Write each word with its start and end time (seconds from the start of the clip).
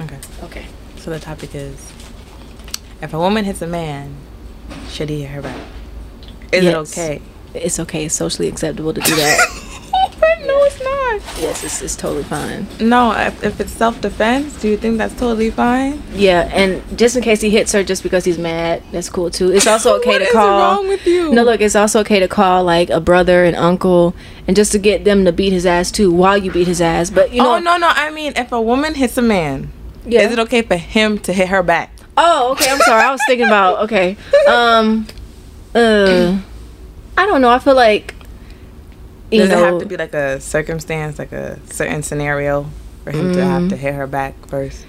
Okay. 0.00 0.18
Okay. 0.42 0.66
So 0.96 1.10
the 1.10 1.20
topic 1.20 1.54
is 1.54 1.92
if 3.00 3.14
a 3.14 3.18
woman 3.18 3.44
hits 3.44 3.62
a 3.62 3.66
man, 3.66 4.14
should 4.88 5.08
he 5.08 5.22
hit 5.22 5.30
her 5.30 5.42
back? 5.42 5.60
Is 6.52 6.64
it 6.64 6.74
okay? 6.74 7.22
It's 7.54 7.80
okay. 7.80 8.06
It's 8.06 8.14
socially 8.14 8.48
acceptable 8.48 8.92
to 8.92 9.00
do 9.00 9.16
that. 9.16 9.66
no, 10.46 10.64
it's 10.64 10.82
not. 10.82 11.42
yes, 11.42 11.64
it's, 11.64 11.82
it's 11.82 11.96
totally 11.96 12.22
fine. 12.22 12.66
No, 12.80 13.12
if, 13.12 13.42
if 13.42 13.60
it's 13.60 13.72
self 13.72 14.00
defense, 14.00 14.60
do 14.60 14.68
you 14.68 14.76
think 14.76 14.98
that's 14.98 15.14
totally 15.14 15.50
fine? 15.50 16.02
Yeah, 16.12 16.50
and 16.52 16.82
just 16.98 17.16
in 17.16 17.22
case 17.22 17.40
he 17.40 17.50
hits 17.50 17.72
her 17.72 17.82
just 17.82 18.02
because 18.02 18.24
he's 18.24 18.38
mad, 18.38 18.82
that's 18.92 19.08
cool 19.08 19.30
too. 19.30 19.50
It's 19.52 19.66
also 19.66 19.96
okay 19.98 20.18
to 20.18 20.24
is 20.24 20.32
call. 20.32 20.76
wrong 20.76 20.88
with 20.88 21.06
you? 21.06 21.32
No, 21.32 21.42
look, 21.42 21.60
it's 21.60 21.76
also 21.76 22.00
okay 22.00 22.20
to 22.20 22.28
call 22.28 22.64
like 22.64 22.90
a 22.90 23.00
brother 23.00 23.44
and 23.44 23.56
uncle, 23.56 24.14
and 24.46 24.56
just 24.56 24.72
to 24.72 24.78
get 24.78 25.04
them 25.04 25.24
to 25.24 25.32
beat 25.32 25.52
his 25.52 25.66
ass 25.66 25.90
too 25.90 26.10
while 26.12 26.36
you 26.36 26.50
beat 26.50 26.66
his 26.66 26.80
ass. 26.80 27.10
But 27.10 27.32
you 27.32 27.40
oh, 27.42 27.44
know, 27.44 27.54
oh 27.56 27.58
no, 27.58 27.76
no. 27.76 27.88
I 27.88 28.10
mean, 28.10 28.32
if 28.36 28.52
a 28.52 28.60
woman 28.60 28.94
hits 28.94 29.16
a 29.16 29.22
man, 29.22 29.72
Yeah. 30.04 30.22
is 30.22 30.32
it 30.32 30.38
okay 30.40 30.62
for 30.62 30.76
him 30.76 31.18
to 31.20 31.32
hit 31.32 31.48
her 31.48 31.62
back? 31.62 31.92
Oh, 32.16 32.52
okay. 32.52 32.70
I'm 32.70 32.78
sorry. 32.80 33.02
I 33.02 33.10
was 33.12 33.20
thinking 33.26 33.46
about 33.46 33.84
okay. 33.84 34.16
Um, 34.48 35.06
uh, 35.74 36.38
I 37.16 37.26
don't 37.26 37.40
know. 37.40 37.50
I 37.50 37.58
feel 37.58 37.74
like 37.74 38.14
you 39.30 39.40
Does 39.40 39.50
know, 39.50 39.58
it 39.58 39.72
have 39.72 39.80
to 39.80 39.86
be 39.86 39.96
like 39.96 40.14
a 40.14 40.40
circumstance, 40.40 41.18
like 41.18 41.32
a 41.32 41.58
certain 41.66 42.02
scenario, 42.02 42.66
for 43.04 43.12
him 43.12 43.32
to 43.32 43.44
have 43.44 43.68
to 43.68 43.76
hit 43.76 43.94
her 43.94 44.06
back 44.06 44.34
first? 44.48 44.84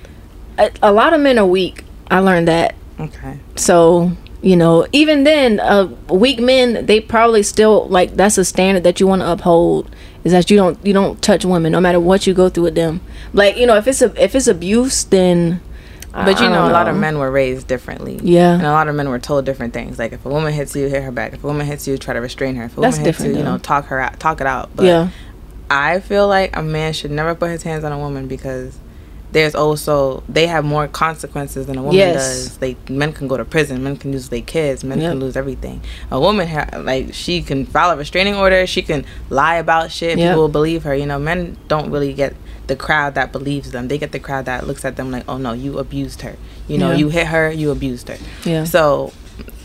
a, 0.58 0.72
a 0.82 0.92
lot 0.92 1.14
of 1.14 1.22
men 1.22 1.38
are 1.38 1.46
weak. 1.46 1.84
I 2.10 2.20
learned 2.20 2.48
that. 2.48 2.76
Okay. 3.00 3.40
So 3.56 4.12
you 4.42 4.56
know, 4.56 4.88
even 4.92 5.24
then, 5.24 5.60
uh, 5.60 5.86
weak 6.10 6.40
men 6.40 6.86
they 6.86 7.00
probably 7.00 7.44
still 7.44 7.88
like 7.88 8.16
that's 8.16 8.38
a 8.38 8.46
standard 8.46 8.84
that 8.84 9.00
you 9.00 9.08
want 9.08 9.22
to 9.22 9.32
uphold. 9.32 9.96
Is 10.24 10.32
that 10.32 10.52
you 10.52 10.58
don't 10.58 10.78
you 10.86 10.94
don't 10.94 11.22
touch 11.22 11.46
women 11.46 11.72
no 11.72 11.82
matter 11.82 12.00
what 12.00 12.28
you 12.28 12.34
go 12.34 12.50
through 12.50 12.66
with 12.66 12.76
them. 12.76 13.02
Like 13.34 13.58
you 13.58 13.66
know, 13.66 13.76
if 13.76 13.88
it's 13.88 14.02
a 14.02 14.24
if 14.24 14.36
it's 14.36 14.48
abuse, 14.48 15.04
then. 15.06 15.62
But 16.14 16.42
you 16.42 16.48
I 16.48 16.52
know, 16.52 16.68
a 16.68 16.74
lot 16.74 16.90
of 16.90 16.98
men 16.98 17.20
were 17.20 17.32
raised 17.32 17.68
differently. 17.68 18.20
Yeah. 18.22 18.56
And 18.56 18.64
a 18.64 18.72
lot 18.72 18.90
of 18.90 18.96
men 18.96 19.08
were 19.08 19.18
told 19.18 19.46
different 19.46 19.74
things. 19.74 19.98
Like 19.98 20.12
if 20.12 20.26
a 20.26 20.30
woman 20.30 20.52
hits 20.52 20.76
you, 20.76 20.90
hit 20.90 21.04
her 21.04 21.12
back. 21.12 21.32
If 21.32 21.42
a 21.42 21.48
woman 21.48 21.66
hits 21.66 21.88
you, 21.88 21.98
try 21.98 22.14
to 22.14 22.20
restrain 22.20 22.56
her. 22.56 22.66
If 22.66 22.78
a 22.78 22.82
That's 22.82 22.98
woman 22.98 23.14
hits 23.14 23.24
you, 23.24 23.38
you 23.38 23.44
know, 23.44 23.58
talk 23.58 23.86
her 23.86 24.00
out, 24.02 24.20
talk 24.20 24.42
it 24.42 24.48
out. 24.48 24.76
But 24.76 24.88
yeah. 24.88 25.10
I 25.70 26.02
feel 26.02 26.28
like 26.28 26.54
a 26.58 26.62
man 26.62 26.92
should 26.92 27.12
never 27.12 27.34
put 27.34 27.50
his 27.50 27.64
hands 27.64 27.86
on 27.86 27.94
a 27.94 27.98
woman 27.98 28.28
because 28.28 28.78
there's 29.32 29.56
also 29.56 30.24
they 30.28 30.48
have 30.48 30.66
more 30.66 30.88
consequences 30.88 31.66
than 31.66 31.78
a 31.78 31.82
woman 31.82 31.96
Yes. 31.98 32.16
does. 32.16 32.58
They 32.58 32.76
men 32.90 33.14
can 33.14 33.28
go 33.28 33.38
to 33.38 33.46
prison, 33.46 33.84
men 33.84 33.96
can 33.98 34.12
lose 34.12 34.30
their 34.30 34.42
kids, 34.42 34.84
men 34.84 35.00
Yep. 35.00 35.12
can 35.12 35.20
lose 35.20 35.38
everything. 35.38 35.82
A 36.12 36.20
woman 36.20 36.48
ha- 36.48 36.68
like 36.80 37.14
she 37.14 37.42
can 37.42 37.66
file 37.66 37.92
a 37.92 37.98
restraining 37.98 38.36
order, 38.36 38.68
she 38.68 38.82
can 38.82 39.06
lie 39.30 39.56
about 39.56 39.92
shit, 39.92 40.18
Yep. 40.18 40.30
people 40.30 40.42
will 40.42 40.50
believe 40.50 40.84
her. 40.84 40.94
You 40.96 41.06
know, 41.06 41.20
men 41.20 41.58
don't 41.68 41.90
really 41.92 42.14
get 42.14 42.34
the 42.68 42.76
crowd 42.76 43.16
that 43.16 43.32
believes 43.32 43.72
them. 43.72 43.88
They 43.88 43.98
get 43.98 44.12
the 44.12 44.20
crowd 44.20 44.46
that 44.46 44.68
looks 44.68 44.86
at 44.86 44.96
them 44.96 45.12
like, 45.12 45.24
"Oh 45.28 45.38
no, 45.38 45.52
you 45.54 45.78
abused 45.80 46.22
her. 46.22 46.36
You 46.68 46.78
know, 46.78 46.92
Yeah. 46.92 46.98
you 46.98 47.10
hit 47.10 47.28
her, 47.28 47.52
you 47.52 47.72
abused 47.72 48.08
her." 48.10 48.18
Yeah. 48.46 48.64
So 48.66 49.12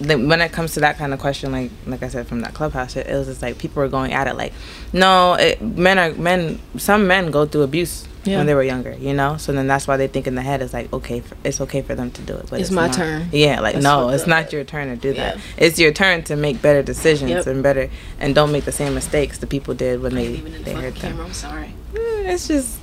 when 0.00 0.40
it 0.40 0.52
comes 0.52 0.74
to 0.74 0.80
that 0.80 0.98
kind 0.98 1.12
of 1.12 1.18
question, 1.20 1.52
like 1.52 1.70
like 1.86 2.02
I 2.02 2.08
said 2.08 2.26
from 2.26 2.40
that 2.40 2.54
clubhouse 2.54 2.92
shit, 2.92 3.06
it 3.06 3.14
was 3.14 3.26
just 3.26 3.42
like 3.42 3.58
people 3.58 3.82
were 3.82 3.88
going 3.88 4.12
at 4.12 4.26
it 4.26 4.36
like, 4.36 4.52
no, 4.92 5.34
it, 5.34 5.60
men 5.62 5.98
are 5.98 6.12
men. 6.12 6.58
Some 6.76 7.06
men 7.06 7.30
go 7.30 7.46
through 7.46 7.62
abuse 7.62 8.04
Yeah. 8.26 8.38
when 8.38 8.46
they 8.46 8.54
were 8.54 8.62
younger, 8.62 8.92
you 8.92 9.14
know. 9.14 9.36
So 9.36 9.52
then 9.52 9.66
that's 9.66 9.86
why 9.86 9.96
they 9.96 10.08
think 10.08 10.26
in 10.26 10.34
the 10.34 10.42
head 10.42 10.60
is 10.62 10.72
like, 10.72 10.92
okay, 10.92 11.18
f 11.18 11.32
it's 11.44 11.60
okay 11.60 11.82
for 11.82 11.94
them 11.94 12.10
to 12.10 12.22
do 12.22 12.34
it, 12.36 12.46
but 12.50 12.60
It's 12.60 12.70
my 12.70 12.86
not. 12.86 12.94
turn. 12.96 13.28
Yeah, 13.32 13.60
like 13.60 13.74
That's 13.74 13.84
no, 13.84 14.08
it's 14.10 14.26
not 14.26 14.52
your 14.52 14.64
turn 14.64 14.88
to 14.88 14.96
do 14.96 15.12
that. 15.14 15.36
Yeah. 15.36 15.42
It's 15.56 15.78
your 15.78 15.92
turn 15.92 16.22
to 16.24 16.36
make 16.36 16.60
better 16.60 16.82
decisions 16.82 17.30
Yep. 17.30 17.46
and 17.46 17.62
better, 17.62 17.88
and 18.20 18.34
don't 18.34 18.52
make 18.52 18.64
the 18.64 18.72
same 18.72 18.94
mistakes 18.94 19.38
the 19.38 19.46
people 19.46 19.74
did 19.74 20.02
when 20.02 20.14
they 20.14 20.26
Even 20.28 20.54
in 20.54 20.64
the 20.64 20.70
they 20.70 20.74
hurt 20.74 20.94
them. 20.96 21.12
camera. 21.12 21.26
I'm 21.26 21.32
sorry. 21.32 21.70
Eh, 21.94 22.32
It's 22.32 22.48
just. 22.48 22.78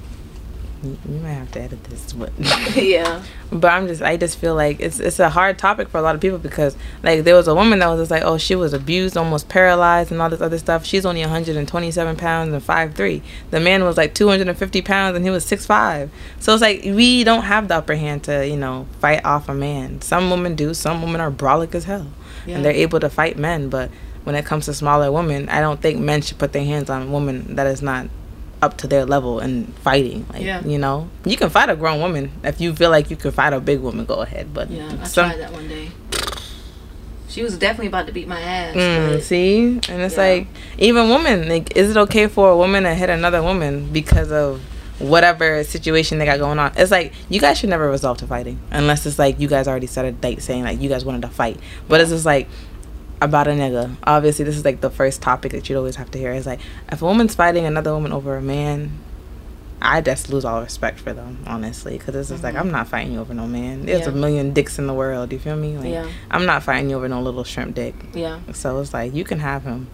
You 0.83 0.97
might 1.21 1.29
have 1.31 1.49
to 1.53 1.61
edit 1.61 1.81
this, 1.85 2.11
but 2.11 2.31
yeah. 2.75 3.23
but 3.51 3.71
I'm 3.71 3.87
just 3.87 4.01
I 4.01 4.17
just 4.17 4.37
feel 4.37 4.53
like 4.53 4.81
it's 4.81 4.99
it's 4.99 5.19
a 5.19 5.29
hard 5.29 5.57
topic 5.57 5.87
for 5.87 5.97
a 5.97 6.01
lot 6.01 6.13
of 6.13 6.19
people 6.19 6.39
because 6.39 6.75
like 7.03 7.23
there 7.23 7.35
was 7.35 7.47
a 7.47 7.55
woman 7.55 7.79
that 7.79 7.87
was 7.87 8.01
just 8.01 8.11
like 8.11 8.23
oh 8.23 8.37
she 8.37 8.53
was 8.55 8.73
abused 8.73 9.15
almost 9.15 9.47
paralyzed 9.47 10.11
and 10.11 10.21
all 10.21 10.29
this 10.29 10.41
other 10.41 10.57
stuff. 10.57 10.85
She's 10.85 11.05
only 11.05 11.21
127 11.21 12.17
pounds 12.17 12.53
and 12.53 12.61
5'3 12.61 13.21
the 13.51 13.59
man 13.61 13.83
was 13.85 13.95
like 13.95 14.13
250 14.13 14.81
pounds 14.81 15.15
and 15.15 15.23
he 15.23 15.31
was 15.31 15.45
6'5 15.45 16.09
so 16.39 16.53
it's 16.53 16.61
like 16.61 16.81
we 16.83 17.23
don't 17.23 17.43
have 17.43 17.69
the 17.69 17.75
upper 17.75 17.95
hand 17.95 18.23
to 18.25 18.45
you 18.45 18.57
know 18.57 18.85
fight 18.99 19.23
off 19.23 19.47
a 19.47 19.53
man. 19.53 20.01
Some 20.01 20.29
women 20.29 20.55
do 20.55 20.73
some 20.73 21.01
women 21.01 21.21
are 21.21 21.31
brolic 21.31 21.73
as 21.75 21.85
hell 21.85 22.07
Yeah. 22.45 22.57
and 22.57 22.65
they're 22.65 22.73
able 22.73 22.99
to 22.99 23.09
fight 23.09 23.37
men. 23.37 23.69
But 23.69 23.89
when 24.25 24.35
it 24.35 24.45
comes 24.45 24.65
to 24.65 24.73
smaller 24.73 25.11
women 25.11 25.47
I 25.47 25.61
don't 25.61 25.81
think 25.81 25.99
men 25.99 26.21
should 26.21 26.39
put 26.39 26.51
their 26.51 26.65
hands 26.65 26.89
on 26.89 27.03
a 27.03 27.07
woman 27.07 27.55
that 27.55 27.67
is 27.67 27.81
not 27.81 28.07
up 28.63 28.77
to 28.77 28.87
their 28.87 29.05
level 29.05 29.39
and 29.39 29.73
fighting 29.79 30.25
like 30.33 30.41
Yeah. 30.41 30.63
you 30.65 30.77
know 30.77 31.09
you 31.25 31.35
can 31.37 31.49
fight 31.49 31.69
a 31.69 31.75
grown 31.75 31.99
woman 31.99 32.31
if 32.43 32.59
you 32.61 32.73
feel 32.73 32.89
like 32.89 33.09
you 33.11 33.15
can 33.17 33.31
fight 33.31 33.53
a 33.53 33.59
big 33.59 33.79
woman 33.79 34.05
go 34.05 34.15
ahead 34.15 34.53
but 34.53 34.71
Yeah, 34.71 34.87
I 35.01 35.05
some 35.05 35.29
tried 35.29 35.39
that 35.41 35.51
one 35.51 35.67
day. 35.67 35.89
She 37.27 37.41
was 37.41 37.57
definitely 37.57 37.87
about 37.87 38.05
to 38.05 38.13
beat 38.13 38.27
my 38.27 38.39
ass. 38.39 38.75
Mm, 38.75 39.21
see 39.21 39.65
and 39.89 40.01
it's 40.01 40.15
Yeah. 40.15 40.21
like 40.23 40.47
even 40.77 41.09
women 41.09 41.49
like 41.49 41.75
is 41.75 41.89
it 41.91 41.97
okay 41.97 42.27
for 42.27 42.49
a 42.49 42.57
woman 42.57 42.83
to 42.83 42.93
hit 42.93 43.09
another 43.09 43.41
woman 43.41 43.89
because 43.91 44.31
of 44.31 44.61
whatever 44.99 45.63
situation 45.63 46.19
they 46.19 46.25
got 46.25 46.37
going 46.39 46.59
on 46.59 46.71
it's 46.77 46.91
like 46.91 47.11
you 47.27 47.39
guys 47.41 47.57
should 47.57 47.69
never 47.69 47.89
resolve 47.89 48.17
to 48.19 48.27
fighting 48.27 48.59
unless 48.71 49.05
it's 49.07 49.17
like 49.17 49.39
you 49.39 49.47
guys 49.47 49.67
already 49.67 49.87
set 49.87 50.05
a 50.05 50.11
date 50.11 50.41
saying 50.41 50.63
like 50.63 50.79
you 50.79 50.87
guys 50.87 51.03
wanted 51.03 51.21
to 51.23 51.27
fight 51.27 51.59
but 51.89 51.99
it's 51.99 52.11
just 52.11 52.25
like 52.25 52.47
about 53.21 53.47
a 53.47 53.51
nigga 53.51 53.95
obviously 54.05 54.43
this 54.43 54.55
is 54.57 54.65
like 54.65 54.81
the 54.81 54.89
first 54.89 55.21
topic 55.21 55.51
that 55.53 55.69
you'd 55.69 55.77
always 55.77 55.95
have 55.95 56.11
to 56.11 56.17
hear 56.17 56.33
is 56.33 56.45
like 56.45 56.59
if 56.91 57.01
a 57.01 57.05
woman's 57.05 57.35
fighting 57.35 57.65
another 57.65 57.93
woman 57.93 58.11
over 58.11 58.35
a 58.35 58.41
man 58.41 58.91
I 59.85 59.99
just 59.99 60.29
lose 60.29 60.45
all 60.45 60.61
respect 60.61 60.97
for 61.01 61.11
them, 61.11 61.43
honestly, 61.45 61.97
because 61.97 62.15
it's 62.15 62.29
just 62.29 62.41
like 62.41 62.55
I'm 62.55 62.71
not 62.71 62.87
fighting 62.87 63.11
you 63.11 63.19
over 63.19 63.33
no 63.33 63.45
man. 63.47 63.85
There's 63.85 64.07
a 64.07 64.11
Mm-hmm. 64.11 64.19
Million 64.21 64.53
dicks 64.53 64.79
in 64.79 64.87
the 64.87 64.93
world. 64.93 65.33
You 65.33 65.39
feel 65.39 65.57
me? 65.57 65.77
Like, 65.77 65.89
Yeah. 65.91 66.07
I'm 66.31 66.45
not 66.45 66.63
fighting 66.63 66.89
you 66.89 66.95
over 66.95 67.09
no 67.09 67.21
little 67.21 67.43
shrimp 67.43 67.75
dick. 67.75 67.93
yeah. 68.13 68.39
So 68.53 68.79
it's 68.79 68.93
like 68.93 69.13
you 69.13 69.25
can 69.25 69.39
have 69.39 69.63
him, 69.63 69.87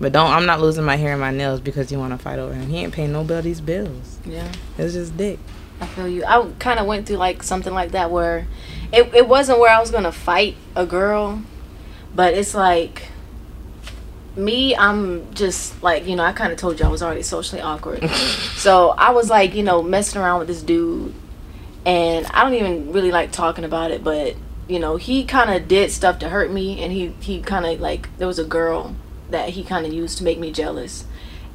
but 0.00 0.10
don't. 0.10 0.32
I'm 0.32 0.46
not 0.46 0.60
losing 0.60 0.82
my 0.82 0.96
hair 0.96 1.12
and 1.12 1.20
my 1.20 1.30
nails 1.30 1.60
because 1.60 1.92
you 1.92 1.98
want 2.00 2.12
to 2.12 2.18
fight 2.18 2.40
over 2.40 2.52
him. 2.54 2.68
He 2.68 2.78
ain't 2.78 2.92
paying 2.92 3.12
nobody's 3.12 3.60
bills. 3.60 4.18
Yeah. 4.26 4.50
It's 4.78 4.94
just 4.94 5.16
dick. 5.16 5.38
I 5.80 5.86
feel 5.86 6.08
you. 6.08 6.24
I 6.24 6.50
kind 6.58 6.80
of 6.80 6.86
went 6.86 7.06
through 7.06 7.18
like 7.18 7.44
something 7.44 7.72
like 7.72 7.92
that 7.92 8.10
where 8.10 8.48
it, 8.92 9.14
it 9.14 9.28
wasn't 9.28 9.60
where 9.60 9.72
I 9.72 9.78
was 9.78 9.92
gonna 9.92 10.10
fight 10.10 10.56
a 10.74 10.84
girl, 10.86 11.40
but 12.16 12.34
it's 12.34 12.54
like 12.54 13.08
me. 14.34 14.74
I'm 14.74 15.32
just 15.34 15.82
like 15.82 16.06
you 16.06 16.16
know 16.16 16.24
I 16.24 16.32
kind 16.32 16.52
of 16.52 16.58
told 16.58 16.80
you 16.80 16.86
I 16.86 16.88
was 16.88 17.02
already 17.02 17.22
socially 17.22 17.60
awkward, 17.60 18.08
so 18.56 18.90
I 18.90 19.10
was 19.10 19.30
like 19.30 19.54
you 19.54 19.62
know 19.62 19.82
messing 19.82 20.20
around 20.20 20.40
with 20.40 20.48
this 20.48 20.62
dude, 20.62 21.14
and 21.84 22.26
I 22.26 22.42
don't 22.42 22.54
even 22.54 22.92
really 22.92 23.12
like 23.12 23.30
talking 23.30 23.64
about 23.64 23.90
it, 23.90 24.02
but 24.02 24.34
you 24.66 24.80
know 24.80 24.96
he 24.96 25.24
kind 25.24 25.50
of 25.50 25.68
did 25.68 25.92
stuff 25.92 26.18
to 26.20 26.30
hurt 26.30 26.50
me, 26.50 26.82
and 26.82 26.92
he 26.92 27.08
he 27.20 27.40
kind 27.42 27.66
of 27.66 27.80
like 27.80 28.08
there 28.18 28.26
was 28.26 28.38
a 28.38 28.44
girl 28.44 28.96
that 29.30 29.50
he 29.50 29.62
kind 29.62 29.84
of 29.84 29.92
used 29.92 30.18
to 30.18 30.24
make 30.24 30.38
me 30.38 30.50
jealous 30.50 31.04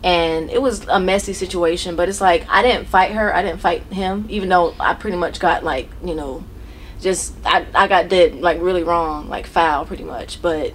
and 0.03 0.49
it 0.49 0.61
was 0.61 0.85
a 0.87 0.99
messy 0.99 1.33
situation 1.33 1.95
but 1.95 2.09
it's 2.09 2.21
like 2.21 2.45
i 2.49 2.61
didn't 2.61 2.87
fight 2.87 3.11
her 3.11 3.33
i 3.35 3.41
didn't 3.41 3.59
fight 3.59 3.83
him 3.93 4.25
even 4.29 4.49
though 4.49 4.73
i 4.79 4.93
pretty 4.93 5.15
much 5.15 5.39
got 5.39 5.63
like 5.63 5.87
you 6.03 6.15
know 6.15 6.43
just 7.01 7.33
i, 7.45 7.65
I 7.73 7.87
got 7.87 8.07
did 8.07 8.35
like 8.35 8.61
really 8.61 8.83
wrong 8.83 9.27
like 9.27 9.45
foul 9.47 9.85
pretty 9.85 10.03
much. 10.03 10.41
But 10.41 10.73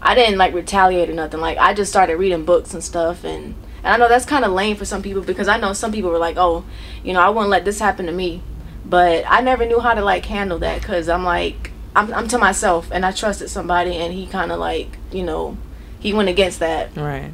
i 0.00 0.14
didn't 0.14 0.38
like 0.38 0.54
retaliate 0.54 1.10
or 1.10 1.14
nothing. 1.14 1.40
Like 1.40 1.58
i 1.58 1.74
just 1.74 1.90
started 1.90 2.16
reading 2.16 2.44
books 2.44 2.72
and 2.72 2.82
stuff. 2.82 3.24
And 3.24 3.54
and 3.82 3.92
i 3.92 3.96
know 3.96 4.08
that's 4.08 4.24
kind 4.24 4.44
of 4.44 4.52
lame 4.52 4.76
for 4.76 4.84
some 4.84 5.02
people 5.02 5.22
because 5.22 5.48
i 5.48 5.58
know 5.58 5.72
some 5.72 5.92
people 5.92 6.10
were 6.10 6.18
like 6.18 6.36
oh 6.38 6.64
you 7.02 7.12
know 7.12 7.20
i 7.20 7.28
wouldn't 7.28 7.50
let 7.50 7.64
this 7.64 7.80
happen 7.80 8.06
to 8.06 8.12
me. 8.12 8.42
But 8.86 9.24
i 9.28 9.40
never 9.40 9.66
knew 9.66 9.80
how 9.80 9.94
to 9.94 10.02
like 10.02 10.26
handle 10.26 10.58
that 10.60 10.80
because 10.80 11.08
i'm 11.08 11.24
like 11.24 11.70
I'm, 11.96 12.12
I'm 12.12 12.28
to 12.28 12.38
myself 12.38 12.90
and 12.90 13.06
i 13.06 13.12
trusted 13.12 13.50
somebody 13.50 13.96
and 13.96 14.12
he 14.12 14.26
kind 14.26 14.50
of 14.50 14.58
like 14.58 14.98
you 15.12 15.22
know 15.22 15.56
he 16.04 16.12
went 16.12 16.28
against 16.28 16.58
that. 16.60 16.94
Right. 16.94 17.32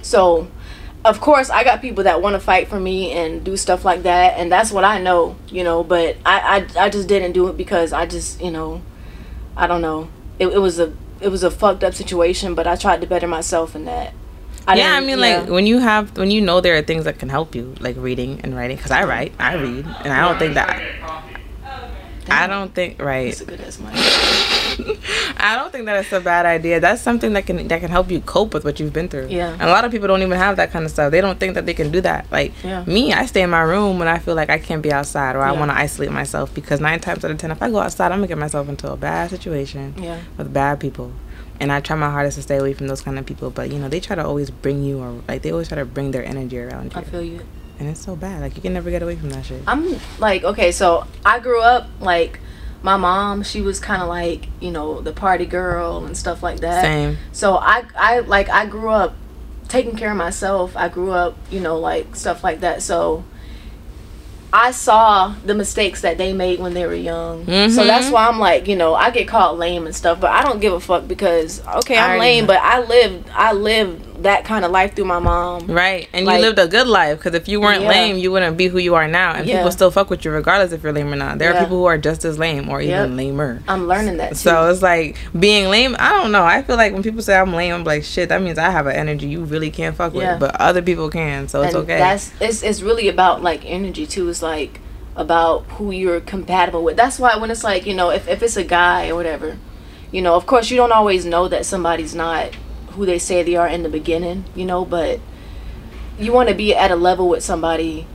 so, 0.00 0.46
of 1.04 1.20
course, 1.20 1.50
I 1.50 1.64
got 1.64 1.80
people 1.80 2.04
that 2.04 2.22
want 2.22 2.34
to 2.34 2.40
fight 2.40 2.68
for 2.68 2.78
me 2.78 3.10
and 3.12 3.42
do 3.42 3.56
stuff 3.56 3.84
like 3.84 4.04
that, 4.04 4.38
and 4.38 4.52
that's 4.52 4.70
what 4.70 4.84
I 4.84 5.00
know, 5.00 5.36
you 5.48 5.64
know. 5.64 5.82
But 5.82 6.16
I, 6.24 6.66
I, 6.76 6.84
I 6.84 6.90
just 6.90 7.08
didn't 7.08 7.32
do 7.32 7.48
it 7.48 7.56
because 7.56 7.92
I 7.92 8.06
just, 8.06 8.40
you 8.40 8.50
know, 8.50 8.82
I 9.56 9.66
don't 9.66 9.80
know. 9.80 10.08
It, 10.38 10.48
it 10.48 10.58
was 10.58 10.78
a, 10.78 10.92
it 11.20 11.28
was 11.28 11.42
a 11.42 11.50
fucked 11.50 11.82
up 11.82 11.94
situation, 11.94 12.54
but 12.54 12.66
I 12.66 12.76
tried 12.76 13.00
to 13.00 13.06
better 13.06 13.26
myself 13.26 13.74
in 13.74 13.84
that. 13.86 14.14
I 14.66 14.76
yeah, 14.76 14.94
I 14.94 15.00
mean, 15.00 15.18
yeah. 15.18 15.40
like 15.40 15.48
when 15.48 15.66
you 15.66 15.80
have 15.80 16.16
when 16.16 16.30
you 16.30 16.40
know 16.40 16.60
there 16.60 16.76
are 16.76 16.82
things 16.82 17.04
that 17.04 17.18
can 17.18 17.28
help 17.28 17.56
you, 17.56 17.74
like 17.80 17.96
reading 17.96 18.40
and 18.44 18.54
writing. 18.54 18.76
Because 18.76 18.92
I 18.92 19.04
write, 19.04 19.32
I 19.40 19.54
read, 19.54 19.84
and 20.04 20.12
I 20.12 20.28
don't 20.28 20.38
think 20.38 20.54
that. 20.54 21.31
I 22.30 22.46
don't 22.46 22.72
think 22.74 23.00
right. 23.02 23.28
It's 23.28 23.40
a 23.40 23.44
good 23.44 23.60
as 23.60 23.78
much. 23.80 23.94
I 25.36 25.56
don't 25.56 25.72
think 25.72 25.86
that 25.86 25.98
it's 26.00 26.12
a 26.12 26.20
bad 26.20 26.46
idea. 26.46 26.80
That's 26.80 27.02
something 27.02 27.32
that 27.34 27.46
can 27.46 27.66
that 27.68 27.80
can 27.80 27.90
help 27.90 28.10
you 28.10 28.20
cope 28.20 28.54
with 28.54 28.64
what 28.64 28.78
you've 28.80 28.92
been 28.92 29.08
through. 29.08 29.26
Yeah. 29.28 29.52
And 29.52 29.62
a 29.62 29.68
lot 29.68 29.84
of 29.84 29.90
people 29.90 30.08
don't 30.08 30.22
even 30.22 30.38
have 30.38 30.56
that 30.56 30.70
kind 30.70 30.84
of 30.84 30.90
stuff. 30.90 31.10
They 31.10 31.20
don't 31.20 31.38
think 31.40 31.54
that 31.54 31.66
they 31.66 31.74
can 31.74 31.90
do 31.90 32.00
that. 32.02 32.26
Like 32.30 32.52
Yeah. 32.62 32.84
me, 32.84 33.12
I 33.12 33.26
stay 33.26 33.42
in 33.42 33.50
my 33.50 33.62
room 33.62 33.98
when 33.98 34.08
I 34.08 34.18
feel 34.18 34.34
like 34.34 34.50
I 34.50 34.58
can't 34.58 34.82
be 34.82 34.92
outside 34.92 35.36
or 35.36 35.42
I 35.42 35.52
want 35.52 35.70
to 35.70 35.76
isolate 35.76 36.12
myself 36.12 36.54
because 36.54 36.80
nine 36.80 37.00
times 37.00 37.24
out 37.24 37.30
of 37.30 37.38
ten, 37.38 37.50
if 37.50 37.62
I 37.62 37.70
go 37.70 37.78
outside, 37.78 38.12
I'm 38.12 38.18
gonna 38.18 38.28
get 38.28 38.38
myself 38.38 38.68
into 38.68 38.90
a 38.90 38.96
bad 38.96 39.30
situation 39.30 39.94
Yeah. 39.98 40.18
with 40.38 40.52
bad 40.52 40.80
people. 40.80 41.12
And 41.60 41.70
I 41.70 41.80
try 41.80 41.96
my 41.96 42.10
hardest 42.10 42.36
to 42.38 42.42
stay 42.42 42.56
away 42.56 42.72
from 42.72 42.88
those 42.88 43.02
kind 43.02 43.18
of 43.18 43.26
people. 43.26 43.50
But 43.50 43.70
you 43.70 43.78
know, 43.78 43.88
they 43.88 44.00
try 44.00 44.16
to 44.16 44.24
always 44.24 44.50
bring 44.50 44.82
you 44.82 45.00
or 45.00 45.20
like 45.28 45.42
they 45.42 45.50
always 45.52 45.68
try 45.68 45.78
to 45.78 45.84
bring 45.84 46.10
their 46.12 46.24
energy 46.24 46.58
around 46.58 46.92
you. 46.94 47.00
I 47.00 47.04
feel 47.04 47.22
you. 47.22 47.40
And 47.78 47.88
it's 47.88 48.00
so 48.00 48.16
bad. 48.16 48.40
Like 48.40 48.56
you 48.56 48.62
can 48.62 48.72
never 48.74 48.90
get 48.90 49.02
away 49.02 49.16
from 49.16 49.30
that 49.30 49.44
shit. 49.44 49.62
I'm 49.66 49.98
like, 50.18 50.44
okay, 50.44 50.72
so 50.72 51.06
I 51.24 51.38
grew 51.40 51.60
up 51.62 51.88
like 52.00 52.38
my 52.82 52.96
mom, 52.96 53.42
she 53.44 53.60
was 53.60 53.78
kind 53.78 54.02
of 54.02 54.08
like, 54.08 54.48
you 54.60 54.70
know, 54.70 55.00
the 55.00 55.12
party 55.12 55.46
girl 55.46 56.04
and 56.04 56.16
stuff 56.16 56.42
like 56.42 56.60
that. 56.60 56.82
Same. 56.82 57.18
So 57.32 57.56
I 57.56 57.84
I 57.96 58.20
like 58.20 58.48
I 58.48 58.66
grew 58.66 58.90
up 58.90 59.14
taking 59.68 59.96
care 59.96 60.10
of 60.10 60.16
myself. 60.16 60.76
I 60.76 60.88
grew 60.88 61.12
up, 61.12 61.36
you 61.50 61.60
know, 61.60 61.78
like 61.78 62.14
stuff 62.16 62.42
like 62.44 62.60
that. 62.60 62.82
So 62.82 63.24
I 64.54 64.70
saw 64.72 65.34
the 65.46 65.54
mistakes 65.54 66.02
that 66.02 66.18
they 66.18 66.34
made 66.34 66.60
when 66.60 66.74
they 66.74 66.84
were 66.84 66.94
young. 66.94 67.46
So 67.46 67.50
Mhm. 67.82 67.86
that's 67.86 68.10
why 68.10 68.26
I'm 68.28 68.38
like, 68.38 68.68
you 68.68 68.76
know, 68.76 68.94
I 68.94 69.08
get 69.10 69.26
called 69.26 69.58
lame 69.58 69.86
and 69.86 69.96
stuff, 69.96 70.20
but 70.20 70.30
I 70.30 70.42
don't 70.42 70.60
give 70.60 70.74
a 70.74 70.80
fuck 70.80 71.08
because 71.08 71.62
okay, 71.76 71.96
I'm 71.96 72.18
lame, 72.18 72.44
know. 72.44 72.48
but 72.48 72.58
I 72.60 72.80
lived 72.80 73.30
I 73.34 73.52
lived 73.52 74.04
that 74.22 74.44
kind 74.44 74.64
of 74.64 74.70
life 74.70 74.94
through 74.94 75.04
my 75.06 75.18
mom. 75.18 75.66
Right, 75.66 76.08
and 76.12 76.26
Like- 76.26 76.38
you 76.40 76.46
lived 76.46 76.58
a 76.58 76.66
good 76.68 76.86
life 76.86 77.18
because 77.18 77.34
if 77.34 77.48
you 77.48 77.60
weren't 77.60 77.82
Yeah. 77.82 77.88
lame, 77.88 78.16
you 78.18 78.32
wouldn't 78.32 78.56
be 78.56 78.68
who 78.68 78.78
you 78.78 78.94
are 78.94 79.06
now, 79.08 79.32
and 79.34 79.46
Yeah. 79.46 79.56
people 79.58 79.72
still 79.72 79.90
fuck 79.90 80.10
with 80.10 80.24
you 80.24 80.30
regardless 80.30 80.72
if 80.72 80.82
you're 80.82 80.92
lame 80.92 81.12
or 81.12 81.16
not. 81.16 81.38
There 81.38 81.52
are 81.54 81.58
people 81.60 81.78
who 81.78 81.84
are 81.86 81.98
just 81.98 82.24
as 82.24 82.38
lame 82.38 82.68
or 82.68 82.80
Yep. 82.80 83.04
even 83.06 83.16
lamer. 83.16 83.62
I'm 83.68 83.86
learning 83.88 84.16
that 84.18 84.30
too. 84.30 84.34
So 84.36 84.68
it's 84.70 84.82
like 84.82 85.16
being 85.38 85.68
lame. 85.70 85.96
I 85.98 86.10
don't 86.10 86.32
know. 86.32 86.44
I 86.44 86.62
feel 86.62 86.76
like 86.76 86.92
when 86.92 87.02
people 87.02 87.22
say 87.22 87.36
I'm 87.36 87.52
lame, 87.54 87.74
I'm 87.74 87.84
like 87.84 88.04
shit. 88.04 88.28
That 88.28 88.42
means 88.42 88.58
I 88.58 88.70
have 88.70 88.86
an 88.86 88.96
energy 88.96 89.26
you 89.26 89.44
really 89.44 89.70
can't 89.70 89.96
fuck 89.96 90.14
Yeah. 90.14 90.32
with, 90.32 90.40
but 90.40 90.60
other 90.60 90.82
people 90.82 91.08
can. 91.10 91.48
So 91.48 91.62
it's 91.62 91.74
and 91.74 91.84
okay. 91.84 91.98
That's 91.98 92.30
it's 92.40 92.62
it's 92.62 92.82
really 92.82 93.08
about 93.08 93.42
like 93.42 93.62
energy 93.66 94.06
too. 94.06 94.28
It's 94.28 94.42
like 94.42 94.80
about 95.16 95.64
who 95.76 95.90
you're 95.90 96.20
compatible 96.20 96.82
with. 96.82 96.96
That's 96.96 97.18
why 97.18 97.36
when 97.36 97.50
it's 97.50 97.62
like 97.64 97.86
you 97.86 97.94
know 97.94 98.10
if 98.10 98.28
if 98.28 98.42
it's 98.42 98.56
a 98.56 98.64
guy 98.64 99.08
or 99.08 99.14
whatever, 99.14 99.56
you 100.10 100.22
know 100.22 100.34
of 100.34 100.46
course 100.46 100.70
you 100.70 100.76
don't 100.76 100.92
always 100.92 101.24
know 101.26 101.48
that 101.48 101.66
somebody's 101.66 102.14
not 102.14 102.46
who 102.92 103.06
they 103.06 103.18
say 103.18 103.42
they 103.42 103.56
are 103.56 103.68
in 103.68 103.82
the 103.82 103.88
beginning. 103.88 104.44
You 104.54 104.64
know, 104.64 104.84
but 104.84 105.20
you 106.18 106.32
want 106.32 106.48
to 106.48 106.54
be 106.54 106.74
at 106.74 106.90
a 106.90 106.96
level 106.96 107.28
with 107.28 107.42
somebody 107.42 108.06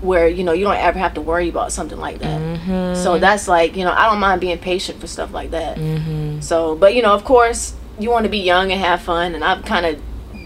where 0.00 0.26
you 0.26 0.42
know 0.44 0.52
you 0.52 0.64
don't 0.64 0.76
ever 0.78 0.98
have 0.98 1.12
to 1.14 1.20
worry 1.20 1.48
about 1.48 1.72
something 1.72 1.98
like 1.98 2.20
that. 2.20 2.40
Mhm. 2.40 2.96
So 2.96 3.18
that's 3.18 3.46
like 3.48 3.76
you 3.76 3.84
know 3.84 3.92
I 3.92 4.08
don't 4.08 4.18
mind 4.20 4.40
being 4.40 4.58
patient 4.58 5.00
for 5.00 5.06
stuff 5.06 5.32
like 5.32 5.50
that. 5.50 5.76
Mhm. 5.76 6.42
So, 6.42 6.74
but 6.74 6.94
you 6.94 7.02
know, 7.02 7.12
of 7.12 7.24
course, 7.24 7.74
you 7.98 8.10
want 8.10 8.24
to 8.24 8.30
be 8.30 8.38
young 8.38 8.72
and 8.72 8.80
have 8.80 9.02
fun, 9.02 9.34
and 9.34 9.44
I've 9.44 9.62
kind 9.64 9.84
of 9.84 9.98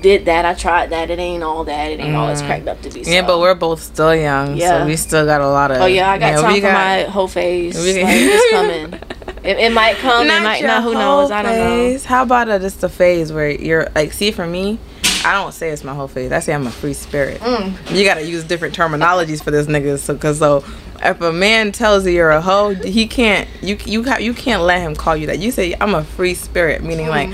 did 0.03 0.25
that. 0.27 0.45
I 0.45 0.55
tried 0.55 0.91
that. 0.91 1.09
It 1.09 1.19
ain't 1.21 1.43
all 1.45 1.63
that. 1.65 1.91
It 1.93 2.01
ain't 2.01 2.17
all 2.17 2.29
it's 2.29 2.43
Mm. 2.43 2.47
cracked 2.47 2.69
up 2.69 2.83
to 2.83 2.91
be. 2.91 3.01
Yeah, 3.03 3.23
but 3.23 3.39
we're 3.39 3.55
both 3.55 3.81
still 3.81 4.15
young, 4.15 4.57
Yeah. 4.57 4.81
so 4.81 4.87
we 4.87 4.97
still 4.97 5.25
got 5.25 5.41
a 5.41 5.49
lot 5.49 5.71
of. 5.71 5.81
Oh 5.81 5.87
yeah, 5.87 6.11
I 6.11 6.19
got 6.19 6.27
yeah, 6.33 6.41
time 6.41 6.53
we 6.53 6.61
for 6.61 6.67
got- 6.67 6.75
my 6.75 7.03
whole 7.13 7.29
phase. 7.29 7.77
we- 7.77 8.03
like, 8.03 8.13
it's 8.13 8.51
coming. 8.57 9.01
It, 9.45 9.59
it 9.59 9.73
might 9.73 9.97
come. 9.97 10.27
it 10.27 10.43
might 10.43 10.65
not. 10.65 10.83
Who 10.83 10.95
knows? 10.95 11.31
I 11.31 11.43
don't 11.43 11.59
know. 11.59 11.99
How 12.05 12.23
about 12.23 12.49
a, 12.49 12.59
just 12.59 12.83
a 12.83 12.89
phase 12.89 13.33
where 13.33 13.51
you're 13.51 13.89
like, 13.95 14.13
see, 14.13 14.31
for 14.31 14.47
me, 14.47 14.79
I 15.25 15.35
don't 15.35 15.53
say 15.53 15.71
it's 15.71 15.85
my 15.85 15.95
whole 15.95 16.09
phase. 16.09 16.33
I 16.33 16.41
say 16.41 16.55
I'm 16.55 16.67
a 16.67 16.71
free 16.71 16.95
spirit. 16.95 17.41
Mm. 17.41 17.97
You 17.97 18.05
gotta 18.05 18.25
use 18.27 18.45
different 18.45 18.75
terminologies 18.75 19.43
for 19.43 19.51
this 19.51 19.67
nigga. 19.67 19.99
So, 19.99 20.17
cause 20.17 20.39
so 20.39 20.65
if 21.03 21.21
a 21.21 21.33
man 21.33 21.73
tells 21.73 22.07
you 22.07 22.13
you're 22.13 22.31
a 22.31 22.41
hoe, 22.41 22.75
he 22.75 23.07
can't. 23.07 23.49
You 23.63 23.77
you 23.85 24.05
you 24.19 24.35
can't 24.35 24.63
let 24.63 24.81
him 24.81 24.95
call 24.95 25.17
you 25.17 25.27
that. 25.27 25.39
You 25.39 25.51
say 25.51 25.75
I'm 25.81 25.95
a 25.95 26.05
free 26.05 26.35
spirit, 26.35 26.83
meaning 26.83 27.09
like 27.09 27.31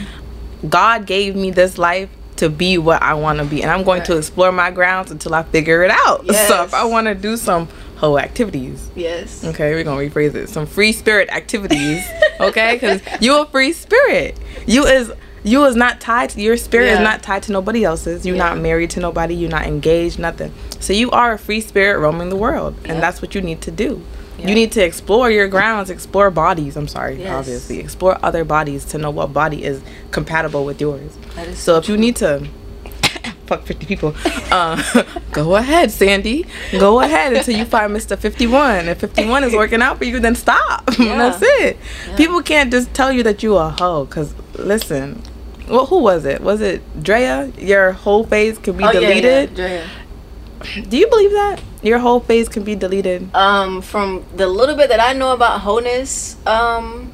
God 0.68 1.06
gave 1.06 1.36
me 1.36 1.50
this 1.50 1.78
life 1.78 2.10
to 2.36 2.48
be 2.48 2.78
what 2.78 3.02
I 3.02 3.14
want 3.14 3.38
to 3.38 3.44
be, 3.44 3.62
and 3.62 3.70
I'm 3.70 3.84
going 3.84 4.02
to 4.04 4.16
explore 4.16 4.50
my 4.50 4.70
grounds 4.70 5.10
until 5.10 5.34
I 5.34 5.42
figure 5.42 5.82
it 5.82 5.90
out. 5.90 6.26
So 6.48 6.64
if 6.64 6.74
I 6.74 6.84
want 6.84 7.06
to 7.06 7.14
do 7.14 7.36
some 7.36 7.68
hoe 8.00 8.16
activities. 8.18 8.90
Yes. 8.96 9.44
Okay, 9.44 9.74
we're 9.74 9.84
gonna 9.84 10.00
rephrase 10.00 10.34
it. 10.34 10.48
Some 10.48 10.66
free 10.66 10.92
spirit 10.92 11.28
activities. 11.30 12.02
Okay, 12.40 12.74
because 12.76 13.02
you 13.20 13.38
a 13.38 13.44
free 13.46 13.72
spirit. 13.74 14.38
You 14.66 14.86
is 14.86 15.12
you 15.42 15.64
is 15.66 15.76
not 15.76 16.00
tied 16.00 16.30
to 16.30 16.40
your 16.40 16.56
spirit 16.56 16.88
is 16.88 17.00
not 17.00 17.22
tied 17.22 17.42
to 17.44 17.52
nobody 17.52 17.84
else's. 17.84 18.24
You're 18.26 18.36
not 18.36 18.56
married 18.58 18.90
to 18.90 19.00
nobody. 19.00 19.34
You're 19.34 19.50
not 19.50 19.66
engaged. 19.66 20.18
Nothing. 20.18 20.52
So 20.80 20.94
you 20.94 21.10
are 21.10 21.32
a 21.34 21.38
free 21.38 21.60
spirit 21.60 21.98
roaming 21.98 22.30
the 22.30 22.36
world, 22.36 22.74
and 22.86 23.02
that's 23.02 23.20
what 23.20 23.34
you 23.34 23.42
need 23.42 23.60
to 23.62 23.70
do. 23.70 24.02
Yeah. 24.38 24.48
You 24.48 24.54
need 24.54 24.72
to 24.72 24.82
explore 24.82 25.30
your 25.30 25.48
grounds, 25.48 25.90
explore 25.90 26.30
bodies. 26.30 26.74
I'm 26.78 26.88
sorry, 26.88 27.16
Yes. 27.16 27.30
obviously, 27.30 27.78
explore 27.78 28.18
other 28.22 28.42
bodies 28.42 28.86
to 28.86 28.96
know 28.96 29.10
what 29.10 29.34
body 29.34 29.62
is 29.64 29.82
compatible 30.12 30.64
with 30.64 30.80
yours. 30.80 31.18
So 31.54 31.76
if 31.76 31.90
you 31.90 31.98
need 31.98 32.16
to 32.16 32.46
fuck 33.50 33.62
50 33.66 33.84
people, 33.86 34.14
uh, 34.52 34.80
go 35.32 35.56
ahead, 35.56 35.90
Sandy. 35.90 36.46
Go 36.78 37.00
ahead 37.00 37.32
until 37.32 37.56
you 37.56 37.64
find 37.64 37.92
Mr. 37.92 38.16
51. 38.16 38.88
If 38.88 39.00
51 39.00 39.42
is 39.44 39.52
working 39.52 39.82
out 39.82 39.98
for 39.98 40.04
you, 40.04 40.20
then 40.20 40.34
stop. 40.36 40.88
Yeah. 41.00 41.16
That's 41.18 41.40
it. 41.42 41.76
Yeah. 42.08 42.16
People 42.16 42.42
can't 42.42 42.70
just 42.70 42.92
tell 42.94 43.10
you 43.10 43.22
that 43.24 43.42
you 43.42 43.56
a 43.56 43.70
hoe. 43.70 44.06
Cause 44.06 44.34
listen, 44.54 45.20
well, 45.68 45.86
who 45.86 45.98
was 45.98 46.24
it? 46.26 46.40
Was 46.42 46.60
it 46.60 46.80
Drea? 47.02 47.50
Your 47.58 47.92
whole 47.92 48.22
phase 48.24 48.58
can 48.58 48.76
be 48.76 48.84
Oh, 48.84 48.92
deleted. 48.92 49.50
yeah, 49.58 49.86
Drea. 50.62 50.84
Do 50.88 50.96
you 50.98 51.08
believe 51.08 51.32
that 51.32 51.60
your 51.82 51.98
whole 51.98 52.20
face 52.20 52.48
can 52.48 52.62
be 52.64 52.74
deleted? 52.76 53.34
Um, 53.34 53.80
from 53.82 54.24
the 54.36 54.46
little 54.46 54.76
bit 54.76 54.88
that 54.90 55.00
I 55.00 55.12
know 55.14 55.32
about 55.32 55.62
wholeness, 55.62 56.36
um, 56.46 57.10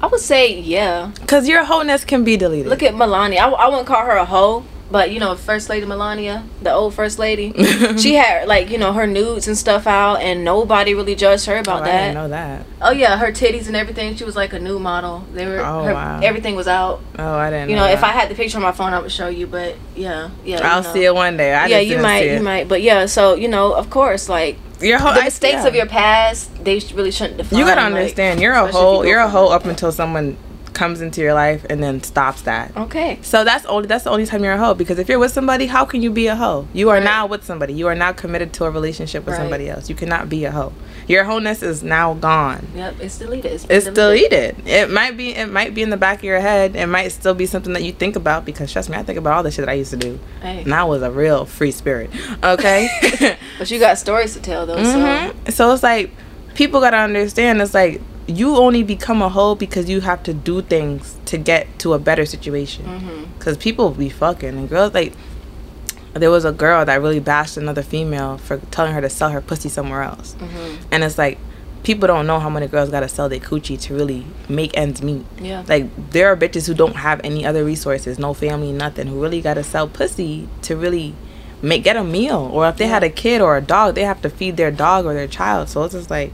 I 0.00 0.06
would 0.06 0.20
say 0.20 0.58
yeah. 0.58 1.12
Cause 1.26 1.46
your 1.46 1.64
wholeness 1.64 2.04
can 2.04 2.24
be 2.24 2.36
deleted. 2.38 2.68
Look 2.68 2.82
at 2.82 2.94
Melania. 2.96 3.40
I, 3.42 3.48
I 3.50 3.68
wouldn't 3.68 3.86
call 3.86 4.04
her 4.06 4.16
a 4.16 4.24
hoe, 4.24 4.64
but 4.92 5.10
you 5.10 5.18
know, 5.18 5.34
First 5.34 5.68
Lady 5.70 5.86
Melania, 5.86 6.44
the 6.60 6.70
old 6.72 6.94
First 6.94 7.18
Lady, 7.18 7.52
she 7.96 8.14
had 8.14 8.46
like 8.46 8.70
you 8.70 8.78
know 8.78 8.92
her 8.92 9.06
nudes 9.06 9.48
and 9.48 9.56
stuff 9.56 9.86
out, 9.86 10.16
and 10.20 10.44
nobody 10.44 10.94
really 10.94 11.14
judged 11.14 11.46
her 11.46 11.56
Oh, 11.56 11.60
about 11.60 11.82
I 11.82 11.86
didn't 11.86 11.92
that. 11.92 12.14
know 12.14 12.28
that. 12.28 12.66
Oh 12.82 12.90
yeah, 12.90 13.16
her 13.16 13.32
titties 13.32 13.66
and 13.66 13.74
everything. 13.74 14.14
She 14.14 14.24
was 14.24 14.36
like 14.36 14.52
a 14.52 14.58
new 14.60 14.78
model. 14.78 15.24
They 15.32 15.46
were. 15.46 15.60
Oh, 15.60 15.82
her, 15.84 15.94
wow. 15.94 16.20
Everything 16.22 16.54
was 16.54 16.68
out. 16.68 17.00
Oh, 17.18 17.34
I 17.34 17.50
didn't. 17.50 17.70
You 17.70 17.76
know, 17.76 17.86
know 17.86 17.92
if. 17.92 18.04
I 18.04 18.08
had 18.10 18.28
the 18.30 18.34
picture 18.34 18.58
on 18.58 18.62
my 18.62 18.72
phone, 18.72 18.92
I 18.92 19.00
would 19.00 19.10
show 19.10 19.28
you. 19.28 19.46
But 19.46 19.76
yeah, 19.96 20.30
yeah. 20.44 20.60
I'll 20.62 20.82
know. 20.82 20.92
see 20.92 21.04
it 21.04 21.14
one 21.14 21.36
day. 21.38 21.54
I 21.54 21.66
yeah, 21.66 21.78
just 21.80 21.90
you 21.90 21.98
might, 22.02 22.30
you 22.30 22.42
might, 22.42 22.68
but 22.68 22.82
yeah. 22.82 23.06
So 23.06 23.34
you 23.34 23.48
know, 23.48 23.72
of 23.72 23.88
course, 23.88 24.28
like 24.28 24.58
Your 24.80 24.98
whole 24.98 25.14
the 25.14 25.20
I- 25.20 25.24
mistakes 25.24 25.62
yeah. 25.62 25.68
of 25.68 25.74
your 25.74 25.86
past, 25.86 26.64
they 26.64 26.78
really 26.94 27.10
shouldn't 27.10 27.38
define. 27.38 27.58
You 27.58 27.64
gotta 27.64 27.80
like, 27.80 27.92
understand, 27.92 28.40
you're 28.40 28.52
a 28.52 28.70
whole, 28.70 28.98
you 28.98 29.02
go 29.04 29.08
You're 29.08 29.20
a 29.20 29.28
whole 29.30 29.48
hoe 29.48 29.54
up 29.54 29.64
until 29.64 29.90
someone 29.90 30.36
comes 30.74 31.00
into 31.00 31.20
your 31.20 31.34
life 31.34 31.64
and 31.68 31.82
then 31.82 32.02
stops 32.02 32.42
that. 32.42 32.74
Okay. 32.76 33.18
So 33.22 33.44
that's 33.44 33.64
only 33.66 33.86
that's 33.86 34.04
the 34.04 34.10
only 34.10 34.26
time 34.26 34.42
you're 34.42 34.54
a 34.54 34.58
hoe 34.58 34.74
because 34.74 34.98
if 34.98 35.08
you're 35.08 35.18
with 35.18 35.32
somebody, 35.32 35.66
how 35.66 35.84
can 35.84 36.02
you 36.02 36.10
be 36.10 36.26
a 36.28 36.34
hoe? 36.36 36.66
You 36.72 36.88
are 36.90 36.94
Right. 36.96 37.04
now 37.04 37.26
with 37.26 37.44
somebody. 37.44 37.72
You 37.74 37.88
are 37.88 37.94
now 37.94 38.12
committed 38.12 38.52
to 38.54 38.64
a 38.64 38.70
relationship 38.70 39.24
with 39.24 39.34
Right. 39.34 39.40
somebody 39.42 39.68
else. 39.68 39.88
You 39.88 39.94
cannot 39.94 40.28
be 40.28 40.44
a 40.44 40.50
hoe. 40.50 40.72
Your 41.08 41.24
wholeness 41.24 41.62
is 41.62 41.82
now 41.82 42.14
gone. 42.14 42.68
Yep, 42.74 42.94
it's 43.00 43.18
deleted. 43.18 43.52
It's, 43.52 43.66
It's 43.68 43.86
deleted. 43.88 44.56
It 44.66 44.90
might 44.90 45.16
be 45.16 45.34
it 45.34 45.50
might 45.50 45.74
be 45.74 45.82
in 45.82 45.90
the 45.90 45.96
back 45.96 46.18
of 46.18 46.24
your 46.24 46.40
head. 46.40 46.74
It 46.76 46.86
might 46.86 47.08
still 47.08 47.34
be 47.34 47.46
something 47.46 47.72
that 47.72 47.82
you 47.82 47.92
think 47.92 48.16
about 48.16 48.44
because 48.44 48.72
trust 48.72 48.88
me, 48.88 48.96
I 48.96 49.02
think 49.02 49.18
about 49.18 49.34
all 49.34 49.42
the 49.42 49.50
shit 49.50 49.64
that 49.66 49.70
I 49.70 49.74
used 49.74 49.90
to 49.90 49.96
do. 49.96 50.18
Hey. 50.40 50.62
And 50.62 50.72
I 50.74 50.84
was 50.84 51.02
a 51.02 51.10
real 51.10 51.44
free 51.44 51.72
spirit. 51.72 52.10
Okay. 52.42 53.36
But 53.58 53.70
you 53.70 53.78
got 53.78 53.98
stories 53.98 54.32
to 54.34 54.40
tell 54.40 54.66
though. 54.66 54.76
Mhm. 54.76 55.52
So 55.52 55.72
it's 55.72 55.82
like 55.82 56.10
people 56.54 56.80
gotta 56.80 56.96
understand. 56.96 57.60
It's 57.60 57.74
like 57.74 58.00
you 58.26 58.56
only 58.56 58.82
become 58.82 59.20
a 59.22 59.28
hoe 59.28 59.54
because 59.54 59.88
you 59.90 60.00
have 60.00 60.22
to 60.24 60.32
do 60.34 60.62
things 60.62 61.16
to 61.26 61.38
get 61.38 61.66
to 61.80 61.92
a 61.94 61.98
better 61.98 62.24
situation. 62.24 62.84
So. 62.84 62.90
hmm 62.98 63.24
Cause 63.40 63.56
people 63.56 63.90
be 63.90 64.08
fucking 64.08 64.48
and 64.50 64.68
girls 64.68 64.94
like. 64.94 65.12
There 66.14 66.30
was 66.30 66.44
a 66.44 66.52
girl 66.52 66.84
that 66.84 67.00
really 67.00 67.20
bashed 67.20 67.56
another 67.56 67.82
female 67.82 68.36
for 68.36 68.58
telling 68.70 68.92
her 68.92 69.00
to 69.00 69.08
sell 69.08 69.30
her 69.30 69.40
pussy 69.40 69.70
somewhere 69.70 70.02
else, 70.02 70.34
hmm 70.34 70.74
and 70.90 71.02
it's 71.02 71.16
like 71.16 71.38
people 71.84 72.06
don't 72.06 72.26
know 72.26 72.38
how 72.38 72.50
many 72.50 72.66
girls 72.68 72.90
gotta 72.90 73.08
sell 73.08 73.28
their 73.30 73.40
coochie 73.40 73.80
to 73.80 73.94
really 73.94 74.26
make 74.48 74.76
ends 74.76 75.02
meet. 75.02 75.24
Yeah. 75.40 75.64
Like 75.66 75.86
there 76.10 76.28
are 76.28 76.36
bitches 76.36 76.66
who 76.68 76.74
don't 76.74 76.96
have 76.96 77.20
any 77.24 77.46
other 77.46 77.64
resources, 77.64 78.18
no 78.18 78.34
family, 78.34 78.72
nothing, 78.72 79.06
who 79.08 79.20
really 79.20 79.40
gotta 79.40 79.64
sell 79.64 79.88
pussy 79.88 80.48
to 80.62 80.76
really 80.76 81.14
make 81.62 81.82
get 81.82 81.96
a 81.96 82.04
meal. 82.04 82.48
Or 82.52 82.68
if 82.68 82.76
they 82.76 82.86
had 82.88 83.02
a 83.02 83.08
kid 83.10 83.40
or 83.40 83.56
a 83.56 83.62
dog, 83.62 83.94
they 83.94 84.04
have 84.04 84.20
to 84.22 84.28
feed 84.30 84.56
their 84.58 84.70
dog 84.70 85.06
or 85.06 85.14
their 85.14 85.26
child. 85.26 85.70
So 85.70 85.82
it's 85.84 85.94
just 85.94 86.10
like 86.10 86.32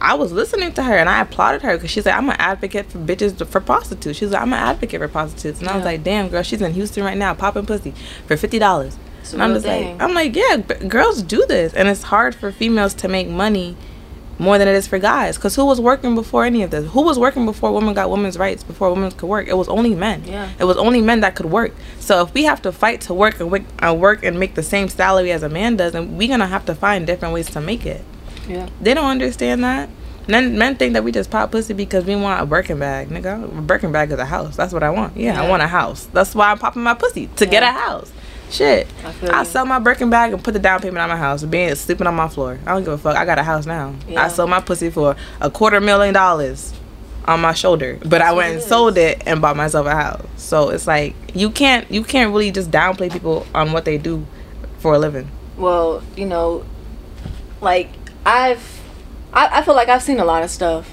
I 0.00 0.14
was 0.14 0.32
listening 0.32 0.72
to 0.74 0.82
her 0.82 0.96
and 0.96 1.08
I 1.08 1.20
applauded 1.20 1.62
her 1.62 1.76
because 1.76 1.90
she's 1.90 2.06
like, 2.06 2.14
I'm 2.14 2.28
an 2.28 2.36
advocate 2.38 2.90
for 2.90 2.98
bitches 2.98 3.46
for 3.46 3.60
prostitutes. 3.60 4.18
She's 4.18 4.30
like, 4.30 4.42
I'm 4.42 4.52
an 4.52 4.58
advocate 4.58 5.00
for 5.00 5.08
prostitutes, 5.08 5.60
and 5.60 5.68
I 5.68 5.76
was 5.76 5.84
like, 5.84 6.02
damn 6.04 6.28
girl, 6.28 6.42
she's 6.42 6.60
in 6.60 6.72
Houston 6.74 7.02
right 7.04 7.16
now 7.16 7.34
popping 7.34 7.66
pussy 7.66 7.94
for 8.26 8.36
fifty 8.36 8.58
dollars. 8.58 8.96
And 9.32 9.42
I'm 9.42 9.54
just 9.54 9.64
thing. 9.66 9.98
like, 9.98 10.02
I'm 10.02 10.14
like, 10.14 10.36
yeah, 10.36 10.58
b- 10.58 10.86
girls 10.86 11.22
do 11.22 11.44
this, 11.46 11.74
and 11.74 11.88
it's 11.88 12.04
hard 12.04 12.34
for 12.34 12.52
females 12.52 12.94
to 12.94 13.08
make 13.08 13.26
money 13.28 13.76
more 14.38 14.58
than 14.58 14.68
it 14.68 14.74
is 14.74 14.86
for 14.86 14.98
guys. 14.98 15.36
Because 15.36 15.56
who 15.56 15.64
was 15.64 15.80
working 15.80 16.14
before 16.14 16.44
any 16.44 16.62
of 16.62 16.70
this? 16.70 16.88
Who 16.92 17.02
was 17.02 17.18
working 17.18 17.44
before 17.46 17.72
women 17.72 17.94
got 17.94 18.10
women's 18.10 18.38
rights? 18.38 18.62
Before 18.62 18.90
women 18.90 19.10
could 19.10 19.26
work, 19.28 19.48
it 19.48 19.56
was 19.56 19.68
only 19.68 19.94
men. 19.94 20.22
Yeah. 20.24 20.48
It 20.60 20.64
was 20.64 20.76
only 20.76 21.00
men 21.00 21.20
that 21.22 21.34
could 21.34 21.46
work. 21.46 21.72
So 21.98 22.22
if 22.22 22.34
we 22.34 22.44
have 22.44 22.62
to 22.62 22.70
fight 22.70 23.00
to 23.02 23.14
work 23.14 23.40
and 23.40 23.50
work, 23.50 23.62
uh, 23.84 23.94
work 23.94 24.22
and 24.24 24.38
make 24.38 24.54
the 24.54 24.62
same 24.62 24.88
salary 24.88 25.32
as 25.32 25.42
a 25.42 25.48
man 25.48 25.76
does, 25.76 25.92
then 25.92 26.16
we're 26.16 26.28
gonna 26.28 26.46
have 26.46 26.66
to 26.66 26.74
find 26.74 27.06
different 27.06 27.32
ways 27.34 27.50
to 27.50 27.60
make 27.60 27.84
it. 27.86 28.04
Yeah. 28.48 28.68
They 28.80 28.94
don't 28.94 29.10
understand 29.10 29.64
that. 29.64 29.88
Men, 30.28 30.58
men 30.58 30.74
think 30.76 30.94
that 30.94 31.04
we 31.04 31.12
just 31.12 31.30
pop 31.30 31.52
pussy 31.52 31.72
because 31.72 32.04
we 32.04 32.16
want 32.16 32.42
a 32.42 32.46
Birkin 32.46 32.78
bag, 32.80 33.10
nigga. 33.10 33.44
A 33.58 33.62
Birkin 33.62 33.92
bag 33.92 34.10
is 34.10 34.18
a 34.18 34.24
house. 34.24 34.56
That's 34.56 34.72
what 34.72 34.82
I 34.82 34.90
want. 34.90 35.16
Yeah, 35.16 35.40
I 35.40 35.48
want 35.48 35.62
a 35.62 35.68
house. 35.68 36.06
That's 36.12 36.34
why 36.34 36.50
I'm 36.50 36.58
popping 36.58 36.82
my 36.82 36.94
pussy 36.94 37.28
to 37.36 37.46
get 37.46 37.62
a 37.62 37.70
house. 37.70 38.12
Shit, 38.50 38.86
I 39.04 39.40
I 39.40 39.42
sell 39.44 39.66
my 39.66 39.78
Birkin 39.78 40.10
bag 40.10 40.32
and 40.32 40.42
put 40.42 40.52
the 40.52 40.60
down 40.60 40.80
payment 40.80 40.98
on 40.98 41.08
my 41.08 41.16
house. 41.16 41.42
Being 41.44 41.74
sleeping 41.76 42.06
on 42.08 42.14
my 42.14 42.28
floor. 42.28 42.58
I 42.66 42.72
don't 42.74 42.82
give 42.84 42.92
a 42.92 42.98
fuck. 42.98 43.16
I 43.16 43.24
got 43.24 43.38
a 43.38 43.42
house 43.44 43.66
now. 43.66 43.94
Yeah. 44.08 44.24
I 44.24 44.28
sold 44.28 44.50
my 44.50 44.60
pussy 44.60 44.90
for 44.90 45.14
a 45.40 45.50
quarter 45.50 45.80
million 45.80 46.14
dollars 46.14 46.72
on 47.26 47.40
my 47.40 47.52
shoulder, 47.52 47.98
but 48.04 48.20
I 48.22 48.32
went 48.32 48.50
and 48.54 48.58
it 48.60 48.64
sold 48.64 48.98
it 48.98 49.22
and 49.26 49.40
bought 49.40 49.56
myself 49.56 49.86
a 49.86 49.94
house. 49.96 50.26
So 50.36 50.70
it's 50.70 50.86
like 50.86 51.14
you 51.34 51.50
can't 51.50 51.88
you 51.90 52.04
can't 52.04 52.32
really 52.32 52.52
just 52.52 52.70
downplay 52.70 53.12
people 53.12 53.46
on 53.54 53.72
what 53.72 53.84
they 53.84 53.98
do 53.98 54.24
for 54.78 54.94
a 54.94 54.98
living. 54.98 55.28
well, 55.56 56.02
you 56.16 56.26
know, 56.26 56.64
like 57.60 57.88
I've, 58.26 58.80
I, 59.32 59.60
I 59.60 59.62
feel 59.62 59.74
like 59.74 59.88
I've 59.88 60.02
seen 60.02 60.18
a 60.20 60.24
lot 60.24 60.42
of 60.42 60.50
stuff. 60.50 60.92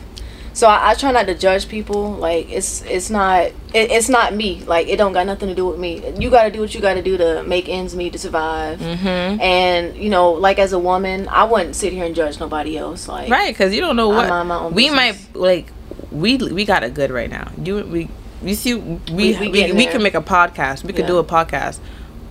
So 0.54 0.68
I, 0.68 0.92
I 0.92 0.94
try 0.94 1.12
not 1.12 1.26
to 1.26 1.34
judge 1.36 1.68
people. 1.68 2.12
Like 2.12 2.48
it's 2.52 2.84
it's 2.84 3.10
not 3.10 3.46
it, 3.48 3.56
it's 3.74 4.08
not 4.08 4.36
me. 4.36 4.64
Like 4.66 4.88
it 4.88 4.98
don't 4.98 5.12
got 5.12 5.26
nothing 5.26 5.50
to 5.50 5.56
do 5.56 5.66
with 5.66 5.80
me. 5.80 6.14
You 6.20 6.30
got 6.30 6.44
to 6.44 6.52
do 6.52 6.60
what 6.62 6.76
you 6.76 6.80
got 6.80 6.94
to 6.94 7.02
do 7.02 7.18
to 7.18 7.42
make 7.44 7.68
ends 7.68 7.96
meet 7.96 8.14
to 8.14 8.20
survive. 8.20 8.80
Mm-hmm. 8.80 9.42
And 9.42 9.98
you 9.98 10.12
know, 10.12 10.32
like 10.34 10.60
as 10.60 10.72
a 10.72 10.78
woman, 10.78 11.28
I 11.28 11.44
wouldn't 11.46 11.76
sit 11.76 11.92
here 11.92 12.06
and 12.06 12.14
judge 12.14 12.40
nobody 12.40 12.78
else. 12.78 13.08
Like 13.08 13.32
Right, 13.32 13.52
because 13.52 13.74
you 13.74 13.82
don't 13.82 13.96
know 13.96 14.10
what 14.10 14.30
mind 14.30 14.50
my 14.50 14.58
own 14.60 14.74
we 14.76 14.90
business. 14.90 15.28
might 15.34 15.36
like. 15.36 15.72
We 16.12 16.38
we 16.38 16.66
got 16.66 16.84
it 16.84 16.94
good 16.94 17.10
right 17.10 17.32
now. 17.32 17.52
You 17.58 17.84
we 17.86 18.10
you 18.44 18.54
see 18.54 18.76
we 18.76 19.02
We- 19.12 19.38
we, 19.40 19.48
we 19.50 19.72
we, 19.72 19.86
can 19.88 20.04
make 20.04 20.14
a 20.14 20.22
podcast. 20.22 20.84
We 20.84 20.94
could 20.94 21.08
do 21.08 21.18
a 21.18 21.24
podcast. 21.24 21.80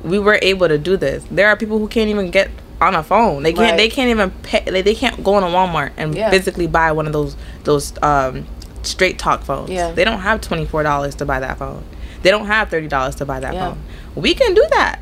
We 0.04 0.20
were 0.20 0.38
able 0.42 0.68
to 0.68 0.78
do 0.78 0.96
this. 0.96 1.24
There 1.28 1.48
are 1.48 1.56
people 1.56 1.80
who 1.80 1.88
can't 1.88 2.08
even 2.08 2.30
get 2.30 2.50
on 2.82 2.94
a 2.94 3.02
phone. 3.02 3.42
They 3.42 3.52
can't. 3.52 3.70
Right. 3.72 3.76
They 3.76 3.88
can't 3.88 4.10
even 4.10 4.30
pay. 4.42 4.60
They, 4.64 4.82
they 4.82 4.94
can't 4.94 5.22
go 5.24 5.38
in 5.38 5.44
a 5.44 5.46
Walmart 5.48 5.92
and 5.96 6.14
Yeah. 6.14 6.30
physically 6.30 6.66
buy 6.66 6.92
one 6.92 7.06
of 7.06 7.12
those 7.12 7.36
those 7.64 7.92
um 8.02 8.46
straight 8.82 9.18
talk 9.18 9.42
phones. 9.42 9.70
Yeah. 9.70 9.92
They 9.92 10.04
don't 10.04 10.20
have 10.20 10.40
twenty 10.40 10.64
four 10.66 10.82
dollars 10.82 11.14
to 11.16 11.24
buy 11.24 11.40
that 11.40 11.58
phone. 11.58 11.84
They 12.22 12.30
don't 12.30 12.46
have 12.46 12.68
thirty 12.68 12.88
dollars 12.88 13.14
to 13.16 13.24
buy 13.24 13.40
that 13.40 13.54
Yeah. 13.54 13.70
phone. 13.70 13.78
We 14.14 14.34
can 14.34 14.54
do 14.54 14.66
that. 14.72 15.00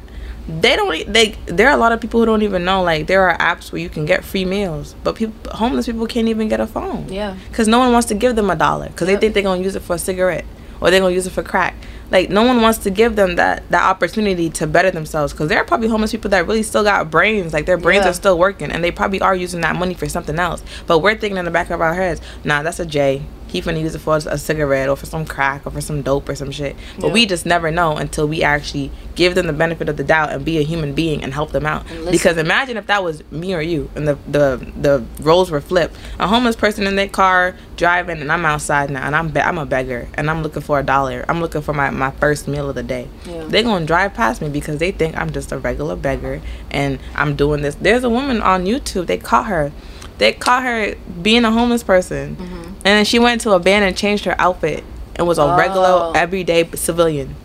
They 0.48 0.74
don't. 0.76 1.12
They 1.12 1.36
there 1.46 1.68
are 1.68 1.74
a 1.74 1.76
lot 1.76 1.92
of 1.92 2.00
people 2.00 2.20
who 2.20 2.26
don't 2.26 2.42
even 2.42 2.64
know. 2.64 2.82
Like 2.82 3.06
there 3.06 3.28
are 3.28 3.36
apps 3.38 3.72
where 3.72 3.80
you 3.80 3.88
can 3.88 4.04
get 4.04 4.24
free 4.24 4.44
meals, 4.44 4.94
but 5.04 5.14
people 5.16 5.34
homeless 5.52 5.86
people 5.86 6.06
can't 6.06 6.28
even 6.28 6.48
get 6.48 6.60
a 6.60 6.66
phone. 6.66 7.06
Yeah. 7.08 7.36
Because 7.48 7.68
no 7.68 7.78
one 7.78 7.92
wants 7.92 8.08
to 8.08 8.14
give 8.14 8.36
them 8.36 8.50
a 8.50 8.56
dollar 8.56 8.88
because 8.88 9.08
Yep. 9.08 9.20
they 9.20 9.26
think 9.26 9.34
they're 9.34 9.42
gonna 9.42 9.62
use 9.62 9.76
it 9.76 9.82
for 9.82 9.94
a 9.94 9.98
cigarette 9.98 10.44
or 10.80 10.90
they're 10.90 11.00
gonna 11.00 11.14
use 11.14 11.26
it 11.26 11.30
for 11.32 11.42
crack. 11.42 11.74
Like 12.10 12.28
no 12.30 12.42
one 12.42 12.60
wants 12.60 12.78
to 12.78 12.90
give 12.90 13.16
them 13.16 13.36
that 13.36 13.68
that 13.70 13.82
opportunity 13.88 14.50
to 14.50 14.66
better 14.66 14.90
themselves 14.90 15.32
because 15.32 15.48
there 15.48 15.58
are 15.58 15.64
probably 15.64 15.88
homeless 15.88 16.10
people 16.10 16.30
that 16.30 16.46
really 16.46 16.62
still 16.62 16.82
got 16.82 17.10
brains. 17.10 17.52
Like 17.52 17.66
their 17.66 17.78
brains 17.78 18.04
Yeah. 18.04 18.10
are 18.10 18.14
still 18.14 18.38
working 18.38 18.70
and 18.72 18.82
they 18.82 18.90
probably 18.90 19.20
are 19.20 19.34
using 19.34 19.60
that 19.60 19.76
money 19.76 19.94
for 19.94 20.08
something 20.08 20.38
else. 20.38 20.62
But 20.86 20.98
we're 21.00 21.16
thinking 21.16 21.36
in 21.36 21.44
the 21.44 21.50
back 21.50 21.70
of 21.70 21.80
our 21.80 21.94
heads, 21.94 22.20
nah, 22.44 22.62
that's 22.62 22.80
a 22.80 22.86
J. 22.86 23.22
He 23.50 23.60
finna 23.60 23.80
use 23.80 23.94
it 23.94 23.98
for 23.98 24.16
a 24.16 24.38
cigarette 24.38 24.88
or 24.88 24.96
for 24.96 25.06
some 25.06 25.24
crack 25.24 25.66
or 25.66 25.70
for 25.70 25.80
some 25.80 26.02
dope 26.02 26.28
or 26.28 26.34
some 26.34 26.50
shit. 26.50 26.76
But 26.98 27.08
Yeah. 27.08 27.12
we 27.12 27.26
just 27.26 27.44
never 27.46 27.70
know 27.70 27.96
until 27.96 28.28
we 28.28 28.42
actually 28.42 28.90
give 29.16 29.34
them 29.34 29.46
the 29.46 29.52
benefit 29.52 29.88
of 29.88 29.96
the 29.96 30.04
doubt 30.04 30.30
and 30.30 30.44
be 30.44 30.58
a 30.58 30.62
human 30.62 30.92
being 30.94 31.22
and 31.24 31.34
help 31.34 31.52
them 31.52 31.66
out. 31.66 31.84
Because 32.10 32.36
imagine 32.36 32.76
if 32.76 32.86
that 32.86 33.02
was 33.02 33.22
me 33.30 33.54
or 33.54 33.60
you 33.60 33.90
and 33.94 34.06
the 34.06 34.16
the 34.28 34.64
the 34.80 35.04
roles 35.20 35.50
were 35.50 35.60
flipped. 35.60 35.96
A 36.18 36.26
homeless 36.28 36.56
person 36.56 36.86
in 36.86 36.96
their 36.96 37.08
car 37.08 37.54
driving 37.76 38.20
and 38.20 38.30
I'm 38.30 38.44
outside 38.44 38.90
now 38.90 39.02
and 39.04 39.16
I'm 39.16 39.28
be- 39.28 39.40
I'm 39.40 39.58
a 39.58 39.66
beggar 39.66 40.08
and 40.14 40.30
I'm 40.30 40.42
looking 40.42 40.62
for 40.62 40.78
a 40.78 40.82
dollar. 40.82 41.24
I'm 41.28 41.40
looking 41.40 41.62
for 41.62 41.72
my 41.72 41.90
my 41.90 42.10
first 42.12 42.46
meal 42.46 42.68
of 42.68 42.74
the 42.76 42.82
day. 42.82 43.08
Yeah. 43.26 43.44
They're 43.48 43.62
to 43.64 43.84
drive 43.84 44.14
past 44.14 44.40
me 44.42 44.48
because 44.48 44.78
they 44.78 44.92
think 44.92 45.16
I'm 45.16 45.30
just 45.32 45.52
a 45.52 45.58
regular 45.58 45.96
beggar 45.96 46.40
and 46.70 46.98
I'm 47.14 47.36
doing 47.36 47.62
this. 47.62 47.74
There's 47.74 48.04
a 48.04 48.10
woman 48.10 48.40
on 48.42 48.64
YouTube. 48.64 49.06
They 49.06 49.18
caught 49.18 49.46
her. 49.46 49.72
They 50.18 50.32
caught 50.34 50.62
her 50.64 50.94
being 51.22 51.44
a 51.44 51.50
homeless 51.50 51.82
person. 51.82 52.36
Mm-hmm. 52.36 52.69
And 52.84 52.96
then 52.96 53.04
she 53.04 53.18
went 53.18 53.40
to 53.42 53.52
a 53.52 53.58
band 53.58 53.84
and 53.84 53.96
changed 53.96 54.24
her 54.24 54.34
outfit 54.38 54.84
and 55.16 55.26
was 55.28 55.38
a 55.38 55.54
regular 55.56 55.86
Oh. 55.88 56.12
everyday 56.14 56.68
civilian 56.74 57.36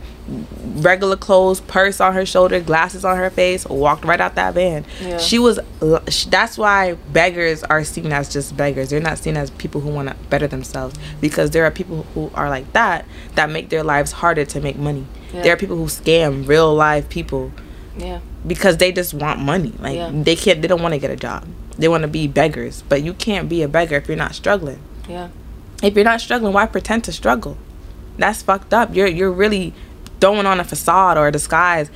regular 0.77 1.15
clothes, 1.15 1.62
purse 1.62 2.01
on 2.01 2.13
her 2.13 2.25
shoulder, 2.25 2.60
glasses 2.60 3.06
on 3.06 3.15
her 3.18 3.30
face, 3.30 3.65
walked 3.68 4.04
right 4.04 4.20
out 4.20 4.36
that 4.36 4.54
van. 4.56 4.84
Yeah. 5.01 5.18
She 5.20 5.38
was. 5.39 5.60
That's 6.30 6.58
why 6.58 6.94
beggars 7.13 7.63
are 7.63 7.84
seen 7.84 8.12
as 8.12 8.32
just 8.34 8.58
beggars. 8.58 8.89
They're 8.89 9.00
not 9.00 9.18
seen 9.20 9.38
as 9.38 9.51
people 9.51 9.82
who 9.82 9.89
want 9.89 10.10
to 10.10 10.15
better 10.30 10.48
themselves 10.48 10.96
because 11.22 11.51
there 11.51 11.63
are 11.63 11.72
people 11.72 12.04
who 12.13 12.32
are 12.34 12.50
like 12.50 12.72
that 12.74 13.06
that 13.36 13.50
make 13.50 13.70
their 13.70 13.84
lives 13.84 14.13
harder 14.13 14.46
to 14.46 14.60
make 14.62 14.77
money. 14.77 15.06
Yeah. 15.34 15.44
There 15.44 15.54
are 15.54 15.58
people 15.58 15.77
who 15.77 15.86
scam 15.86 16.48
real 16.48 16.74
live 16.74 17.08
people 17.10 17.51
Yeah. 17.98 18.20
because 18.48 18.77
they 18.77 18.92
just 18.92 19.13
want 19.13 19.39
money. 19.39 19.74
Like 19.80 19.96
Yeah. 19.96 20.10
they 20.12 20.36
can't. 20.36 20.62
They 20.62 20.68
don't 20.68 20.82
want 20.82 20.94
to 20.94 21.00
get 21.00 21.12
a 21.12 21.15
job. 21.15 21.46
They 21.77 21.88
want 21.88 22.01
to 22.01 22.08
be 22.08 22.27
beggars. 22.27 22.84
But 22.89 23.04
you 23.04 23.13
can't 23.13 23.48
be 23.48 23.62
a 23.62 23.68
beggar 23.68 23.98
if 23.98 24.08
you're 24.08 24.18
not 24.18 24.34
struggling 24.34 24.80
Yeah. 25.07 25.29
if 25.83 25.93
you're 25.95 26.03
not 26.05 26.21
struggling, 26.21 26.53
why 26.53 26.65
pretend 26.65 27.03
to 27.05 27.12
struggle? 27.12 27.57
That's 28.17 28.41
fucked 28.41 28.74
up. 28.74 28.95
You're 28.95 29.07
you're 29.07 29.31
really 29.31 29.74
throwing 30.21 30.45
on 30.45 30.59
a 30.59 30.63
facade 30.63 31.17
or 31.17 31.27
a 31.27 31.31
disguise 31.31 31.89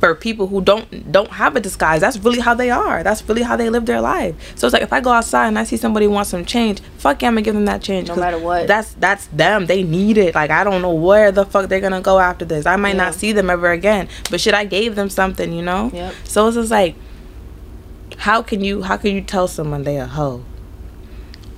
for 0.00 0.14
people 0.14 0.46
who 0.46 0.60
don't 0.60 1.10
don't 1.12 1.30
have 1.32 1.56
a 1.56 1.60
disguise. 1.60 2.00
That's 2.00 2.16
really 2.18 2.38
how 2.40 2.54
they 2.54 2.70
are. 2.70 3.02
That's 3.02 3.22
really 3.28 3.42
how 3.42 3.56
they 3.56 3.68
live 3.68 3.84
their 3.84 4.00
life. 4.00 4.34
So 4.56 4.66
it's 4.66 4.72
like 4.72 4.82
if 4.82 4.92
I 4.92 5.00
go 5.00 5.10
outside 5.10 5.48
and 5.48 5.58
I 5.58 5.64
see 5.64 5.76
somebody 5.76 6.06
who 6.06 6.12
wants 6.12 6.30
some 6.30 6.44
change, 6.44 6.80
fuck 6.98 7.20
yeah, 7.20 7.28
I'm 7.28 7.34
gonna 7.34 7.42
give 7.42 7.54
them 7.54 7.64
that 7.66 7.82
change. 7.82 8.08
No 8.08 8.16
matter 8.16 8.38
what. 8.38 8.66
That's 8.66 8.94
that's 8.94 9.26
them. 9.26 9.66
They 9.66 9.82
need 9.82 10.16
it. 10.16 10.34
Like 10.34 10.50
I 10.50 10.64
don't 10.64 10.80
know 10.82 10.94
where 10.94 11.30
the 11.32 11.44
fuck 11.44 11.68
they're 11.68 11.80
gonna 11.80 12.00
go 12.00 12.18
after 12.20 12.44
this. 12.44 12.64
I 12.64 12.76
might 12.76 12.90
Yeah. 12.96 13.04
not 13.04 13.14
see 13.14 13.32
them 13.32 13.50
ever 13.50 13.70
again. 13.72 14.08
But 14.30 14.40
shit, 14.40 14.54
I 14.54 14.64
gave 14.64 14.94
them 14.94 15.10
something, 15.10 15.52
you 15.52 15.62
know. 15.62 15.90
Yep. 15.92 16.14
So 16.24 16.46
it's 16.48 16.56
just 16.56 16.70
like, 16.70 16.94
how 18.18 18.40
can 18.40 18.62
you 18.64 18.82
how 18.82 18.96
can 18.96 19.14
you 19.14 19.20
tell 19.20 19.48
someone 19.48 19.82
they 19.82 19.98
a 19.98 20.06
hoe 20.06 20.44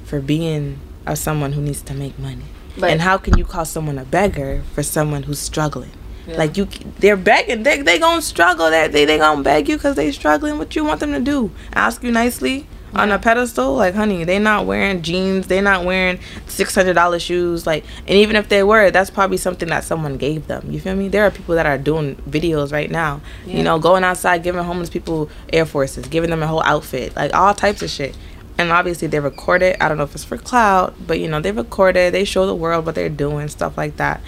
for 0.04 0.20
being 0.20 0.78
a 1.10 1.16
someone 1.16 1.52
who 1.52 1.60
needs 1.62 1.82
to 1.82 1.94
make 1.94 2.18
money? 2.18 2.44
But- 2.78 2.90
and 2.90 3.00
how 3.00 3.18
can 3.18 3.36
you 3.36 3.44
call 3.44 3.64
someone 3.64 3.98
a 3.98 4.04
beggar 4.04 4.62
for 4.74 4.82
someone 4.82 5.24
who's 5.24 5.38
struggling? 5.38 5.90
Yeah. 6.26 6.36
Like 6.36 6.56
you, 6.56 6.68
they're 7.00 7.16
begging. 7.16 7.62
They 7.64 7.82
they 7.82 7.98
gonna 7.98 8.22
struggle. 8.22 8.70
They 8.70 8.88
they 8.88 9.04
they 9.04 9.18
gonna 9.18 9.42
beg 9.42 9.68
you 9.68 9.76
because 9.76 9.96
they 9.96 10.12
struggling. 10.12 10.58
What 10.58 10.76
you 10.76 10.84
want 10.84 11.00
them 11.00 11.12
to 11.12 11.20
do? 11.20 11.50
Ask 11.72 12.02
you 12.04 12.12
nicely 12.12 12.66
on 12.94 13.10
a 13.10 13.18
pedestal? 13.18 13.74
Like, 13.74 13.94
honey, 13.94 14.22
they 14.24 14.38
not 14.38 14.66
wearing 14.66 15.02
jeans. 15.02 15.46
They 15.48 15.60
not 15.60 15.84
wearing 15.84 16.20
six 16.46 16.74
hundred 16.74 16.94
dollar 16.94 17.18
shoes. 17.18 17.66
Like, 17.66 17.84
and 18.06 18.10
even 18.16 18.36
if 18.36 18.48
they 18.48 18.62
were, 18.62 18.90
that's 18.92 19.10
probably 19.10 19.38
something 19.38 19.68
that 19.70 19.82
someone 19.82 20.18
gave 20.18 20.46
them. 20.46 20.70
You 20.70 20.78
feel 20.78 20.94
me? 20.94 21.08
There 21.08 21.24
are 21.24 21.30
people 21.30 21.54
that 21.56 21.66
are 21.66 21.78
doing 21.78 22.16
videos 22.28 22.70
right 22.70 22.90
now. 22.90 23.22
Yeah. 23.46 23.56
You 23.56 23.62
know, 23.64 23.78
going 23.80 24.04
outside, 24.04 24.42
giving 24.44 24.62
homeless 24.62 24.90
people 24.90 25.30
Air 25.52 25.66
Forces, 25.66 26.06
giving 26.06 26.30
them 26.30 26.42
a 26.42 26.46
whole 26.46 26.62
outfit, 26.62 27.16
like 27.16 27.34
all 27.34 27.54
types 27.54 27.82
of 27.82 27.90
shit. 27.90 28.14
And 28.60 28.70
obviously 28.72 29.08
they 29.08 29.20
record 29.20 29.62
it. 29.62 29.78
I 29.80 29.88
don't 29.88 29.96
know 29.96 30.04
if 30.04 30.14
it's 30.14 30.22
for 30.24 30.36
cloud, 30.36 30.92
but 31.06 31.18
you 31.18 31.28
know 31.28 31.40
they 31.40 31.50
record 31.50 31.96
it. 31.96 32.12
They 32.12 32.24
show 32.24 32.46
the 32.46 32.54
world 32.54 32.84
what 32.84 32.94
they're 32.94 33.08
doing, 33.08 33.48
stuff 33.48 33.78
like 33.78 33.96
that. 33.96 34.20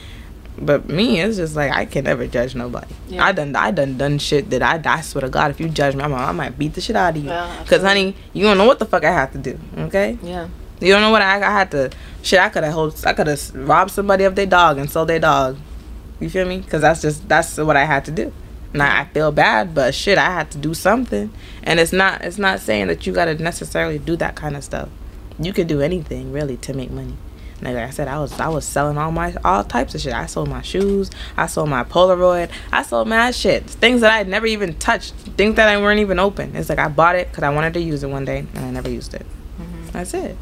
But 0.58 0.88
me, 0.88 1.20
it's 1.20 1.36
just 1.36 1.54
like 1.54 1.70
I 1.70 1.84
can 1.84 2.04
never 2.04 2.26
judge 2.26 2.54
nobody. 2.54 2.94
Yeah. 3.08 3.24
I 3.26 3.32
done 3.32 3.54
I 3.56 3.70
done 3.72 3.98
done 3.98 4.18
shit 4.18 4.48
that 4.50 4.62
I 4.62 4.80
I 4.84 5.02
swear 5.02 5.20
to 5.22 5.28
God, 5.28 5.50
if 5.50 5.60
you 5.60 5.68
judge 5.68 5.94
me, 5.94 6.02
I'm, 6.02 6.14
I 6.14 6.32
might 6.32 6.58
beat 6.58 6.72
the 6.72 6.80
shit 6.80 6.96
out 6.96 7.14
of 7.16 7.22
you. 7.22 7.28
Yeah, 7.28 7.64
Cause 7.66 7.82
honey, 7.82 8.14
you 8.32 8.44
don't 8.44 8.56
know 8.56 8.64
what 8.66 8.78
the 8.78 8.86
fuck 8.86 9.04
I 9.04 9.12
have 9.12 9.32
to 9.32 9.38
do. 9.38 9.58
Okay, 9.76 10.18
Yeah. 10.22 10.48
you 10.80 10.88
don't 10.92 11.02
know 11.02 11.10
what 11.10 11.20
I, 11.22 11.36
I 11.36 11.50
had 11.50 11.70
to. 11.72 11.90
Shit, 12.22 12.38
I 12.40 12.48
could 12.48 12.64
have 12.64 12.72
hold. 12.72 12.98
I 13.04 13.12
could 13.12 13.26
have 13.26 13.54
robbed 13.54 13.90
somebody 13.90 14.24
of 14.24 14.34
their 14.34 14.46
dog 14.46 14.78
and 14.78 14.90
sold 14.90 15.08
their 15.08 15.20
dog. 15.20 15.58
You 16.20 16.30
feel 16.30 16.46
me? 16.46 16.62
Cause 16.62 16.80
that's 16.80 17.02
just 17.02 17.28
that's 17.28 17.58
what 17.58 17.76
I 17.76 17.84
had 17.84 18.04
to 18.06 18.10
do. 18.10 18.32
Now 18.74 19.00
I 19.00 19.04
feel 19.06 19.32
bad, 19.32 19.74
but 19.74 19.94
shit, 19.94 20.18
I 20.18 20.30
had 20.30 20.50
to 20.52 20.58
do 20.58 20.74
something. 20.74 21.32
And 21.62 21.78
it's 21.78 21.92
not 21.92 22.22
it's 22.22 22.38
not 22.38 22.60
saying 22.60 22.88
that 22.88 23.06
you 23.06 23.12
gotta 23.12 23.34
necessarily 23.34 23.98
do 23.98 24.16
that 24.16 24.34
kind 24.34 24.56
of 24.56 24.64
stuff. 24.64 24.88
You 25.38 25.52
could 25.52 25.66
do 25.66 25.80
anything 25.80 26.32
really 26.32 26.56
to 26.58 26.74
make 26.74 26.90
money. 26.90 27.16
Like 27.62 27.76
I 27.76 27.90
said, 27.90 28.08
I 28.08 28.18
was 28.18 28.32
I 28.40 28.48
was 28.48 28.64
selling 28.64 28.98
all 28.98 29.12
my 29.12 29.34
all 29.44 29.62
types 29.62 29.94
of 29.94 30.00
shit. 30.00 30.12
I 30.12 30.26
sold 30.26 30.48
my 30.48 30.62
shoes, 30.62 31.10
I 31.36 31.46
sold 31.46 31.68
my 31.68 31.84
Polaroid, 31.84 32.50
I 32.72 32.82
sold 32.82 33.06
mad 33.06 33.36
shit, 33.36 33.64
things 33.64 34.00
that 34.00 34.12
I 34.12 34.18
had 34.18 34.28
never 34.28 34.46
even 34.46 34.74
touched, 34.78 35.14
things 35.14 35.54
that 35.56 35.68
I 35.68 35.80
weren't 35.80 36.00
even 36.00 36.18
open. 36.18 36.56
It's 36.56 36.68
like 36.68 36.80
I 36.80 36.88
bought 36.88 37.14
it 37.14 37.28
because 37.28 37.44
I 37.44 37.50
wanted 37.50 37.74
to 37.74 37.80
use 37.80 38.02
it 38.02 38.08
one 38.08 38.24
day, 38.24 38.46
and 38.54 38.64
I 38.64 38.70
never 38.70 38.90
used 38.90 39.14
it. 39.14 39.24
Mm-hmm. 39.60 39.86
That's 39.92 40.12
it. 40.12 40.36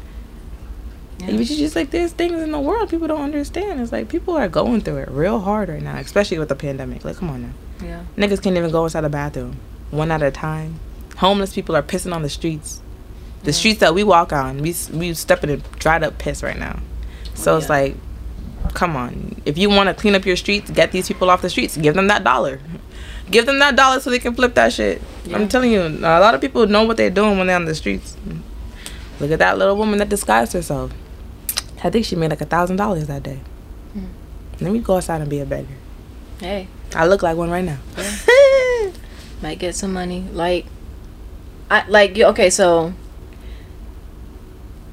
Yeah. 1.19 1.27
It's 1.27 1.55
just 1.55 1.75
like 1.75 1.91
there's 1.91 2.13
things 2.13 2.41
in 2.41 2.51
the 2.51 2.59
world 2.59 2.89
people 2.89 3.07
don't 3.07 3.21
understand. 3.21 3.79
It's 3.81 3.91
like 3.91 4.09
people 4.09 4.35
are 4.35 4.47
going 4.47 4.81
through 4.81 4.97
it 4.97 5.09
real 5.09 5.39
hard 5.39 5.69
right 5.69 5.81
now, 5.81 5.97
especially 5.97 6.39
with 6.39 6.49
the 6.49 6.55
pandemic. 6.55 7.05
Like, 7.05 7.17
come 7.17 7.29
on 7.29 7.41
now, 7.43 7.53
Yeah. 7.83 8.01
niggas 8.17 8.41
can't 8.41 8.57
even 8.57 8.71
go 8.71 8.83
inside 8.85 9.01
the 9.01 9.09
bathroom 9.09 9.57
one 9.91 10.11
at 10.11 10.21
a 10.21 10.31
time. 10.31 10.79
Homeless 11.17 11.53
people 11.53 11.75
are 11.75 11.83
pissing 11.83 12.13
on 12.15 12.21
the 12.21 12.29
streets. 12.29 12.81
The 13.43 13.51
Yeah. 13.51 13.57
streets 13.57 13.79
that 13.79 13.93
we 13.93 14.03
walk 14.03 14.31
on, 14.33 14.59
we 14.61 14.75
we 14.93 15.13
stepping 15.13 15.49
in 15.49 15.63
dried 15.79 16.03
up 16.03 16.17
piss 16.17 16.43
right 16.43 16.57
now. 16.57 16.79
So 17.33 17.57
it's 17.57 17.69
like, 17.69 17.95
come 18.73 18.95
on. 18.95 19.41
If 19.45 19.57
you 19.57 19.69
want 19.69 19.87
to 19.89 19.93
clean 19.93 20.15
up 20.15 20.25
your 20.25 20.35
streets, 20.35 20.69
get 20.69 20.91
these 20.91 21.07
people 21.07 21.29
off 21.29 21.41
the 21.41 21.49
streets. 21.49 21.75
Give 21.77 21.93
them 21.95 22.07
that 22.07 22.23
dollar. 22.23 22.59
Give 23.29 23.45
them 23.45 23.59
that 23.59 23.75
dollar 23.75 23.99
so 23.99 24.09
they 24.09 24.19
can 24.19 24.33
flip 24.35 24.53
that 24.55 24.73
shit. 24.73 25.01
Yeah. 25.25 25.37
I'm 25.37 25.47
telling 25.47 25.71
you, 25.71 25.81
a 25.81 26.19
lot 26.19 26.35
of 26.35 26.41
people 26.41 26.67
know 26.67 26.83
what 26.83 26.97
they're 26.97 27.09
doing 27.09 27.37
when 27.37 27.47
they're 27.47 27.55
on 27.55 27.65
the 27.65 27.75
streets. 27.75 28.15
Look 29.19 29.31
at 29.31 29.39
that 29.39 29.57
little 29.57 29.75
woman 29.77 29.99
that 29.99 30.09
disguised 30.09 30.53
herself. 30.53 30.91
I 31.83 31.89
think 31.89 32.05
she 32.05 32.15
made 32.15 32.29
like 32.29 32.41
a 32.41 32.45
thousand 32.45 32.75
dollars 32.75 33.07
that 33.07 33.23
day. 33.23 33.39
Hmm. 33.93 34.05
Let 34.59 34.71
me 34.73 34.79
go 34.79 34.97
outside 34.97 35.21
and 35.21 35.29
be 35.29 35.39
a 35.39 35.45
beggar. 35.45 35.67
Hey, 36.41 36.67
I 36.95 37.05
look 37.07 37.21
like 37.23 37.37
one 37.37 37.49
right 37.51 37.63
now. 37.63 37.77
might 39.41 39.59
get 39.59 39.75
some 39.75 39.93
money. 39.93 40.25
Like, 40.33 40.65
I 41.69 41.87
like 41.87 42.17
you. 42.17 42.25
Okay, 42.25 42.49
so 42.49 42.93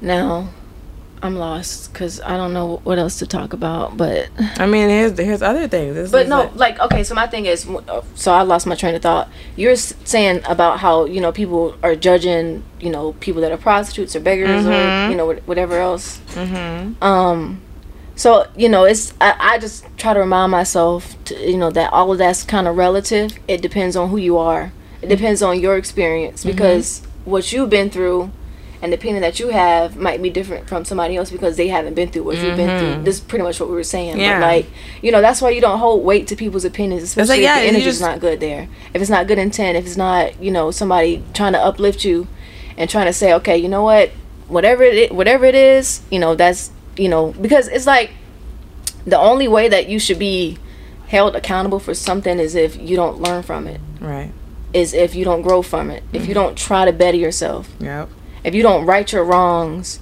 now 0.01 0.49
I'm 1.21 1.35
lost 1.35 1.91
because 1.91 2.21
I 2.21 2.37
don't 2.37 2.53
know 2.53 2.77
what 2.83 2.97
else 2.99 3.19
to 3.19 3.27
talk 3.27 3.53
about. 3.53 3.97
But 3.97 4.29
I 4.57 4.65
mean, 4.65 4.89
here's 4.89 5.17
here's 5.17 5.41
other 5.41 5.67
things. 5.67 5.95
This 5.95 6.11
but 6.11 6.27
no, 6.27 6.43
like- 6.43 6.55
like 6.55 6.79
okay. 6.81 7.03
So 7.03 7.15
my 7.15 7.27
thing 7.27 7.45
is, 7.47 7.67
so 8.15 8.31
I 8.31 8.43
lost 8.43 8.65
my 8.67 8.75
train 8.75 8.95
of 8.95 9.01
thought. 9.01 9.27
You're 9.55 9.75
saying 9.75 10.41
about 10.47 10.79
how 10.79 11.05
you 11.05 11.19
know 11.19 11.31
people 11.31 11.75
are 11.83 11.95
judging 11.95 12.63
you 12.79 12.91
know 12.91 13.13
people 13.13 13.41
that 13.41 13.51
are 13.51 13.57
prostitutes 13.57 14.15
or 14.15 14.19
beggars 14.19 14.65
or 14.65 14.69
Mhm. 14.71 15.09
you 15.09 15.15
know 15.17 15.33
whatever 15.45 15.79
else. 15.79 16.19
Mhm. 16.35 17.01
Um, 17.03 17.61
so 18.19 18.45
you 18.55 18.69
know, 18.73 18.83
it's 18.91 19.13
I, 19.21 19.31
I 19.39 19.53
just 19.65 19.85
try 19.97 20.13
to 20.13 20.19
remind 20.19 20.51
myself, 20.51 21.01
to, 21.25 21.33
you 21.51 21.57
know, 21.57 21.71
that 21.71 21.91
all 21.93 22.11
of 22.11 22.17
that's 22.17 22.43
kind 22.43 22.67
of 22.67 22.75
relative. 22.77 23.29
It 23.47 23.61
depends 23.61 23.95
on 23.95 24.09
who 24.11 24.17
you 24.17 24.37
are 24.37 24.71
It 25.01 25.07
depends 25.15 25.41
on 25.41 25.53
your 25.59 25.75
experience 25.77 26.39
Mm-hmm. 26.43 26.51
because 26.51 27.01
what 27.25 27.51
you've 27.51 27.69
been 27.69 27.89
through 27.89 28.31
and 28.81 28.93
the 28.93 28.97
opinion 28.97 29.21
that 29.27 29.39
you 29.41 29.49
have 29.49 29.97
might 29.97 30.21
be 30.21 30.29
different 30.29 30.69
from 30.69 30.85
somebody 30.85 31.17
else 31.17 31.29
because 31.29 31.57
they 31.57 31.67
haven't 31.67 31.95
been 31.99 32.09
through 32.11 32.23
what 32.23 32.37
you've 32.37 32.55
been 32.55 32.73
through. 32.79 33.03
This 33.03 33.15
is 33.15 33.21
pretty 33.21 33.43
much 33.43 33.59
what 33.59 33.67
we 33.69 33.75
were 33.75 33.83
saying. 33.95 34.11
Mm-hmm. 34.13 34.21
Yeah. 34.21 34.39
But 34.39 34.45
like, 34.55 34.65
you 35.01 35.11
know, 35.11 35.21
that's 35.21 35.41
why 35.41 35.49
you 35.49 35.59
don't 35.59 35.79
hold 35.79 36.03
weight 36.05 36.27
to 36.29 36.35
people's 36.37 36.63
opinions, 36.65 37.03
especially 37.03 37.41
yeah, 37.43 37.57
if 37.57 37.63
the 37.63 37.67
energy's 37.67 37.85
just- 37.99 38.01
not 38.09 38.19
good 38.21 38.39
there. 38.39 38.63
If 38.93 39.01
it's 39.01 39.11
not 39.11 39.27
good 39.27 39.37
intent, 39.37 39.77
if 39.77 39.85
it's 39.85 39.97
not, 39.97 40.41
you 40.41 40.51
know, 40.51 40.71
somebody 40.71 41.21
trying 41.33 41.53
to 41.53 41.59
uplift 41.59 42.05
you 42.05 42.27
and 42.77 42.89
trying 42.89 43.07
to 43.07 43.13
say, 43.13 43.33
okay, 43.39 43.57
you 43.57 43.67
know 43.67 43.83
what, 43.83 44.11
whatever 44.47 44.83
it, 44.83 45.11
whatever 45.13 45.43
it 45.45 45.55
is, 45.55 46.01
you 46.09 46.19
know, 46.19 46.33
that's, 46.35 46.71
you 46.99 47.09
know, 47.09 47.31
because 47.41 47.67
it's 47.67 47.85
like 47.87 48.11
the 49.05 49.17
only 49.17 49.47
way 49.47 49.67
that 49.69 49.87
you 49.89 49.97
should 49.99 50.19
be 50.19 50.57
held 51.07 51.35
accountable 51.35 51.79
for 51.79 51.93
something 51.95 52.37
is 52.39 52.53
if 52.55 52.75
you 52.79 52.95
don't 52.95 53.19
learn 53.21 53.41
from 53.41 53.65
it 53.67 53.81
Right. 53.99 54.31
is 54.73 54.93
if 54.93 55.15
you 55.15 55.25
don't 55.25 55.41
grow 55.41 55.61
from 55.63 55.89
it 55.89 56.03
if 56.13 56.27
you 56.27 56.33
don't 56.35 56.55
try 56.57 56.85
to 56.85 56.93
better 56.93 57.17
yourself 57.17 57.67
Yep. 57.79 58.09
if 58.43 58.53
you 58.53 58.61
don't 58.61 58.85
right 58.85 59.11
your 59.11 59.23
wrongs 59.23 59.99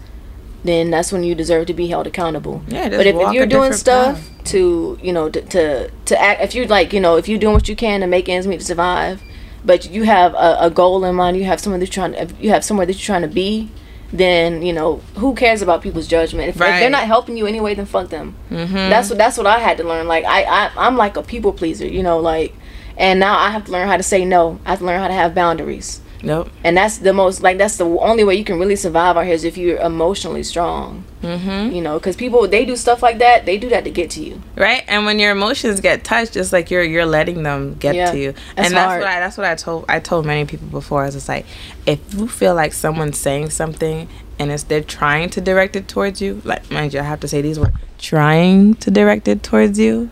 then 0.65 0.89
that's 0.91 1.13
when 1.13 1.23
you 1.23 1.33
deserve 1.35 1.67
to 1.67 1.73
be 1.73 1.87
held 1.87 2.07
accountable 2.07 2.61
Yeah, 2.67 2.89
but 2.89 3.05
if, 3.07 3.15
if 3.15 3.31
you're 3.33 3.45
doing 3.45 3.71
stuff 3.71 4.17
path. 4.17 4.43
to 4.45 4.99
you 5.01 5.13
know 5.13 5.29
to, 5.29 5.41
to 5.41 5.89
to 6.05 6.21
act 6.21 6.41
if 6.41 6.53
you're 6.55 6.67
like 6.67 6.91
you 6.91 6.99
know 6.99 7.15
if 7.15 7.29
you're 7.29 7.39
doing 7.39 7.53
what 7.53 7.69
you 7.69 7.75
can 7.75 8.01
to 8.01 8.07
make 8.07 8.27
ends 8.27 8.45
meet 8.47 8.59
to 8.59 8.65
survive 8.65 9.21
but 9.63 9.89
you 9.89 10.03
have 10.03 10.33
a, 10.33 10.57
a 10.61 10.69
goal 10.69 11.05
in 11.05 11.15
mind 11.15 11.37
you 11.37 11.45
have 11.45 11.61
somewhere 11.61 11.79
that 11.79 11.85
you're 11.85 11.93
trying 12.07 12.13
if 12.15 12.33
you 12.43 12.49
have 12.49 12.65
somewhere 12.65 12.85
that 12.85 12.93
you're 12.93 13.05
trying 13.05 13.21
to 13.21 13.33
be 13.33 13.69
then 14.13 14.61
you 14.61 14.71
know 14.71 14.97
who 15.15 15.35
cares 15.35 15.61
about 15.61 15.81
people's 15.81 16.07
judgment 16.07 16.47
if, 16.49 16.55
if 16.55 16.59
they're 16.79 16.89
not 16.89 17.03
helping 17.03 17.35
you 17.35 17.45
anyway 17.45 17.73
then 17.75 17.85
fuck 17.85 18.09
them 18.09 18.35
Mm-hmm. 18.49 18.73
that's 18.73 19.09
what 19.09 19.17
that's 19.17 19.37
what 19.37 19.45
I 19.47 19.59
had 19.59 19.77
to 19.77 19.83
learn. 19.83 20.07
Like 20.07 20.23
I, 20.25 20.43
I 20.43 20.71
I'm 20.77 20.95
like 20.95 21.17
a 21.17 21.23
people 21.23 21.51
pleaser, 21.51 21.85
you 21.85 22.01
know, 22.03 22.17
like 22.19 22.53
and 22.97 23.19
now 23.19 23.37
I 23.37 23.49
have 23.51 23.65
to 23.65 23.71
learn 23.71 23.87
how 23.87 23.97
to 23.97 24.03
say 24.03 24.23
no. 24.25 24.59
I 24.65 24.69
have 24.71 24.79
to 24.79 24.85
learn 24.85 24.99
how 25.01 25.07
to 25.09 25.13
have 25.13 25.35
boundaries. 25.35 25.99
Yep. 26.23 26.49
And 26.63 26.75
that's 26.75 26.97
the 26.97 27.13
most 27.13 27.41
like 27.43 27.57
that's 27.57 27.77
the 27.77 27.85
only 27.85 28.23
way 28.23 28.35
you 28.35 28.43
can 28.43 28.59
really 28.59 28.75
survive 28.75 29.17
out 29.17 29.25
here 29.25 29.33
is 29.33 29.43
if 29.43 29.57
you're 29.57 29.77
emotionally 29.79 30.43
strong. 30.43 31.03
Mm-hmm. 31.21 31.75
You 31.75 31.81
know, 31.81 31.99
cuz 31.99 32.15
people 32.15 32.47
they 32.47 32.65
do 32.65 32.75
stuff 32.75 33.03
like 33.03 33.19
that, 33.19 33.45
they 33.45 33.57
do 33.57 33.69
that 33.69 33.83
to 33.83 33.89
get 33.91 34.09
to 34.11 34.23
you. 34.23 34.41
Right, 34.55 34.83
and 34.87 35.05
when 35.05 35.19
your 35.19 35.31
emotions 35.31 35.79
get 35.79 36.03
touched, 36.03 36.35
it's 36.35 36.51
like 36.51 36.71
you're 36.71 36.83
you're 36.83 37.05
letting 37.05 37.43
them 37.43 37.75
get 37.79 37.95
Yeah, 37.95 38.11
to 38.11 38.17
you, 38.17 38.31
that's 38.55 38.67
and 38.69 38.75
that's 38.75 38.87
hard. 38.89 39.01
what 39.01 39.09
I 39.09 39.19
that's 39.19 39.37
what 39.37 39.45
I 39.47 39.55
told 39.55 39.85
I 39.89 39.99
told 39.99 40.25
many 40.25 40.45
people 40.45 40.67
before. 40.67 41.05
Is 41.05 41.15
it's 41.15 41.29
like 41.29 41.45
if 41.85 41.99
you 42.13 42.27
feel 42.27 42.55
like 42.55 42.73
someone's 42.73 43.17
saying 43.19 43.49
something 43.51 44.07
and 44.39 44.51
it's 44.51 44.63
they're 44.63 44.81
trying 44.81 45.29
to 45.31 45.41
direct 45.41 45.75
it 45.75 45.87
towards 45.87 46.21
you, 46.21 46.41
like 46.43 46.69
mind 46.71 46.93
you, 46.93 46.99
I 46.99 47.03
have 47.03 47.19
to 47.21 47.27
say 47.27 47.41
these 47.41 47.59
words, 47.59 47.75
trying 47.99 48.75
to 48.75 48.91
direct 48.91 49.27
it 49.27 49.43
towards 49.43 49.77
you. 49.79 50.09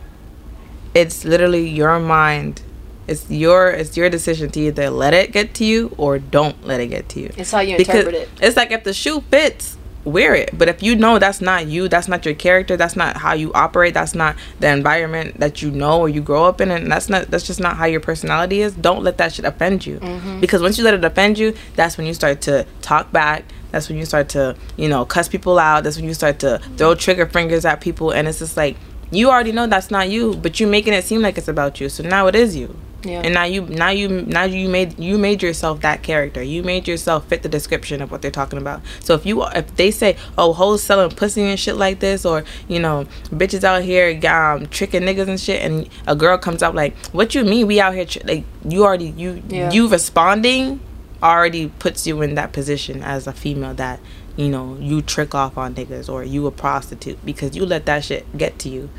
It's 0.93 1.25
literally 1.25 1.67
your 1.67 1.99
mind. 1.99 2.61
It's 3.07 3.29
your 3.29 3.69
it's 3.69 3.95
your 3.95 4.09
decision 4.09 4.49
to 4.51 4.59
either 4.59 4.89
let 4.89 5.13
it 5.13 5.31
get 5.31 5.53
to 5.55 5.65
you 5.65 5.93
or 5.97 6.17
don't 6.19 6.65
let 6.65 6.79
it 6.79 6.87
get 6.87 7.09
to 7.09 7.19
you. 7.19 7.31
It's 7.37 7.51
how 7.51 7.59
you 7.59 7.77
Because 7.77 8.05
interpret 8.05 8.15
it. 8.15 8.29
it's 8.41 8.57
like 8.57 8.71
if 8.71 8.83
the 8.83 8.93
shoe 8.93 9.21
fits, 9.29 9.77
wear 10.05 10.33
it. 10.35 10.57
But 10.57 10.69
if 10.69 10.81
you 10.81 10.95
know 10.95 11.19
that's 11.19 11.41
not 11.41 11.67
you, 11.67 11.87
that's 11.87 12.07
not 12.07 12.25
your 12.25 12.35
character, 12.35 12.77
that's 12.77 12.95
not 12.95 13.17
how 13.17 13.33
you 13.33 13.51
operate, 13.53 13.93
that's 13.93 14.15
not 14.15 14.35
the 14.59 14.69
environment 14.69 15.39
that 15.39 15.61
you 15.61 15.71
know 15.71 15.99
or 15.99 16.09
you 16.09 16.21
grow 16.21 16.45
up 16.45 16.61
in, 16.61 16.71
and 16.71 16.91
that's 16.91 17.09
not 17.09 17.29
that's 17.29 17.45
just 17.45 17.59
not 17.59 17.77
how 17.77 17.85
your 17.85 17.99
personality 17.99 18.61
is. 18.61 18.73
Don't 18.73 19.03
let 19.03 19.17
that 19.17 19.33
shit 19.33 19.45
offend 19.45 19.85
you. 19.85 19.99
Mm-hmm. 19.99 20.39
Because 20.39 20.61
once 20.61 20.77
you 20.77 20.83
let 20.83 20.93
it 20.93 21.03
offend 21.03 21.37
you, 21.37 21.53
that's 21.75 21.97
when 21.97 22.07
you 22.07 22.13
start 22.13 22.41
to 22.41 22.65
talk 22.81 23.11
back. 23.11 23.45
That's 23.71 23.89
when 23.89 23.97
you 23.97 24.05
start 24.05 24.29
to 24.29 24.55
you 24.77 24.87
know 24.87 25.05
cuss 25.05 25.27
people 25.27 25.59
out. 25.59 25.83
That's 25.83 25.97
when 25.97 26.05
you 26.05 26.13
start 26.13 26.39
to 26.39 26.59
throw 26.77 26.95
trigger 26.95 27.25
fingers 27.25 27.65
at 27.65 27.81
people, 27.81 28.11
and 28.11 28.27
it's 28.27 28.39
just 28.39 28.55
like 28.57 28.77
you 29.11 29.29
already 29.29 29.51
know 29.51 29.67
that's 29.67 29.91
not 29.91 30.09
you, 30.09 30.35
but 30.35 30.59
you're 30.59 30.69
making 30.69 30.93
it 30.93 31.03
seem 31.03 31.21
like 31.21 31.37
it's 31.37 31.47
about 31.47 31.79
you. 31.79 31.89
So 31.89 32.03
now 32.03 32.27
it 32.27 32.35
is 32.35 32.55
you 32.55 32.75
Yeah. 33.05 33.21
and 33.23 33.33
now 33.33 33.43
you 33.43 33.61
now 33.67 33.89
you 33.91 34.09
now 34.09 34.43
you 34.43 34.67
made 34.67 34.99
you 34.99 35.17
made 35.17 35.43
yourself 35.43 35.81
that 35.81 36.01
character 36.03 36.41
you 36.41 36.63
made 36.63 36.87
yourself 36.87 37.27
fit 37.27 37.43
the 37.43 37.49
description 37.49 38.01
of 38.01 38.11
what 38.11 38.21
they're 38.21 38.31
talking 38.31 38.57
about 38.57 38.81
so 38.99 39.13
if 39.13 39.25
you 39.25 39.43
if 39.45 39.75
they 39.75 39.91
say 39.91 40.17
oh 40.37 40.53
hoes 40.53 40.81
selling 40.83 41.11
pussy 41.11 41.43
and 41.43 41.59
shit 41.59 41.75
like 41.75 41.99
this 41.99 42.25
or 42.25 42.43
you 42.67 42.79
know 42.79 43.05
bitches 43.31 43.63
out 43.63 43.83
here 43.83 44.19
um 44.29 44.65
tricking 44.67 45.03
niggas 45.03 45.27
and 45.27 45.39
shit 45.39 45.61
and 45.61 45.87
a 46.07 46.15
girl 46.15 46.37
comes 46.37 46.63
up 46.63 46.73
like 46.73 46.95
what 47.07 47.35
you 47.35 47.43
mean 47.45 47.67
we 47.67 47.79
out 47.79 47.93
here 47.93 48.05
tr-? 48.05 48.19
like 48.25 48.43
you 48.67 48.83
already 48.83 49.09
you 49.09 49.41
Yeah. 49.49 49.71
you 49.71 49.87
responding 49.87 50.79
already 51.21 51.69
puts 51.79 52.05
you 52.05 52.21
in 52.21 52.35
that 52.35 52.51
position 52.53 53.01
as 53.01 53.27
a 53.27 53.33
female 53.33 53.73
that 53.75 53.99
you 54.35 54.49
know 54.49 54.77
you 54.79 55.01
trick 55.01 55.33
off 55.33 55.57
on 55.57 55.73
niggas 55.75 56.09
or 56.11 56.23
you 56.23 56.45
a 56.47 56.51
prostitute 56.51 57.17
because 57.25 57.55
you 57.55 57.65
let 57.65 57.85
that 57.85 58.03
shit 58.03 58.25
get 58.37 58.59
to 58.59 58.69
you 58.69 58.89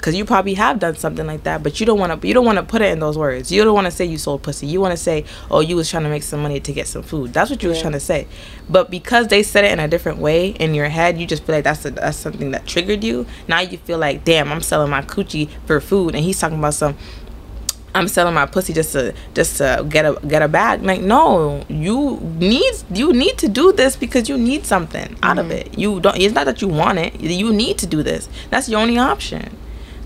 because 0.00 0.14
you 0.14 0.24
probably 0.24 0.54
have 0.54 0.78
done 0.78 0.96
something 0.96 1.26
like 1.26 1.42
that 1.42 1.62
but 1.62 1.78
you 1.78 1.84
don't 1.84 1.98
want 1.98 2.20
to 2.20 2.26
you 2.26 2.32
don't 2.32 2.46
want 2.46 2.56
to 2.56 2.64
put 2.64 2.80
it 2.80 2.90
in 2.90 3.00
those 3.00 3.18
words 3.18 3.52
you 3.52 3.62
don't 3.62 3.74
want 3.74 3.86
to 3.86 3.90
say 3.90 4.04
you 4.04 4.16
sold 4.16 4.42
pussy 4.42 4.66
you 4.66 4.80
want 4.80 4.92
to 4.92 4.96
say 4.96 5.24
oh 5.50 5.60
you 5.60 5.76
was 5.76 5.90
trying 5.90 6.02
to 6.02 6.08
make 6.08 6.22
some 6.22 6.40
money 6.40 6.58
to 6.58 6.72
get 6.72 6.86
some 6.86 7.02
food 7.02 7.32
that's 7.34 7.50
what 7.50 7.62
you 7.62 7.68
was 7.68 7.80
trying 7.80 7.92
to 7.92 8.00
say 8.00 8.26
but 8.68 8.90
because 8.90 9.28
they 9.28 9.42
said 9.42 9.62
it 9.64 9.72
in 9.72 9.78
a 9.78 9.86
different 9.86 10.18
way 10.18 10.48
in 10.48 10.74
your 10.74 10.88
head 10.88 11.18
you 11.18 11.26
just 11.26 11.44
feel 11.44 11.54
like 11.54 11.64
that's 11.64 11.84
a, 11.84 11.90
that's 11.90 12.16
something 12.16 12.50
that 12.50 12.66
triggered 12.66 13.04
you 13.04 13.26
now 13.46 13.60
you 13.60 13.76
feel 13.78 13.98
like 13.98 14.24
damn 14.24 14.50
i'm 14.50 14.62
selling 14.62 14.90
my 14.90 15.02
coochie 15.02 15.50
for 15.66 15.80
food 15.80 16.14
and 16.14 16.24
he's 16.24 16.40
talking 16.40 16.58
about 16.58 16.74
some 16.74 16.96
I'm 17.92 18.06
selling 18.06 18.34
my 18.34 18.46
pussy 18.46 18.72
just 18.72 18.92
to 18.92 19.12
just 19.34 19.56
to 19.56 19.84
get 19.88 20.04
a 20.04 20.16
get 20.24 20.42
a 20.42 20.48
bag. 20.48 20.80
Like 20.84 21.00
no, 21.00 21.64
you 21.68 22.20
need 22.38 22.72
you 22.92 23.12
need 23.12 23.36
to 23.38 23.48
do 23.48 23.72
this 23.72 23.96
because 23.96 24.28
you 24.28 24.38
need 24.38 24.64
something 24.64 25.16
out 25.24 25.38
of 25.38 25.46
mm-hmm. 25.46 25.72
it. 25.72 25.76
You 25.76 25.98
don't. 25.98 26.16
It's 26.16 26.32
not 26.32 26.46
that 26.46 26.62
you 26.62 26.68
want 26.68 27.00
it. 27.00 27.20
You 27.20 27.52
need 27.52 27.78
to 27.78 27.88
do 27.88 28.04
this. 28.04 28.28
That's 28.50 28.68
your 28.68 28.80
only 28.80 28.96
option. 28.96 29.56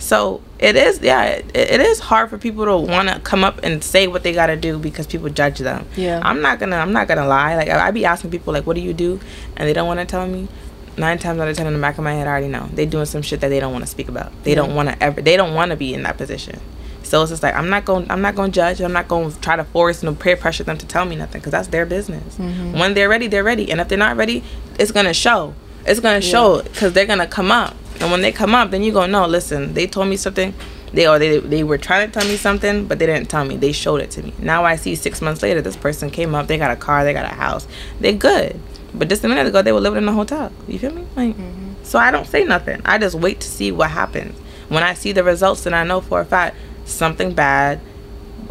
So 0.04 0.42
it 0.58 0.76
is. 0.76 1.00
Yeah, 1.00 1.24
it, 1.24 1.56
it 1.56 1.80
is 1.80 1.98
hard 1.98 2.28
for 2.28 2.36
people 2.36 2.66
to 2.66 2.76
want 2.76 3.08
to 3.08 3.18
come 3.20 3.42
up 3.42 3.60
and 3.62 3.82
say 3.82 4.06
what 4.06 4.22
they 4.22 4.34
got 4.34 4.46
to 4.46 4.56
do 4.56 4.78
because 4.78 5.06
people 5.06 5.30
judge 5.30 5.58
them. 5.58 5.86
Yeah. 5.96 6.20
I'm 6.22 6.42
not 6.42 6.58
gonna. 6.58 6.76
I'm 6.76 6.92
not 6.92 7.08
gonna 7.08 7.26
lie. 7.26 7.56
Like 7.56 7.68
I, 7.68 7.88
I 7.88 7.90
be 7.90 8.04
asking 8.04 8.30
people 8.30 8.52
like, 8.52 8.66
"What 8.66 8.76
do 8.76 8.82
you 8.82 8.92
do?" 8.92 9.18
and 9.56 9.66
they 9.66 9.72
don't 9.72 9.86
want 9.86 10.00
to 10.00 10.06
tell 10.06 10.26
me. 10.26 10.48
Nine 10.96 11.18
times 11.18 11.40
out 11.40 11.48
of 11.48 11.56
ten, 11.56 11.66
in 11.66 11.72
the 11.72 11.80
back 11.80 11.98
of 11.98 12.04
my 12.04 12.12
head, 12.12 12.28
I 12.28 12.30
already 12.30 12.48
know 12.48 12.68
they 12.72 12.86
doing 12.86 13.06
some 13.06 13.22
shit 13.22 13.40
that 13.40 13.48
they 13.48 13.58
don't 13.58 13.72
want 13.72 13.82
to 13.82 13.90
speak 13.90 14.08
about. 14.08 14.30
They 14.44 14.54
don't 14.54 14.76
want 14.76 14.90
to 14.90 15.02
ever. 15.02 15.20
They 15.22 15.36
don't 15.36 15.54
want 15.54 15.70
to 15.70 15.76
be 15.76 15.92
in 15.94 16.02
that 16.04 16.18
position. 16.18 16.60
So 17.02 17.22
it's 17.22 17.30
just 17.30 17.42
like 17.42 17.54
I'm 17.54 17.70
not 17.70 17.84
going. 17.84 18.10
I'm 18.10 18.20
not 18.20 18.34
going 18.34 18.52
to 18.52 18.54
judge. 18.54 18.80
I'm 18.80 18.92
not 18.92 19.08
going 19.08 19.32
to 19.32 19.40
try 19.40 19.56
to 19.56 19.64
force 19.64 20.02
and 20.02 20.20
peer 20.20 20.36
pressure 20.36 20.64
them 20.64 20.78
to 20.78 20.86
tell 20.86 21.04
me 21.04 21.16
nothing 21.16 21.40
because 21.40 21.52
that's 21.52 21.68
their 21.68 21.86
business. 21.86 22.36
Mm-hmm. 22.36 22.78
When 22.78 22.94
they're 22.94 23.08
ready, 23.08 23.26
they're 23.26 23.42
ready, 23.42 23.70
and 23.72 23.80
if 23.80 23.88
they're 23.88 23.98
not 23.98 24.16
ready, 24.16 24.44
it's 24.78 24.92
gonna 24.92 25.14
show. 25.14 25.54
It's 25.86 26.00
gonna 26.00 26.20
show 26.20 26.62
because 26.62 26.92
they're 26.92 27.06
gonna 27.06 27.26
come 27.26 27.50
up, 27.50 27.74
and 28.00 28.10
when 28.10 28.22
they 28.22 28.32
come 28.32 28.54
up, 28.54 28.70
then 28.70 28.82
you 28.82 28.92
go, 28.92 29.06
no, 29.06 29.26
listen, 29.26 29.74
they 29.74 29.86
told 29.86 30.08
me 30.08 30.16
something. 30.16 30.54
They 30.92 31.08
or 31.08 31.18
they 31.18 31.40
they 31.40 31.64
were 31.64 31.78
trying 31.78 32.08
to 32.08 32.12
tell 32.18 32.28
me 32.28 32.36
something, 32.36 32.86
but 32.86 33.00
they 33.00 33.06
didn't 33.06 33.28
tell 33.28 33.44
me. 33.44 33.56
They 33.56 33.72
showed 33.72 34.00
it 34.00 34.12
to 34.12 34.22
me. 34.22 34.32
Now 34.38 34.64
I 34.64 34.76
see 34.76 34.94
six 34.94 35.20
months 35.20 35.42
later, 35.42 35.60
this 35.60 35.76
person 35.76 36.08
came 36.08 36.34
up. 36.36 36.46
They 36.46 36.56
got 36.56 36.70
a 36.70 36.76
car. 36.76 37.02
They 37.02 37.12
got 37.12 37.24
a 37.24 37.34
house. 37.34 37.66
They're 37.98 38.12
good. 38.12 38.60
But 38.94 39.08
just 39.08 39.24
a 39.24 39.28
minute 39.28 39.46
ago, 39.46 39.60
they 39.60 39.72
were 39.72 39.80
living 39.80 40.04
in 40.04 40.08
a 40.08 40.12
hotel. 40.12 40.52
You 40.68 40.78
feel 40.78 40.92
me? 40.92 41.04
Like, 41.16 41.34
mm-hmm. 41.34 41.82
so 41.82 41.98
I 41.98 42.12
don't 42.12 42.28
say 42.28 42.44
nothing. 42.44 42.80
I 42.84 42.98
just 42.98 43.16
wait 43.16 43.40
to 43.40 43.48
see 43.48 43.72
what 43.72 43.90
happens. 43.90 44.38
When 44.68 44.84
I 44.84 44.94
see 44.94 45.10
the 45.10 45.24
results, 45.24 45.64
then 45.64 45.74
I 45.74 45.82
know 45.82 46.00
for 46.00 46.20
a 46.20 46.24
fact 46.24 46.56
something 46.84 47.34
bad 47.34 47.80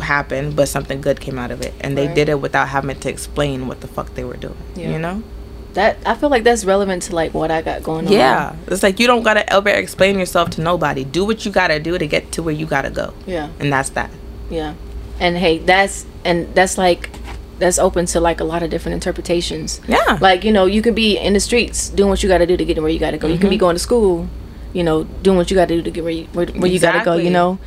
happened, 0.01 0.55
but 0.55 0.67
something 0.67 0.99
good 1.01 1.21
came 1.21 1.39
out 1.39 1.51
of 1.51 1.61
it, 1.61 1.73
and 1.79 1.97
they 1.97 2.13
did 2.13 2.27
it 2.27 2.41
without 2.41 2.67
having 2.69 2.99
to 2.99 3.09
explain 3.09 3.67
what 3.67 3.81
the 3.81 3.87
fuck 3.87 4.13
they 4.15 4.23
were 4.23 4.37
doing. 4.37 4.57
Yeah. 4.75 4.91
You 4.91 4.99
know? 4.99 5.23
That 5.73 5.97
I 6.05 6.13
feel 6.15 6.29
like 6.29 6.43
that's 6.43 6.65
relevant 6.65 7.03
to 7.03 7.15
like 7.15 7.33
what 7.33 7.49
I 7.49 7.61
got 7.63 7.81
going 7.83 8.05
on. 8.07 8.13
Yeah. 8.13 8.55
It's 8.67 8.83
like 8.83 8.99
you 8.99 9.07
don't 9.07 9.23
gotta 9.23 9.51
ever 9.51 9.69
explain 9.69 10.19
yourself 10.19 10.51
to 10.51 10.61
nobody. 10.61 11.03
Do 11.03 11.25
what 11.25 11.45
you 11.45 11.51
gotta 11.51 11.79
do 11.79 11.97
to 11.97 12.05
get 12.07 12.31
to 12.33 12.43
where 12.43 12.53
you 12.53 12.65
gotta 12.67 12.91
go, 12.91 13.13
Yeah. 13.25 13.49
and 13.59 13.73
that's 13.73 13.89
that. 13.91 14.11
Yeah. 14.51 14.75
And 15.19 15.35
hey, 15.37 15.57
that's 15.59 16.05
and 16.23 16.53
that's 16.53 16.77
like 16.77 17.09
that's 17.59 17.79
open 17.79 18.05
to 18.07 18.19
like 18.19 18.39
a 18.39 18.43
lot 18.43 18.61
of 18.61 18.69
different 18.69 18.93
interpretations. 18.95 19.79
Yeah. 19.87 20.17
Like, 20.21 20.43
you 20.43 20.51
know, 20.51 20.65
you 20.65 20.81
could 20.81 20.95
be 20.95 21.17
in 21.17 21.33
the 21.33 21.39
streets 21.39 21.89
doing 21.89 22.09
what 22.09 22.21
you 22.21 22.29
got 22.29 22.39
to 22.39 22.45
do 22.47 22.57
to 22.57 22.65
get 22.65 22.75
to 22.75 22.81
where 22.81 22.89
you 22.91 22.99
got 22.99 23.11
to 23.11 23.17
go. 23.17 23.27
You 23.27 23.35
can 23.35 23.43
Mm-hmm. 23.45 23.49
be 23.51 23.57
going 23.57 23.75
to 23.75 23.79
school, 23.79 24.27
you 24.73 24.83
know, 24.83 25.03
doing 25.21 25.37
what 25.37 25.49
you 25.49 25.55
got 25.55 25.67
to 25.69 25.75
do 25.77 25.81
to 25.83 25.91
get 25.91 26.03
where 26.03 26.11
you 26.13 26.25
where, 26.33 26.45
where 26.47 26.69
you 26.69 26.79
got 26.79 26.93
to 26.99 27.05
go, 27.05 27.15
you 27.15 27.29
know. 27.29 27.57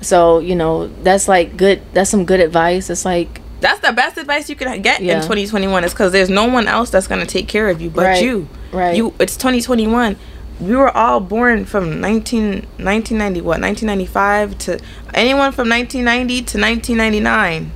So, 0.00 0.38
you 0.40 0.54
know, 0.56 0.88
that's 1.02 1.28
like 1.28 1.56
good 1.56 1.80
that's 1.94 2.10
some 2.10 2.24
good 2.26 2.40
advice. 2.40 2.90
It's 2.90 3.04
like 3.04 3.40
That's 3.60 3.80
the 3.80 3.92
best 3.92 4.18
advice 4.18 4.50
you 4.50 4.56
can 4.56 4.82
get 4.82 5.00
in 5.00 5.22
2021 5.22 5.84
is 5.84 5.92
because 5.92 6.12
there's 6.12 6.28
no 6.30 6.44
one 6.46 6.68
else 6.68 6.90
that's 6.90 7.06
gonna 7.06 7.24
take 7.26 7.48
care 7.48 7.68
of 7.68 7.80
you 7.80 7.90
but 7.90 8.04
Right. 8.04 8.22
you. 8.22 8.48
Right. 8.72 8.96
You. 8.96 9.14
It's 9.18 9.36
2021. 9.36 10.16
We 10.60 10.76
were 10.76 10.94
all 10.96 11.20
born 11.20 11.64
from 11.64 12.00
19, 12.00 12.66
1990 12.78 13.40
what 13.40 13.60
1995 13.60 14.58
to 14.58 14.78
anyone 15.12 15.52
from 15.52 15.68
1990 15.68 16.42
to 16.42 16.58
1999. 16.60 17.72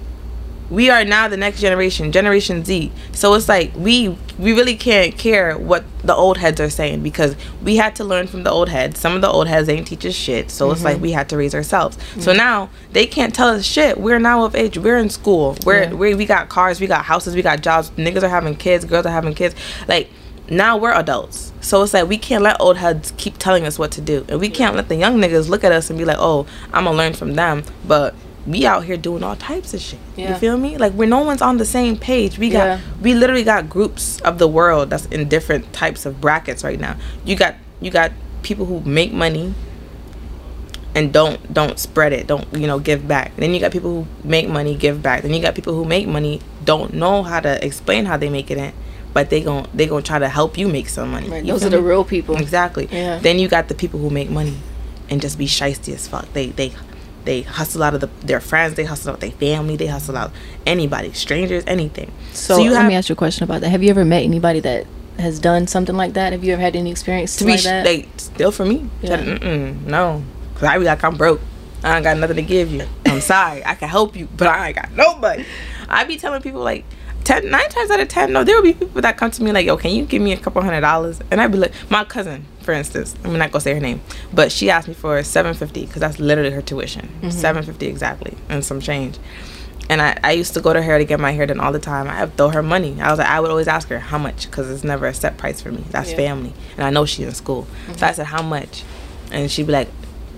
We 0.71 0.91
are 0.91 1.05
now 1.05 1.29
the 1.29 1.37
next 1.37 1.61
generation, 1.61 2.13
Generation 2.13 2.65
Z. 2.65 2.93
So 3.13 3.35
it's 3.35 3.49
like 3.49 3.73
we 3.75 4.17
we 4.39 4.53
really 4.53 4.77
can't 4.77 5.17
care 5.17 5.57
what 5.57 5.85
the 6.05 6.15
old 6.15 6.39
heads 6.39 6.61
are 6.61 6.71
saying 6.71 7.03
because 7.03 7.37
we 7.63 7.77
had 7.77 7.97
to 7.97 8.05
learn 8.05 8.27
from 8.27 8.45
the 8.45 8.51
old 8.51 8.69
heads. 8.69 9.01
Some 9.01 9.15
of 9.15 9.23
the 9.23 9.29
old 9.29 9.49
heads 9.49 9.69
ain't 9.69 9.87
teach 9.87 10.05
us 10.05 10.15
shit. 10.15 10.51
So 10.51 10.71
it's 10.71 10.85
like 10.85 10.97
mm-hmm. 10.97 11.03
we 11.03 11.13
had 11.13 11.29
to 11.31 11.37
raise 11.37 11.55
ourselves. 11.55 11.97
So 12.21 12.31
mm-hmm. 12.31 12.37
now 12.37 12.71
they 12.93 13.07
can't 13.07 13.35
tell 13.35 13.49
us 13.49 13.65
shit. 13.65 13.99
We're 13.99 14.19
now 14.19 14.45
of 14.45 14.55
age. 14.55 14.79
We're 14.79 14.99
in 14.99 15.11
school. 15.11 15.57
We're 15.65 15.85
Yeah. 15.85 15.93
we 15.95 16.15
we 16.15 16.27
got 16.27 16.49
cars. 16.49 16.81
We 16.81 16.87
got 16.87 17.05
houses. 17.05 17.35
We 17.35 17.43
got 17.43 17.63
jobs. 17.63 17.91
Niggas 17.91 18.23
are 18.23 18.29
having 18.29 18.55
kids. 18.55 18.85
Girls 18.85 19.07
are 19.07 19.13
having 19.13 19.35
kids. 19.35 19.55
Like 19.89 20.11
now 20.51 20.77
we're 20.77 20.93
adults. 20.93 21.53
So 21.61 21.83
it's 21.83 21.95
like 21.95 22.09
we 22.09 22.19
can't 22.19 22.43
let 22.43 22.61
old 22.61 22.77
heads 22.77 23.13
keep 23.17 23.39
telling 23.39 23.67
us 23.67 23.79
what 23.79 23.91
to 23.93 24.01
do, 24.01 24.25
and 24.29 24.41
we 24.41 24.49
can't 24.49 24.77
let 24.77 24.89
the 24.89 24.97
young 24.97 25.19
niggas 25.19 25.49
look 25.49 25.65
at 25.65 25.73
us 25.73 25.91
and 25.91 25.99
be 25.99 26.05
like, 26.05 26.17
"Oh, 26.19 26.47
I'm 26.73 26.85
gonna 26.85 26.97
learn 26.97 27.13
from 27.13 27.35
them," 27.35 27.65
but 27.87 28.15
we 28.49 28.65
out 28.67 28.85
here 28.85 28.97
doing 28.97 29.23
all 29.23 29.37
types 29.37 29.75
of 29.75 29.81
shit. 29.81 29.99
Yeah. 30.17 30.31
You 30.33 30.35
feel 30.39 30.57
me? 30.57 30.77
Like 30.79 30.93
where 30.95 31.07
no 31.09 31.21
one's 31.23 31.43
on 31.43 31.59
the 31.59 31.65
same 31.65 31.97
page. 31.97 32.39
We 32.39 32.49
got 32.51 32.65
Yeah. 32.67 32.81
we 33.03 33.15
literally 33.15 33.45
got 33.45 33.69
groups 33.69 34.21
of 34.23 34.39
the 34.39 34.49
world 34.49 34.91
that's 34.91 35.07
in 35.07 35.29
different 35.29 35.73
types 35.73 36.07
of 36.07 36.21
brackets 36.21 36.65
right 36.65 36.81
now. 36.81 36.97
You 37.25 37.37
got 37.37 37.55
you 37.81 37.91
got 37.91 38.11
people 38.43 38.67
who 38.67 38.81
make 38.81 39.13
money 39.13 39.55
and 40.95 41.13
don't 41.13 41.53
don't 41.53 41.79
spread 41.79 42.13
it 42.13 42.27
don't 42.27 42.47
you 42.55 42.67
know 42.67 42.79
give 42.79 43.07
back 43.07 43.37
then 43.37 43.53
you 43.53 43.61
got 43.61 43.71
people 43.71 43.91
who 43.93 44.07
make 44.25 44.49
money 44.49 44.75
give 44.75 45.03
back 45.03 45.23
then 45.23 45.35
you 45.35 45.41
got 45.43 45.55
people 45.55 45.75
who 45.75 45.85
make 45.85 46.09
money 46.09 46.41
don't 46.65 46.95
know 46.95 47.23
how 47.23 47.39
to 47.41 47.63
explain 47.65 48.07
how 48.07 48.17
they 48.17 48.31
make 48.31 48.51
it 48.51 48.57
in 48.59 48.73
but 49.13 49.29
they 49.31 49.43
gon' 49.43 49.67
they 49.75 49.87
gonna 49.87 50.03
try 50.03 50.19
to 50.19 50.29
help 50.29 50.57
you 50.57 50.67
make 50.69 50.89
some 50.89 51.11
money 51.11 51.29
Right, 51.29 51.47
those 51.47 51.65
are 51.65 51.69
the 51.69 51.83
real 51.83 52.05
people. 52.05 52.37
exactly 52.37 52.89
Yeah. 52.91 53.19
then 53.19 53.39
you 53.39 53.49
got 53.49 53.69
the 53.69 53.75
people 53.75 54.01
who 54.01 54.09
make 54.11 54.31
money 54.31 54.57
and 55.11 55.21
just 55.21 55.37
be 55.39 55.47
shisty 55.47 55.95
as 55.95 56.09
fuck 56.09 56.33
they 56.33 56.47
they 56.49 56.73
they 57.29 57.43
hustle 57.43 57.83
out 57.83 57.93
of 57.93 58.01
the, 58.01 58.07
their 58.27 58.41
friends 58.41 58.75
they 58.75 58.85
hustle 58.85 59.13
out 59.13 59.21
their 59.21 59.31
family 59.31 59.77
they 59.77 59.87
hustle 59.87 60.17
out 60.17 60.33
anybody 60.65 61.13
strangers 61.13 61.63
anything. 61.67 62.11
So, 62.33 62.59
you 62.59 62.71
let 62.71 62.87
me 62.87 62.95
ask 62.95 63.11
you 63.11 63.13
a 63.13 63.17
question 63.17 63.45
about 63.45 63.61
that. 63.61 63.69
Have 63.69 63.83
you 63.83 63.91
ever 63.91 64.05
met 64.05 64.23
anybody 64.23 64.61
that 64.61 64.87
has 65.19 65.39
done 65.39 65.67
something 65.67 65.95
like 65.95 66.15
that? 66.15 66.33
Have 66.33 66.43
you 66.43 66.55
ever 66.55 66.63
had 66.63 66.75
any 66.75 66.91
experience 66.91 67.37
to 67.37 67.45
be 67.45 67.51
like 67.53 67.61
sh- 67.61 67.65
that? 67.65 67.85
they 67.85 68.09
still 68.17 68.51
for 68.51 68.65
me? 68.65 68.89
Yeah. 69.03 69.23
Mm-mm, 69.23 69.83
no. 69.85 70.23
Because 70.55 70.69
i 70.69 70.79
be 70.79 70.85
like 70.85 71.05
i'm 71.05 71.17
broke. 71.17 71.43
I 71.85 71.97
ain't 71.97 72.05
got 72.05 72.17
nothing 72.17 72.37
to 72.37 72.43
give 72.43 72.73
you. 72.73 72.87
I'm 73.07 73.21
sorry. 73.21 73.65
I 73.65 73.75
can 73.75 73.91
help 73.91 74.17
you 74.17 74.27
but 74.35 74.49
i 74.49 74.69
ain't 74.69 74.77
got 74.77 74.91
nobody. 74.93 75.45
I 75.87 76.05
be 76.05 76.17
telling 76.17 76.41
people 76.41 76.63
like 76.63 76.87
10 77.25 77.51
nine 77.51 77.69
times 77.69 77.91
out 77.91 78.01
of 78.01 78.09
ten 78.09 78.33
no 78.33 78.43
there 78.43 78.57
will 78.57 78.63
be 78.63 78.73
people 78.73 79.03
that 79.03 79.19
come 79.19 79.31
to 79.31 79.43
me 79.43 79.53
like 79.53 79.67
yo 79.67 79.77
can 79.77 79.91
you 79.91 80.07
give 80.07 80.23
me 80.23 80.33
a 80.33 80.39
couple 80.39 80.63
hundred 80.63 80.81
dollars? 80.81 81.21
And 81.31 81.43
i'd 81.43 81.53
be 81.53 81.59
like 81.59 81.75
my 81.91 82.05
cousin 82.05 82.47
for 82.69 82.75
instance 82.75 83.15
i'm 83.25 83.39
not 83.39 83.51
gonna 83.51 83.63
say 83.63 83.73
her 83.73 83.81
name 83.81 83.99
but 84.31 84.53
she 84.53 84.69
asked 84.69 84.89
me 84.89 84.93
for 84.93 85.23
750 85.23 85.87
because 85.87 86.01
that's 86.01 86.19
literally 86.19 86.51
her 86.51 86.61
tuition 86.61 87.09
mm-hmm. 87.09 87.31
750 87.31 87.87
exactly 87.87 88.37
and 88.51 88.63
some 88.63 88.79
change 88.79 89.19
and 89.89 90.03
I, 90.03 90.19
I 90.23 90.33
used 90.33 90.53
to 90.53 90.61
go 90.61 90.75
to 90.75 90.83
her 90.83 90.99
to 90.99 91.05
get 91.07 91.19
my 91.19 91.33
hair 91.33 91.47
done 91.47 91.61
all 91.61 91.73
the 91.73 91.79
time. 91.79 92.09
I 92.09 92.27
would 92.27 92.37
throw 92.37 92.51
her 92.51 92.63
money. 92.63 93.01
I 93.01 93.09
was 93.09 93.19
like, 93.19 93.27
I 93.27 93.41
would 93.41 93.49
always 93.49 93.69
ask 93.69 93.89
her 93.89 93.99
how 93.99 94.19
much 94.19 94.45
because 94.45 94.71
it's 94.71 94.85
never 94.85 95.07
a 95.07 95.15
set 95.15 95.39
price 95.39 95.63
for 95.63 95.73
me. 95.73 95.83
That's 95.89 96.11
Yeah. 96.11 96.17
family, 96.19 96.53
and 96.77 96.85
I 96.85 96.91
know 96.91 97.07
she's 97.07 97.27
in 97.27 97.33
school. 97.33 97.65
So 97.65 97.71
I 97.71 97.95
mm-hmm. 97.95 98.17
said, 98.17 98.27
how 98.27 98.43
much? 98.43 98.85
And 99.33 99.51
she'd 99.51 99.67
be 99.67 99.73
like, 99.73 99.89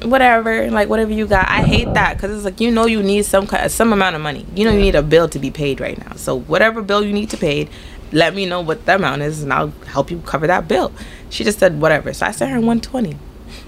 whatever, 0.03 0.71
like 0.71 0.89
whatever 0.89 1.11
you 1.11 1.27
got. 1.27 1.49
I 1.49 1.63
hate 1.63 1.93
that 1.95 2.17
because 2.17 2.31
it's 2.37 2.45
like 2.45 2.61
you 2.61 2.71
know 2.71 2.87
you 2.87 3.03
need 3.03 3.25
some 3.25 3.49
ki- 3.49 3.69
some 3.71 3.93
amount 3.93 4.15
of 4.15 4.23
money. 4.23 4.47
You 4.55 4.67
know 4.67 4.71
you 4.71 4.81
need 4.81 4.95
a 4.95 5.03
bill 5.03 5.29
to 5.29 5.41
be 5.41 5.51
paid 5.51 5.81
right 5.81 5.99
now. 5.99 6.15
So 6.15 6.39
whatever 6.39 6.81
bill 6.81 7.05
you 7.05 7.13
need 7.13 7.31
to 7.31 7.37
pay, 7.37 7.69
let 8.13 8.35
me 8.35 8.47
know 8.47 8.61
what 8.61 8.87
the 8.87 8.97
amount 8.97 9.23
is, 9.23 9.43
and 9.43 9.53
I'll 9.53 9.73
help 9.87 10.11
you 10.11 10.21
cover 10.27 10.47
that 10.47 10.69
bill. 10.69 10.93
She 11.31 11.45
just 11.45 11.59
said 11.59 11.81
whatever. 11.81 12.13
So 12.13 12.27
I 12.27 12.33
sent 12.33 12.51
her 12.51 12.61
one 12.61 12.81
twenty. 12.81 13.17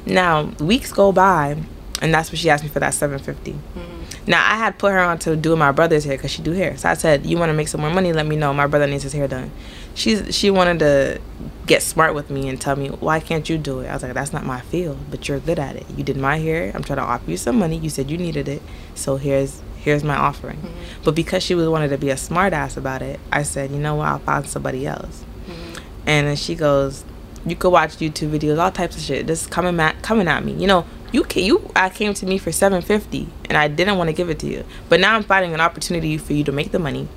Now 0.05 0.45
weeks 0.61 0.93
go 0.93 1.13
by, 1.13 1.63
and 2.01 2.13
that's 2.13 2.31
when 2.31 2.37
she 2.37 2.51
asked 2.51 2.65
me 2.65 2.69
for 2.69 2.81
that 2.81 2.95
seven 2.95 3.19
fifty. 3.19 3.53
Mm-hmm. 3.53 4.31
Now 4.31 4.39
I 4.53 4.57
had 4.57 4.79
put 4.79 4.93
her 4.93 5.01
on 5.01 5.19
to 5.21 5.35
doing 5.35 5.59
my 5.59 5.73
brother's 5.73 6.05
hair 6.05 6.17
because 6.17 6.31
she 6.31 6.43
do 6.43 6.53
hair. 6.53 6.77
So 6.77 6.89
I 6.89 6.95
said, 6.95 7.27
"You 7.27 7.39
want 7.39 7.51
to 7.51 7.55
make 7.55 7.69
some 7.69 7.81
more 7.81 7.91
money? 7.91 8.13
Let 8.13 8.27
me 8.27 8.37
know. 8.37 8.53
My 8.53 8.67
brother 8.67 8.87
needs 8.87 9.03
his 9.03 9.13
hair 9.13 9.27
done." 9.27 9.51
She's 9.95 10.35
she 10.35 10.51
wanted 10.51 10.79
to 10.81 11.21
get 11.67 11.83
smart 11.83 12.15
with 12.15 12.31
me 12.31 12.49
and 12.49 12.61
tell 12.61 12.77
me, 12.77 12.89
"Why 12.89 13.21
can't 13.21 13.49
you 13.49 13.59
do 13.59 13.81
it?" 13.81 13.89
I 13.89 13.95
was 13.95 14.03
like, 14.03 14.15
"That's 14.15 14.33
not 14.33 14.45
my 14.45 14.61
field, 14.61 14.99
but 15.11 15.29
you're 15.29 15.41
good 15.41 15.59
at 15.59 15.77
it. 15.77 15.87
You 15.97 16.05
did 16.05 16.17
my 16.17 16.39
hair. 16.39 16.73
I'm 16.75 16.83
trying 16.83 16.99
to 16.99 17.05
offer 17.05 17.31
you 17.31 17.37
some 17.37 17.59
money. 17.59 17.77
You 17.77 17.91
said 17.91 18.11
you 18.11 18.19
needed 18.19 18.49
it, 18.49 18.63
so 18.95 19.17
here's 19.17 19.61
here's 19.77 20.05
my 20.05 20.17
offering." 20.17 20.59
Mm-hmm. 20.59 21.03
But 21.05 21.15
because 21.15 21.43
she 21.43 21.55
was 21.55 21.69
wanted 21.69 21.89
to 21.89 21.99
be 21.99 22.11
a 22.11 22.17
smart 22.17 22.53
ass 22.53 22.77
about 22.77 23.03
it, 23.03 23.19
I 23.33 23.43
said, 23.43 23.71
"You 23.71 23.79
know 23.79 23.97
what? 23.97 24.07
I'll 24.07 24.19
find 24.21 24.47
somebody 24.47 24.87
else." 24.87 25.25
Mm-hmm. 25.47 25.83
And 26.07 26.29
then 26.29 26.37
she 26.37 26.55
goes, 26.55 27.05
"You 27.45 27.57
could 27.57 27.71
watch 27.71 27.97
YouTube 27.97 28.31
videos, 28.39 28.59
all 28.59 28.71
types 28.71 28.97
of 28.97 29.03
shit. 29.03 29.27
Just 29.27 29.51
coming 29.51 29.79
at 29.81 30.03
coming 30.03 30.29
at 30.29 30.45
me. 30.45 30.53
You 30.53 30.67
know, 30.67 30.87
you 31.13 31.25
ca 31.25 31.41
you 31.41 31.71
I 31.75 31.91
came 31.91 32.15
to 32.15 32.27
me 32.27 32.39
for 32.39 32.53
seven 32.53 32.83
fifty, 32.83 33.29
and 33.49 33.59
I 33.59 33.69
didn't 33.69 33.99
want 33.99 34.09
to 34.09 34.15
give 34.15 34.31
it 34.31 34.39
to 34.41 34.47
you. 34.47 34.65
But 34.89 35.01
now 35.01 35.15
I'm 35.17 35.25
finding 35.25 35.55
an 35.55 35.61
opportunity 35.61 36.19
for 36.19 36.33
you 36.33 36.45
to 36.45 36.53
make 36.53 36.73
the 36.73 36.79
money, 36.79 37.09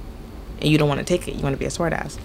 and 0.60 0.70
you 0.70 0.78
don't 0.78 0.90
want 0.90 1.00
to 1.00 1.06
take 1.06 1.28
it. 1.28 1.36
You 1.36 1.44
want 1.44 1.54
to 1.54 1.60
be 1.60 1.66
a 1.66 1.72
smart 1.72 1.94
ass." 1.94 2.18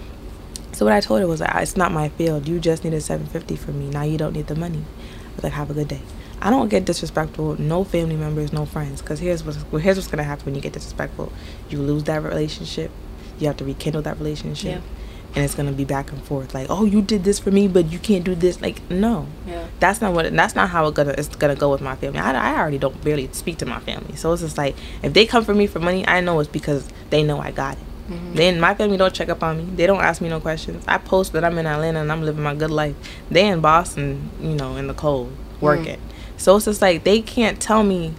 So 0.72 0.86
what 0.86 0.94
I 0.94 1.00
told 1.00 1.20
her 1.20 1.26
was, 1.26 1.40
like, 1.40 1.54
"It's 1.56 1.76
not 1.76 1.92
my 1.92 2.08
field. 2.10 2.48
You 2.48 2.58
just 2.58 2.84
needed 2.84 3.02
seven 3.02 3.26
fifty 3.26 3.56
from 3.56 3.78
me. 3.78 3.90
Now 3.90 4.02
you 4.02 4.16
don't 4.18 4.32
need 4.32 4.46
the 4.46 4.56
money." 4.56 4.84
I 5.32 5.34
was 5.36 5.44
like, 5.44 5.52
"Have 5.52 5.70
a 5.70 5.74
good 5.74 5.88
day." 5.88 6.02
I 6.42 6.48
don't 6.48 6.68
get 6.68 6.86
disrespectful. 6.86 7.60
No 7.60 7.84
family 7.84 8.16
members, 8.16 8.50
no 8.52 8.64
friends. 8.64 9.02
Cause 9.02 9.18
here's 9.18 9.44
what's 9.44 9.58
well, 9.70 9.82
here's 9.82 9.96
what's 9.96 10.08
gonna 10.08 10.24
happen 10.24 10.46
when 10.46 10.54
you 10.54 10.62
get 10.62 10.72
disrespectful. 10.72 11.32
You 11.68 11.80
lose 11.82 12.04
that 12.04 12.22
relationship. 12.22 12.90
You 13.38 13.46
have 13.48 13.58
to 13.58 13.64
rekindle 13.64 14.02
that 14.02 14.18
relationship. 14.18 14.82
Yeah. 14.82 15.09
And 15.34 15.44
it's 15.44 15.54
gonna 15.54 15.72
be 15.72 15.84
back 15.84 16.10
and 16.10 16.22
forth. 16.22 16.54
Like, 16.54 16.66
oh, 16.70 16.84
you 16.84 17.02
did 17.02 17.22
this 17.22 17.38
for 17.38 17.50
me, 17.50 17.68
but 17.68 17.92
you 17.92 17.98
can't 17.98 18.24
do 18.24 18.34
this. 18.34 18.60
Like, 18.60 18.88
no, 18.90 19.28
yeah. 19.46 19.68
that's 19.78 20.00
not 20.00 20.12
what. 20.12 20.32
That's 20.32 20.54
not 20.56 20.70
how 20.70 20.88
it 20.88 20.94
gonna. 20.94 21.14
It's 21.16 21.28
gonna 21.28 21.54
go 21.54 21.70
with 21.70 21.80
my 21.80 21.94
family. 21.94 22.18
I, 22.18 22.32
I 22.32 22.58
already 22.58 22.78
don't 22.78 23.02
barely 23.04 23.28
speak 23.32 23.58
to 23.58 23.66
my 23.66 23.78
family, 23.80 24.16
so 24.16 24.32
it's 24.32 24.42
just 24.42 24.58
like 24.58 24.76
if 25.02 25.12
they 25.12 25.26
come 25.26 25.44
for 25.44 25.54
me 25.54 25.68
for 25.68 25.78
money, 25.78 26.06
I 26.06 26.20
know 26.20 26.40
it's 26.40 26.50
because 26.50 26.88
they 27.10 27.22
know 27.22 27.38
I 27.38 27.52
got 27.52 27.76
it. 27.76 27.84
Mm-hmm. 28.10 28.34
Then 28.34 28.60
my 28.60 28.74
family 28.74 28.96
don't 28.96 29.14
check 29.14 29.28
up 29.28 29.42
on 29.42 29.58
me. 29.58 29.76
They 29.76 29.86
don't 29.86 30.00
ask 30.00 30.20
me 30.20 30.28
no 30.28 30.40
questions. 30.40 30.84
I 30.88 30.98
post 30.98 31.32
that 31.32 31.44
I'm 31.44 31.56
in 31.58 31.66
Atlanta 31.66 32.00
and 32.00 32.10
I'm 32.10 32.22
living 32.22 32.42
my 32.42 32.56
good 32.56 32.70
life. 32.70 32.96
They 33.30 33.46
in 33.46 33.60
Boston, 33.60 34.30
you 34.40 34.56
know, 34.56 34.76
in 34.76 34.88
the 34.88 34.94
cold 34.94 35.32
working. 35.60 35.96
Mm. 35.96 36.10
So 36.36 36.56
it's 36.56 36.64
just 36.64 36.82
like 36.82 37.04
they 37.04 37.22
can't 37.22 37.60
tell 37.60 37.84
me, 37.84 38.14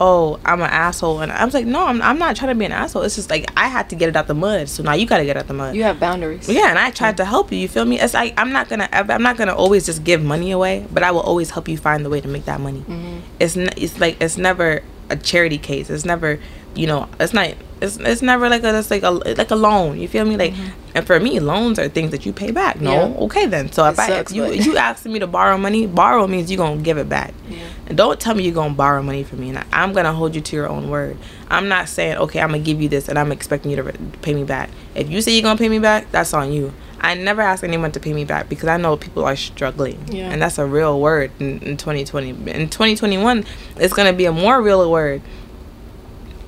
"Oh, 0.00 0.38
I'm 0.44 0.60
an 0.60 0.70
asshole," 0.70 1.20
and 1.20 1.30
I 1.32 1.44
was 1.44 1.54
like, 1.54 1.66
"No, 1.66 1.86
I'm, 1.86 2.00
I'm 2.02 2.18
not 2.18 2.36
trying 2.36 2.50
to 2.50 2.54
be 2.58 2.64
an 2.64 2.72
asshole. 2.72 3.02
It's 3.02 3.16
just 3.16 3.30
like 3.30 3.50
I 3.56 3.68
had 3.68 3.88
to 3.90 3.96
get 3.96 4.08
it 4.08 4.16
out 4.16 4.26
the 4.26 4.34
mud. 4.34 4.68
So 4.68 4.82
now 4.82 4.92
you 4.94 5.06
got 5.06 5.18
to 5.18 5.24
get 5.24 5.36
out 5.36 5.46
the 5.48 5.54
mud." 5.54 5.74
You 5.74 5.82
have 5.84 5.98
boundaries. 6.00 6.48
Yeah, 6.48 6.68
and 6.70 6.78
I 6.78 6.90
tried 6.90 7.16
to 7.18 7.24
help 7.24 7.50
you. 7.52 7.58
You 7.58 7.68
feel 7.68 7.84
me? 7.84 7.98
It's 8.00 8.14
like 8.14 8.34
I'm 8.36 8.52
not 8.52 8.68
gonna 8.68 8.88
I'm 8.92 9.22
not 9.22 9.36
gonna 9.36 9.54
always 9.54 9.86
just 9.86 10.04
give 10.04 10.22
money 10.22 10.50
away, 10.50 10.86
but 10.92 11.02
I 11.02 11.10
will 11.10 11.20
always 11.20 11.50
help 11.50 11.68
you 11.68 11.76
find 11.78 12.04
the 12.04 12.10
way 12.10 12.20
to 12.20 12.28
make 12.28 12.44
that 12.46 12.60
money. 12.60 12.80
Mm-hmm. 12.80 13.18
It's 13.40 13.56
n- 13.56 13.70
it's 13.76 13.98
like 14.00 14.20
it's 14.20 14.36
never 14.36 14.82
a 15.10 15.16
charity 15.16 15.58
case. 15.58 15.90
It's 15.90 16.04
never 16.04 16.38
you 16.74 16.86
know 16.86 17.08
it's 17.18 17.32
not 17.32 17.54
it's 17.80 17.96
it's 17.98 18.22
never 18.22 18.48
like 18.48 18.62
a 18.64 18.78
it's 18.78 18.90
like 18.90 19.02
a 19.02 19.10
like 19.10 19.50
a 19.50 19.54
loan. 19.56 19.98
You 19.98 20.08
feel 20.08 20.24
me? 20.24 20.36
Like 20.36 20.54
mm-hmm. 20.54 20.70
and 20.94 21.06
for 21.06 21.20
me, 21.20 21.40
loans 21.40 21.78
are 21.78 21.88
things 21.88 22.10
that 22.12 22.24
you 22.24 22.32
pay 22.32 22.50
back. 22.50 22.80
No, 22.80 22.92
Yeah. 22.92 23.16
okay 23.24 23.46
then. 23.46 23.70
So 23.70 23.84
if 23.86 23.94
It 23.94 24.00
I 24.00 24.06
sucks, 24.08 24.30
if 24.30 24.36
you 24.36 24.42
but- 24.44 24.64
you 24.66 24.76
asking 24.78 25.12
me 25.12 25.18
to 25.18 25.26
borrow 25.26 25.58
money, 25.58 25.86
borrow 25.86 26.26
means 26.26 26.50
you 26.50 26.58
are 26.60 26.66
gonna 26.66 26.80
give 26.80 26.96
it 26.98 27.08
back. 27.08 27.34
Yeah. 27.50 27.58
And 27.86 27.96
don't 27.98 28.18
tell 28.18 28.34
me 28.34 28.44
you're 28.44 28.54
gonna 28.54 28.74
borrow 28.74 29.02
money 29.02 29.22
from 29.24 29.40
me, 29.40 29.50
and 29.50 29.58
I, 29.58 29.64
I'm 29.72 29.92
gonna 29.92 30.12
hold 30.12 30.34
you 30.34 30.40
to 30.40 30.56
your 30.56 30.68
own 30.68 30.88
word. 30.90 31.16
I'm 31.50 31.68
not 31.68 31.88
saying 31.88 32.16
okay, 32.18 32.40
I'm 32.40 32.48
gonna 32.48 32.62
give 32.62 32.80
you 32.80 32.88
this, 32.88 33.08
and 33.08 33.18
I'm 33.18 33.30
expecting 33.32 33.70
you 33.70 33.76
to 33.76 33.82
re- 33.82 33.92
pay 34.22 34.34
me 34.34 34.44
back. 34.44 34.70
If 34.94 35.10
you 35.10 35.20
say 35.20 35.32
you're 35.32 35.42
gonna 35.42 35.58
pay 35.58 35.68
me 35.68 35.78
back, 35.78 36.10
that's 36.10 36.32
on 36.32 36.52
you. 36.52 36.72
I 36.98 37.12
never 37.14 37.42
ask 37.42 37.62
anyone 37.62 37.92
to 37.92 38.00
pay 38.00 38.14
me 38.14 38.24
back 38.24 38.48
because 38.48 38.70
I 38.70 38.78
know 38.78 38.96
people 38.96 39.22
are 39.24 39.36
struggling, 39.36 40.02
Yeah. 40.08 40.30
and 40.30 40.40
that's 40.40 40.58
a 40.58 40.64
real 40.64 40.98
word 40.98 41.30
in, 41.38 41.58
in 41.60 41.76
2020. 41.76 42.30
In 42.30 42.68
2021, 42.70 43.44
it's 43.76 43.92
gonna 43.92 44.14
be 44.14 44.24
a 44.24 44.32
more 44.32 44.62
real 44.62 44.90
word. 44.90 45.20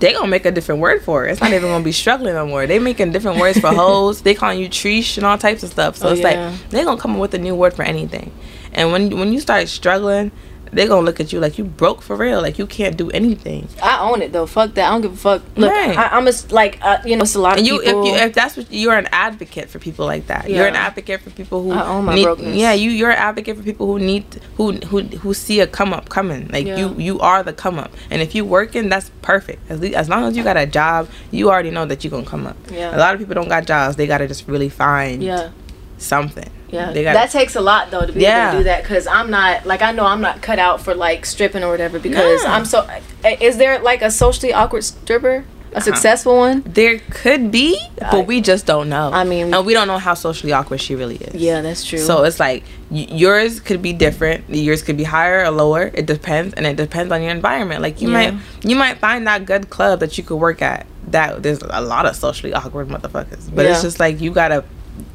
They 0.00 0.12
gonna 0.12 0.28
make 0.28 0.44
a 0.46 0.50
different 0.52 0.80
word 0.80 1.02
for 1.02 1.26
it. 1.26 1.32
It's 1.32 1.40
not 1.40 1.52
even 1.52 1.68
gonna 1.70 1.82
be 1.84 1.92
struggling 1.92 2.34
no 2.34 2.46
more. 2.46 2.66
They 2.66 2.78
making 2.78 3.12
different 3.12 3.38
words 3.40 3.58
for 3.58 3.68
hoes. 3.68 4.22
They 4.22 4.34
calling 4.34 4.60
you 4.60 4.68
treesh 4.68 5.16
and 5.16 5.26
all 5.26 5.38
types 5.38 5.62
of 5.62 5.70
stuff. 5.70 5.96
So 5.96 6.08
Oh, 6.08 6.12
it's 6.12 6.20
yeah. 6.20 6.50
like 6.52 6.70
they 6.70 6.84
gonna 6.84 7.00
come 7.00 7.12
up 7.14 7.20
with 7.20 7.34
a 7.34 7.38
new 7.38 7.54
word 7.54 7.74
for 7.74 7.82
anything. 7.82 8.30
And 8.72 8.92
when 8.92 9.18
when 9.18 9.32
you 9.32 9.40
start 9.40 9.66
struggling, 9.68 10.30
they 10.72 10.86
gonna 10.86 11.04
look 11.04 11.20
at 11.20 11.32
you 11.32 11.40
like 11.40 11.58
you 11.58 11.64
broke 11.64 12.02
for 12.02 12.16
real. 12.16 12.40
Like 12.42 12.58
you 12.58 12.66
can't 12.66 12.96
do 12.96 13.10
anything. 13.10 13.68
I 13.82 14.00
own 14.00 14.22
it 14.22 14.32
though. 14.32 14.46
Fuck 14.46 14.74
that. 14.74 14.86
I 14.88 14.90
don't 14.92 15.00
give 15.02 15.12
a 15.12 15.16
fuck. 15.16 15.42
Look, 15.56 15.70
Right. 15.72 15.96
I, 15.96 16.08
I'm 16.16 16.26
a 16.26 16.30
s- 16.30 16.50
like 16.50 16.78
uh, 16.82 16.98
you 17.04 17.16
know, 17.16 17.22
it's 17.22 17.34
a 17.34 17.40
lot 17.40 17.52
of 17.52 17.58
And 17.58 17.66
you, 17.66 17.80
people. 17.80 18.06
if 18.06 18.08
you, 18.08 18.14
if 18.26 18.34
that's 18.34 18.56
what 18.56 18.70
you're 18.72 18.96
an 18.96 19.08
advocate 19.12 19.68
for 19.70 19.78
people 19.78 20.06
like 20.06 20.26
that. 20.28 20.48
You're 20.50 20.66
an 20.66 20.76
advocate 20.76 21.20
for 21.20 21.30
people 21.30 21.62
who 21.62 21.72
I 21.72 21.86
own 21.86 22.04
my 22.04 22.14
need, 22.14 22.24
brokenness. 22.24 22.56
Yeah, 22.56 22.72
you 22.72 22.90
you're 22.90 23.10
an 23.10 23.18
advocate 23.18 23.56
for 23.56 23.62
people 23.62 23.86
who 23.86 23.98
need 23.98 24.24
who 24.56 24.72
who 24.72 25.00
who 25.02 25.34
see 25.34 25.60
a 25.60 25.66
come 25.66 25.92
up 25.92 26.08
coming. 26.08 26.48
Like 26.48 26.66
Yeah. 26.66 26.76
you 26.76 26.94
you 26.98 27.20
are 27.20 27.42
the 27.42 27.52
come 27.52 27.78
up. 27.78 27.92
And 28.10 28.20
if 28.22 28.34
you 28.34 28.44
working, 28.44 28.88
that's 28.88 29.10
perfect. 29.22 29.60
As 29.70 29.80
least, 29.80 29.94
as 29.96 30.08
long 30.08 30.24
as 30.24 30.36
you 30.36 30.42
got 30.44 30.56
a 30.56 30.66
job, 30.66 31.08
you 31.30 31.50
already 31.50 31.70
know 31.70 31.86
that 31.86 32.04
you're 32.04 32.10
gonna 32.10 32.24
come 32.26 32.46
up. 32.46 32.56
Yeah. 32.70 32.96
A 32.96 32.98
lot 32.98 33.14
of 33.14 33.20
people 33.20 33.34
don't 33.34 33.48
got 33.48 33.66
jobs. 33.66 33.96
They 33.96 34.06
gotta 34.06 34.26
just 34.28 34.46
really 34.48 34.68
find 34.68 35.22
yeah, 35.22 35.50
something. 35.98 36.48
Yeah. 36.70 36.92
They 36.92 37.02
got 37.04 37.14
that 37.14 37.30
takes 37.30 37.56
a 37.56 37.60
lot 37.60 37.90
though 37.90 38.06
to 38.06 38.12
be 38.12 38.20
Yeah. 38.20 38.48
able 38.48 38.52
to 38.52 38.58
do 38.60 38.64
that 38.64 38.82
because 38.82 39.06
I'm 39.06 39.30
not 39.30 39.66
like 39.66 39.82
I 39.82 39.92
know 39.92 40.04
I'm 40.06 40.20
not 40.20 40.42
cut 40.42 40.58
out 40.58 40.80
for 40.80 40.94
like 40.94 41.24
stripping 41.26 41.62
or 41.64 41.70
whatever 41.70 41.98
because 41.98 42.42
Yeah. 42.42 42.52
I'm 42.54 42.64
so. 42.64 42.86
Eh, 43.24 43.36
is 43.40 43.56
there 43.56 43.78
like 43.80 44.02
a 44.02 44.10
socially 44.10 44.52
awkward 44.52 44.84
stripper, 44.84 45.36
a 45.36 45.38
uh-huh. 45.72 45.80
successful 45.80 46.36
one? 46.36 46.62
There 46.66 46.98
could 47.10 47.50
be, 47.50 47.80
but 47.98 48.26
we 48.26 48.40
just 48.40 48.64
don't 48.66 48.88
know. 48.88 49.10
I 49.12 49.24
mean- 49.24 49.52
and 49.52 49.66
we 49.66 49.72
don't 49.74 49.88
know 49.88 49.98
how 49.98 50.14
socially 50.14 50.52
awkward 50.52 50.80
she 50.80 50.94
really 50.94 51.16
is. 51.16 51.34
Yeah, 51.40 51.60
that's 51.62 51.84
true. 51.84 51.98
So 51.98 52.22
it's 52.24 52.38
like 52.38 52.64
y- 52.90 53.06
yours 53.10 53.60
could 53.60 53.82
be 53.82 53.92
different. 53.92 54.44
Yours 54.48 54.82
could 54.82 54.96
be 54.96 55.04
higher 55.04 55.44
or 55.44 55.50
lower. 55.50 55.90
It 55.94 56.06
depends, 56.06 56.54
and 56.54 56.66
it 56.66 56.76
depends 56.76 57.12
on 57.12 57.22
your 57.22 57.32
environment. 57.32 57.82
Like 57.82 58.00
you 58.00 58.10
Yeah. 58.10 58.30
might 58.32 58.34
you 58.62 58.76
might 58.76 58.98
find 58.98 59.26
that 59.26 59.44
good 59.46 59.70
club 59.70 60.00
that 60.00 60.16
you 60.18 60.24
could 60.24 60.36
work 60.36 60.62
at. 60.62 60.86
That 61.08 61.42
there's 61.42 61.62
a 61.62 61.80
lot 61.80 62.04
of 62.04 62.14
socially 62.14 62.52
awkward 62.52 62.88
motherfuckers, 62.88 63.48
but 63.54 63.64
it's 63.64 63.80
just 63.80 63.98
like 63.98 64.20
you 64.20 64.30
gotta 64.30 64.62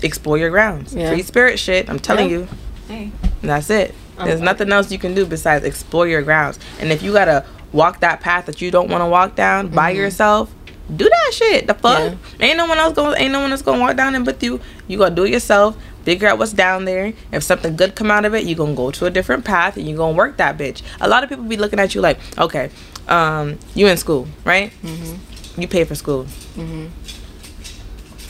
explore 0.01 0.37
your 0.37 0.49
grounds. 0.49 0.93
Yeah. 0.95 1.09
Free 1.09 1.23
spirit 1.23 1.59
shit. 1.59 1.89
I'm 1.89 1.99
telling 1.99 2.29
Yeah. 2.29 2.37
you, 2.37 2.47
hey, 2.87 3.11
that's 3.41 3.69
it. 3.69 3.93
Um, 4.17 4.27
There's 4.27 4.41
nothing 4.41 4.71
else 4.71 4.91
you 4.91 4.99
can 4.99 5.13
do 5.15 5.25
besides 5.25 5.65
explore 5.65 6.07
your 6.07 6.21
grounds. 6.21 6.59
And 6.79 6.91
if 6.91 7.01
you 7.01 7.11
gotta 7.13 7.45
walk 7.71 7.99
that 8.01 8.21
path 8.21 8.45
that 8.45 8.61
you 8.61 8.69
don't 8.71 8.89
want 8.89 9.01
to 9.01 9.07
walk 9.07 9.35
down 9.35 9.69
by 9.69 9.89
yourself, 9.91 10.53
do 10.95 11.09
that 11.09 11.33
shit. 11.33 11.65
The 11.67 11.73
fuck? 11.73 11.97
Mm-hmm. 11.99 12.41
Yeah. 12.41 12.47
Ain't 12.47 12.57
no 12.57 12.65
one 12.67 12.77
else 12.77 12.93
going. 12.93 13.19
Ain't 13.19 13.31
no 13.31 13.39
one 13.39 13.51
else 13.51 13.61
gonna 13.61 13.79
walk 13.81 13.95
down 13.97 14.13
it 14.15 14.19
with 14.21 14.43
you. 14.43 14.59
You 14.87 14.97
gotta 14.99 15.15
do 15.15 15.23
it 15.23 15.31
yourself. 15.31 15.75
figure 16.03 16.27
out 16.27 16.37
what's 16.37 16.51
down 16.51 16.83
there. 16.83 17.13
If 17.31 17.43
something 17.43 17.77
good 17.77 17.95
come 17.95 18.11
out 18.11 18.25
of 18.25 18.35
it, 18.35 18.43
you 18.43 18.55
gonna 18.55 18.75
go 18.75 18.91
to 18.91 19.05
a 19.05 19.09
different 19.09 19.45
path 19.45 19.77
and 19.77 19.87
you 19.87 19.95
gonna 19.95 20.15
work 20.17 20.35
that 20.37 20.57
bitch. 20.57 20.81
A 20.99 21.07
lot 21.07 21.23
of 21.23 21.29
people 21.29 21.45
be 21.45 21.55
looking 21.55 21.79
at 21.79 21.95
you 21.95 22.01
like, 22.01 22.19
okay, 22.37 22.69
um, 23.07 23.57
you 23.73 23.87
in 23.87 23.95
school, 23.95 24.27
right? 24.43 24.71
Mm-hmm. 24.83 25.61
You 25.61 25.67
pay 25.69 25.85
for 25.85 25.95
school. 25.95 26.25
Mm-hmm. 26.57 26.87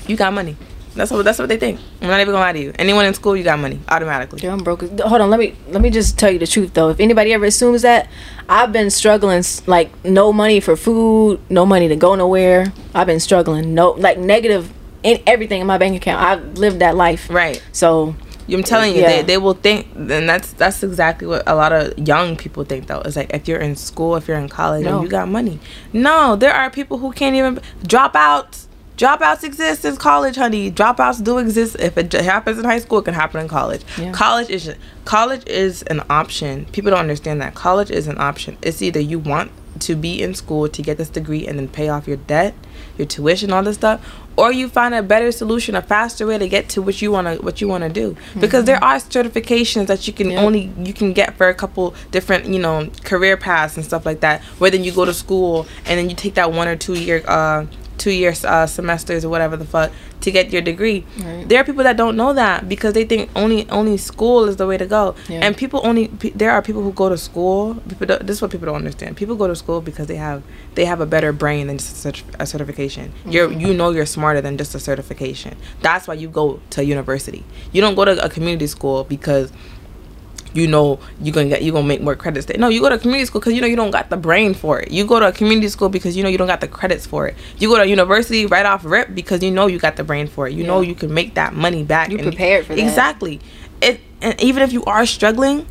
You 0.07 0.15
got 0.15 0.33
money. 0.33 0.55
That's 0.95 1.11
what 1.11 1.23
that's 1.25 1.39
what 1.39 1.49
they 1.49 1.57
think. 1.57 1.79
I'm 2.01 2.07
not 2.09 2.19
even 2.21 2.33
gonna 2.33 2.43
lie 2.45 2.53
to 2.53 2.59
you. 2.59 2.71
Anyone 2.77 3.05
in 3.05 3.13
school, 3.13 3.35
you 3.35 3.43
got 3.43 3.59
money 3.59 3.79
automatically. 3.89 4.39
Yeah, 4.43 4.53
I'm 4.53 4.59
broke. 4.59 4.81
Hold 4.99 5.21
on, 5.21 5.29
let 5.29 5.39
me 5.39 5.55
let 5.69 5.81
me 5.81 5.89
just 5.89 6.19
tell 6.19 6.29
you 6.31 6.39
the 6.39 6.47
truth 6.47 6.73
though. 6.73 6.89
If 6.89 6.99
anybody 6.99 7.33
ever 7.33 7.45
assumes 7.45 7.81
that, 7.81 8.07
I've 8.47 8.71
been 8.71 8.89
struggling 8.89 9.43
like 9.65 9.89
no 10.05 10.31
money 10.31 10.59
for 10.59 10.75
food, 10.75 11.39
no 11.49 11.65
money 11.65 11.87
to 11.87 11.95
go 11.95 12.15
nowhere. 12.15 12.71
I've 12.93 13.07
been 13.07 13.19
struggling 13.19 13.73
no 13.73 13.91
like 13.91 14.17
negative 14.19 14.71
in 15.01 15.21
everything 15.27 15.61
in 15.61 15.67
my 15.67 15.77
bank 15.77 15.95
account. 15.97 16.21
I've 16.21 16.57
lived 16.57 16.79
that 16.79 16.95
life. 16.95 17.27
Right. 17.29 17.61
So 17.71 18.15
I'm 18.47 18.61
telling 18.63 18.93
you, 18.93 19.01
Yeah. 19.01 19.07
they, 19.07 19.21
they 19.23 19.37
will 19.37 19.53
think, 19.53 19.87
and 19.95 20.29
that's 20.29 20.53
that's 20.53 20.83
exactly 20.83 21.25
what 21.27 21.43
a 21.47 21.55
lot 21.55 21.71
of 21.73 21.97
young 21.97 22.35
people 22.35 22.63
think. 22.65 22.87
Though 22.87 23.01
it's 23.01 23.15
like 23.15 23.33
if 23.33 23.47
you're 23.47 23.59
in 23.59 23.75
school, 23.75 24.15
if 24.15 24.27
you're 24.27 24.37
in 24.37 24.47
college, 24.49 24.85
No. 24.85 24.95
and 24.95 25.03
you 25.03 25.09
got 25.09 25.27
money. 25.27 25.59
No, 25.91 26.35
there 26.35 26.53
are 26.53 26.69
people 26.69 26.99
who 26.99 27.11
can't 27.13 27.35
even 27.35 27.59
dropouts. 27.83 28.67
Dropouts 28.97 29.43
exist 29.43 29.85
in 29.85 29.95
college, 29.97 30.35
honey. 30.35 30.71
Dropouts 30.71 31.23
do 31.23 31.39
exist. 31.39 31.75
If 31.79 31.97
it 31.97 32.13
happens 32.13 32.59
in 32.59 32.65
high 32.65 32.79
school, 32.79 32.99
it 32.99 33.05
can 33.05 33.15
happen 33.15 33.41
in 33.41 33.47
college. 33.47 33.81
Yeah. 33.97 34.11
College 34.11 34.49
is 34.49 34.73
college 35.05 35.47
is 35.47 35.81
an 35.83 36.01
option. 36.09 36.65
People 36.65 36.91
don't 36.91 36.99
understand 36.99 37.41
that 37.41 37.55
college 37.55 37.89
is 37.89 38.07
an 38.07 38.19
option. 38.19 38.57
It's 38.61 38.81
either 38.81 38.99
you 38.99 39.17
want 39.17 39.51
to 39.79 39.95
be 39.95 40.21
in 40.21 40.35
school 40.35 40.69
to 40.69 40.81
get 40.83 40.97
this 40.97 41.09
degree 41.09 41.47
and 41.47 41.57
then 41.57 41.67
pay 41.67 41.89
off 41.89 42.07
your 42.07 42.17
debt, 42.17 42.53
your 42.95 43.07
tuition, 43.07 43.51
all 43.51 43.63
this 43.63 43.75
stuff, 43.75 43.99
or 44.37 44.51
you 44.51 44.69
find 44.69 44.93
a 44.93 45.01
better 45.01 45.31
solution, 45.31 45.73
a 45.75 45.81
faster 45.81 46.27
way 46.27 46.37
to 46.37 46.47
get 46.47 46.69
to 46.69 46.81
what 46.81 47.01
you 47.01 47.11
wanna 47.11 47.35
what 47.37 47.61
you 47.61 47.67
wanna 47.67 47.89
do. 47.89 48.15
Because 48.39 48.65
there 48.65 48.81
are 48.83 48.97
certifications 48.97 49.87
that 49.87 50.05
you 50.07 50.13
can 50.13 50.29
Yeah. 50.29 50.41
only 50.43 50.71
you 50.77 50.93
can 50.93 51.13
get 51.13 51.35
for 51.35 51.47
a 51.49 51.55
couple 51.55 51.95
different 52.11 52.45
you 52.45 52.59
know 52.59 52.89
career 53.03 53.37
paths 53.37 53.75
and 53.75 53.83
stuff 53.83 54.05
like 54.05 54.19
that. 54.19 54.41
Where 54.59 54.69
then 54.69 54.83
you 54.83 54.91
go 54.91 55.03
to 55.05 55.13
school 55.13 55.65
and 55.87 55.97
then 55.97 56.11
you 56.11 56.15
take 56.15 56.35
that 56.35 56.51
one 56.53 56.67
or 56.67 56.75
two 56.75 56.93
year 56.93 57.23
uh 57.27 57.65
two 57.97 58.11
year 58.11 58.33
uh, 58.43 58.65
semesters 58.65 59.23
or 59.25 59.29
whatever 59.29 59.57
the 59.57 59.65
fuck 59.65 59.91
to 60.21 60.31
get 60.31 60.51
your 60.51 60.61
degree. 60.61 61.05
Right. 61.19 61.47
There 61.47 61.59
are 61.59 61.63
people 61.63 61.83
that 61.83 61.97
don't 61.97 62.15
know 62.15 62.33
that 62.33 62.69
because 62.69 62.93
they 62.93 63.03
think 63.03 63.29
only 63.35 63.69
only 63.69 63.97
school 63.97 64.45
is 64.45 64.55
the 64.55 64.65
way 64.65 64.77
to 64.77 64.85
go. 64.85 65.15
Yeah. 65.27 65.41
And 65.41 65.55
people 65.55 65.81
only 65.83 66.07
pe- 66.07 66.29
there 66.31 66.51
are 66.51 66.61
people 66.61 66.81
who 66.81 66.93
go 66.93 67.09
to 67.09 67.17
school. 67.17 67.75
People 67.89 68.07
don't, 68.07 68.25
this 68.25 68.37
is 68.37 68.41
what 68.41 68.51
people 68.51 68.67
don't 68.67 68.75
understand. 68.75 69.17
People 69.17 69.35
go 69.35 69.47
to 69.47 69.55
school 69.55 69.81
because 69.81 70.07
they 70.07 70.15
have 70.15 70.41
they 70.75 70.85
have 70.85 71.01
a 71.01 71.05
better 71.05 71.33
brain 71.33 71.67
than 71.67 71.77
just 71.77 72.05
a, 72.05 72.09
certi- 72.09 72.23
a 72.39 72.45
certification. 72.45 73.11
You're 73.25 73.51
you 73.51 73.73
know 73.73 73.89
you're 73.91 74.05
smarter 74.05 74.41
than 74.41 74.57
just 74.57 74.73
a 74.75 74.79
certification. 74.79 75.57
That's 75.81 76.07
why 76.07 76.13
you 76.15 76.29
go 76.29 76.61
to 76.71 76.85
university. 76.85 77.43
You 77.71 77.81
don't 77.81 77.95
go 77.95 78.05
to 78.05 78.23
a 78.23 78.29
community 78.29 78.67
school 78.67 79.03
because 79.03 79.51
you 80.53 80.67
know 80.67 80.99
you're 81.21 81.33
gonna 81.33 81.49
get 81.49 81.63
you're 81.63 81.73
gonna 81.73 81.87
make 81.87 82.01
more 82.01 82.15
credits 82.15 82.45
there. 82.45 82.57
No, 82.57 82.69
you 82.69 82.79
go 82.81 82.89
to 82.89 82.97
community 82.97 83.25
school 83.25 83.39
because 83.41 83.53
you 83.53 83.61
know 83.61 83.67
you 83.67 83.75
don't 83.75 83.91
got 83.91 84.09
the 84.09 84.17
brain 84.17 84.53
for 84.53 84.79
it. 84.79 84.91
You 84.91 85.05
go 85.05 85.19
to 85.19 85.27
a 85.27 85.31
community 85.31 85.67
school 85.69 85.89
because 85.89 86.15
you 86.15 86.23
know 86.23 86.29
you 86.29 86.37
don't 86.37 86.47
got 86.47 86.61
the 86.61 86.67
credits 86.67 87.05
for 87.05 87.27
it. 87.27 87.35
You 87.57 87.69
go 87.69 87.77
to 87.77 87.87
university 87.87 88.45
right 88.45 88.65
off 88.65 88.85
rip 88.85 89.13
because 89.15 89.41
you 89.43 89.51
know 89.51 89.67
you 89.67 89.79
got 89.79 89.95
the 89.95 90.03
brain 90.03 90.27
for 90.27 90.47
it. 90.47 90.53
You 90.53 90.63
know 90.63 90.81
you 90.81 90.95
can 90.95 91.13
make 91.13 91.35
that 91.35 91.53
money 91.53 91.83
back. 91.83 92.09
You 92.09 92.19
prepared 92.19 92.65
for 92.65 92.75
that. 92.75 92.81
Exactly. 92.81 93.41
It 93.81 93.99
and 94.21 94.39
even 94.41 94.63
if 94.63 94.71
you 94.71 94.83
are 94.85 95.05
struggling, 95.05 95.65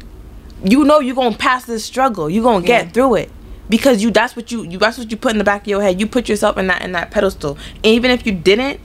you 0.64 0.84
know 0.84 1.00
you're 1.00 1.14
gonna 1.16 1.36
pass 1.36 1.64
this 1.64 1.84
struggle. 1.84 2.28
You're 2.28 2.44
gonna 2.44 2.64
get 2.66 2.86
Yeah. 2.86 2.92
through 2.92 3.14
it. 3.16 3.30
Because 3.68 4.02
you 4.02 4.10
that's 4.10 4.36
what 4.36 4.50
you 4.52 4.64
you 4.64 4.78
that's 4.78 4.98
what 4.98 5.10
you 5.10 5.16
put 5.16 5.32
in 5.32 5.38
the 5.38 5.44
back 5.44 5.62
of 5.62 5.66
your 5.68 5.80
head. 5.80 6.00
You 6.00 6.06
put 6.06 6.28
yourself 6.28 6.58
in 6.58 6.66
that 6.66 6.82
in 6.82 6.92
that 6.92 7.10
pedestal. 7.10 7.56
And 7.76 7.86
even 7.86 8.10
if 8.10 8.26
you 8.26 8.32
didn't, 8.32 8.80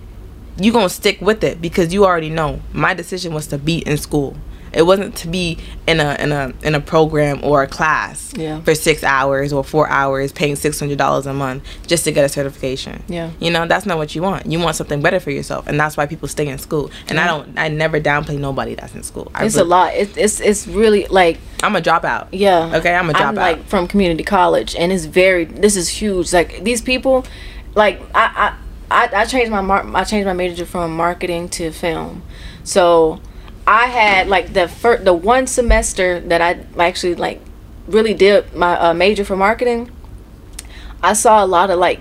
you're 0.59 0.73
gonna 0.73 0.89
stick 0.89 1.19
with 1.21 1.43
it 1.43 1.61
because 1.61 1.93
you 1.93 2.05
already 2.05 2.29
know 2.29 2.61
my 2.71 2.93
decision 2.93 3.33
was 3.33 3.47
to 3.47 3.57
be 3.57 3.79
in 3.79 3.97
school 3.97 4.37
it 4.77 4.83
wasn't 4.85 5.15
to 5.17 5.27
be 5.27 5.57
in 5.87 5.99
a 5.99 6.15
in 6.19 6.31
a 6.31 6.53
in 6.63 6.73
a 6.75 6.79
program 6.79 7.39
or 7.43 7.63
a 7.63 7.67
class 7.67 8.31
Yeah. 8.37 8.61
for 8.61 8.73
six 8.75 9.03
hours 9.03 9.51
or 9.51 9.63
four 9.63 9.89
hours 9.89 10.31
paying 10.31 10.55
six 10.55 10.79
hundred 10.79 10.97
dollars 10.99 11.25
a 11.25 11.33
month 11.33 11.63
just 11.87 12.03
to 12.05 12.11
get 12.11 12.23
a 12.23 12.29
certification 12.29 13.03
Yeah. 13.07 13.31
you 13.39 13.49
know 13.51 13.65
that's 13.67 13.85
not 13.85 13.97
what 13.97 14.15
you 14.15 14.21
want 14.21 14.45
you 14.45 14.59
want 14.59 14.75
something 14.75 15.01
better 15.01 15.19
for 15.19 15.31
yourself 15.31 15.67
and 15.67 15.79
that's 15.79 15.97
why 15.97 16.05
people 16.05 16.27
stay 16.27 16.47
in 16.47 16.57
school 16.57 16.91
and 17.09 17.19
i 17.19 17.25
don't 17.27 17.57
i 17.57 17.67
never 17.67 17.99
downplay 17.99 18.37
nobody 18.39 18.75
that's 18.75 18.93
in 18.95 19.03
school 19.03 19.31
I 19.35 19.45
it's 19.45 19.55
a 19.55 19.59
really- 19.59 19.69
lot. 19.69 19.93
It's 19.95 20.15
it's 20.15 20.39
it's 20.39 20.67
really 20.67 21.07
like 21.07 21.39
i'm 21.63 21.75
a 21.75 21.81
dropout 21.81 22.27
Yeah. 22.31 22.71
Okay, 22.77 22.93
I'm 22.95 23.09
a 23.09 23.13
I'm 23.13 23.33
dropout. 23.35 23.45
like 23.47 23.65
from 23.65 23.87
community 23.87 24.23
college, 24.23 24.75
and 24.75 24.91
it's 24.91 25.05
very. 25.05 25.45
This 25.45 25.75
is 25.75 25.87
huge. 25.89 26.31
Like 26.31 26.63
these 26.63 26.81
people, 26.81 27.25
like 27.73 27.99
I 28.13 28.25
I 28.45 29.05
I, 29.09 29.21
I 29.21 29.25
changed 29.25 29.51
my 29.51 29.61
mar- 29.61 29.85
I 29.95 30.03
changed 30.03 30.27
my 30.27 30.33
major 30.33 30.65
from 30.65 30.95
marketing 30.95 31.49
to 31.57 31.71
film, 31.71 32.21
so 32.63 33.19
I 33.67 33.87
had 33.87 34.29
like 34.29 34.53
the 34.53 34.67
first 34.69 35.03
the 35.05 35.13
one 35.13 35.45
semester 35.45 36.21
that 36.21 36.41
I 36.41 36.59
actually 36.81 37.15
like 37.15 37.41
really 37.87 38.13
did 38.13 38.53
my 38.55 38.79
uh, 38.79 38.93
major 38.93 39.25
for 39.25 39.35
marketing. 39.35 39.91
I 41.03 41.13
saw 41.13 41.43
a 41.43 41.47
lot 41.47 41.69
of 41.69 41.77
like 41.77 41.99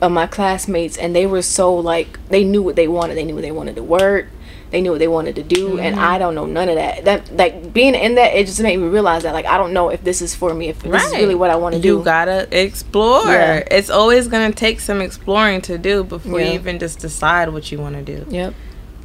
of 0.00 0.12
my 0.12 0.28
classmates, 0.28 0.96
and 0.96 1.14
they 1.16 1.26
were 1.26 1.42
so 1.42 1.74
like 1.74 2.18
they 2.28 2.44
knew 2.44 2.62
what 2.62 2.76
they 2.76 2.86
wanted. 2.86 3.16
They 3.16 3.24
knew 3.24 3.34
what 3.34 3.42
they 3.42 3.50
wanted 3.50 3.74
to 3.76 3.82
work. 3.82 4.28
They 4.70 4.80
knew 4.82 4.90
what 4.90 4.98
they 4.98 5.08
wanted 5.08 5.34
to 5.36 5.42
do, 5.42 5.78
and 5.78 5.96
Mm-hmm. 5.96 6.04
I 6.04 6.18
don't 6.18 6.34
know 6.34 6.44
none 6.46 6.68
of 6.68 6.74
that. 6.76 7.04
That 7.04 7.34
like 7.34 7.72
being 7.72 7.94
in 7.96 8.14
that, 8.16 8.34
it 8.34 8.46
just 8.46 8.60
made 8.60 8.76
me 8.76 8.86
realize 8.86 9.24
that 9.24 9.32
like 9.34 9.46
I 9.46 9.58
don't 9.58 9.72
know 9.72 9.88
if 9.88 10.04
this 10.04 10.22
is 10.22 10.34
for 10.36 10.54
me. 10.54 10.68
If 10.68 10.82
this 10.82 11.04
is 11.04 11.12
really 11.14 11.34
what 11.34 11.50
I 11.50 11.56
want 11.56 11.74
to 11.74 11.80
do, 11.80 11.98
you 11.98 12.04
gotta 12.04 12.46
explore 12.52 13.26
Yeah. 13.26 13.64
it's 13.70 13.90
always 13.90 14.28
gonna 14.28 14.52
take 14.52 14.78
some 14.80 15.00
exploring 15.00 15.62
to 15.62 15.78
do 15.78 16.04
before 16.04 16.40
you 16.40 16.52
even 16.52 16.78
just 16.78 17.00
decide 17.00 17.48
what 17.52 17.72
you 17.72 17.78
want 17.78 17.96
to 17.96 18.02
do 18.02 18.24
Yep. 18.30 18.54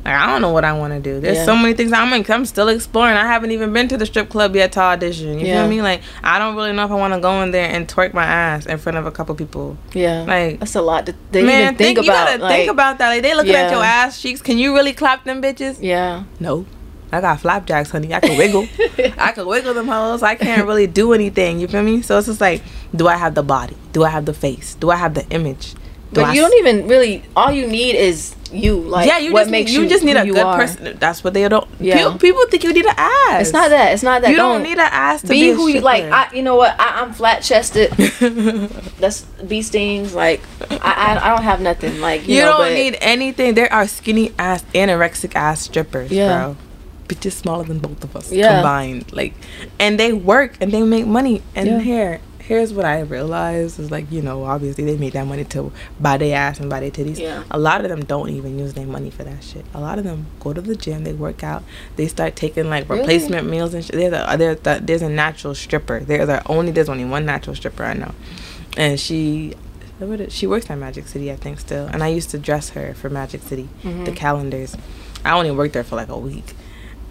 Like 0.06 0.16
I 0.16 0.26
don't 0.28 0.42
know 0.42 0.52
what 0.52 0.66
I 0.66 0.74
want 0.74 0.94
to 0.94 1.00
do. 1.00 1.20
There's 1.22 1.38
Yeah. 1.38 1.46
so 1.46 1.56
many 1.56 1.74
things 1.74 1.94
I'm 1.94 2.12
in. 2.14 2.26
I'm 2.30 2.46
still 2.46 2.68
exploring. 2.68 3.16
I 3.16 3.26
haven't 3.26 3.52
even 3.52 3.72
been 3.72 3.88
to 3.88 3.98
the 3.98 4.06
strip 4.06 4.30
club 4.30 4.56
yet 4.56 4.74
to 4.74 4.82
audition. 4.82 5.40
You 5.40 5.48
Yeah. 5.48 5.62
feel 5.62 5.70
me? 5.70 5.82
Like 5.82 6.02
I 6.24 6.40
don't 6.40 6.56
really 6.56 6.74
know 6.74 6.84
if 6.86 6.92
I 6.92 6.96
want 6.96 7.14
to 7.14 7.20
go 7.22 7.42
in 7.42 7.52
there 7.52 7.70
and 7.70 7.88
twerk 7.88 8.14
my 8.14 8.26
ass 8.26 8.66
in 8.66 8.78
front 8.80 8.98
of 8.98 9.06
a 9.06 9.12
couple 9.12 9.34
people. 9.36 9.78
Yeah. 9.94 10.24
Like 10.28 10.60
That's 10.60 10.76
a 10.76 10.82
lot 10.82 11.06
to, 11.06 11.14
to 11.14 11.44
man, 11.44 11.62
even 11.64 11.76
think, 11.76 11.98
about. 12.00 12.06
you 12.06 12.12
gotta 12.12 12.44
like, 12.44 12.56
think 12.56 12.70
about 12.72 12.98
that. 12.98 13.10
Like 13.10 13.22
they 13.24 13.34
looking 13.34 13.56
at 13.56 13.72
your 13.72 13.84
ass 13.84 14.22
cheeks. 14.22 14.42
Can 14.42 14.58
you 14.58 14.74
really 14.76 14.94
clap 14.94 15.24
them 15.24 15.42
bitches? 15.42 15.78
Yeah. 15.80 16.24
No. 16.40 16.66
I 17.12 17.22
got 17.22 17.40
flapjacks, 17.42 17.92
honey. 17.92 18.12
I 18.12 18.20
can 18.20 18.38
wiggle. 18.40 18.68
I 19.20 19.34
can 19.34 19.46
wiggle 19.46 19.76
them 19.76 19.88
hoes. 19.88 20.24
I 20.24 20.34
can't 20.34 20.66
really 20.66 20.88
do 20.88 21.14
anything. 21.14 21.60
You 21.60 21.68
feel 21.68 21.84
me? 21.84 22.02
So 22.02 22.18
it's 22.18 22.26
just 22.26 22.42
like, 22.42 22.64
do 22.96 23.08
I 23.08 23.16
have 23.18 23.36
the 23.36 23.44
body? 23.44 23.78
Do 23.92 24.04
I 24.04 24.10
have 24.10 24.26
the 24.26 24.34
face? 24.34 24.74
Do 24.74 24.90
I 24.90 24.96
have 24.96 25.14
the 25.14 25.24
image? 25.30 25.76
But 26.14 26.26
I 26.26 26.34
you 26.34 26.42
don't 26.42 26.58
even 26.60 26.88
really. 26.88 27.24
All 27.36 27.52
you 27.52 27.68
need 27.68 27.96
is 27.96 28.36
you. 28.52 28.80
Like 28.80 29.08
yeah, 29.08 29.18
you 29.18 29.34
what 29.34 29.42
just 29.42 29.52
makes 29.52 29.72
you, 29.72 29.84
you 29.84 29.90
just 29.90 30.04
need 30.04 30.16
a 30.16 30.26
good 30.26 30.38
are. 30.38 30.58
person. 30.58 30.98
That's 31.00 31.24
what 31.24 31.34
they 31.34 31.48
don't. 31.50 31.68
Yeah. 31.80 31.98
People, 31.98 32.20
people 32.20 32.46
think 32.48 32.64
you 32.64 32.74
need 32.74 32.86
an 32.86 32.96
ass. 32.98 33.42
It's 33.42 33.54
not 33.54 33.70
that. 33.70 33.94
It's 33.94 34.04
not 34.04 34.22
that. 34.22 34.30
You 34.32 34.38
don't, 34.38 34.64
need 34.64 34.74
an 34.78 34.90
ass 34.92 35.22
to 35.22 35.28
be, 35.30 35.50
be 35.50 35.52
who 35.52 35.68
you 35.68 35.82
like. 35.82 36.04
I, 36.06 36.32
you 36.34 36.44
know 36.44 36.56
what? 36.56 36.80
I, 36.80 37.02
I'm 37.02 37.14
flat 37.14 37.42
chested. 37.42 37.92
That's 39.00 39.22
bee 39.48 39.62
stings. 39.62 40.14
Like 40.14 40.42
I, 40.70 40.78
I, 40.78 41.26
I 41.26 41.36
don't 41.36 41.44
have 41.44 41.62
nothing. 41.62 42.00
Like 42.00 42.28
you, 42.28 42.36
You, 42.36 42.42
know, 42.44 42.60
don't 42.60 42.74
need 42.74 42.98
anything. 43.02 43.56
There 43.56 43.72
are 43.72 43.88
skinny 43.88 44.34
ass, 44.38 44.64
anorexic 44.74 45.36
ass 45.36 45.62
strippers, 45.62 46.12
Yeah. 46.12 46.28
bro. 46.54 46.58
Bitches 47.08 47.34
smaller 47.34 47.64
than 47.66 47.80
both 47.80 48.04
of 48.04 48.16
us 48.16 48.32
Yeah. 48.32 48.56
combined. 48.56 49.12
Like, 49.12 49.34
and 49.80 50.00
they 50.00 50.14
work 50.14 50.56
and 50.62 50.72
they 50.72 50.82
make 50.84 51.06
money. 51.06 51.42
And 51.56 51.68
Yeah. 51.68 51.80
here, 51.80 52.22
here's 52.54 52.72
what 52.72 52.86
I 52.86 53.00
realized 53.00 53.80
is 53.80 53.90
like, 53.90 54.12
you 54.12 54.22
know, 54.22 54.44
obviously 54.44 54.86
they 54.86 54.96
made 54.96 55.14
that 55.14 55.26
money 55.26 55.44
to 55.46 55.72
buy 56.00 56.18
their 56.18 56.38
ass 56.38 56.60
and 56.60 56.70
buy 56.70 56.82
their 56.82 56.92
titties. 56.92 57.18
Yeah. 57.18 57.44
A 57.50 57.58
lot 57.58 57.82
of 57.82 57.90
them 57.90 58.06
don't 58.06 58.30
even 58.30 58.60
use 58.60 58.76
their 58.76 58.86
money 58.86 59.10
for 59.10 59.24
that 59.24 59.44
shit. 59.44 59.66
A 59.74 59.82
lot 59.82 59.98
of 59.98 60.04
them 60.04 60.28
go 60.40 60.54
to 60.54 60.62
the 60.62 60.76
gym, 60.76 61.04
they 61.04 61.14
work 61.14 61.44
out, 61.44 61.64
they 61.96 62.08
start 62.08 62.36
taking 62.36 62.70
like 62.70 62.88
Really? 62.88 63.00
replacement 63.00 63.50
meals 63.50 63.74
and 63.74 63.84
shit. 63.84 63.96
There's 63.96 64.14
a 64.14 64.38
there's 64.38 64.60
a, 64.68 64.80
there's 64.86 65.02
a 65.02 65.10
natural 65.10 65.56
stripper. 65.56 66.02
There's 66.02 66.30
a 66.30 66.46
only 66.48 66.72
there's 66.72 66.90
only 66.90 67.06
one 67.06 67.26
natural 67.26 67.56
stripper 67.56 67.84
I 67.84 67.94
know, 67.94 68.14
and 68.78 69.00
she. 69.00 69.56
She 70.28 70.48
works 70.48 70.70
at 70.70 70.78
Magic 70.78 71.08
City, 71.08 71.32
I 71.32 71.38
think, 71.38 71.62
still. 71.62 71.86
And 71.86 72.04
I 72.04 72.10
used 72.10 72.30
to 72.32 72.38
dress 72.38 72.72
her 72.72 72.94
for 72.94 73.10
Magic 73.10 73.42
City, 73.42 73.70
the 73.84 73.90
mm-hmm. 73.90 74.14
calendars. 74.16 74.76
I 75.24 75.32
only 75.32 75.52
worked 75.52 75.76
there 75.76 75.84
for 75.86 75.96
like 75.96 76.10
a 76.10 76.18
week. 76.18 76.56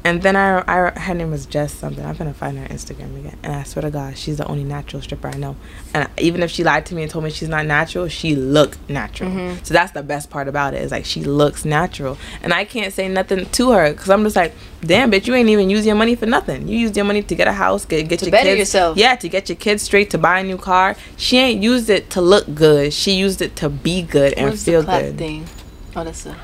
And 0.05 0.21
then 0.23 0.35
I, 0.35 0.65
I, 0.67 0.99
her 0.99 1.15
name 1.15 1.31
was 1.31 1.47
Jess 1.47 1.73
something. 1.73 2.05
I'm 2.05 2.17
gonna 2.17 2.35
find 2.35 2.59
her 2.59 2.67
Instagram 2.67 3.17
again. 3.19 3.37
And 3.43 3.53
I 3.55 3.63
swear 3.63 3.83
to 3.83 3.91
God, 3.91 4.19
she's 4.19 4.39
the 4.39 4.47
only 4.47 4.65
natural 4.65 5.01
stripper 5.01 5.29
I 5.29 5.37
know. 5.37 5.57
And 5.95 6.09
even 6.19 6.43
if 6.43 6.51
she 6.51 6.65
lied 6.65 6.87
to 6.87 6.95
me 6.95 7.03
and 7.03 7.11
told 7.11 7.25
me 7.25 7.31
she's 7.31 7.49
not 7.49 7.67
natural, 7.67 8.09
she 8.09 8.35
looked 8.35 8.89
natural. 8.91 9.31
Mm-hmm. 9.31 9.63
So 9.63 9.75
that's 9.75 9.93
the 9.93 10.03
best 10.03 10.29
part 10.29 10.49
about 10.49 10.75
it 10.75 10.83
is 10.83 10.91
like 10.91 11.05
she 11.05 11.23
looks 11.23 11.65
natural. 11.65 12.19
And 12.43 12.53
I 12.53 12.65
can't 12.65 12.93
say 12.93 13.07
nothing 13.09 13.47
to 13.47 13.71
her 13.71 13.93
because 13.93 14.11
I'm 14.11 14.25
just 14.25 14.35
like, 14.35 14.55
damn, 14.81 15.13
bitch, 15.13 15.27
you 15.29 15.35
ain't 15.35 15.49
even 15.49 15.71
use 15.71 15.87
your 15.87 15.95
money 15.95 16.17
for 16.17 16.27
nothing. 16.27 16.67
You 16.67 16.79
used 16.79 16.97
your 16.97 17.05
money 17.05 17.23
to 17.23 17.35
get 17.37 17.47
a 17.47 17.53
house, 17.53 17.85
get 17.85 18.09
get 18.09 18.19
To 18.21 18.27
your 18.27 18.33
better 18.33 18.51
kids, 18.51 18.59
yourself. 18.59 18.97
Yeah, 18.97 19.15
to 19.15 19.29
get 19.29 19.49
your 19.49 19.57
kids 19.57 19.85
straight 19.85 20.11
to 20.11 20.19
buy 20.19 20.41
a 20.41 20.45
new 20.45 20.59
car. 20.59 20.97
She 21.17 21.39
ain't 21.39 21.63
used 21.63 21.89
it 21.89 22.11
to 22.11 22.21
look 22.21 22.53
good. 22.55 22.93
She 22.93 23.13
used 23.13 23.41
it 23.41 23.55
to 23.57 23.69
be 23.69 24.03
good 24.03 24.33
and 24.33 24.51
What's 24.51 24.65
feel 24.65 24.83
good. 24.83 25.17
thing? 25.17 25.47
Oh, 25.95 26.03
that's 26.03 26.27
a 26.27 26.37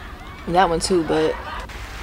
that 0.49 0.69
one 0.69 0.81
too. 0.81 1.03
But 1.05 1.35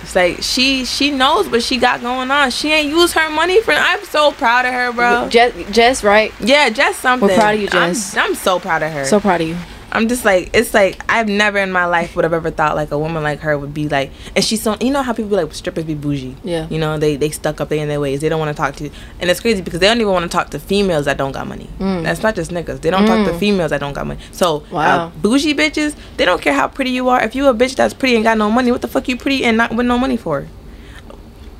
It's 0.06 0.16
like 0.16 0.44
she 0.44 0.86
she 0.86 1.10
knows 1.10 1.50
what 1.50 1.64
she 1.64 1.78
got 1.78 2.00
going 2.00 2.30
on. 2.30 2.52
She 2.52 2.72
ain't 2.72 2.90
use 2.90 3.14
her 3.14 3.28
money 3.28 3.60
for. 3.62 3.72
I'm 3.72 4.04
so 4.06 4.32
proud 4.32 4.68
of 4.68 4.72
her, 4.72 4.94
bro. 4.94 5.30
Jess, 5.30 5.52
Jess, 5.72 6.04
right? 6.04 6.32
Yeah, 6.40 6.70
Jess 6.70 6.98
something. 6.98 7.28
We're 7.28 7.36
proud 7.36 7.56
of 7.56 7.62
you, 7.62 7.68
I'm- 7.72 7.90
Jess. 7.94 8.16
I'm, 8.16 8.36
so 8.36 8.60
proud 8.60 8.84
of 8.84 8.92
her. 8.92 9.06
So 9.06 9.20
proud 9.20 9.42
of 9.42 9.48
you. 9.48 9.58
I'm 9.96 10.08
just 10.08 10.26
like, 10.26 10.50
it's 10.54 10.74
like 10.74 11.02
I've 11.10 11.28
never 11.28 11.58
in 11.58 11.72
my 11.72 11.86
life 11.86 12.16
would 12.16 12.24
have 12.26 12.34
ever 12.34 12.52
thought 12.52 12.76
like 12.76 12.92
a 12.92 12.98
woman 13.00 13.24
like 13.24 13.40
her 13.40 13.58
would 13.58 13.74
be 13.74 13.88
like, 13.88 14.12
and 14.36 14.44
she's 14.44 14.62
so, 14.62 14.76
you 14.82 14.92
know 14.92 15.02
how 15.02 15.14
people 15.14 15.30
be 15.30 15.36
like 15.38 15.54
strippers 15.54 15.86
be 15.86 15.94
bougie. 15.96 16.36
Yeah. 16.44 16.68
You 16.70 16.80
know 16.80 16.98
they 16.98 17.16
they 17.16 17.30
stuck 17.30 17.62
up 17.62 17.70
they 17.70 17.80
in 17.80 17.88
their 17.88 18.00
ways. 18.00 18.22
They 18.22 18.30
don't 18.30 18.40
want 18.40 18.56
to 18.56 18.62
talk 18.62 18.76
to, 18.76 18.90
and 19.20 19.30
it's 19.30 19.40
crazy 19.40 19.62
because 19.62 19.80
they 19.80 19.88
don't 19.88 20.02
even 20.02 20.12
want 20.12 20.24
to 20.24 20.30
talk 20.30 20.50
to 20.52 20.60
females 20.60 21.06
that 21.06 21.18
don't 21.18 21.32
got 21.32 21.48
money. 21.48 21.70
Mm. 21.80 22.04
That's 22.04 22.22
not 22.22 22.36
just 22.36 22.52
niggas. 22.52 22.82
They 22.82 22.92
don't 22.92 23.06
talk 23.06 23.26
to 23.26 23.34
Mm. 23.34 23.40
females 23.40 23.70
that 23.72 23.80
don't 23.80 23.94
got 23.94 24.06
money. 24.06 24.20
So 24.32 24.64
Wow. 24.72 25.08
uh, 25.08 25.10
bougie 25.22 25.54
bitches, 25.56 25.96
they 26.18 26.26
don't 26.26 26.42
care 26.42 26.54
how 26.54 26.68
pretty 26.68 26.92
you 26.92 27.08
are. 27.10 27.22
If 27.24 27.34
you 27.36 27.48
a 27.48 27.54
bitch 27.54 27.76
that's 27.76 27.94
pretty 27.94 28.16
and 28.16 28.24
got 28.24 28.38
no 28.38 28.52
money, 28.52 28.72
what 28.72 28.82
the 28.82 28.88
fuck 28.88 29.08
you 29.08 29.16
pretty 29.18 29.44
and 29.46 29.56
not 29.58 29.74
with 29.76 29.86
no 29.86 29.98
money 29.98 30.18
for? 30.18 30.48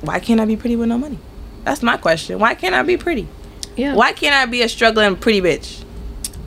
Why 0.02 0.20
can't 0.20 0.40
I 0.40 0.44
be 0.44 0.56
pretty 0.56 0.76
with 0.76 0.88
no 0.88 0.98
money? 0.98 1.18
That's 1.64 1.82
my 1.82 1.96
question. 1.96 2.38
Why 2.38 2.54
can't 2.54 2.74
I 2.74 2.82
be 2.82 2.96
pretty? 2.96 3.26
Yeah. 3.76 3.94
Why 3.94 4.12
can't 4.12 4.34
I 4.34 4.46
be 4.46 4.62
a 4.62 4.68
struggling 4.68 5.16
pretty 5.16 5.40
bitch? 5.40 5.82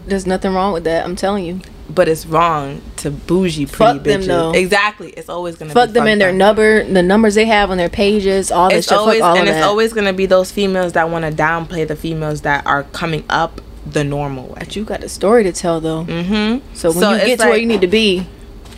There's 0.06 0.26
nothing 0.26 0.54
wrong 0.54 0.72
with 0.74 0.86
that. 0.86 1.04
I'm 1.06 1.16
telling 1.16 1.46
you. 1.46 1.60
But 1.90 2.08
it's 2.08 2.26
wrong 2.28 2.82
to 2.98 3.10
bougie 3.10 3.66
pretty 3.66 3.76
Fuck 3.98 4.04
them, 4.04 4.22
bitches. 4.22 4.28
though. 4.28 4.52
Exactly. 4.52 5.10
It's 5.10 5.28
always 5.28 5.56
gonna 5.56 5.70
be 5.70 5.74
Fuck 5.74 5.90
them 5.92 6.06
in 6.06 6.20
their 6.20 6.32
number, 6.32 6.84
the 6.84 7.02
numbers 7.02 7.34
they 7.36 7.46
have 7.46 7.72
on 7.72 7.78
their 7.78 7.90
pages, 7.90 8.52
all 8.52 8.70
this 8.70 8.80
It's 8.80 8.88
shit. 8.90 8.98
always 8.98 9.22
and 9.22 9.48
it's 9.48 9.58
that. 9.58 9.64
always 9.64 9.92
gonna 9.94 10.14
be 10.14 10.28
those 10.28 10.52
females 10.52 10.94
that 10.94 11.10
want 11.10 11.26
to 11.26 11.32
downplay 11.32 11.88
the 11.88 11.96
females 11.96 12.42
that 12.42 12.66
are 12.68 12.84
coming 12.84 13.24
up 13.30 13.60
the 13.92 14.04
normal 14.04 14.48
way. 14.50 14.56
but 14.60 14.76
you 14.76 14.84
got 14.84 15.04
a 15.04 15.10
story 15.10 15.44
to 15.44 15.52
tell 15.52 15.80
though. 15.82 16.04
Mm-hmm. 16.06 16.76
So 16.76 16.92
when 16.92 17.20
you 17.20 17.26
get 17.26 17.40
to 17.40 17.48
where 17.48 17.58
you 17.58 17.66
need 17.66 17.82
to 17.82 17.88
be, 17.88 18.28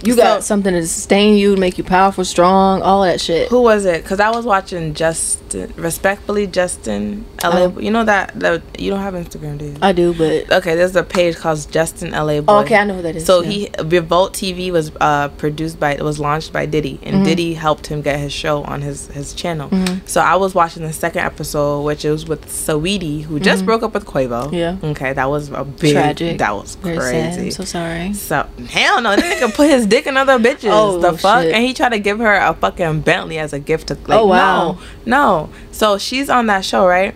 you 0.04 0.16
got 0.16 0.42
So- 0.42 0.48
something 0.48 0.74
to 0.74 0.86
sustain 0.88 1.36
you, 1.38 1.56
make 1.58 1.78
you 1.78 1.84
powerful, 1.84 2.26
strong, 2.26 2.82
all 2.82 3.02
that 3.04 3.20
shit. 3.22 3.50
Who 3.50 3.62
was 3.62 3.86
it? 3.86 4.04
Because 4.04 4.20
I 4.20 4.30
was 4.30 4.46
watching 4.46 4.94
Justin, 4.94 5.74
respectfully 5.76 6.48
Justin 6.48 7.26
LA. 7.44 7.52
Oh. 7.66 7.80
You 7.80 7.92
know 7.92 8.04
that, 8.06 8.32
that 8.40 8.62
you 8.80 8.90
don't 8.92 9.00
have 9.02 9.14
Instagram, 9.14 9.58
do 9.58 9.66
you? 9.66 9.76
I 9.82 9.92
do, 9.92 10.14
but 10.14 10.52
okay, 10.60 10.76
there's 10.76 10.96
a 10.96 11.04
page 11.04 11.36
called 11.38 11.66
Justin 11.72 12.12
Laboy. 12.12 12.46
oh, 12.48 12.60
okay, 12.60 12.76
I 12.78 12.84
know 12.86 12.96
who 12.96 13.02
that 13.02 13.16
is. 13.16 13.26
So 13.26 13.42
yeah. 13.42 13.50
he 13.50 13.70
Revolt 13.84 14.34
TV 14.34 14.72
was 14.72 14.92
uh, 15.02 15.28
produced 15.30 15.80
by 15.80 15.94
it 15.94 16.04
was 16.04 16.20
launched 16.20 16.54
by 16.54 16.66
Diddy 16.66 17.00
and 17.04 17.18
Mhm. 17.18 17.26
Diddy 17.26 17.54
helped 17.54 17.88
him 17.88 18.02
get 18.02 18.20
his 18.20 18.32
show 18.34 18.64
on 18.64 18.82
his 18.82 19.08
his 19.08 19.34
channel. 19.34 19.70
Mhm. 19.70 20.02
So 20.08 20.22
I 20.22 20.36
was 20.36 20.54
watching 20.56 20.84
the 20.84 20.94
second 20.94 21.22
episode, 21.26 21.82
which 21.82 22.04
was 22.04 22.26
with 22.28 22.46
Saweetie, 22.48 23.24
who 23.24 23.40
just 23.40 23.64
Mhm. 23.64 23.66
broke 23.66 23.84
up 23.84 23.94
with 23.94 24.06
Quavo. 24.06 24.52
Yeah. 24.54 24.78
Okay, 24.84 25.14
that 25.14 25.30
was 25.30 25.50
a 25.50 25.64
big. 25.64 25.94
Tragic. 25.94 26.38
That 26.38 26.56
was 26.56 26.78
crazy. 26.82 27.42
I'm 27.48 27.52
so 27.52 27.64
sorry. 27.66 28.14
So 28.14 28.46
hell 28.70 29.02
no, 29.02 29.16
this 29.16 29.26
nigga 29.42 29.54
put 29.54 29.70
his 29.70 29.86
dick 29.92 30.08
in 30.08 30.16
other 30.18 30.40
bitches. 30.40 30.70
Oh, 30.72 31.00
the 31.00 31.18
fuck, 31.18 31.44
shit. 31.44 31.54
and 31.54 31.64
he 31.64 31.74
tried 31.74 31.90
to 31.90 32.00
give 32.00 32.18
her 32.20 32.34
a 32.36 32.54
fucking 32.56 33.02
Bentley 33.02 33.38
as 33.38 33.52
a 33.54 33.60
gift 33.60 33.88
to. 33.90 33.94
Like, 33.96 34.20
Oh, 34.20 34.26
wow. 34.26 34.74
No, 34.74 34.80
no. 35.06 35.50
So 35.72 35.98
she's 35.98 36.30
on 36.30 36.48
that 36.48 36.64
show, 36.66 36.88
right? 36.88 37.14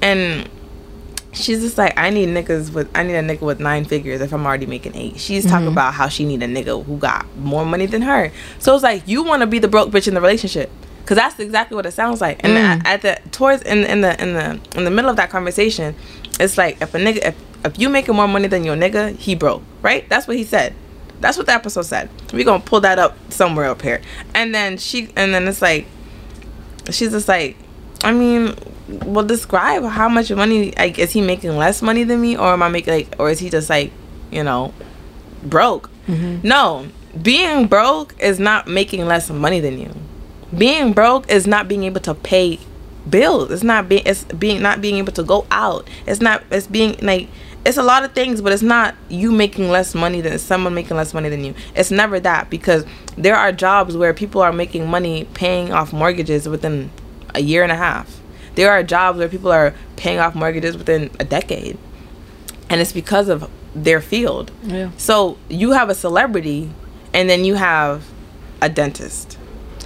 And 0.00 0.48
she's 1.32 1.60
just 1.60 1.78
like, 1.78 1.98
I 1.98 2.10
need 2.10 2.28
niggas 2.28 2.72
with, 2.72 2.88
I 2.94 3.02
need 3.02 3.14
a 3.14 3.22
nigga 3.22 3.40
with 3.40 3.58
nine 3.60 3.84
figures 3.84 4.20
if 4.20 4.32
I'm 4.32 4.44
already 4.46 4.66
making 4.66 4.94
eight. 4.96 5.18
She's 5.18 5.44
talking 5.44 5.68
Mhm. 5.68 5.72
about 5.72 5.94
how 5.94 6.08
she 6.08 6.24
need 6.24 6.42
a 6.42 6.46
nigga 6.46 6.84
who 6.84 6.96
got 6.98 7.26
more 7.38 7.64
money 7.64 7.86
than 7.86 8.02
her. 8.02 8.30
So 8.58 8.74
it's 8.74 8.82
like 8.82 9.02
you 9.06 9.22
want 9.22 9.40
to 9.40 9.46
be 9.46 9.58
the 9.58 9.68
broke 9.68 9.90
bitch 9.90 10.06
in 10.08 10.14
the 10.14 10.20
relationship. 10.20 10.70
Cause 11.04 11.16
that's 11.16 11.38
exactly 11.40 11.74
what 11.74 11.84
it 11.84 11.90
sounds 11.90 12.20
like, 12.20 12.38
and 12.44 12.52
Mm. 12.52 12.86
at, 12.86 12.86
at 12.86 13.02
the 13.02 13.30
towards 13.32 13.60
in 13.62 13.78
in 13.84 14.02
the 14.02 14.12
in 14.22 14.34
the 14.34 14.60
in 14.78 14.84
the 14.84 14.90
middle 14.90 15.10
of 15.10 15.16
that 15.16 15.30
conversation, 15.30 15.96
it's 16.38 16.56
like 16.56 16.80
if 16.80 16.94
a 16.94 16.98
nigga 16.98 17.26
if, 17.26 17.34
if 17.64 17.76
you 17.78 17.88
making 17.88 18.14
more 18.14 18.28
money 18.28 18.46
than 18.46 18.62
your 18.62 18.76
nigga, 18.76 19.16
he 19.16 19.34
broke, 19.34 19.62
right? 19.82 20.08
That's 20.08 20.28
what 20.28 20.36
he 20.36 20.44
said. 20.44 20.74
That's 21.22 21.38
what 21.38 21.46
the 21.46 21.52
episode 21.52 21.86
said. 21.86 22.10
We're 22.32 22.44
gonna 22.44 22.62
pull 22.62 22.80
that 22.80 22.98
up 22.98 23.16
somewhere 23.32 23.66
up 23.66 23.80
here. 23.80 24.02
And 24.34 24.54
then 24.54 24.76
she, 24.76 25.08
and 25.16 25.32
then 25.32 25.48
it's 25.48 25.62
like, 25.62 25.86
she's 26.90 27.12
just 27.12 27.28
like, 27.28 27.56
I 28.04 28.12
mean, 28.12 28.54
well, 28.88 29.24
describe 29.24 29.84
how 29.84 30.08
much 30.08 30.30
money. 30.32 30.72
Like, 30.76 30.98
is 30.98 31.12
he 31.12 31.20
making 31.20 31.56
less 31.56 31.80
money 31.80 32.04
than 32.04 32.20
me, 32.20 32.36
or 32.36 32.52
am 32.52 32.62
I 32.62 32.68
making 32.68 32.92
like, 32.92 33.14
or 33.18 33.30
is 33.30 33.38
he 33.38 33.48
just 33.48 33.70
like, 33.70 33.92
you 34.30 34.42
know, 34.42 34.74
broke? 35.44 35.88
Mhm. 36.08 36.42
No, 36.42 36.88
being 37.22 37.66
broke 37.68 38.14
is 38.20 38.38
not 38.40 38.66
making 38.66 39.06
less 39.06 39.30
money 39.30 39.60
than 39.60 39.78
you. 39.78 39.94
Being 40.56 40.92
broke 40.92 41.30
is 41.30 41.46
not 41.46 41.68
being 41.68 41.84
able 41.84 42.00
to 42.00 42.14
pay 42.14 42.58
bills. 43.08 43.50
It's 43.50 43.62
not 43.62 43.88
being 43.88 44.02
it's 44.04 44.24
being 44.24 44.60
not 44.60 44.80
being 44.80 44.96
able 44.96 45.12
to 45.12 45.22
go 45.22 45.46
out. 45.50 45.88
It's 46.06 46.20
not 46.20 46.42
it's 46.50 46.66
being 46.66 46.96
like 47.02 47.28
it's 47.64 47.76
a 47.76 47.82
lot 47.82 48.04
of 48.04 48.12
things, 48.12 48.40
but 48.40 48.52
it's 48.52 48.62
not 48.62 48.94
you 49.08 49.30
making 49.30 49.70
less 49.70 49.94
money 49.94 50.20
than 50.20 50.38
someone 50.38 50.74
making 50.74 50.96
less 50.96 51.14
money 51.14 51.28
than 51.28 51.44
you. 51.44 51.54
It's 51.76 51.90
never 51.90 52.18
that 52.20 52.50
because 52.50 52.84
there 53.16 53.36
are 53.36 53.52
jobs 53.52 53.96
where 53.96 54.12
people 54.12 54.40
are 54.40 54.52
making 54.52 54.88
money 54.88 55.24
paying 55.34 55.72
off 55.72 55.92
mortgages 55.92 56.48
within 56.48 56.90
a 57.34 57.40
year 57.40 57.62
and 57.62 57.70
a 57.70 57.76
half. 57.76 58.20
There 58.54 58.70
are 58.70 58.82
jobs 58.82 59.18
where 59.18 59.28
people 59.28 59.52
are 59.52 59.74
paying 59.96 60.18
off 60.18 60.34
mortgages 60.34 60.76
within 60.76 61.10
a 61.20 61.24
decade. 61.24 61.78
And 62.68 62.80
it's 62.80 62.92
because 62.92 63.28
of 63.28 63.48
their 63.74 64.00
field. 64.00 64.50
Yeah. 64.62 64.90
So 64.96 65.38
you 65.48 65.72
have 65.72 65.88
a 65.88 65.94
celebrity, 65.94 66.70
and 67.14 67.28
then 67.28 67.44
you 67.44 67.54
have 67.54 68.04
a 68.60 68.68
dentist, 68.68 69.38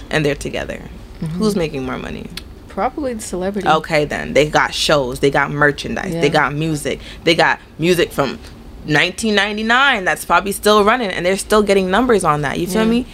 and 0.09 0.25
they're 0.25 0.35
together. 0.35 0.81
Mm-hmm. 1.19 1.37
Who's 1.37 1.55
making 1.55 1.85
more 1.85 1.97
money? 1.97 2.29
Probably 2.77 3.15
the 3.15 3.21
celebrity. 3.23 3.67
Okay, 3.67 4.05
then 4.05 4.33
they 4.33 4.47
got 4.47 4.71
shows, 4.71 5.19
they 5.19 5.31
got 5.31 5.49
merchandise, 5.49 6.13
Yeah. 6.13 6.21
they 6.21 6.29
got 6.29 6.53
music, 6.53 6.99
they 7.23 7.33
got 7.33 7.59
music 7.79 8.11
from 8.11 8.37
1999 8.85 10.05
that's 10.05 10.23
probably 10.23 10.51
still 10.51 10.83
running, 10.83 11.09
and 11.09 11.25
they're 11.25 11.37
still 11.39 11.63
getting 11.63 11.89
numbers 11.89 12.23
on 12.23 12.43
that. 12.43 12.59
You 12.59 12.67
feel 12.67 12.83
Yeah. 12.83 12.89
me? 12.91 13.05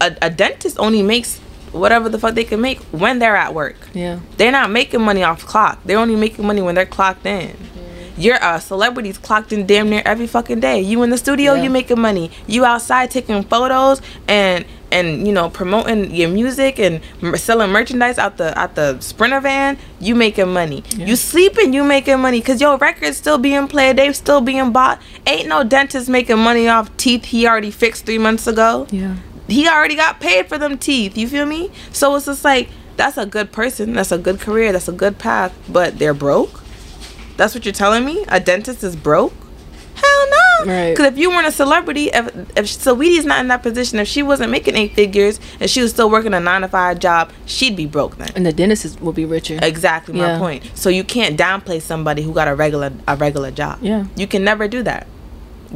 A, 0.00 0.16
a 0.22 0.30
dentist 0.30 0.78
only 0.78 1.02
makes 1.02 1.40
whatever 1.72 2.08
the 2.08 2.18
fuck 2.18 2.34
they 2.36 2.44
can 2.44 2.62
make 2.62 2.78
when 2.90 3.18
they're 3.18 3.36
at 3.36 3.52
work. 3.52 3.76
Yeah. 3.92 4.20
They're 4.38 4.50
not 4.50 4.70
making 4.70 5.02
money 5.02 5.22
off 5.22 5.44
clock. 5.44 5.78
They're 5.84 5.98
only 5.98 6.16
making 6.16 6.46
money 6.46 6.62
when 6.62 6.74
they're 6.74 6.86
clocked 6.86 7.26
in. 7.26 7.54
You're 8.16 8.36
a 8.36 8.44
uh, 8.54 8.58
celebrity's 8.58 9.18
clocked 9.18 9.52
in 9.52 9.66
damn 9.66 9.90
near 9.90 10.02
every 10.04 10.26
fucking 10.26 10.60
day. 10.60 10.80
You 10.80 11.02
in 11.02 11.10
the 11.10 11.18
studio, 11.18 11.54
Yeah. 11.54 11.64
you 11.64 11.70
making 11.70 12.00
money. 12.00 12.30
You 12.46 12.64
outside 12.64 13.10
taking 13.10 13.42
photos 13.44 14.00
and 14.28 14.64
and 14.92 15.26
you 15.26 15.32
know 15.32 15.50
promoting 15.50 16.14
your 16.14 16.28
music 16.28 16.78
and 16.78 17.00
selling 17.38 17.70
merchandise 17.72 18.18
out 18.18 18.36
the 18.36 18.56
out 18.58 18.74
the 18.74 18.98
sprinter 19.00 19.40
van. 19.40 19.76
You 20.00 20.14
making 20.14 20.48
money. 20.52 20.82
Yeah. 20.96 21.06
You 21.06 21.16
sleeping, 21.16 21.72
you 21.72 21.84
making 21.84 22.20
money 22.20 22.40
because 22.40 22.60
your 22.60 22.76
records 22.78 23.16
still 23.16 23.38
being 23.38 23.68
played. 23.68 23.96
They 23.96 24.12
still 24.12 24.40
being 24.40 24.72
bought. 24.72 25.00
Ain't 25.26 25.48
no 25.48 25.64
dentist 25.64 26.08
making 26.08 26.38
money 26.38 26.68
off 26.68 26.94
teeth 26.96 27.26
he 27.26 27.46
already 27.46 27.70
fixed 27.70 28.06
three 28.06 28.18
months 28.18 28.46
ago 28.46 28.86
Yeah. 28.90 29.16
he 29.48 29.68
already 29.68 29.96
got 29.96 30.20
paid 30.20 30.48
for 30.48 30.56
them 30.56 30.78
teeth. 30.78 31.18
You 31.18 31.28
feel 31.28 31.46
me? 31.46 31.70
So 31.92 32.14
it's 32.16 32.26
just 32.26 32.44
like 32.44 32.68
that's 32.96 33.18
a 33.18 33.26
good 33.26 33.52
person. 33.52 33.92
That's 33.92 34.10
a 34.12 34.16
good 34.18 34.40
career. 34.40 34.72
That's 34.72 34.88
a 34.88 34.92
good 34.92 35.18
path. 35.18 35.52
But 35.68 35.98
they're 35.98 36.14
broke. 36.14 36.62
That's 37.36 37.54
what 37.54 37.64
you're 37.64 37.72
telling 37.74 38.04
me? 38.04 38.24
A 38.28 38.40
dentist 38.40 38.82
is 38.82 38.96
broke? 38.96 39.32
Hell 39.94 40.26
no. 40.30 40.72
Right. 40.72 40.90
Because 40.90 41.12
if 41.12 41.18
you 41.18 41.30
weren't 41.30 41.46
a 41.46 41.52
celebrity, 41.52 42.06
if 42.12 42.26
if 42.56 42.66
Saweetie's 42.66 43.24
not 43.24 43.40
in 43.40 43.48
that 43.48 43.62
position, 43.62 43.98
if 43.98 44.08
she 44.08 44.22
wasn't 44.22 44.50
making 44.50 44.74
eight 44.76 44.92
figures 44.94 45.40
and 45.60 45.70
she 45.70 45.80
was 45.80 45.90
still 45.90 46.10
working 46.10 46.34
a 46.34 46.40
nine 46.40 46.60
to 46.62 46.68
five 46.68 46.98
job, 46.98 47.30
she'd 47.46 47.76
be 47.76 47.86
broke 47.86 48.16
then. 48.18 48.30
And 48.36 48.44
the 48.44 48.52
dentist 48.52 48.84
is- 48.84 49.00
will 49.00 49.12
be 49.12 49.24
richer. 49.24 49.58
Exactly 49.62 50.14
my 50.14 50.32
Yeah. 50.32 50.38
point. 50.38 50.64
So 50.74 50.88
you 50.90 51.02
can't 51.04 51.38
downplay 51.38 51.80
somebody 51.80 52.22
who 52.22 52.32
got 52.32 52.46
a 52.48 52.54
regular 52.54 52.92
a 53.08 53.16
regular 53.16 53.50
job. 53.50 53.78
Yeah. 53.80 54.04
You 54.16 54.26
can 54.26 54.44
never 54.44 54.68
do 54.68 54.82
that. 54.82 55.06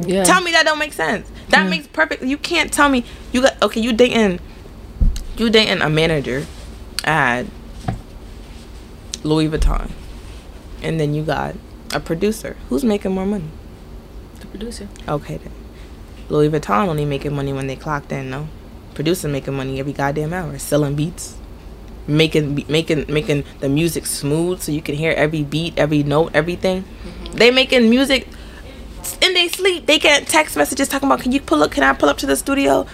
Yeah. 0.05 0.23
Tell 0.23 0.41
me 0.41 0.51
that 0.51 0.65
don't 0.65 0.79
make 0.79 0.93
sense. 0.93 1.27
That 1.49 1.63
Yeah. 1.63 1.69
makes 1.69 1.87
perfect. 1.87 2.23
You 2.23 2.37
can't 2.37 2.71
tell 2.71 2.89
me 2.89 3.03
you 3.31 3.41
got 3.41 3.61
okay. 3.63 3.81
You 3.81 3.91
dating, 3.93 4.39
you 5.37 5.49
dating 5.49 5.81
a 5.81 5.89
manager 5.89 6.45
at 7.03 7.45
Louis 9.23 9.47
Vuitton, 9.49 9.89
and 10.81 10.99
then 10.99 11.13
you 11.13 11.23
got 11.23 11.55
a 11.93 11.99
producer 11.99 12.55
who's 12.69 12.83
making 12.83 13.11
more 13.11 13.25
money. 13.25 13.49
the 14.39 14.47
producer. 14.47 14.87
Okay 15.07 15.37
then, 15.37 15.51
Louis 16.29 16.49
Vuitton 16.49 16.87
only 16.87 17.05
making 17.05 17.33
money 17.35 17.53
when 17.53 17.67
they 17.67 17.75
clocked 17.75 18.11
in. 18.11 18.29
No, 18.29 18.47
producer 18.93 19.27
making 19.27 19.53
money 19.53 19.79
every 19.79 19.93
goddamn 19.93 20.33
hour, 20.33 20.57
selling 20.57 20.95
beats, 20.95 21.35
making 22.07 22.65
making 22.67 23.05
making 23.07 23.43
the 23.59 23.69
music 23.69 24.05
smooth 24.05 24.61
so 24.61 24.71
you 24.71 24.81
can 24.81 24.95
hear 24.95 25.11
every 25.11 25.43
beat, 25.43 25.77
every 25.77 26.03
note, 26.03 26.31
everything. 26.33 26.83
Mm-hmm. 26.83 27.37
They 27.37 27.51
making 27.51 27.89
music 27.89 28.27
in 29.21 29.33
they 29.33 29.47
sleep. 29.47 29.85
They 29.85 29.99
get 29.99 30.27
text 30.27 30.57
messages 30.57 30.87
talking 30.87 31.07
about, 31.07 31.21
"Can 31.21 31.31
you 31.31 31.41
pull 31.41 31.63
up? 31.63 31.71
Can 31.71 31.83
I 31.83 31.93
pull 31.93 32.09
up 32.09 32.17
to 32.17 32.25
the 32.25 32.35
studio?" 32.35 32.85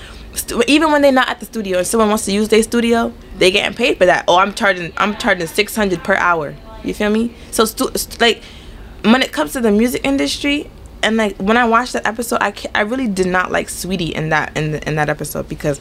Even 0.67 0.91
when 0.91 1.01
they're 1.01 1.11
not 1.11 1.29
at 1.29 1.39
the 1.39 1.47
studio 1.47 1.79
and 1.79 1.87
someone 1.87 2.09
wants 2.09 2.25
to 2.25 2.31
use 2.31 2.49
their 2.49 2.61
studio, 2.61 3.11
they 3.39 3.49
getting 3.49 3.75
paid 3.75 3.97
for 3.97 4.05
that. 4.05 4.23
Oh, 4.27 4.37
I'm 4.37 4.53
charging. 4.53 4.93
I'm 4.97 5.15
charging 5.17 5.47
six 5.47 5.75
hundred 5.75 6.03
per 6.03 6.15
hour. 6.15 6.55
You 6.83 6.93
feel 6.93 7.09
me? 7.09 7.33
So, 7.51 7.65
stu- 7.65 7.91
st- 7.95 8.19
like, 8.21 8.41
when 9.03 9.21
it 9.21 9.31
comes 9.31 9.53
to 9.53 9.61
the 9.61 9.71
music 9.71 10.01
industry, 10.05 10.69
and 11.03 11.15
like 11.17 11.37
when 11.37 11.57
I 11.57 11.65
watched 11.65 11.93
that 11.93 12.05
episode, 12.07 12.39
I 12.41 12.51
ca- 12.51 12.71
I 12.73 12.81
really 12.81 13.07
did 13.07 13.27
not 13.27 13.51
like 13.51 13.67
Saweetie 13.67 14.11
in 14.13 14.29
that 14.29 14.55
in 14.57 14.71
the, 14.71 14.87
in 14.87 14.95
that 14.95 15.09
episode 15.09 15.47
because 15.47 15.79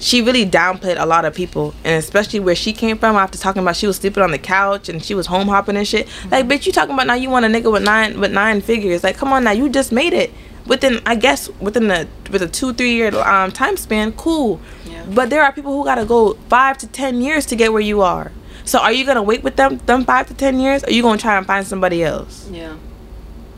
she 0.00 0.20
really 0.22 0.44
downplayed 0.46 0.96
a 0.98 1.06
lot 1.06 1.24
of 1.24 1.34
people, 1.34 1.74
and 1.84 1.94
especially 1.96 2.40
where 2.40 2.54
she 2.56 2.72
came 2.72 2.98
from. 2.98 3.16
After 3.16 3.38
talking 3.38 3.62
about 3.62 3.76
she 3.76 3.86
was 3.86 3.96
sleeping 3.96 4.22
on 4.22 4.30
the 4.32 4.38
couch 4.38 4.88
and 4.88 5.02
she 5.02 5.14
was 5.14 5.26
home 5.26 5.48
hopping 5.48 5.76
and 5.76 5.86
shit. 5.86 6.08
Like, 6.30 6.46
bitch, 6.46 6.66
you 6.66 6.72
talking 6.72 6.94
about 6.94 7.06
now 7.06 7.14
you 7.14 7.30
want 7.30 7.44
a 7.44 7.48
nigga 7.48 7.70
with 7.72 7.82
nine 7.84 8.18
with 8.20 8.32
nine 8.32 8.60
figures? 8.60 9.02
Like, 9.04 9.16
come 9.16 9.32
on 9.32 9.44
now, 9.44 9.52
you 9.52 9.68
just 9.68 9.92
made 9.92 10.12
it 10.12 10.32
within 10.66 11.00
I 11.06 11.14
guess 11.14 11.48
within 11.60 11.88
the 11.88 12.08
with 12.30 12.42
a 12.42 12.48
two 12.48 12.72
three 12.72 12.94
year 12.94 13.16
um 13.20 13.52
time 13.52 13.76
span. 13.76 14.12
Cool, 14.12 14.60
Yeah. 14.86 15.04
but 15.08 15.30
there 15.30 15.42
are 15.42 15.52
people 15.52 15.72
who 15.72 15.84
gotta 15.84 16.04
go 16.04 16.34
five 16.48 16.78
to 16.78 16.86
ten 16.88 17.20
years 17.22 17.46
to 17.46 17.56
get 17.56 17.72
where 17.72 17.80
you 17.82 18.02
are. 18.02 18.32
So 18.68 18.78
are 18.78 18.92
you 18.92 19.06
gonna 19.06 19.22
wait 19.22 19.42
with 19.42 19.56
them 19.56 19.78
them 19.86 20.04
five 20.04 20.26
to 20.28 20.34
ten 20.34 20.60
years? 20.60 20.84
Or 20.84 20.88
are 20.88 20.92
you 20.92 21.02
gonna 21.02 21.18
try 21.18 21.38
and 21.38 21.46
find 21.46 21.66
somebody 21.66 22.04
else? 22.04 22.46
Yeah. 22.50 22.76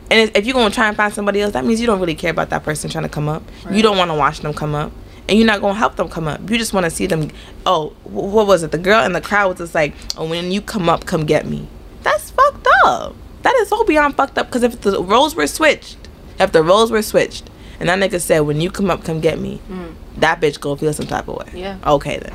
And 0.09 0.31
if 0.35 0.45
you're 0.45 0.53
gonna 0.53 0.73
try 0.73 0.87
and 0.87 0.95
find 0.95 1.13
somebody 1.13 1.41
else, 1.41 1.51
that 1.51 1.65
means 1.65 1.81
you 1.81 1.87
don't 1.87 1.99
really 1.99 2.15
care 2.15 2.31
about 2.31 2.49
that 2.51 2.63
person 2.63 2.89
trying 2.89 3.03
to 3.03 3.09
come 3.09 3.27
up. 3.27 3.43
You 3.69 3.81
don't 3.81 3.97
want 3.97 4.09
to 4.09 4.15
watch 4.15 4.39
them 4.39 4.53
come 4.53 4.73
up, 4.73 4.93
and 5.27 5.37
you're 5.37 5.47
not 5.47 5.59
gonna 5.59 5.77
help 5.77 5.97
them 5.97 6.07
come 6.07 6.29
up. 6.29 6.49
You 6.49 6.57
just 6.57 6.73
want 6.73 6.85
to 6.85 6.89
see 6.89 7.07
them. 7.07 7.29
Oh, 7.65 7.89
what 8.05 8.47
was 8.47 8.63
it? 8.63 8.71
The 8.71 8.77
girl 8.77 9.03
in 9.03 9.11
the 9.11 9.19
crowd 9.19 9.49
was 9.49 9.57
just 9.57 9.75
like, 9.75 9.93
"Oh, 10.17 10.25
when 10.25 10.49
you 10.49 10.61
come 10.61 10.87
up, 10.87 11.05
come 11.05 11.25
get 11.25 11.45
me." 11.45 11.67
That's 12.03 12.29
fucked 12.31 12.67
up. 12.85 13.13
That 13.41 13.53
is 13.55 13.67
so 13.67 13.83
beyond 13.83 14.15
fucked 14.15 14.37
up. 14.37 14.47
Because 14.47 14.63
if 14.63 14.79
the 14.79 15.03
roles 15.03 15.35
were 15.35 15.47
switched, 15.47 15.97
if 16.39 16.53
the 16.53 16.63
roles 16.63 16.89
were 16.89 17.01
switched, 17.01 17.49
and 17.81 17.89
that 17.89 17.99
nigga 17.99 18.21
said, 18.21 18.41
"When 18.41 18.61
you 18.61 18.71
come 18.71 18.89
up, 18.89 19.03
come 19.03 19.19
get 19.19 19.39
me," 19.39 19.59
mm. 19.69 19.93
that 20.17 20.39
bitch 20.39 20.61
gonna 20.61 20.77
feel 20.77 20.93
some 20.93 21.07
type 21.07 21.27
of 21.27 21.35
way. 21.35 21.51
Yeah. 21.53 21.77
Okay 21.85 22.17
then. 22.17 22.33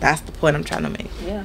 That's 0.00 0.22
the 0.22 0.32
point 0.32 0.56
I'm 0.56 0.64
trying 0.64 0.84
to 0.84 0.90
make. 0.90 1.10
Yeah. 1.22 1.44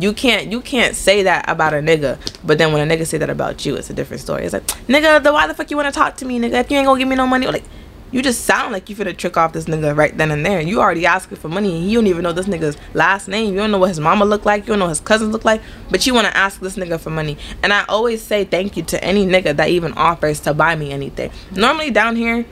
You 0.00 0.14
can't 0.14 0.50
you 0.50 0.62
can't 0.62 0.96
say 0.96 1.24
that 1.24 1.46
about 1.46 1.74
a 1.74 1.76
nigga, 1.76 2.18
but 2.42 2.56
then 2.56 2.72
when 2.72 2.90
a 2.90 2.94
nigga 2.94 3.06
say 3.06 3.18
that 3.18 3.28
about 3.28 3.66
you, 3.66 3.76
it's 3.76 3.90
a 3.90 3.92
different 3.92 4.22
story. 4.22 4.44
It's 4.44 4.54
like, 4.54 4.66
nigga, 4.88 5.22
the 5.22 5.30
why 5.30 5.46
the 5.46 5.52
fuck 5.52 5.70
you 5.70 5.76
wanna 5.76 5.92
talk 5.92 6.16
to 6.18 6.24
me, 6.24 6.40
nigga? 6.40 6.54
If 6.54 6.70
you 6.70 6.78
ain't 6.78 6.86
gonna 6.86 6.98
give 6.98 7.06
me 7.06 7.16
no 7.16 7.26
money, 7.26 7.46
like 7.46 7.64
you 8.10 8.22
just 8.22 8.46
sound 8.46 8.72
like 8.72 8.88
you 8.88 8.96
finna 8.96 9.14
trick 9.14 9.36
off 9.36 9.52
this 9.52 9.66
nigga 9.66 9.94
right 9.94 10.16
then 10.16 10.30
and 10.30 10.44
there. 10.44 10.60
You 10.60 10.80
already 10.80 11.04
asking 11.04 11.36
for 11.36 11.48
money 11.48 11.76
and 11.76 11.90
you 11.90 11.98
don't 11.98 12.06
even 12.06 12.22
know 12.22 12.32
this 12.32 12.46
nigga's 12.46 12.78
last 12.94 13.28
name. 13.28 13.52
You 13.52 13.60
don't 13.60 13.70
know 13.70 13.78
what 13.78 13.90
his 13.90 14.00
mama 14.00 14.24
look 14.24 14.46
like, 14.46 14.62
you 14.62 14.68
don't 14.68 14.78
know 14.78 14.88
his 14.88 15.00
cousins 15.00 15.32
look 15.32 15.44
like, 15.44 15.60
but 15.90 16.06
you 16.06 16.14
wanna 16.14 16.28
ask 16.28 16.60
this 16.60 16.76
nigga 16.76 16.98
for 16.98 17.10
money. 17.10 17.36
And 17.62 17.70
I 17.72 17.84
always 17.84 18.22
say 18.22 18.44
thank 18.44 18.78
you 18.78 18.82
to 18.84 19.04
any 19.04 19.26
nigga 19.26 19.54
that 19.56 19.68
even 19.68 19.92
offers 19.92 20.40
to 20.40 20.54
buy 20.54 20.76
me 20.76 20.92
anything. 20.92 21.30
Normally 21.52 21.90
down 21.90 22.16
here, 22.16 22.46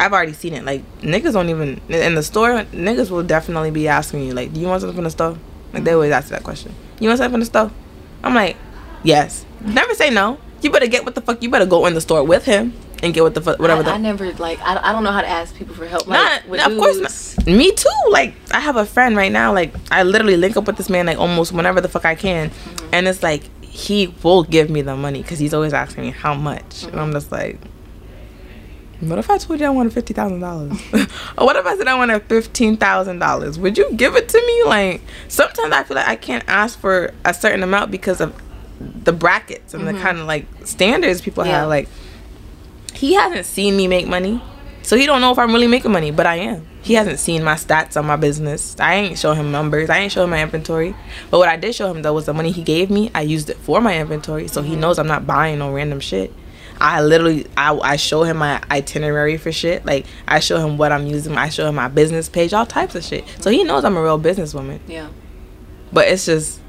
I've 0.00 0.12
already 0.12 0.32
seen 0.32 0.52
it. 0.52 0.64
Like 0.64 0.82
niggas 1.00 1.32
don't 1.32 1.48
even 1.48 1.80
in 1.88 2.16
the 2.16 2.24
store. 2.24 2.64
Niggas 2.72 3.10
will 3.10 3.22
definitely 3.22 3.70
be 3.70 3.88
asking 3.88 4.24
you 4.24 4.34
like, 4.34 4.52
"Do 4.52 4.60
you 4.60 4.66
want 4.66 4.80
something 4.80 4.96
from 4.96 5.04
the 5.04 5.10
store?" 5.10 5.38
Like 5.72 5.84
they 5.84 5.92
always 5.92 6.12
ask 6.12 6.28
that 6.28 6.42
question. 6.42 6.74
You 7.00 7.08
want 7.08 7.18
something 7.18 7.32
from 7.32 7.40
the 7.40 7.46
store? 7.46 7.70
I'm 8.22 8.34
like, 8.34 8.56
yes. 9.02 9.44
Never 9.60 9.94
say 9.94 10.10
no. 10.10 10.38
You 10.62 10.70
better 10.70 10.86
get 10.86 11.04
what 11.04 11.14
the 11.14 11.20
fuck. 11.20 11.42
You 11.42 11.50
better 11.50 11.66
go 11.66 11.86
in 11.86 11.94
the 11.94 12.00
store 12.00 12.24
with 12.24 12.44
him 12.44 12.72
and 13.02 13.12
get 13.12 13.22
what 13.22 13.34
the 13.34 13.40
fuck 13.40 13.58
whatever. 13.58 13.80
I, 13.80 13.84
the, 13.84 13.90
I 13.92 13.96
never 13.98 14.32
like 14.34 14.58
I, 14.60 14.88
I 14.88 14.92
don't 14.92 15.04
know 15.04 15.12
how 15.12 15.20
to 15.20 15.28
ask 15.28 15.54
people 15.54 15.74
for 15.74 15.86
help. 15.86 16.06
Like, 16.06 16.18
not, 16.18 16.48
with 16.48 16.66
of 16.66 16.78
course 16.78 17.36
not. 17.36 17.46
Me 17.46 17.72
too. 17.72 17.88
Like 18.10 18.34
I 18.52 18.60
have 18.60 18.76
a 18.76 18.86
friend 18.86 19.16
right 19.16 19.32
now. 19.32 19.52
Like 19.52 19.74
I 19.90 20.02
literally 20.02 20.36
link 20.36 20.56
up 20.56 20.66
with 20.66 20.76
this 20.76 20.88
man 20.88 21.06
like 21.06 21.18
almost 21.18 21.52
whenever 21.52 21.80
the 21.80 21.88
fuck 21.88 22.04
I 22.04 22.14
can, 22.14 22.50
mm-hmm. 22.50 22.88
and 22.92 23.06
it's 23.06 23.22
like 23.22 23.44
he 23.62 24.14
will 24.22 24.42
give 24.42 24.70
me 24.70 24.82
the 24.82 24.96
money 24.96 25.22
because 25.22 25.38
he's 25.38 25.52
always 25.52 25.72
asking 25.74 26.04
me 26.04 26.10
how 26.10 26.34
much, 26.34 26.84
and 26.84 26.98
I'm 26.98 27.12
just 27.12 27.30
like. 27.30 27.58
What 29.00 29.18
if 29.18 29.28
I 29.28 29.36
told 29.36 29.60
you 29.60 29.66
I 29.66 29.70
wanted 29.70 29.92
fifty 29.92 30.14
thousand 30.14 30.40
dollars? 30.40 30.72
or 31.38 31.46
what 31.46 31.56
if 31.56 31.66
I 31.66 31.76
said 31.76 31.86
I 31.86 31.94
wanted 31.96 32.22
fifteen 32.22 32.76
thousand 32.76 33.18
dollars? 33.18 33.58
Would 33.58 33.76
you 33.76 33.92
give 33.92 34.16
it 34.16 34.28
to 34.30 34.38
me? 34.38 34.64
Like 34.64 35.02
sometimes 35.28 35.72
I 35.72 35.82
feel 35.82 35.96
like 35.96 36.08
I 36.08 36.16
can't 36.16 36.44
ask 36.48 36.78
for 36.78 37.12
a 37.24 37.34
certain 37.34 37.62
amount 37.62 37.90
because 37.90 38.20
of 38.20 38.34
the 38.80 39.12
brackets 39.12 39.74
and 39.74 39.86
the 39.86 39.92
mm-hmm. 39.92 40.02
kind 40.02 40.18
of 40.18 40.26
like 40.26 40.46
standards 40.64 41.20
people 41.20 41.44
Yeah. 41.44 41.60
have. 41.60 41.68
Like 41.68 41.88
he 42.94 43.14
hasn't 43.14 43.44
seen 43.44 43.76
me 43.76 43.86
make 43.86 44.08
money, 44.08 44.42
so 44.82 44.96
he 44.96 45.04
don't 45.04 45.20
know 45.20 45.30
if 45.30 45.38
I'm 45.38 45.52
really 45.52 45.66
making 45.66 45.92
money. 45.92 46.10
But 46.10 46.26
I 46.26 46.36
am. 46.36 46.66
He 46.80 46.94
hasn't 46.94 47.18
seen 47.18 47.42
my 47.42 47.54
stats 47.54 47.98
on 47.98 48.06
my 48.06 48.16
business. 48.16 48.76
I 48.78 48.94
ain't 48.94 49.18
show 49.18 49.34
him 49.34 49.52
numbers. 49.52 49.90
I 49.90 49.98
ain't 49.98 50.12
show 50.12 50.24
him 50.24 50.30
my 50.30 50.42
inventory. 50.42 50.94
But 51.30 51.38
what 51.38 51.48
I 51.50 51.56
did 51.56 51.74
show 51.74 51.90
him 51.90 52.00
though 52.00 52.14
was 52.14 52.24
the 52.24 52.32
money 52.32 52.50
he 52.50 52.62
gave 52.62 52.90
me. 52.90 53.10
I 53.14 53.22
used 53.22 53.50
it 53.50 53.58
for 53.58 53.82
my 53.82 53.98
inventory, 54.00 54.48
so 54.48 54.62
he 54.62 54.72
mm-hmm. 54.72 54.80
knows 54.80 54.98
I'm 54.98 55.06
not 55.06 55.26
buying 55.26 55.58
no 55.58 55.70
random 55.70 56.00
shit. 56.00 56.32
I 56.80 57.02
literally 57.02 57.46
I, 57.56 57.76
I 57.78 57.96
show 57.96 58.22
him 58.22 58.38
my 58.38 58.62
itinerary 58.70 59.36
for 59.36 59.52
shit. 59.52 59.84
Like 59.84 60.06
I 60.26 60.40
show 60.40 60.58
him 60.58 60.78
what 60.78 60.92
I'm 60.92 61.06
using. 61.06 61.36
I 61.36 61.48
show 61.48 61.68
him 61.68 61.74
my 61.74 61.88
business 61.88 62.28
page, 62.28 62.52
all 62.52 62.66
types 62.66 62.94
of 62.94 63.04
shit. 63.04 63.24
So 63.40 63.50
he 63.50 63.64
knows 63.64 63.84
I'm 63.84 63.96
a 63.96 64.02
real 64.02 64.20
businesswoman. 64.20 64.80
Yeah. 64.86 65.08
But 65.92 66.08
it's 66.08 66.26
just 66.26 66.60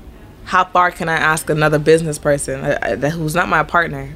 how 0.45 0.65
far 0.65 0.91
can 0.91 1.09
I 1.09 1.15
ask 1.15 1.49
another 1.49 1.79
business 1.79 2.17
person 2.17 2.63
uh, 2.63 2.79
uh, 2.81 2.95
that 2.95 3.11
who's 3.11 3.35
not 3.35 3.49
my 3.49 3.63
partner 3.63 4.15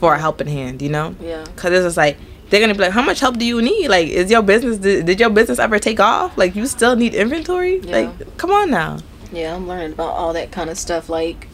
for 0.00 0.14
a 0.14 0.18
helping 0.18 0.48
hand? 0.48 0.82
You 0.82 0.88
know? 0.88 1.14
Yeah. 1.20 1.44
Cause 1.56 1.72
it's 1.72 1.84
just 1.84 1.96
like 1.96 2.16
they're 2.50 2.60
gonna 2.60 2.74
be 2.74 2.80
like, 2.80 2.92
how 2.92 3.02
much 3.02 3.20
help 3.20 3.38
do 3.38 3.44
you 3.44 3.60
need? 3.60 3.88
Like, 3.88 4.08
is 4.08 4.30
your 4.30 4.42
business 4.42 4.78
did, 4.78 5.06
did 5.06 5.20
your 5.20 5.30
business 5.30 5.58
ever 5.58 5.78
take 5.78 6.00
off? 6.00 6.36
Like, 6.38 6.56
you 6.56 6.66
still 6.66 6.96
need 6.96 7.14
inventory? 7.14 7.78
Yeah. 7.80 7.98
Like, 7.98 8.38
come 8.38 8.50
on 8.50 8.70
now. 8.70 8.98
Yeah, 9.32 9.54
I'm 9.54 9.68
learning 9.68 9.92
about 9.92 10.14
all 10.14 10.32
that 10.32 10.50
kind 10.50 10.70
of 10.70 10.78
stuff. 10.78 11.08
Like, 11.08 11.48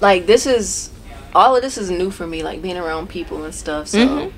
like 0.00 0.26
this 0.26 0.46
is 0.46 0.91
all 1.34 1.56
of 1.56 1.62
this 1.62 1.78
is 1.78 1.90
new 1.90 2.10
for 2.10 2.26
me. 2.26 2.42
Like 2.42 2.62
being 2.62 2.76
around 2.76 3.08
people 3.08 3.44
and 3.44 3.54
stuff. 3.54 3.88
So 3.88 3.98
Mhm. 3.98 4.32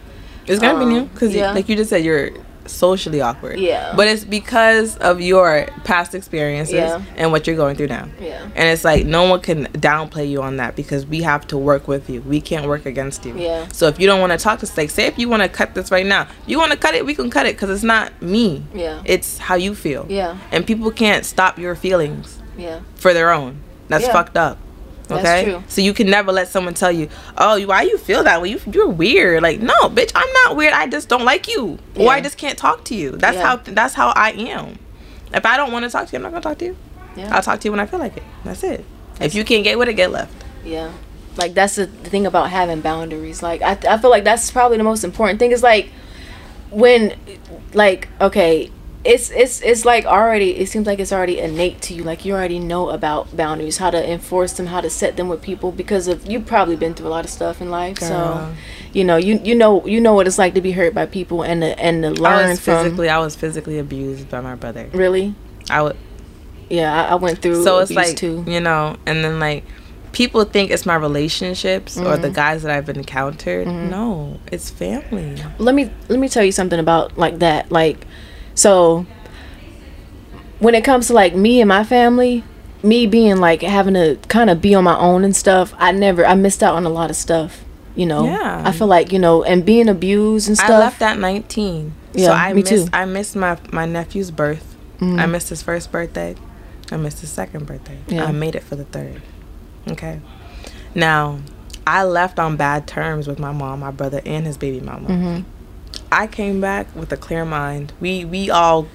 It's 0.47 0.61
gonna 0.61 0.79
be 0.79 0.85
Um, 0.85 0.93
new 0.93 1.03
because, 1.07 1.35
yeah. 1.35 1.53
like 1.53 1.69
you 1.71 1.77
just 1.77 1.89
said, 1.91 2.05
you're 2.05 2.31
socially 2.67 3.21
awkward. 3.21 3.59
Yeah. 3.59 3.93
But 3.97 4.09
it's 4.09 4.25
because 4.25 4.97
of 4.99 5.21
your 5.21 5.67
past 5.85 6.15
experiences 6.15 6.75
Yeah. 6.75 7.01
and 7.17 7.31
what 7.33 7.47
you're 7.47 7.57
going 7.57 7.77
through 7.77 7.89
now. 7.89 8.09
yeah, 8.21 8.41
And 8.57 8.69
it's 8.71 8.85
like 8.85 9.05
no 9.05 9.25
one 9.25 9.41
can 9.41 9.67
downplay 9.73 10.29
you 10.29 10.41
on 10.43 10.57
that 10.57 10.75
because 10.77 11.05
we 11.07 11.21
have 11.23 11.47
to 11.49 11.59
work 11.59 11.87
with 11.89 12.09
you. 12.09 12.23
We 12.27 12.41
can't 12.41 12.67
work 12.67 12.87
against 12.87 13.25
you. 13.27 13.35
Yeah. 13.37 13.65
So 13.73 13.87
if 13.89 14.01
you 14.01 14.07
don't 14.07 14.19
want 14.21 14.33
to 14.33 14.39
talk 14.39 14.61
to 14.61 14.69
like 14.79 14.89
say 14.91 15.05
if 15.07 15.19
you 15.19 15.29
want 15.29 15.43
to 15.43 15.49
cut 15.49 15.75
this 15.75 15.91
right 15.91 16.07
now, 16.07 16.27
you 16.47 16.59
want 16.59 16.73
to 16.73 16.79
cut 16.79 16.95
it, 16.95 17.05
we 17.05 17.15
can 17.15 17.29
cut 17.31 17.45
it 17.47 17.55
because 17.57 17.69
it's 17.71 17.83
not 17.85 18.13
me. 18.23 18.63
Yeah. 18.75 19.01
It's 19.05 19.37
how 19.39 19.57
you 19.57 19.75
feel. 19.75 20.07
Yeah. 20.09 20.37
And 20.51 20.67
people 20.67 20.91
can't 20.91 21.25
stop 21.27 21.59
your 21.59 21.75
feelings 21.75 22.39
yeah, 22.59 22.79
for 22.97 23.13
their 23.13 23.31
own. 23.31 23.57
That's 23.89 24.05
Yeah. 24.07 24.13
fucked 24.13 24.39
up. 24.39 24.57
That's 25.09 25.21
Okay. 25.21 25.45
true. 25.45 25.63
So 25.69 25.81
you 25.83 25.93
can 25.93 26.09
never 26.09 26.33
let 26.33 26.49
someone 26.49 26.75
tell 26.75 26.91
you, 26.91 27.09
"Oh, 27.37 27.61
why 27.67 27.83
you 27.83 27.99
feel 27.99 28.25
that 28.25 28.41
way? 28.41 28.49
You 28.51 28.61
you're 28.73 28.89
weird." 28.89 29.43
Like, 29.43 29.61
no, 29.61 29.75
bitch, 29.91 30.13
I'm 30.15 30.33
not 30.45 30.57
weird. 30.57 30.73
I 30.73 30.87
just 30.87 31.09
don't 31.09 31.25
like 31.25 31.47
you, 31.49 31.79
or 31.97 32.11
I 32.11 32.21
just 32.21 32.39
can't 32.39 32.57
talk 32.57 32.85
to 32.87 32.95
you. 32.95 33.11
That's 33.13 33.37
Yeah. 33.37 33.43
how 33.47 33.57
that's 33.65 33.95
how 33.95 34.13
I 34.17 34.31
am. 34.33 34.79
If 35.33 35.45
I 35.45 35.57
don't 35.57 35.73
want 35.73 35.85
to 35.85 35.91
talk 35.91 36.07
to 36.07 36.13
you, 36.13 36.19
I'm 36.19 36.23
not 36.23 36.31
gonna 36.33 36.43
talk 36.43 36.59
to 36.59 36.65
you. 36.67 36.77
yeah, 37.17 37.35
I'll 37.35 37.43
talk 37.43 37.61
to 37.61 37.69
you 37.69 37.71
when 37.73 37.81
I 37.81 37.87
feel 37.87 37.99
like 38.01 38.17
it. 38.17 38.23
That's 38.45 38.63
it. 38.65 38.85
If 39.21 39.35
you 39.35 39.45
can't 39.45 39.63
get 39.63 39.79
with 39.79 39.89
it, 39.89 39.95
get 39.95 40.11
left. 40.11 40.33
yeah. 40.65 40.91
Like 41.37 41.53
that's 41.55 41.75
the 41.75 41.87
the 41.87 42.11
thing 42.11 42.27
about 42.27 42.51
having 42.51 42.81
boundaries. 42.81 43.43
Like 43.43 43.61
I, 43.61 43.77
I 43.89 43.99
feel 43.99 44.11
like 44.11 44.25
that's 44.25 44.51
probably 44.51 44.77
the 44.79 44.85
most 44.85 45.03
important 45.05 45.39
thing. 45.41 45.51
Is 45.53 45.63
like 45.65 45.91
when, 46.71 47.15
like 47.73 48.09
okay, 48.21 48.71
it's 49.05 49.31
it's 49.31 49.61
it's 49.61 49.85
like 49.85 50.07
already. 50.07 50.57
It 50.57 50.69
seems 50.69 50.87
like 50.87 50.99
it's 50.99 51.13
already 51.13 51.39
innate 51.39 51.83
to 51.83 51.95
you. 51.95 52.03
Like 52.05 52.25
you 52.25 52.33
already 52.35 52.59
know 52.59 52.89
about 52.91 53.37
boundaries, 53.37 53.77
how 53.77 53.91
to 53.91 54.11
enforce 54.11 54.55
them, 54.55 54.67
how 54.67 54.81
to 54.81 54.89
set 54.89 55.17
them 55.17 55.29
with 55.29 55.43
people 55.43 55.73
because 55.73 56.09
of 56.09 56.25
you've 56.27 56.47
probably 56.47 56.77
been 56.77 56.95
through 56.95 57.09
a 57.09 57.11
lot 57.11 57.25
of 57.25 57.31
stuff 57.31 57.61
in 57.61 57.71
life. 57.71 57.99
So, 57.99 58.55
you 58.93 59.05
know 59.05 59.17
you 59.17 59.41
you 59.45 59.55
know 59.55 59.87
you 59.87 60.01
know 60.01 60.15
what 60.15 60.27
it's 60.27 60.39
like 60.39 60.55
to 60.55 60.61
be 60.61 60.73
hurt 60.73 60.95
by 60.95 61.05
people 61.07 61.43
and 61.43 61.61
to, 61.63 61.79
and 61.79 62.03
to 62.03 62.09
I 62.25 62.37
learn 62.37 62.49
was 62.51 62.61
from. 62.61 62.83
physically, 62.85 63.09
I 63.11 63.19
was 63.19 63.37
physically 63.37 63.79
abused 63.79 64.31
by 64.31 64.41
my 64.41 64.55
brother. 64.55 64.89
Really? 64.93 65.35
I 65.69 65.83
would. 65.83 65.97
Yeah, 66.71 66.93
I, 67.05 67.09
I 67.13 67.15
went 67.17 67.41
through. 67.41 67.63
So 67.63 67.79
it's 67.81 67.91
like 67.91 68.17
too. 68.17 68.43
you 68.47 68.61
know, 68.61 68.97
and 69.05 69.23
then 69.23 69.39
like 69.39 69.65
people 70.13 70.45
think 70.45 70.71
it's 70.71 70.87
my 70.87 70.95
relationships 70.95 71.99
or 71.99 72.05
Mm-hmm. 72.05 72.23
the 72.23 72.31
guys 72.31 72.63
that 72.63 72.71
I've 72.75 72.89
encountered. 72.89 73.67
No, 73.67 74.39
it's 74.51 74.71
family. 74.71 75.37
let 75.59 75.75
me 75.75 75.91
let 76.09 76.19
me 76.19 76.29
tell 76.31 76.43
you 76.45 76.53
something 76.53 76.79
about 76.81 77.19
like 77.19 77.41
that 77.41 77.71
like 77.71 78.07
so 78.55 79.07
when 80.59 80.75
it 80.75 80.85
comes 80.85 81.09
to 81.09 81.13
like 81.13 81.35
me 81.35 81.61
and 81.61 81.69
my 81.69 81.85
family 81.85 82.45
me 82.83 83.07
being 83.07 83.39
like 83.39 83.63
having 83.63 83.95
to 83.95 84.19
kind 84.29 84.51
of 84.51 84.61
be 84.61 84.75
on 84.75 84.85
my 84.85 84.97
own 84.99 85.25
and 85.25 85.35
stuff 85.35 85.73
i 85.79 85.91
never 85.93 86.25
i 86.27 86.35
missed 86.35 86.63
out 86.63 86.75
on 86.75 86.85
a 86.85 86.89
lot 86.91 87.11
of 87.11 87.17
stuff 87.17 87.65
you 87.95 88.07
know 88.07 88.25
Yeah. 88.25 88.63
i 88.65 88.73
feel 88.73 88.87
like 88.87 89.13
you 89.13 89.19
know 89.19 89.43
and 89.43 89.65
being 89.65 89.89
abused 89.89 90.49
and 90.49 90.57
stuff 90.57 90.71
I 90.71 90.79
left 90.79 91.03
at 91.03 91.19
19. 91.19 91.93
so 92.15 92.21
Yeah, 92.21 92.33
I 92.33 92.53
me 92.53 92.63
missed, 92.63 92.69
too. 92.73 92.87
I 92.93 93.05
missed 93.07 93.35
my, 93.37 93.59
my 93.73 93.87
nephew's 93.87 94.31
birth. 94.31 94.77
Mhm. 95.01 95.19
I 95.21 95.27
missed 95.27 95.49
his 95.49 95.63
first 95.63 95.91
birthday. 95.91 96.37
I 96.93 96.97
missed 96.97 97.21
his 97.21 97.31
second 97.31 97.67
birthday. 97.67 97.99
Yeah. 98.07 98.25
I 98.27 98.31
made 98.33 98.55
it 98.55 98.63
for 98.63 98.77
the 98.77 98.85
third. 98.85 99.21
Okay. 99.91 100.21
Now, 100.95 101.41
I 101.87 102.05
left 102.05 102.39
on 102.39 102.57
bad 102.57 102.87
terms 102.87 103.27
with 103.27 103.41
my 103.41 103.51
mom, 103.51 103.81
my 103.81 103.91
brother, 103.91 104.21
and 104.25 104.47
his 104.47 104.57
baby 104.57 104.79
mama. 104.81 105.09
Mhm. 105.09 105.45
I 106.13 106.27
came 106.27 106.61
back 106.61 106.95
with 106.95 107.13
a 107.13 107.17
clear 107.17 107.45
mind. 107.45 107.93
We 108.01 108.25
we 108.25 108.51
all 108.51 108.87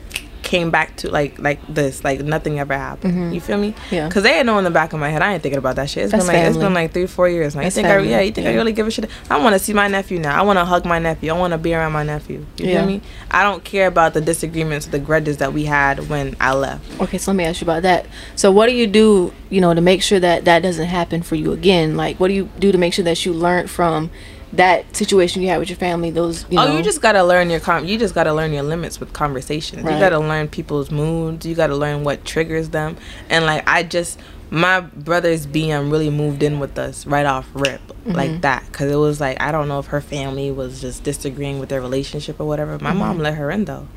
came 0.42 0.72
back 0.72 0.96
to 0.96 1.12
like 1.12 1.38
like 1.38 1.60
this, 1.68 2.04
like 2.04 2.22
nothing 2.22 2.60
ever 2.60 2.74
happened. 2.76 3.14
Mhm. 3.14 3.34
You 3.36 3.40
feel 3.42 3.58
me? 3.60 3.76
Yeah. 3.92 4.10
Cause 4.10 4.24
they 4.24 4.34
had 4.38 4.46
know 4.48 4.58
in 4.58 4.64
the 4.64 4.72
back 4.72 4.94
of 4.94 5.00
my 5.00 5.10
head. 5.10 5.22
I 5.22 5.34
ain't 5.34 5.44
thinking 5.44 5.60
about 5.60 5.76
that 5.76 5.90
shit. 5.92 6.04
It's 6.06 6.12
That's 6.12 6.26
been 6.26 6.34
like 6.36 6.44
it's 6.48 6.56
family. 6.56 6.66
been 6.66 6.74
like 6.74 6.94
three, 6.94 7.06
four 7.06 7.30
years 7.30 7.56
now. 7.56 7.62
You 7.62 7.70
think 7.70 7.88
family. 7.88 8.08
I 8.16 8.18
yeah? 8.20 8.22
You 8.24 8.32
think 8.32 8.48
I 8.48 8.56
really 8.56 8.72
give 8.72 8.88
a 8.88 8.92
shit? 8.92 9.08
I 9.30 9.38
want 9.40 9.54
to 9.54 9.60
see 9.60 9.74
my 9.74 9.88
nephew 9.88 10.18
now. 10.18 10.40
I 10.40 10.42
want 10.44 10.58
to 10.58 10.66
hug 10.66 10.86
my 10.86 10.98
nephew. 10.98 11.32
I 11.32 11.38
want 11.38 11.52
to 11.52 11.60
be 11.60 11.76
around 11.76 11.92
my 11.92 12.02
nephew. 12.04 12.46
You 12.58 12.66
Yeah. 12.66 12.78
feel 12.80 12.88
me? 12.88 13.02
I 13.30 13.44
don't 13.44 13.64
care 13.64 13.86
about 13.86 14.14
the 14.16 14.22
disagreements, 14.22 14.88
the 14.88 14.98
grudges 14.98 15.38
that 15.38 15.54
we 15.54 15.66
had 15.66 16.10
when 16.10 16.36
I 16.40 16.54
left. 16.54 17.00
okay 17.02 17.18
so 17.20 17.30
let 17.32 17.36
me 17.36 17.44
ask 17.44 17.62
you 17.62 17.66
about 17.66 17.84
that 17.84 18.06
so 18.36 18.50
what 18.50 18.68
do 18.70 18.74
you 18.76 18.88
do 18.88 19.32
you 19.52 19.62
know 19.62 19.74
to 19.76 19.82
make 19.82 20.02
sure 20.02 20.20
that 20.20 20.46
that 20.46 20.62
doesn't 20.64 20.88
happen 20.88 21.22
for 21.22 21.36
you 21.36 21.52
again 21.52 21.96
like 21.96 22.20
what 22.20 22.30
do 22.30 22.34
you 22.34 22.50
do 22.58 22.72
to 22.72 22.78
make 22.78 22.94
sure 22.94 23.06
that 23.06 23.24
you 23.26 23.34
learn 23.34 23.68
from 23.68 24.10
that 24.54 24.96
situation 24.96 25.42
you 25.42 25.48
had 25.50 25.60
with 25.60 25.70
your 25.70 25.78
family 25.78 26.10
those 26.10 26.44
you 26.50 26.56
know 26.56 26.68
oh, 26.70 26.78
you 26.78 26.84
just 26.84 27.02
gotta 27.02 27.24
learn 27.24 27.50
your 27.50 27.60
com. 27.60 27.86
You 27.86 27.98
just 28.00 28.16
gotta 28.16 28.34
learn 28.34 28.52
your 28.52 28.64
limits 28.64 29.00
with 29.00 29.14
conversations. 29.14 29.84
Right. 29.84 29.94
You 29.94 30.00
gotta 30.00 30.20
learn 30.20 30.48
people's 30.48 30.90
moods. 30.92 31.46
You 31.46 31.56
gotta 31.56 31.76
learn 31.76 32.04
what 32.04 32.26
triggers 32.26 32.70
them. 32.70 32.98
And 33.30 33.46
like 33.46 33.64
I 33.68 33.84
just, 33.84 34.20
my 34.50 34.80
brother's 34.80 35.46
BM 35.46 35.92
really 35.92 36.10
moved 36.10 36.42
in 36.42 36.60
with 36.60 36.78
us 36.80 37.06
right 37.06 37.26
off 37.26 37.48
rip 37.54 37.82
Mm-hmm. 38.00 38.12
like 38.14 38.42
that 38.42 38.66
because 38.68 38.90
it 38.90 38.96
was 38.96 39.20
like 39.20 39.42
I 39.42 39.52
don't 39.52 39.68
know 39.68 39.78
if 39.80 39.88
her 39.88 40.00
family 40.00 40.52
was 40.52 40.80
just 40.80 41.04
disagreeing 41.04 41.60
with 41.60 41.68
their 41.68 41.82
relationship 41.82 42.40
or 42.40 42.46
whatever. 42.48 42.80
My 42.80 42.92
Mm-hmm. 42.92 43.00
mom 43.00 43.20
let 43.20 43.36
her 43.36 43.52
in 43.52 43.66
though. 43.66 43.88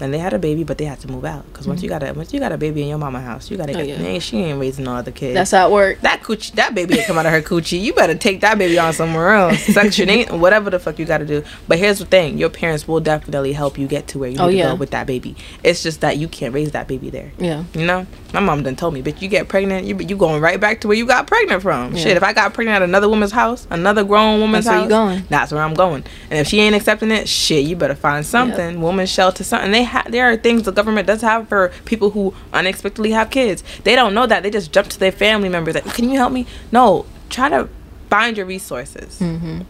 And 0.00 0.12
they 0.12 0.18
had 0.18 0.32
a 0.32 0.38
baby, 0.38 0.64
but 0.64 0.78
they 0.78 0.84
had 0.84 0.98
to 1.00 1.08
move 1.10 1.24
out 1.24 1.44
because 1.46 1.66
once 1.68 1.82
you 1.82 1.88
got 1.88 2.02
a 2.02 2.12
once 2.12 2.32
you 2.32 2.40
got 2.40 2.52
a 2.52 2.58
baby 2.58 2.82
in 2.82 2.88
your 2.88 2.98
mama 2.98 3.20
house, 3.20 3.50
you 3.50 3.56
gotta 3.56 3.72
Mm-hmm. 3.72 3.80
Oh, 3.82 3.86
get. 3.86 3.98
yeah. 3.98 4.02
man, 4.02 4.20
she 4.20 4.36
ain't 4.38 4.60
raising 4.60 4.84
no 4.84 4.94
other 4.94 5.10
kids. 5.12 5.34
That's 5.34 5.50
how 5.52 5.68
it 5.68 5.72
works. 5.72 6.00
that 6.02 6.22
coochie, 6.22 6.52
that 6.52 6.74
baby 6.74 6.98
ain't 6.98 7.06
come 7.06 7.16
out 7.18 7.26
of 7.26 7.32
her 7.32 7.40
coochie. 7.42 7.80
You 7.80 7.92
better 7.94 8.14
take 8.14 8.40
that 8.42 8.58
baby 8.58 8.78
on 8.78 8.92
somewhere 8.92 9.30
else. 9.34 9.60
Section 9.66 10.40
whatever 10.40 10.70
the 10.70 10.78
fuck 10.78 10.98
you 10.98 11.04
got 11.04 11.18
to 11.18 11.26
do. 11.26 11.42
But 11.68 11.78
here's 11.78 11.98
the 11.98 12.04
thing: 12.06 12.38
your 12.38 12.50
parents 12.50 12.86
will 12.88 13.00
definitely 13.00 13.52
help 13.52 13.78
you 13.78 13.86
get 13.86 14.08
to 14.08 14.18
where 14.18 14.28
you 14.28 14.36
need 14.38 14.42
Oh, 14.42 14.50
to 14.50 14.56
go 14.56 14.74
with 14.74 14.90
that 14.90 15.06
baby. 15.06 15.36
It's 15.62 15.82
just 15.82 16.00
that 16.02 16.16
you 16.18 16.28
can't 16.28 16.52
raise 16.54 16.72
that 16.72 16.88
baby 16.88 17.10
there. 17.10 17.32
Yeah. 17.38 17.64
You 17.74 17.86
know, 17.86 18.06
my 18.34 18.40
mom 18.40 18.62
done 18.62 18.76
told 18.76 18.94
me, 18.94 19.02
bitch, 19.02 19.22
you 19.22 19.28
get 19.28 19.48
pregnant, 19.48 19.86
you 19.86 19.96
you 19.98 20.16
going 20.16 20.40
right 20.42 20.60
back 20.60 20.80
to 20.82 20.88
where 20.88 20.96
you 20.96 21.06
got 21.06 21.26
pregnant 21.26 21.62
from. 21.62 21.94
Yeah. 21.94 22.02
Shit, 22.02 22.16
if 22.16 22.22
I 22.22 22.32
got 22.32 22.52
pregnant 22.54 22.76
at 22.76 22.82
another 22.82 23.08
woman's 23.08 23.32
house, 23.32 23.66
another 23.70 24.04
grown 24.04 24.40
woman's 24.40 24.64
That's 24.66 24.74
where 24.74 24.82
you 24.84 24.88
going. 24.88 25.24
That's 25.28 25.52
where 25.52 25.62
I'm 25.62 25.74
going. 25.74 26.04
And 26.30 26.38
if 26.40 26.46
she 26.48 26.60
ain't 26.60 26.74
accepting 26.74 27.10
it, 27.10 27.28
shit, 27.28 27.64
you 27.64 27.76
better 27.76 27.94
find 27.94 28.24
something, 28.26 28.80
woman's 28.80 29.10
shelter, 29.10 29.44
something. 29.44 29.70
They 29.70 29.81
have 29.84 30.10
there 30.10 30.30
are 30.30 30.36
things 30.36 30.62
the 30.62 30.72
government 30.72 31.06
does 31.06 31.22
have 31.22 31.48
for 31.48 31.72
people 31.84 32.10
who 32.10 32.34
unexpectedly 32.52 33.12
have 33.12 33.30
kids. 33.30 33.62
They 33.84 33.94
don't 33.94 34.14
know 34.14 34.26
that. 34.26 34.42
They 34.42 34.50
just 34.50 34.72
jump 34.72 34.88
to 34.88 34.98
their 34.98 35.12
family 35.12 35.48
members. 35.48 35.74
Like, 35.74 35.84
can 35.94 36.08
you 36.08 36.18
help 36.18 36.32
me? 36.32 36.46
No, 36.70 37.06
try 37.30 37.48
to 37.48 37.68
find 38.10 38.36
your 38.36 38.46
resources. 38.46 39.18
Mm-hmm. 39.20 39.62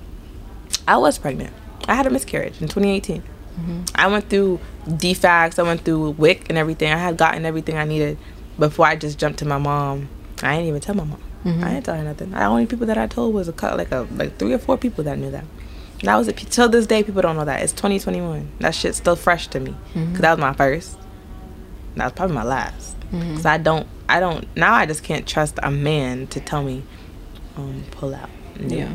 I 0.86 0.96
was 0.96 1.18
pregnant. 1.18 1.52
I 1.88 1.94
had 1.94 2.06
a 2.06 2.10
miscarriage 2.10 2.60
in 2.60 2.68
2018. 2.68 3.22
I 3.94 4.06
went 4.08 4.28
through 4.28 4.60
DFACS, 4.86 5.58
I 5.58 5.62
went 5.62 5.82
through 5.82 6.10
WIC 6.12 6.48
and 6.48 6.58
everything. 6.58 6.92
I 6.92 6.96
had 6.96 7.16
gotten 7.16 7.44
everything 7.44 7.76
I 7.76 7.84
needed 7.84 8.18
before 8.58 8.86
I 8.86 8.96
just 8.96 9.18
jumped 9.18 9.38
to 9.40 9.44
my 9.44 9.58
mom. 9.58 10.08
I 10.42 10.56
didn't 10.56 10.68
even 10.68 10.80
tell 10.80 10.94
my 10.94 11.04
mom. 11.04 11.20
I 11.44 11.74
didn't 11.74 11.84
tell 11.84 11.96
her 11.96 12.02
nothing. 12.02 12.30
The 12.30 12.44
only 12.44 12.66
people 12.66 12.86
that 12.86 12.98
I 12.98 13.06
told 13.06 13.34
was 13.34 13.48
a 13.48 13.52
like 13.76 13.90
a 13.90 14.06
like 14.16 14.38
three 14.38 14.52
or 14.52 14.58
four 14.58 14.78
people 14.78 15.04
that 15.04 15.18
knew 15.18 15.30
that. 15.30 15.44
That 16.02 16.16
was 16.16 16.28
it. 16.28 16.36
Till 16.36 16.68
this 16.68 16.86
day, 16.86 17.02
people 17.02 17.22
don't 17.22 17.36
know 17.36 17.44
that. 17.44 17.62
It's 17.62 17.72
2021. 17.72 18.50
That 18.60 18.74
shit's 18.74 18.98
still 18.98 19.16
fresh 19.16 19.46
to 19.48 19.60
me. 19.60 19.74
Cause 19.94 20.20
that 20.20 20.30
was 20.32 20.38
my 20.40 20.52
first. 20.52 20.98
That 21.96 22.04
was 22.04 22.12
probably 22.14 22.34
my 22.34 22.44
last. 22.44 22.96
Cause 23.10 23.44
I 23.46 23.58
don't, 23.58 23.86
I 24.08 24.20
don't. 24.20 24.46
Now 24.56 24.72
I 24.74 24.86
just 24.86 25.04
can't 25.04 25.26
trust 25.28 25.58
a 25.62 25.70
man 25.70 26.26
to 26.28 26.40
tell 26.40 26.62
me, 26.62 26.82
um, 27.56 27.84
pull 27.90 28.14
out. 28.14 28.30
No. 28.58 28.74
Yeah. 28.76 28.94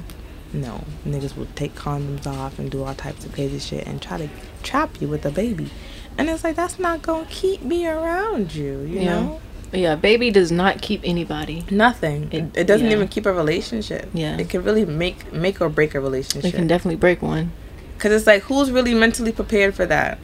No, 0.54 0.84
niggas 1.06 1.36
will 1.38 1.48
take 1.56 1.76
condoms 1.76 2.26
off 2.26 2.58
and 2.58 2.72
do 2.72 2.84
all 2.84 2.96
types 2.96 3.26
of 3.26 3.34
crazy 3.34 3.60
shit 3.60 3.86
and 3.86 4.02
try 4.02 4.18
to 4.18 4.30
trap 4.64 5.02
you 5.02 5.08
with 5.08 5.26
a 5.26 5.30
baby. 5.30 5.70
And 6.18 6.30
it's 6.30 6.44
like 6.44 6.56
that's 6.56 6.80
not 6.80 7.02
gonna 7.04 7.28
keep 7.30 7.62
me 7.62 7.86
around 7.88 8.56
you, 8.56 8.80
you 8.82 9.02
Yeah. 9.02 9.20
know? 9.22 9.42
Yeah. 9.74 9.96
Baby 9.96 10.32
does 10.32 10.52
not 10.52 10.82
keep 10.82 11.02
anybody. 11.04 11.66
Nothing. 11.70 12.30
It- 12.32 12.58
It, 12.58 12.68
doesn't 12.68 12.88
yeah. 12.88 12.94
even 12.96 13.08
keep 13.08 13.26
a 13.26 13.34
relationship. 13.34 14.10
Yeah. 14.14 14.38
It 14.38 14.50
can 14.50 14.64
really 14.64 14.86
make 14.86 15.32
make 15.34 15.60
or 15.62 15.70
break 15.70 15.94
a 15.96 16.00
relationship. 16.00 16.54
It 16.54 16.56
can 16.56 16.68
definitely 16.68 16.96
break 16.98 17.22
one. 17.22 17.52
Cause 18.00 18.12
it's 18.12 18.28
like 18.28 18.44
who's 18.44 18.70
really 18.72 18.94
mentally 18.94 19.32
prepared 19.32 19.74
for 19.76 19.86
that? 19.88 20.20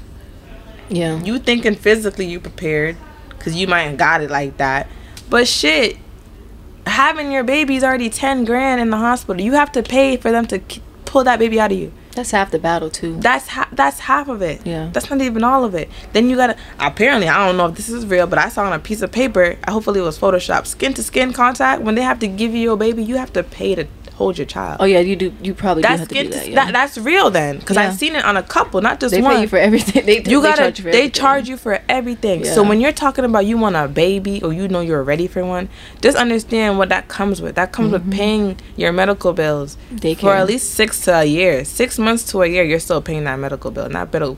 Yeah. 0.89 1.21
You 1.23 1.39
thinking 1.39 1.75
physically 1.75 2.25
you 2.27 2.39
prepared, 2.39 2.97
cause 3.39 3.55
you 3.55 3.67
might 3.67 3.83
have 3.83 3.97
got 3.97 4.21
it 4.21 4.29
like 4.29 4.57
that, 4.57 4.87
but 5.29 5.47
shit, 5.47 5.97
having 6.85 7.31
your 7.31 7.43
baby's 7.43 7.83
already 7.83 8.09
ten 8.09 8.45
grand 8.45 8.79
in 8.81 8.89
the 8.91 8.97
hospital. 8.97 9.41
You 9.41 9.53
have 9.53 9.71
to 9.73 9.81
pay 9.83 10.17
for 10.17 10.31
them 10.31 10.45
to 10.47 10.59
k- 10.59 10.81
pull 11.05 11.23
that 11.23 11.39
baby 11.39 11.59
out 11.59 11.71
of 11.71 11.77
you. 11.79 11.91
That's 12.15 12.31
half 12.31 12.51
the 12.51 12.59
battle 12.59 12.89
too. 12.89 13.17
That's 13.19 13.47
ha- 13.47 13.69
that's 13.71 13.99
half 13.99 14.27
of 14.27 14.41
it. 14.41 14.65
Yeah. 14.65 14.89
That's 14.93 15.09
not 15.09 15.19
even 15.21 15.43
all 15.43 15.63
of 15.65 15.73
it. 15.73 15.89
Then 16.13 16.29
you 16.29 16.35
gotta. 16.35 16.55
Apparently, 16.79 17.27
I 17.27 17.45
don't 17.47 17.57
know 17.57 17.65
if 17.67 17.75
this 17.75 17.89
is 17.89 18.05
real, 18.05 18.27
but 18.27 18.37
I 18.37 18.49
saw 18.49 18.65
on 18.65 18.73
a 18.73 18.79
piece 18.79 19.01
of 19.01 19.11
paper. 19.11 19.57
Hopefully, 19.67 19.99
it 19.99 20.03
was 20.03 20.19
Photoshop. 20.19 20.67
Skin 20.67 20.93
to 20.93 21.03
skin 21.03 21.33
contact. 21.33 21.81
When 21.81 21.95
they 21.95 22.01
have 22.03 22.19
to 22.19 22.27
give 22.27 22.53
you 22.53 22.59
your 22.59 22.77
baby, 22.77 23.03
you 23.03 23.17
have 23.17 23.33
to 23.33 23.41
pay 23.43 23.73
to 23.75 23.87
hold 24.15 24.37
your 24.37 24.45
child. 24.45 24.77
Oh 24.79 24.85
yeah, 24.85 24.99
you 24.99 25.15
do. 25.15 25.33
You 25.41 25.53
probably 25.53 25.83
do 25.83 25.87
that's 25.89 25.99
have 26.01 26.07
to 26.09 26.23
do 26.23 26.29
that. 26.29 26.53
that, 26.53 26.71
that's 26.73 26.97
real 26.97 27.29
then, 27.31 27.59
because 27.59 27.75
Yeah. 27.77 27.87
I've 27.87 27.95
seen 27.95 28.15
it 28.15 28.23
on 28.23 28.37
a 28.37 28.43
couple, 28.43 28.79
not 28.81 28.99
just 28.99 29.13
they 29.13 29.21
one. 29.21 29.35
pay 29.35 29.41
you 29.41 29.47
for 29.47 29.57
everything. 29.57 30.05
They, 30.05 30.17
you 30.17 30.41
they 30.41 30.49
gotta. 30.49 30.57
charge 30.71 30.77
you 30.79 30.83
for 30.83 30.91
they 30.91 30.97
everything. 30.99 31.11
charge 31.11 31.49
you 31.49 31.57
for 31.57 31.81
everything. 31.89 32.45
So 32.45 32.63
when 32.63 32.79
you're 32.81 32.91
talking 32.91 33.25
about 33.25 33.45
you 33.45 33.57
want 33.57 33.75
a 33.75 33.87
baby 33.87 34.41
or 34.43 34.53
you 34.53 34.67
know 34.67 34.81
you're 34.81 35.03
ready 35.03 35.27
for 35.27 35.43
one, 35.45 35.69
just 36.01 36.17
understand 36.17 36.77
what 36.77 36.89
that 36.89 37.07
comes 37.07 37.41
with. 37.41 37.55
That 37.55 37.71
comes 37.71 37.91
with 37.91 38.11
paying 38.11 38.57
your 38.75 38.91
medical 38.91 39.33
bills 39.33 39.77
for 40.19 40.33
at 40.33 40.47
least 40.47 40.71
six 40.71 41.01
to 41.05 41.19
a 41.19 41.25
year. 41.25 41.65
Six 41.65 41.97
months 41.99 42.23
to 42.31 42.41
a 42.43 42.47
year, 42.47 42.63
you're 42.63 42.79
still 42.79 43.01
paying 43.01 43.23
that 43.25 43.39
medical 43.39 43.71
bill. 43.71 43.89
Not 43.89 44.11
better. 44.11 44.35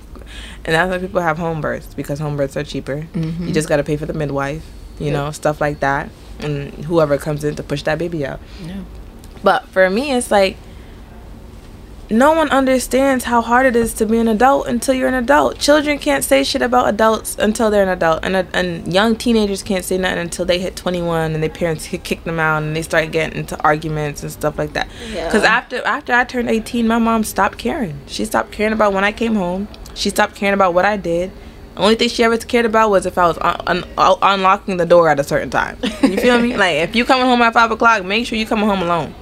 And 0.66 0.74
that's 0.74 0.90
why 0.90 0.98
people 0.98 1.22
have 1.22 1.38
home 1.38 1.62
births 1.62 1.94
because 1.94 2.18
home 2.20 2.36
births 2.38 2.58
are 2.58 2.64
cheaper. 2.64 3.08
Mhm. 3.14 3.48
You 3.48 3.54
just 3.54 3.68
gotta 3.70 3.84
pay 3.84 3.98
for 3.98 4.06
the 4.08 4.14
midwife, 4.14 4.64
you 5.00 5.08
Yep. 5.08 5.14
know, 5.14 5.32
stuff 5.32 5.62
like 5.62 5.80
that, 5.82 6.10
and 6.40 6.74
whoever 6.86 7.18
comes 7.18 7.44
in 7.44 7.56
to 7.56 7.64
push 7.64 7.84
that 7.84 7.98
baby 8.00 8.26
out. 8.26 8.40
Yeah. 8.66 8.74
But 9.46 9.68
for 9.70 9.90
me, 9.90 10.12
it's 10.12 10.32
like 10.32 10.58
no 12.10 12.34
one 12.34 12.50
understands 12.50 13.24
how 13.26 13.42
hard 13.42 13.66
it 13.66 13.76
is 13.76 13.94
to 13.96 14.06
be 14.06 14.18
an 14.18 14.28
adult 14.28 14.68
until 14.68 14.94
you're 14.94 15.08
an 15.08 15.14
adult. 15.16 15.58
Children 15.60 15.98
can't 15.98 16.24
say 16.24 16.44
shit 16.44 16.62
about 16.62 16.88
adults 16.88 17.36
until 17.40 17.70
they're 17.72 17.84
an 17.84 17.90
adult, 17.90 18.20
and 18.24 18.36
a, 18.36 18.48
and 18.54 18.92
young 18.92 19.16
teenagers 19.16 19.64
can't 19.64 19.84
say 19.86 19.98
nothing 19.98 20.20
until 20.20 20.46
they 20.46 20.60
hit 20.60 20.76
21 20.76 21.34
and 21.34 21.44
their 21.44 21.50
parents 21.50 21.88
kick 21.88 22.24
them 22.24 22.40
out 22.40 22.64
and 22.64 22.76
they 22.76 22.82
start 22.82 23.12
getting 23.12 23.38
into 23.40 23.60
arguments 23.64 24.24
and 24.24 24.32
stuff 24.32 24.58
like 24.58 24.74
that. 24.74 24.88
Yeah. 25.14 25.26
Because 25.28 25.44
after 25.44 25.84
after 25.86 26.14
I 26.14 26.24
turned 26.24 26.50
18, 26.50 26.88
my 26.88 26.98
mom 26.98 27.24
stopped 27.24 27.58
caring. 27.60 28.00
She 28.08 28.26
stopped 28.26 28.52
caring 28.52 28.74
about 28.74 28.94
when 28.94 29.04
I 29.04 29.12
came 29.12 29.36
home. 29.36 29.68
She 29.94 30.10
stopped 30.10 30.36
caring 30.36 30.54
about 30.54 30.74
what 30.74 30.86
I 30.86 30.98
did. 30.98 31.32
The 31.76 31.82
only 31.82 31.96
thing 31.96 32.08
she 32.10 32.24
ever 32.24 32.38
cared 32.38 32.66
about 32.66 32.90
was 32.90 33.06
if 33.06 33.18
I 33.18 33.28
was 33.28 33.38
un- 33.42 33.62
un- 33.68 33.84
un- 33.98 34.18
unlocking 34.22 34.78
the 34.78 34.86
door 34.86 35.10
at 35.10 35.20
a 35.20 35.24
certain 35.24 35.50
time. 35.50 35.78
You 36.04 36.18
feel 36.18 36.40
me? 36.40 36.56
Like 36.66 36.76
if 36.78 36.96
you 36.96 37.04
coming 37.04 37.26
home 37.26 37.42
at 37.42 37.54
five 37.54 37.70
o'clock, 37.72 38.06
make 38.06 38.26
sure 38.28 38.38
you 38.38 38.46
coming 38.46 38.66
home 38.70 38.82
alone. 38.82 39.14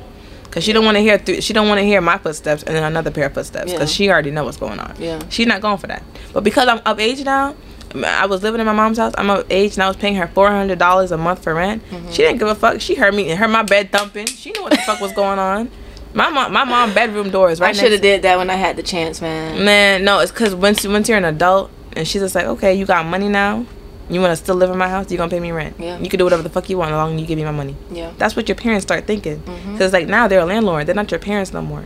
Cause 0.54 0.64
she 0.64 0.72
don't 0.72 0.86
want 0.86 0.98
to 0.98 1.02
hear 1.02 1.18
th- 1.18 1.44
she 1.44 1.52
don't 1.52 1.68
want 1.68 1.80
to 1.80 1.84
hear 1.84 2.00
my 2.00 2.20
footsteps 2.20 2.62
and 2.62 2.76
then 2.76 2.84
another 2.84 3.10
pair 3.10 3.26
of 3.26 3.34
footsteps. 3.34 3.72
Yeah. 3.72 3.80
Cause 3.80 3.92
she 3.92 4.12
already 4.12 4.30
know 4.30 4.44
what's 4.44 4.58
going 4.58 4.80
on. 4.80 4.96
Yeah. 5.00 5.20
She's 5.30 5.48
not 5.48 5.62
going 5.62 5.80
for 5.80 5.88
that. 5.88 6.04
But 6.32 6.44
because 6.44 6.68
I'm 6.68 6.80
of 6.86 7.00
age 7.00 7.24
now, 7.24 7.56
I 8.06 8.28
was 8.28 8.44
living 8.44 8.60
in 8.60 8.68
my 8.68 8.74
mom's 8.74 9.00
house. 9.00 9.14
I'm 9.18 9.32
of 9.32 9.52
age 9.52 9.74
and 9.74 9.82
I 9.82 9.88
was 9.88 9.98
paying 9.98 10.14
her 10.16 10.28
four 10.28 10.50
hundred 10.52 10.78
dollars 10.78 11.12
a 11.12 11.18
month 11.18 11.44
for 11.44 11.56
rent. 11.56 11.84
Mm-hmm. 11.90 12.12
She 12.12 12.18
didn't 12.18 12.38
give 12.38 12.48
a 12.48 12.54
fuck. 12.56 12.82
She 12.82 12.94
heard 12.94 13.16
me 13.16 13.30
heard 13.30 13.48
my 13.48 13.64
bed 13.64 13.92
thumping. 13.92 14.28
She 14.28 14.52
knew 14.52 14.62
what 14.62 14.72
the 14.72 14.78
fuck 14.78 15.00
was 15.00 15.12
going 15.14 15.40
on. 15.40 15.72
My 16.14 16.30
mom 16.30 16.54
my 16.54 16.64
mom 16.64 16.94
bedroom 16.94 17.32
door 17.32 17.50
is 17.50 17.60
right 17.60 17.76
I 17.76 17.80
should 17.80 17.92
have 17.92 18.02
did 18.02 18.22
that 18.22 18.38
when 18.38 18.52
I 18.52 18.56
had 18.56 18.76
the 18.76 18.84
chance, 18.84 19.22
man. 19.22 19.66
Man, 19.66 20.04
no, 20.04 20.20
it's 20.20 20.32
because 20.32 20.54
once 20.54 20.86
once 20.86 21.10
you're 21.10 21.18
an 21.18 21.26
adult 21.26 21.72
and 21.96 22.08
she's 22.08 22.22
just 22.22 22.36
like, 22.36 22.46
okay, 22.46 22.76
you 22.76 22.86
got 22.86 23.08
money 23.08 23.28
now. 23.28 23.66
You 24.14 24.22
want 24.22 24.32
to 24.32 24.36
still 24.38 24.56
live 24.56 24.70
in 24.70 24.78
my 24.78 24.88
house? 24.90 25.12
You 25.12 25.18
gonna 25.18 25.30
pay 25.30 25.40
me 25.40 25.52
rent? 25.52 25.76
Yeah. 25.80 25.98
You 26.00 26.10
can 26.10 26.18
do 26.18 26.24
whatever 26.26 26.44
the 26.44 26.50
fuck 26.50 26.70
you 26.70 26.78
want 26.78 26.92
as 26.92 26.96
long 26.96 27.16
as 27.16 27.22
you 27.22 27.28
give 27.28 27.38
me 27.38 27.44
my 27.46 27.52
money. 27.52 27.76
Yeah. 27.92 28.12
That's 28.18 28.36
what 28.36 28.48
your 28.48 28.56
parents 28.56 28.84
start 28.86 29.06
thinking. 29.08 29.40
Mhm. 29.42 29.78
Cause 29.78 29.92
like 29.94 30.08
now 30.08 30.28
they're 30.28 30.40
a 30.42 30.46
landlord. 30.46 30.86
They're 30.88 30.96
not 30.96 31.10
your 31.12 31.20
parents 31.20 31.52
no 31.54 31.62
more. 31.62 31.86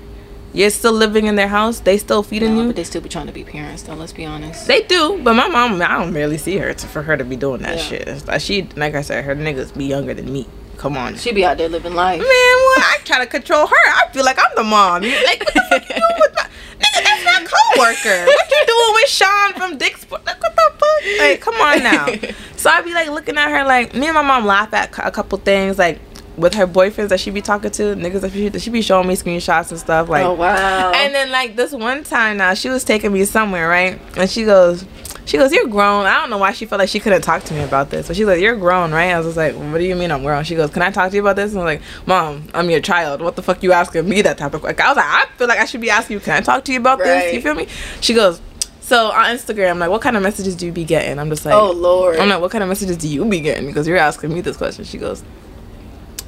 You're 0.54 0.70
still 0.72 0.94
living 0.94 1.26
in 1.28 1.36
their 1.36 1.50
house. 1.50 1.80
They 1.82 1.98
still 1.98 2.24
feeding 2.24 2.56
No, 2.56 2.62
you. 2.62 2.68
but 2.68 2.76
they 2.78 2.84
still 2.84 3.02
be 3.02 3.10
trying 3.10 3.28
to 3.28 3.34
be 3.34 3.44
parents, 3.44 3.84
though. 3.84 3.94
Let's 3.94 4.14
be 4.14 4.26
honest. 4.26 4.66
They 4.66 4.82
do, 4.82 5.20
but 5.24 5.34
my 5.36 5.48
mom, 5.48 5.80
I 5.82 5.88
don't 6.00 6.14
really 6.14 6.38
see 6.38 6.58
her 6.58 6.74
to, 6.74 6.88
for 6.88 7.04
her 7.04 7.16
to 7.18 7.24
be 7.24 7.36
doing 7.36 7.62
that 7.62 7.78
Yeah. 7.78 7.84
shit. 7.84 8.08
It's 8.08 8.28
like 8.28 8.42
she, 8.42 8.68
like 8.76 8.96
I 8.96 9.02
said, 9.02 9.24
her 9.26 9.36
niggas 9.36 9.78
be 9.78 9.86
younger 9.86 10.14
than 10.16 10.32
me. 10.32 10.48
Come 10.78 10.96
on, 10.98 11.16
She 11.18 11.32
be 11.32 11.44
out 11.46 11.58
there 11.58 11.70
living 11.70 11.94
life. 11.96 12.20
man. 12.20 12.28
What? 12.30 12.80
I 12.84 12.98
try 13.04 13.20
to 13.20 13.26
control 13.28 13.68
her. 13.68 13.76
I 13.88 14.08
feel 14.14 14.24
like 14.24 14.40
I'm 14.40 14.52
the 14.56 14.64
mom. 14.64 15.04
You 15.04 15.16
like 15.26 15.40
what 15.44 15.54
the 15.54 15.62
fuck 15.70 15.82
you 15.90 15.96
doing 16.02 16.20
with 16.22 16.36
my 16.36 16.48
my 17.42 17.48
coworker. 17.76 18.26
What 18.26 18.52
you 18.52 18.64
doing 18.66 18.94
with 18.96 19.10
Sean 19.10 19.54
from 19.54 19.78
Dick's? 19.78 20.10
Like 20.12 20.42
what 20.42 20.56
the 20.56 20.74
fuck? 20.78 21.20
Like 21.20 21.42
come 21.42 21.56
on 21.56 21.84
now. 21.84 22.08
So 22.58 22.72
I'd 22.72 22.84
be 22.84 22.94
like 22.94 23.08
looking 23.10 23.38
at 23.38 23.50
her 23.52 23.64
like 23.64 23.94
me 23.94 24.08
and 24.08 24.16
my 24.16 24.24
mom 24.24 24.44
laugh 24.44 24.74
at 24.74 24.98
a 24.98 25.12
couple 25.12 25.38
things 25.38 25.78
like 25.78 26.00
with 26.38 26.56
her 26.56 26.66
boyfriends 26.66 27.10
that 27.10 27.20
she 27.20 27.30
be 27.30 27.42
talking 27.42 27.70
to 27.72 27.96
niggas 27.96 28.22
that 28.22 28.32
she, 28.32 28.50
she 28.60 28.70
be 28.72 28.82
showing 28.82 29.08
me 29.08 29.16
screenshots 29.16 29.70
and 29.70 29.80
stuff 29.80 30.10
like 30.10 30.26
oh 30.26 30.34
wow. 30.34 30.92
and 30.92 31.14
then 31.14 31.32
like 31.32 31.56
this 31.56 31.72
one 31.72 32.04
time 32.04 32.38
now, 32.38 32.56
she 32.56 32.70
was 32.70 32.84
taking 32.84 33.14
me 33.14 33.26
somewhere, 33.26 33.70
right? 33.70 34.00
And 34.18 34.30
she 34.30 34.44
goes, 34.44 34.86
she 35.28 35.38
goes, 35.38 35.52
"You're 35.54 35.68
grown." 35.68 36.06
I 36.08 36.16
don't 36.16 36.32
know 36.32 36.40
why 36.40 36.54
she 36.54 36.66
felt 36.66 36.80
like 36.80 36.90
she 36.90 37.00
couldn't 37.00 37.22
talk 37.22 37.44
to 37.44 37.54
me 37.54 37.62
about 37.62 37.92
this. 37.92 38.08
But 38.08 38.16
she's 38.16 38.26
like, 38.26 38.42
"You're 38.42 38.56
grown, 38.56 38.92
right?" 38.92 39.12
I 39.12 39.18
was 39.18 39.28
just 39.28 39.38
like, 39.38 39.54
"What 39.54 39.78
do 39.78 39.84
you 39.84 39.96
mean 39.96 40.12
I'm 40.12 40.24
grown?" 40.24 40.44
She 40.44 40.56
goes, 40.56 40.72
"Can 40.72 40.82
I 40.82 40.90
talk 40.90 41.12
to 41.12 41.16
you 41.16 41.22
about 41.22 41.36
this?" 41.36 41.52
And 41.52 41.60
I'm 41.60 41.66
like, 41.66 41.82
"Mom, 42.06 42.48
I'm 42.54 42.70
your 42.70 42.80
child. 42.80 43.22
What 43.22 43.36
the 43.36 43.44
fuck 43.44 43.62
you 43.62 43.74
asking 43.74 44.10
me 44.10 44.24
that 44.24 44.38
type 44.38 44.54
of 44.54 44.62
question?" 44.62 44.82
I 44.82 44.90
was 44.90 44.98
like, 44.98 45.06
"I 45.06 45.26
feel 45.38 45.48
like 45.48 45.60
I 45.60 45.66
should 45.66 45.82
be 45.82 45.90
asking 45.90 46.16
you, 46.16 46.20
can 46.22 46.34
I 46.34 46.42
talk 46.42 46.64
to 46.66 46.74
you 46.74 46.80
about 46.80 47.00
this?" 47.00 47.34
You 47.34 47.42
feel 47.42 47.54
me? 47.54 47.68
She 48.02 48.14
goes, 48.14 48.42
"So 48.80 49.12
on 49.12 49.36
Instagram, 49.36 49.80
like, 49.80 49.90
what 49.90 50.02
kind 50.02 50.16
of 50.16 50.24
messages 50.24 50.56
do 50.56 50.66
you 50.66 50.72
be 50.72 50.86
getting?" 50.86 51.20
I'm 51.20 51.30
just 51.30 51.46
like, 51.46 51.54
oh 51.54 51.72
lord. 51.72 52.18
I'm 52.18 52.30
like, 52.30 52.40
what 52.40 52.52
kind 52.52 52.64
of 52.64 52.70
messages 52.70 52.98
do 52.98 53.08
you 53.08 53.26
be 53.26 53.42
getting? 53.42 53.68
Because 53.68 53.88
you're 53.88 53.98
asking 53.98 54.34
me 54.34 54.42
this 54.42 54.56
question. 54.56 54.86
She 54.86 54.98
goes, 54.98 55.24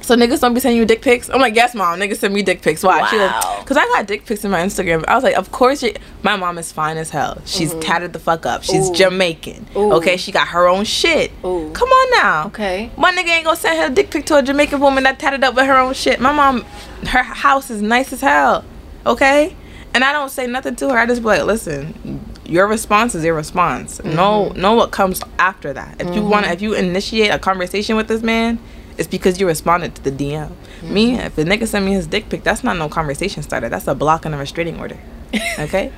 so 0.02 0.16
niggas 0.16 0.40
don't 0.40 0.54
be 0.54 0.60
sending 0.60 0.78
you 0.78 0.84
dick 0.86 1.02
pics? 1.02 1.28
I'm 1.30 1.40
like, 1.40 1.54
yes, 1.54 1.74
mom. 1.74 1.98
Niggas 2.00 2.16
send 2.18 2.34
me 2.34 2.42
dick 2.42 2.62
pics. 2.62 2.82
Why? 2.82 3.08
She 3.10 3.16
Wow. 3.16 3.58
because 3.60 3.76
I 3.76 3.84
got 3.86 4.06
dick 4.06 4.26
pics 4.26 4.44
in 4.44 4.50
my 4.50 4.60
Instagram. 4.60 5.04
I 5.08 5.14
was 5.14 5.24
like, 5.24 5.36
of 5.36 5.52
course. 5.52 5.84
My 6.22 6.36
mom 6.36 6.58
is 6.58 6.70
fine 6.72 6.96
as 6.96 7.10
hell. 7.10 7.40
She's 7.46 7.74
tatted 7.74 8.12
the 8.12 8.18
fuck 8.18 8.44
up. 8.46 8.62
She's 8.62 8.74
Mm-hmm. 8.74 8.92
Ooh. 8.92 8.96
Jamaican. 8.96 9.66
Ooh. 9.76 9.92
Okay, 9.94 10.16
she 10.16 10.32
got 10.32 10.48
her 10.48 10.66
own 10.68 10.84
shit. 10.84 11.30
Ooh. 11.44 11.70
Come 11.72 11.88
on 11.88 12.10
now. 12.22 12.46
Okay. 12.48 12.90
My 12.96 13.12
nigga 13.12 13.28
ain't 13.28 13.44
gonna 13.44 13.56
send 13.56 13.78
her 13.78 13.86
a 13.86 13.90
dick 13.90 14.10
pic 14.10 14.26
to 14.26 14.36
a 14.36 14.42
Jamaican 14.42 14.80
woman 14.80 15.04
that 15.04 15.18
tatted 15.18 15.44
up 15.44 15.54
with 15.54 15.66
her 15.66 15.76
own 15.78 15.94
shit. 15.94 16.20
My 16.20 16.32
mom, 16.32 16.62
her 17.08 17.22
house 17.22 17.70
is 17.70 17.80
nice 17.82 18.12
as 18.12 18.20
hell. 18.20 18.64
Okay? 19.06 19.56
And 19.94 20.04
I 20.04 20.12
don't 20.12 20.28
say 20.30 20.46
nothing 20.46 20.76
to 20.76 20.88
her. 20.90 20.98
I 20.98 21.06
just 21.06 21.20
be 21.22 21.26
like, 21.28 21.44
listen, 21.44 22.20
your 22.44 22.66
response 22.66 23.14
is 23.14 23.24
your 23.24 23.34
response. 23.34 24.02
Know 24.04 24.50
know 24.50 24.74
what 24.74 24.90
comes 24.92 25.20
after 25.38 25.72
that. 25.72 26.00
If 26.00 26.14
you 26.14 26.22
want 26.22 26.46
if 26.46 26.60
you 26.62 26.74
initiate 26.74 27.30
a 27.32 27.38
conversation 27.38 27.96
with 27.96 28.06
this 28.08 28.22
man, 28.22 28.58
it's 29.00 29.08
because 29.08 29.40
you 29.40 29.46
responded 29.46 29.94
to 29.94 30.02
the 30.02 30.12
DM. 30.12 30.52
Me, 30.82 31.18
if 31.18 31.34
the 31.34 31.42
nigga 31.44 31.66
send 31.66 31.86
me 31.86 31.92
his 31.92 32.06
dick 32.06 32.28
pic, 32.28 32.44
that's 32.44 32.62
not 32.62 32.76
no 32.76 32.86
conversation 32.86 33.42
starter. 33.42 33.70
That's 33.70 33.88
a 33.88 33.94
block 33.94 34.26
and 34.26 34.34
a 34.34 34.38
restraining 34.38 34.78
order. 34.78 34.98
Okay? 35.58 35.90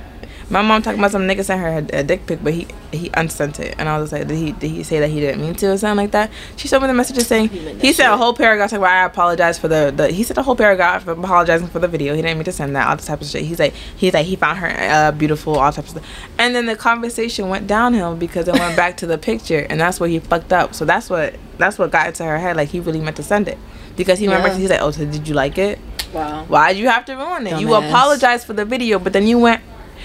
My 0.53 0.61
mom 0.61 0.83
talking 0.83 0.99
about 1.01 1.13
some 1.13 1.23
nigga 1.23 1.43
sent 1.43 1.63
her 1.63 1.69
a, 1.69 2.01
a 2.01 2.03
dick 2.05 2.27
pic, 2.27 2.45
but 2.45 2.53
he 2.53 2.67
he 2.93 3.09
unsent 3.15 3.59
it, 3.59 3.75
and 3.79 3.89
I 3.89 3.99
was 3.99 4.13
like, 4.13 4.29
did 4.29 4.37
he 4.37 4.53
did 4.53 4.71
he 4.71 4.83
say 4.83 5.01
that 5.01 5.09
he 5.09 5.19
didn't 5.19 5.41
mean 5.41 5.55
to 5.55 5.73
or 5.73 5.79
something 5.79 5.97
like 6.05 6.11
that? 6.11 6.31
She 6.57 6.69
showed 6.69 6.81
me 6.83 6.89
the 6.89 6.93
messages 6.95 7.27
saying 7.27 7.49
He 7.49 7.73
he 7.79 7.93
said 7.95 8.13
a 8.13 8.19
whole 8.19 8.35
paragraph 8.35 8.69
talking 8.69 8.83
about 8.83 8.93
I 8.93 9.07
apologize 9.07 9.59
for 9.59 9.69
the, 9.69 9.91
the 9.97 10.13
he 10.13 10.23
said 10.23 10.37
a 10.37 10.43
whole 10.43 10.55
paragraph 10.55 11.09
apologizing 11.09 11.69
for 11.69 11.79
the 11.79 11.89
video. 11.89 12.15
He 12.15 12.21
didn't 12.21 12.37
mean 12.37 12.45
to 12.45 12.53
send 12.53 12.77
that 12.77 12.87
all 12.87 12.97
this 12.97 13.07
type 13.07 13.23
of 13.23 13.27
shit. 13.27 13.45
He's 13.45 13.59
like 13.59 13.73
he's 13.97 14.13
like 14.13 14.27
he 14.27 14.37
found 14.37 14.59
her 14.59 14.69
uh, 14.69 15.13
beautiful 15.13 15.57
all 15.59 15.73
types 15.73 15.95
of 15.95 16.03
stuff, 16.03 16.11
and 16.39 16.55
then 16.55 16.67
the 16.67 16.77
conversation 16.77 17.49
went 17.49 17.67
downhill 17.67 18.15
because 18.15 18.47
it 18.47 18.53
went 18.53 18.77
back 18.77 18.99
to 18.99 19.07
the 19.07 19.17
picture, 19.17 19.67
and 19.71 19.81
that's 19.81 19.99
where 20.01 20.11
he 20.11 20.19
fucked 20.19 20.53
up. 20.53 20.75
So 20.75 20.85
that's 20.85 21.09
what 21.09 21.35
that's 21.57 21.79
what 21.79 21.91
got 21.91 22.09
into 22.09 22.25
her 22.25 22.39
head. 22.39 22.59
Like 22.59 22.69
he 22.69 22.79
really 22.79 23.01
meant 23.01 23.17
to 23.17 23.23
send 23.23 23.49
it 23.49 23.57
because 23.97 24.19
he 24.19 24.27
Yeah. 24.27 24.55
he's 24.55 24.69
like 24.69 24.83
oh 24.83 24.91
so 24.91 25.07
did 25.07 25.27
you 25.27 25.35
like 25.35 25.57
it? 25.57 25.79
Wow. 26.13 26.45
Why'd 26.45 26.77
you 26.77 26.89
have 26.89 27.07
to 27.07 27.15
ruin 27.15 27.47
it? 27.47 27.59
You 27.59 27.69
Dumbass. 27.69 27.89
apologized 27.89 28.47
for 28.47 28.53
the 28.53 28.67
video, 28.67 28.99
but 28.99 29.15
then 29.15 29.27
you 29.27 29.39
went, 29.39 29.63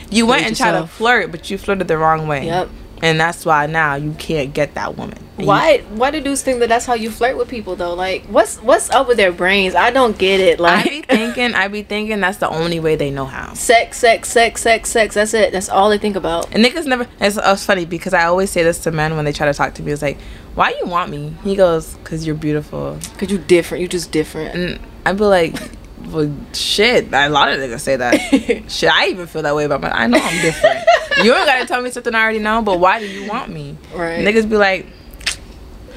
you 0.10 0.26
went 0.26 0.46
and 0.46 0.56
tried 0.56 0.80
to 0.80 0.88
flirt, 0.88 1.32
but 1.32 1.50
you 1.50 1.58
flirted 1.58 1.88
the 1.88 1.98
wrong 1.98 2.28
way. 2.28 2.46
Yep. 2.46 2.70
And 3.00 3.20
that's 3.20 3.46
why 3.46 3.68
now 3.68 3.94
you 3.94 4.14
can't 4.14 4.56
get 4.56 4.74
that 4.74 4.98
woman. 4.98 5.20
And 5.38 5.42
you- 5.42 5.48
Why? 5.48 5.80
Why 5.92 6.10
do 6.10 6.20
dudes 6.20 6.42
think 6.42 6.60
that 6.62 6.70
that's 6.70 6.88
how 6.88 6.96
you 6.96 7.12
flirt 7.12 7.38
with 7.38 7.48
people 7.48 7.76
though? 7.76 7.94
Like, 7.94 8.26
what's 8.26 8.58
what's 8.58 8.90
up 8.90 9.08
with 9.08 9.18
their 9.18 9.32
brains? 9.32 9.76
I 9.76 9.92
don't 9.92 10.18
get 10.18 10.40
it. 10.40 10.60
Like, 10.60 10.88
I 10.88 10.90
be 10.90 11.02
thinking, 11.08 11.54
I 11.54 11.68
be 11.68 11.84
thinking 11.84 12.20
that's 12.22 12.40
the 12.40 12.50
only 12.50 12.80
way 12.80 12.96
they 12.96 13.12
know 13.12 13.26
how. 13.26 13.54
sex, 13.54 14.00
sex, 14.00 14.30
sex, 14.30 14.62
sex, 14.62 14.90
sex. 14.90 15.14
That's 15.14 15.36
it. 15.36 15.52
That's 15.52 15.70
all 15.70 15.90
they 15.92 16.00
think 16.00 16.16
about. 16.16 16.52
And 16.56 16.66
niggas 16.66 16.88
never. 16.88 17.06
It's, 17.22 17.38
it's 17.38 17.66
funny 17.66 17.86
because 17.86 18.16
I 18.16 18.24
always 18.26 18.50
say 18.50 18.64
this 18.64 18.80
to 18.86 18.92
men 18.92 19.16
when 19.16 19.26
they 19.26 19.34
try 19.34 19.46
to 19.46 19.54
talk 19.54 19.76
to 19.76 19.84
me. 19.84 19.92
It's 19.92 20.02
like, 20.02 20.18
why 20.56 20.74
you 20.82 20.88
want 20.88 21.12
me? 21.12 21.36
He 21.44 21.56
goes, 21.56 21.96
cause 22.04 22.26
you're 22.26 22.34
beautiful. 22.36 22.98
Cause 23.20 23.30
you're 23.30 23.38
different. 23.42 23.84
You 23.84 23.88
just 23.88 24.12
different. 24.12 24.56
And 24.56 24.80
I'd 25.06 25.18
be 25.18 25.26
like, 25.26 25.56
well, 26.08 26.34
shit. 26.54 27.14
A 27.14 27.30
lot 27.30 27.50
of 27.52 27.60
niggas 27.60 27.82
say 27.82 27.96
that. 27.96 28.16
shit, 28.72 28.90
I 28.90 29.08
even 29.08 29.28
feel 29.28 29.42
that 29.44 29.56
way 29.56 29.66
about 29.66 29.82
my. 29.82 29.92
I 29.92 30.08
know 30.08 30.20
I'm 30.22 30.42
different. 30.42 30.80
you 31.18 31.32
don't 31.32 31.46
gotta 31.46 31.66
tell 31.66 31.82
me 31.82 31.92
something 31.92 32.14
I 32.16 32.22
already 32.22 32.40
know. 32.40 32.62
But 32.62 32.80
why 32.80 33.00
do 33.00 33.08
you 33.08 33.30
want 33.30 33.50
me? 33.52 33.78
Right. 33.94 34.26
Niggas 34.26 34.50
be 34.50 34.58
like, 34.58 34.86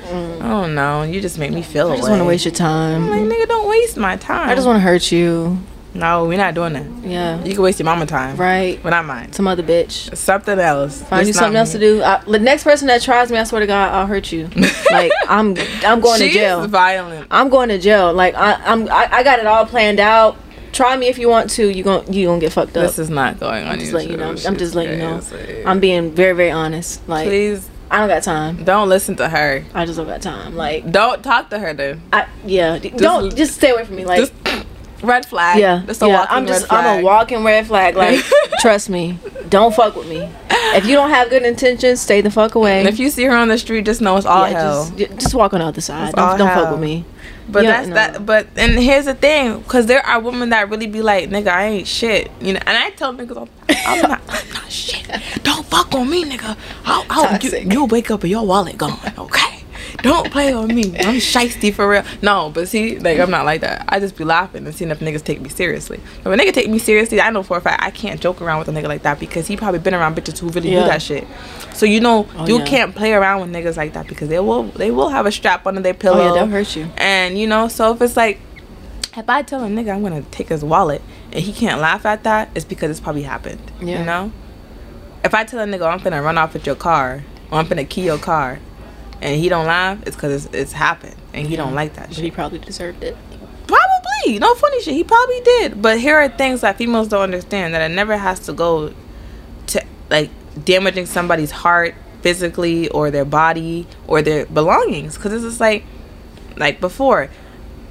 mm. 0.05 0.41
I 0.41 0.49
don't 0.49 0.75
know. 0.75 1.03
You 1.03 1.21
just 1.21 1.39
make 1.39 1.53
me 1.53 1.63
feel 1.63 1.91
I 1.91 1.97
just 1.97 2.09
want 2.09 2.21
to 2.21 2.25
waste 2.25 2.45
your 2.45 2.55
I'm 2.67 3.09
like, 3.09 3.21
time. 3.21 3.31
nigga, 3.31 3.49
don't 3.49 3.69
waste 3.69 3.97
my 3.97 4.17
time. 4.17 4.49
I 4.49 4.55
just 4.55 4.67
want 4.67 4.77
to 4.77 4.81
hurt 4.81 5.13
you. 5.13 5.59
No, 5.95 6.26
we're 6.26 6.38
not 6.38 6.55
doing 6.55 6.72
that. 6.74 6.86
Yeah. 7.03 7.43
You 7.45 7.55
can 7.55 7.62
waste 7.62 7.78
your 7.78 7.84
mama 7.84 8.07
time. 8.07 8.36
Right. 8.36 8.80
But 8.82 8.91
not 8.91 9.05
mine. 9.05 9.32
Some 9.32 9.49
other 9.49 9.62
bitch. 9.62 10.16
Something 10.16 10.59
else. 10.59 11.03
Find 11.03 11.26
you 11.26 11.32
something 11.32 11.55
not 11.55 11.61
else 11.61 11.72
to 11.72 11.78
do. 11.78 12.03
I, 12.03 12.22
the 12.24 12.38
next 12.38 12.64
person 12.64 12.86
that 12.88 13.03
tries 13.03 13.30
me, 13.30 13.38
I 13.38 13.45
swear 13.45 13.61
to 13.61 13.66
God, 13.66 13.93
I'll 13.93 14.07
hurt 14.07 14.30
you. 14.32 14.49
like 14.93 15.11
I'm, 15.28 15.57
I'm 15.84 16.01
going 16.01 16.20
to 16.20 16.30
jail. 16.30 16.66
violent. 16.68 17.26
I'm 17.30 17.49
going 17.49 17.68
to 17.70 17.78
jail. 17.78 18.12
Like 18.12 18.34
I, 18.34 18.55
I'm, 18.64 18.88
I, 18.88 19.09
I 19.11 19.22
got 19.22 19.38
it 19.38 19.47
all 19.47 19.66
planned 19.66 20.01
out. 20.01 20.36
Try 20.72 20.97
me 20.97 21.09
if 21.09 21.18
you 21.18 21.28
want 21.28 21.51
to. 21.51 21.68
You 21.68 21.82
gon' 21.82 22.12
you 22.12 22.26
gonna 22.28 22.41
get 22.41 22.53
fucked 22.53 22.76
up. 22.76 22.86
This 22.86 23.01
is 23.01 23.11
not 23.11 23.41
going 23.41 23.64
on. 23.64 23.72
I'm 23.72 23.78
just 23.80 23.93
letting 23.93 24.12
you 24.12 24.16
know. 24.16 24.30
I'm 24.47 24.57
just 24.57 24.76
letting 24.76 24.93
you 24.93 24.99
know. 24.99 25.20
I'm 25.66 25.80
being 25.80 26.12
very, 26.12 26.32
very 26.32 26.53
honest. 26.53 27.07
Like 27.09 27.26
Please 27.26 27.68
I 27.91 27.99
don't 27.99 28.09
got 28.09 28.22
time. 28.22 28.62
don't 28.62 28.88
listen 28.88 29.16
to 29.16 29.28
her. 29.28 29.64
I 29.74 29.84
just 29.84 29.97
don't 29.99 30.07
got 30.07 30.22
time. 30.22 30.55
Like 30.55 30.91
Don't 30.91 31.24
talk 31.24 31.51
to 31.51 31.59
her 31.59 31.74
then. 31.74 32.01
I, 32.12 32.28
yeah. 32.45 32.78
d- 32.78 32.91
don't 32.91 33.34
just 33.34 33.57
stay 33.57 33.70
away 33.70 33.84
from 33.84 33.97
me. 33.97 34.05
Like 34.05 34.20
Just 34.20 34.32
red 35.03 35.27
flag. 35.27 35.59
yeah, 35.59 35.83
Just 35.87 36.03
a 36.03 36.07
yeah. 36.07 36.19
walking 36.21 36.37
I'm 36.37 36.47
just, 36.47 36.63
red 36.63 36.69
flag. 36.69 36.87
I'm 36.87 37.01
a 37.01 37.05
walking 37.05 37.45
red 37.45 37.67
flag. 37.67 37.97
Like 37.97 38.21
trust 38.61 38.89
me. 38.91 39.19
Don't 39.49 39.75
fuck 39.75 39.97
with 39.97 40.09
me. 40.09 40.29
If 40.73 40.87
you 40.87 40.95
don't 40.95 41.11
have 41.11 41.31
good 41.31 41.43
intentions, 41.43 42.01
stay 42.01 42.21
the 42.21 42.31
fuck 42.31 42.55
away. 42.55 42.79
And 42.81 42.89
if 42.89 42.99
you 42.99 43.11
see 43.11 43.25
her 43.25 43.35
on 43.37 43.49
the 43.49 43.59
street, 43.59 43.85
just 43.87 44.01
know 44.01 44.17
it's 44.17 44.27
all 44.27 44.49
yeah, 44.49 44.59
hell. 44.61 44.91
Just, 44.97 45.13
just 45.19 45.35
walk 45.35 45.53
on 45.55 45.61
the 45.61 45.67
other 45.67 45.81
side. 45.81 46.09
It's 46.09 46.15
Don't, 46.15 46.39
don't 46.39 46.49
fuck 46.49 46.71
with 46.71 46.81
me. 46.81 47.05
But 47.49 47.65
Yeah, 47.65 47.71
that's 47.73 47.89
no. 47.89 47.95
that. 47.95 48.27
But 48.27 48.47
and 48.57 48.79
here's 48.79 49.07
the 49.07 49.15
thing, 49.15 49.59
because 49.59 49.87
there 49.87 50.07
are 50.07 50.21
women 50.21 50.51
that 50.51 50.71
really 50.71 50.87
be 50.87 51.03
like, 51.03 51.29
"Nigga, 51.31 51.49
I 51.49 51.65
ain't 51.67 51.89
shit," 51.89 52.31
you 52.41 52.53
know. 52.53 52.61
And 52.65 52.77
I 52.79 52.91
tell 52.91 53.13
niggas, 53.13 53.37
all- 53.37 53.49
"I'm 53.69 54.03
not, 54.09 54.21
I'm 54.29 54.53
not 54.53 54.71
shit. 54.71 55.05
Don't 55.43 55.67
fuck 55.67 55.93
on 55.93 56.09
me, 56.09 56.25
nigga. 56.25 56.57
I'll, 56.85 57.05
I'll, 57.11 57.39
you, 57.41 57.51
you'll 57.69 57.89
wake 57.89 58.13
up 58.13 58.23
and 58.23 58.31
your 58.31 58.47
wallet 58.47 58.79
gone, 58.79 59.01
okay? 59.19 59.50
Don't 59.99 60.30
play 60.30 60.53
on 60.53 60.68
me. 60.68 60.97
I'm 60.99 61.16
shisty 61.16 61.72
for 61.72 61.88
real. 61.88 62.03
No, 62.22 62.51
but 62.51 62.68
see, 62.68 62.99
like 62.99 63.18
I'm 63.18 63.30
not 63.30 63.45
like 63.45 63.61
that. 63.62 63.84
I 63.88 64.01
just 64.01 64.16
be 64.16 64.24
laughing 64.24 64.64
and 64.66 64.74
seeing 64.74 64.91
if 64.91 65.01
niggas 65.01 65.22
take 65.24 65.41
me 65.41 65.49
seriously. 65.49 66.01
But 66.22 66.30
when 66.30 66.38
nigga 66.38 66.53
take 66.53 66.68
me 66.70 66.78
seriously, 66.78 67.20
I 67.20 67.30
know 67.30 67.43
for 67.43 67.57
a 67.57 67.61
fact 67.61 67.82
I 67.82 67.91
can't 67.91 68.20
joke 68.20 68.41
around 68.41 68.59
with 68.61 68.68
a 68.68 68.72
nigga 68.72 68.88
like 68.88 69.03
that 69.03 69.18
because 69.20 69.47
he 69.47 69.57
probably 69.57 69.80
been 69.80 69.95
around 69.95 70.16
bitches 70.16 70.38
who 70.38 70.49
really 70.51 70.72
Yeah. 70.72 70.80
do 70.82 70.86
that 70.86 71.03
shit. 71.03 71.26
So 71.74 71.86
you 71.86 72.01
know 72.01 72.26
Oh, 72.36 72.47
you 72.47 72.59
yeah. 72.59 72.64
can't 72.66 72.95
play 72.95 73.12
around 73.12 73.41
with 73.41 73.51
niggas 73.51 73.76
like 73.76 73.93
that 73.95 74.07
because 74.07 74.28
they 74.28 74.38
will 74.41 74.64
they 74.64 74.91
will 74.91 75.09
have 75.11 75.26
a 75.26 75.32
strap 75.32 75.66
under 75.66 75.80
their 75.80 75.95
pillow. 75.95 76.20
Oh 76.20 76.26
yeah, 76.26 76.32
they'll 76.34 76.47
hurt 76.47 76.74
you. 76.76 76.88
And 76.97 77.38
you 77.38 77.47
know, 77.47 77.68
so 77.68 77.93
if 77.93 78.03
it's 78.03 78.16
like, 78.16 78.38
if 79.16 79.28
I 79.28 79.43
tell 79.43 79.64
a 79.64 79.68
nigga 79.68 79.95
I'm 79.95 80.03
gonna 80.03 80.22
take 80.30 80.49
his 80.49 80.64
wallet 80.64 81.03
and 81.32 81.43
he 81.43 81.53
can't 81.53 81.80
laugh 81.80 82.07
at 82.07 82.22
that, 82.24 82.51
it's 82.55 82.64
because 82.64 82.91
it's 82.91 83.01
probably 83.01 83.22
happened. 83.22 83.61
Yeah. 83.80 84.01
You 84.01 84.05
know? 84.05 84.32
If 85.24 85.34
I 85.34 85.45
tell 85.45 85.61
a 85.61 85.64
nigga 85.66 85.91
I'm 85.93 85.99
gonna 86.03 86.22
run 86.22 86.38
off 86.38 86.55
with 86.55 86.64
your 86.66 86.76
car 86.76 87.24
or 87.51 87.59
I'm 87.59 87.66
gonna 87.68 87.84
key 87.84 88.03
your 88.05 88.18
car 88.18 88.59
and 89.23 89.41
he 89.41 89.49
don't 89.49 89.66
laugh, 89.66 89.99
it's 90.07 90.16
because 90.16 90.47
it's, 90.47 90.55
it's 90.55 90.73
happened 90.73 91.16
and 91.35 91.47
he 91.47 91.57
don't 91.57 91.75
like 91.75 91.95
that 91.95 92.09
But 92.09 92.16
shit. 92.16 92.25
he 92.25 92.31
probably 92.31 92.59
deserved 92.59 93.03
it. 93.03 93.16
Probably. 93.66 94.39
No 94.39 94.55
funny 94.55 94.83
shit. 94.83 94.95
He 94.95 95.05
probably 95.05 95.41
did. 95.41 95.81
But 95.81 95.99
here 96.01 96.16
are 96.16 96.29
things 96.29 96.61
that 96.62 96.77
females 96.77 97.09
don't 97.09 97.23
understand 97.23 97.75
that 97.75 97.89
it 97.89 97.95
never 97.95 98.16
has 98.16 98.41
to 98.41 98.53
go 98.53 98.93
to 99.68 99.85
like 100.11 100.31
damaging 100.64 101.07
somebody's 101.07 101.51
heart 101.53 101.95
physically 102.23 102.89
or 102.89 103.11
their 103.11 103.25
body 103.25 103.87
or 104.07 104.23
their 104.23 104.47
belongings. 104.47 105.16
Because 105.16 105.33
it's 105.33 105.45
just 105.45 105.61
like, 105.61 105.85
like 106.57 106.81
before, 106.81 107.31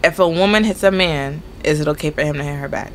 if 0.04 0.20
a 0.20 0.28
woman 0.28 0.64
hits 0.66 0.84
a 0.84 0.92
man, 0.92 1.42
is 1.64 1.80
it 1.80 1.88
okay 1.88 2.12
for 2.12 2.22
him 2.24 2.36
to 2.36 2.44
hit 2.44 2.56
her 2.58 2.68
back? 2.68 2.92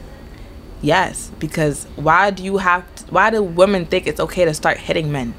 Yes, 0.83 1.31
because 1.39 1.87
why 1.97 2.31
do 2.31 2.45
you 2.45 2.59
have? 2.59 2.85
To, 2.97 3.05
why 3.07 3.31
do 3.31 3.43
women 3.43 3.87
think 3.87 4.07
it's 4.07 4.21
okay 4.21 4.45
to 4.45 4.53
start 4.53 4.77
hitting 4.77 5.11
men? 5.11 5.35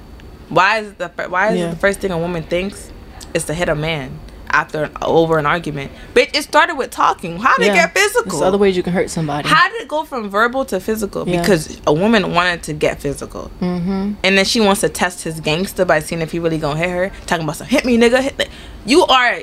Why 0.49 0.79
is 0.79 0.93
the 0.93 1.09
why 1.29 1.51
is 1.51 1.59
Yeah. 1.59 1.69
the 1.71 1.75
first 1.75 1.99
thing 1.99 2.11
a 2.11 2.17
woman 2.17 2.43
thinks 2.43 2.91
is 3.33 3.45
to 3.45 3.53
hit 3.53 3.67
a 3.69 3.75
man 3.75 4.19
after 4.49 4.89
over 5.01 5.37
an 5.37 5.45
argument? 5.45 5.91
Bitch, 6.13 6.35
it 6.35 6.43
started 6.43 6.75
with 6.75 6.91
talking. 6.91 7.37
How 7.39 7.55
did 7.57 7.67
it 7.67 7.73
get 7.73 7.93
physical? 7.93 8.31
There's 8.31 8.41
other 8.41 8.57
ways 8.57 8.77
you 8.77 8.83
can 8.83 8.93
hurt 8.93 9.09
somebody. 9.09 9.49
How 9.49 9.69
did 9.69 9.81
it 9.81 9.87
go 9.87 10.03
from 10.03 10.29
verbal 10.29 10.65
to 10.65 10.79
physical? 10.79 11.27
Yeah. 11.27 11.41
Because 11.41 11.81
a 11.87 11.93
woman 11.93 12.33
wanted 12.33 12.63
to 12.63 12.73
get 12.73 13.01
physical. 13.01 13.51
mm-hmm. 13.59 14.13
And 14.23 14.37
then 14.37 14.45
she 14.45 14.61
wants 14.61 14.81
to 14.81 14.89
test 14.89 15.23
his 15.23 15.39
gangster 15.39 15.83
by 15.85 15.99
seeing 15.99 16.21
if 16.21 16.31
he 16.31 16.39
really 16.39 16.57
gonna 16.59 16.79
hit 16.79 16.89
her. 16.89 17.11
Talking 17.25 17.43
about 17.43 17.57
some 17.57 17.67
hit 17.67 17.83
me, 17.85 17.97
nigga. 17.97 18.21
Hit 18.21 18.37
me. 18.37 18.45
You 18.85 19.03
are 19.05 19.39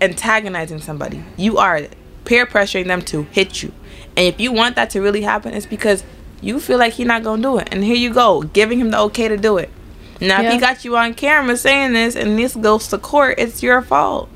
antagonizing 0.00 0.80
somebody. 0.80 1.22
You 1.36 1.58
are 1.58 1.82
peer 2.24 2.46
pressuring 2.46 2.86
them 2.86 3.02
to 3.02 3.22
hit 3.24 3.62
you. 3.62 3.72
And 4.16 4.26
if 4.26 4.40
you 4.40 4.52
want 4.52 4.76
that 4.76 4.90
to 4.90 5.00
really 5.00 5.22
happen, 5.22 5.54
it's 5.54 5.66
because 5.66 6.04
you 6.40 6.60
feel 6.60 6.78
like 6.78 6.94
he 6.94 7.04
not 7.04 7.22
gonna 7.22 7.42
do 7.42 7.58
it. 7.58 7.68
And 7.70 7.84
here 7.84 7.96
you 7.96 8.12
go, 8.12 8.42
giving 8.42 8.78
him 8.80 8.90
the 8.90 8.98
okay 9.00 9.28
to 9.28 9.36
do 9.36 9.58
it. 9.58 9.70
Now 10.20 10.42
if 10.42 10.52
he 10.52 10.58
got 10.58 10.84
you 10.84 10.96
on 10.96 11.14
camera 11.14 11.56
saying 11.56 11.92
this 11.92 12.16
and 12.16 12.38
this 12.38 12.56
goes 12.56 12.88
to 12.88 12.98
court, 12.98 13.36
it's 13.38 13.62
your 13.62 13.82
fault. 13.82 14.28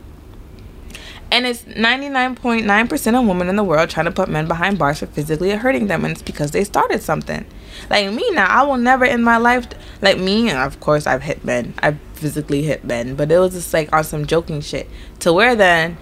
And 1.33 1.47
it's 1.47 1.63
99.9% 1.63 3.19
of 3.19 3.27
women 3.27 3.49
in 3.49 3.57
the 3.57 3.65
world 3.65 3.89
trying 3.89 4.05
to 4.05 4.13
put 4.13 4.29
men 4.29 4.47
behind 4.47 4.79
bars 4.79 4.99
for 4.99 5.07
physically 5.07 5.49
hurting 5.51 5.87
them. 5.87 6.05
And 6.05 6.13
it's 6.13 6.21
because 6.21 6.51
they 6.51 6.63
started 6.63 7.03
something. 7.03 7.47
Like 7.89 8.13
me 8.13 8.31
now, 8.33 8.47
I 8.47 8.65
will 8.65 8.77
never 8.77 9.07
in 9.07 9.23
my 9.23 9.39
life, 9.39 9.67
like 10.03 10.19
me, 10.19 10.51
and 10.51 10.59
of 10.59 10.79
course 10.79 11.07
I've 11.07 11.23
hit 11.23 11.43
men. 11.43 11.73
I've 11.79 11.99
physically 12.13 12.65
hit 12.65 12.85
men. 12.85 13.15
But 13.15 13.33
it 13.33 13.39
was 13.39 13.55
just 13.55 13.73
like 13.73 13.91
on 13.95 14.05
some 14.05 14.27
joking 14.27 14.61
shit. 14.61 14.91
To 15.21 15.33
where 15.33 15.57
then, 15.57 15.97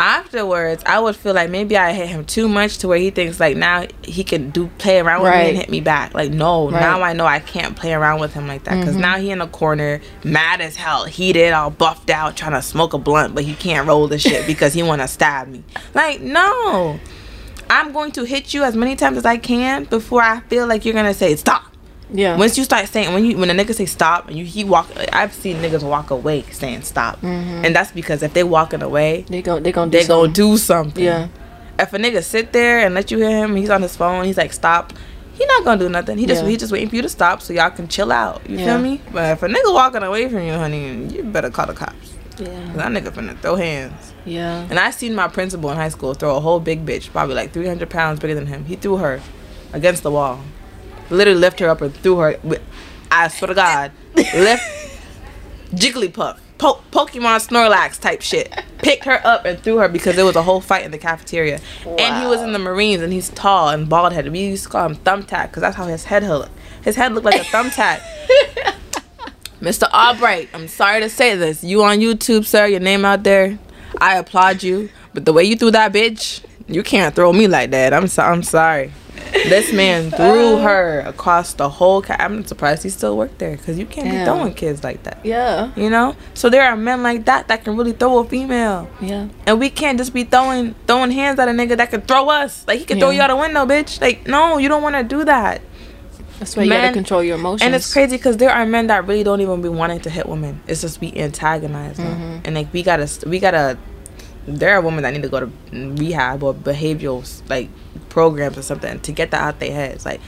afterwards, 0.00 0.82
I 0.86 0.98
would 0.98 1.14
feel 1.14 1.34
like 1.34 1.50
maybe 1.50 1.76
I 1.76 1.92
hit 1.92 2.08
him 2.08 2.24
too 2.24 2.48
much 2.48 2.78
to 2.78 2.88
where 2.88 2.98
he 2.98 3.10
thinks 3.10 3.38
like 3.38 3.56
now 3.56 3.86
he 4.02 4.24
can 4.24 4.50
do 4.50 4.68
play 4.78 4.98
around 4.98 5.22
with 5.22 5.32
me 5.32 5.48
and 5.50 5.56
hit 5.58 5.68
me 5.70 5.80
back. 5.80 6.14
Like 6.14 6.30
no, 6.32 6.70
Right. 6.70 6.80
now 6.80 7.02
I 7.02 7.12
know 7.12 7.26
I 7.26 7.38
can't 7.40 7.76
play 7.76 7.92
around 7.92 8.20
with 8.20 8.32
him 8.32 8.48
like 8.48 8.64
that 8.64 8.80
because 8.80 8.96
Mhm. 8.96 9.00
now 9.00 9.16
he 9.18 9.30
in 9.30 9.38
the 9.38 9.46
corner, 9.46 10.00
mad 10.24 10.60
as 10.60 10.76
hell, 10.76 11.04
heated, 11.04 11.52
all 11.52 11.70
buffed 11.70 12.10
out, 12.10 12.36
trying 12.36 12.52
to 12.52 12.62
smoke 12.62 12.94
a 12.94 12.98
blunt, 12.98 13.34
but 13.34 13.44
he 13.44 13.54
can't 13.54 13.86
roll 13.86 14.08
the 14.08 14.18
shit 14.18 14.46
because 14.52 14.72
he 14.72 14.82
want 14.82 15.02
to 15.02 15.08
stab 15.08 15.48
me. 15.48 15.62
Like 15.94 16.20
no, 16.20 16.98
I'm 17.68 17.92
going 17.92 18.10
to 18.12 18.24
hit 18.24 18.52
you 18.54 18.64
as 18.64 18.74
many 18.74 18.96
times 18.96 19.18
as 19.18 19.24
I 19.26 19.36
can 19.36 19.84
before 19.84 20.22
I 20.22 20.40
feel 20.48 20.66
like 20.66 20.84
you're 20.84 20.94
gonna 20.94 21.14
say 21.14 21.36
stop. 21.36 21.64
Yeah. 22.12 22.36
Once 22.36 22.58
you 22.58 22.64
start 22.64 22.88
saying 22.88 23.12
when 23.14 23.24
you 23.24 23.36
when 23.38 23.50
a 23.50 23.54
nigga 23.54 23.74
say 23.74 23.86
stop 23.86 24.28
and 24.28 24.36
you 24.38 24.44
he 24.44 24.64
walk, 24.64 24.88
I've 25.12 25.32
seen 25.32 25.56
niggas 25.58 25.82
walk 25.82 26.10
away 26.10 26.42
saying 26.50 26.82
stop, 26.82 27.20
Mhm. 27.22 27.64
and 27.64 27.74
that's 27.76 27.92
because 27.92 28.22
if 28.22 28.32
they 28.34 28.42
walking 28.44 28.82
away, 28.82 29.24
they 29.28 29.42
gon' 29.42 29.62
they 29.62 29.72
gonna 29.72 29.90
do 29.90 29.98
they 29.98 30.06
gonna 30.06 30.24
something. 30.26 30.32
do 30.32 30.56
something. 30.58 31.04
Yeah. 31.04 31.28
If 31.78 31.92
a 31.92 31.98
nigga 31.98 32.22
sit 32.22 32.52
there 32.52 32.80
and 32.80 32.94
let 32.94 33.10
you 33.10 33.18
hear 33.18 33.30
him, 33.44 33.56
he's 33.56 33.70
on 33.70 33.80
his 33.82 33.96
phone, 33.96 34.24
he's 34.24 34.36
like 34.36 34.52
stop. 34.52 34.92
He 35.34 35.46
not 35.46 35.64
gonna 35.64 35.78
do 35.78 35.88
nothing. 35.88 36.18
He 36.18 36.26
just 36.26 36.42
Yeah. 36.42 36.48
he 36.50 36.56
just 36.56 36.72
waiting 36.72 36.88
for 36.90 36.96
you 36.96 37.02
to 37.02 37.08
stop 37.08 37.40
so 37.40 37.52
y'all 37.54 37.70
can 37.70 37.88
chill 37.88 38.12
out. 38.12 38.42
You 38.46 38.58
Yeah. 38.58 38.66
feel 38.66 38.78
me? 38.78 39.00
But 39.12 39.30
if 39.32 39.42
a 39.42 39.48
nigga 39.48 39.72
walking 39.72 40.02
away 40.02 40.28
from 40.28 40.42
you, 40.42 40.52
honey, 40.52 41.06
you 41.14 41.22
better 41.22 41.48
call 41.48 41.66
the 41.66 41.72
cops. 41.72 41.94
Yeah. 42.38 42.48
That 42.76 42.88
nigga 42.88 43.10
finna 43.10 43.38
throw 43.40 43.54
hands. 43.56 44.12
Yeah. 44.26 44.64
And 44.68 44.78
I 44.78 44.90
seen 44.90 45.14
my 45.14 45.28
principal 45.28 45.70
in 45.70 45.76
high 45.76 45.88
school 45.90 46.12
throw 46.14 46.36
a 46.36 46.40
whole 46.40 46.60
big 46.60 46.84
bitch, 46.84 47.10
probably 47.12 47.34
like 47.34 47.52
300 47.52 47.88
pounds 47.88 48.18
bigger 48.20 48.34
than 48.34 48.46
him. 48.46 48.64
He 48.66 48.76
threw 48.76 48.96
her 48.96 49.20
against 49.72 50.02
the 50.02 50.10
wall. 50.10 50.40
Literally 51.10 51.38
lifted 51.40 51.64
her 51.64 51.70
up 51.70 51.80
and 51.82 51.94
threw 51.94 52.16
her. 52.18 52.38
With, 52.42 52.62
I 53.10 53.28
swear 53.28 53.48
to 53.48 53.54
God, 53.54 53.92
lift 54.14 54.62
Jigglypuff, 55.72 56.38
po- 56.58 56.80
Pokemon 56.92 57.46
Snorlax 57.46 58.00
type 58.00 58.22
shit. 58.22 58.52
Picked 58.78 59.04
her 59.04 59.20
up 59.26 59.44
and 59.44 59.58
threw 59.60 59.76
her 59.78 59.88
because 59.88 60.16
there 60.16 60.24
was 60.24 60.36
a 60.36 60.42
whole 60.42 60.60
fight 60.60 60.84
in 60.84 60.90
the 60.90 60.98
cafeteria. 60.98 61.60
And 61.98 62.22
he 62.22 62.26
was 62.28 62.40
in 62.42 62.52
the 62.52 62.58
Marines 62.58 63.02
and 63.02 63.12
he's 63.12 63.28
tall 63.30 63.68
and 63.68 63.88
bald 63.88 64.12
headed. 64.12 64.32
We 64.32 64.40
used 64.46 64.64
to 64.64 64.70
call 64.70 64.86
him 64.86 64.96
Thumbtack 64.96 65.48
because 65.48 65.60
that's 65.62 65.76
how 65.76 65.86
his 65.86 66.04
head 66.04 66.22
looked. 66.22 66.52
His 66.82 66.96
head 66.96 67.12
looked 67.12 67.26
like 67.26 67.40
a 67.40 67.44
thumbtack. 67.44 68.00
Mr. 69.60 69.90
Albright, 69.92 70.48
I'm 70.54 70.66
sorry 70.68 71.00
to 71.00 71.10
say 71.10 71.36
this. 71.36 71.62
You 71.62 71.82
on 71.82 71.98
YouTube, 71.98 72.46
sir, 72.46 72.66
your 72.66 72.80
name 72.80 73.04
out 73.04 73.22
there. 73.24 73.58
I 74.00 74.16
applaud 74.16 74.62
you. 74.62 74.88
But 75.12 75.26
the 75.26 75.32
way 75.34 75.44
you 75.44 75.56
threw 75.56 75.70
that 75.72 75.92
bitch, 75.92 76.42
you 76.66 76.82
can't 76.82 77.14
throw 77.14 77.32
me 77.32 77.46
like 77.46 77.70
that. 77.72 77.92
I'm 77.92 78.06
so, 78.06 78.22
I'm 78.22 78.42
sorry. 78.42 78.92
This 79.32 79.72
man 79.72 80.10
threw 80.20 80.58
her 80.58 81.00
across 81.00 81.54
the 81.54 81.68
whole. 81.68 82.02
Ca- 82.02 82.16
I'm 82.18 82.44
surprised 82.44 82.82
he 82.82 82.88
still 82.90 83.16
worked 83.16 83.38
there 83.38 83.56
because 83.56 83.78
you 83.78 83.86
can't 83.86 84.06
Damn. 84.08 84.18
be 84.20 84.24
throwing 84.24 84.54
kids 84.54 84.82
like 84.84 85.02
that. 85.04 85.18
Yeah. 85.24 85.72
You 85.76 85.90
know. 85.90 86.16
So 86.34 86.50
there 86.50 86.64
are 86.64 86.76
men 86.76 87.02
like 87.02 87.24
that 87.26 87.48
that 87.48 87.64
can 87.64 87.76
really 87.76 87.92
throw 87.92 88.18
a 88.18 88.24
female, 88.24 88.88
Yeah. 89.00 89.28
and 89.46 89.58
we 89.60 89.70
can't 89.70 89.98
just 89.98 90.12
be 90.12 90.24
throwing 90.24 90.74
throwing 90.86 91.10
hands 91.10 91.38
at 91.38 91.48
a 91.48 91.52
nigga 91.52 91.76
that 91.76 91.90
could 91.90 92.06
throw 92.08 92.28
us. 92.28 92.64
Like 92.66 92.78
he 92.78 92.84
can 92.84 92.98
throw 92.98 93.10
you 93.10 93.22
out 93.22 93.30
a 93.30 93.36
window, 93.36 93.64
bitch. 93.66 94.00
Like 94.00 94.26
no, 94.26 94.58
you 94.58 94.68
don't 94.68 94.82
want 94.82 94.96
to 94.96 95.02
do 95.02 95.24
that. 95.24 95.60
That's 96.38 96.56
why 96.56 96.62
you 96.62 96.70
gotta 96.70 96.94
control 96.94 97.22
your 97.22 97.36
emotions. 97.36 97.60
And 97.66 97.74
it's 97.74 97.92
crazy 97.92 98.16
because 98.16 98.38
there 98.38 98.50
are 98.50 98.64
men 98.64 98.86
that 98.86 99.06
really 99.06 99.22
don't 99.22 99.42
even 99.42 99.60
be 99.60 99.68
wanting 99.68 100.00
to 100.00 100.10
hit 100.10 100.26
women. 100.26 100.62
It's 100.66 100.80
just 100.80 100.98
we 101.00 101.12
antagonize 101.14 101.98
them, 101.98 102.06
Mm-hmm. 102.06 102.40
and 102.46 102.54
like 102.54 102.72
we 102.72 102.82
gotta, 102.82 103.08
we 103.28 103.38
gotta. 103.40 103.76
There 104.46 104.74
are 104.74 104.80
women 104.80 105.02
that 105.02 105.12
need 105.12 105.22
to 105.22 105.28
go 105.28 105.40
to 105.40 105.50
rehab 105.72 106.42
or 106.42 106.54
behavioral 106.54 107.24
like 107.48 107.68
programs 108.08 108.58
or 108.58 108.62
something 108.62 108.98
to 109.00 109.12
get 109.12 109.30
that 109.30 109.40
out 109.40 109.60
their 109.60 109.72
heads. 109.72 110.04
Like 110.04 110.20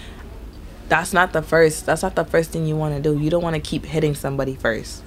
that's 0.89 1.13
not 1.13 1.33
the 1.33 1.43
first. 1.43 1.87
That's 1.87 2.03
not 2.03 2.15
the 2.15 2.25
first 2.25 2.51
thing 2.51 2.67
you 2.67 2.77
want 2.77 2.95
to 2.95 3.01
do. 3.01 3.19
You 3.19 3.31
don't 3.31 3.43
want 3.43 3.55
to 3.55 3.61
keep 3.61 3.87
hitting 3.87 4.15
somebody 4.15 4.55
first. 4.55 5.03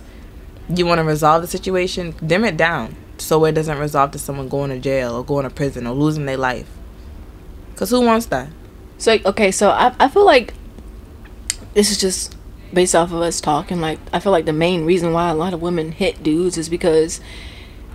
You 0.68 0.86
want 0.86 1.00
to 1.00 1.04
resolve 1.04 1.44
the 1.44 1.48
situation, 1.48 2.16
dim 2.26 2.44
it 2.44 2.58
down 2.58 2.96
so 3.18 3.46
it 3.46 3.54
doesn't 3.54 3.78
resolve 3.78 4.12
to 4.12 4.20
someone 4.20 4.50
going 4.50 4.72
to 4.72 4.80
jail 4.80 5.16
or 5.16 5.24
going 5.24 5.44
to 5.44 5.50
prison 5.50 5.88
or 5.88 5.94
losing 5.94 6.26
their 6.26 6.38
life. 6.38 6.70
Cause 7.76 7.90
who 7.90 8.02
wants 8.02 8.28
that? 8.28 8.50
So 8.98 9.18
okay, 9.26 9.52
so 9.52 9.70
I 9.70 9.94
I 10.00 10.08
feel 10.08 10.26
like 10.26 10.54
this 11.74 11.92
is 11.92 12.00
just 12.00 12.36
based 12.74 12.96
off 12.96 13.12
of 13.12 13.22
us 13.22 13.42
talking. 13.42 13.82
Like 13.82 14.00
I 14.14 14.20
feel 14.20 14.32
like 14.32 14.46
the 14.46 14.54
main 14.54 14.86
reason 14.86 15.12
why 15.12 15.30
a 15.30 15.36
lot 15.36 15.54
of 15.54 15.62
women 15.62 15.92
hit 15.92 16.24
dudes 16.24 16.58
is 16.58 16.70
because 16.70 17.20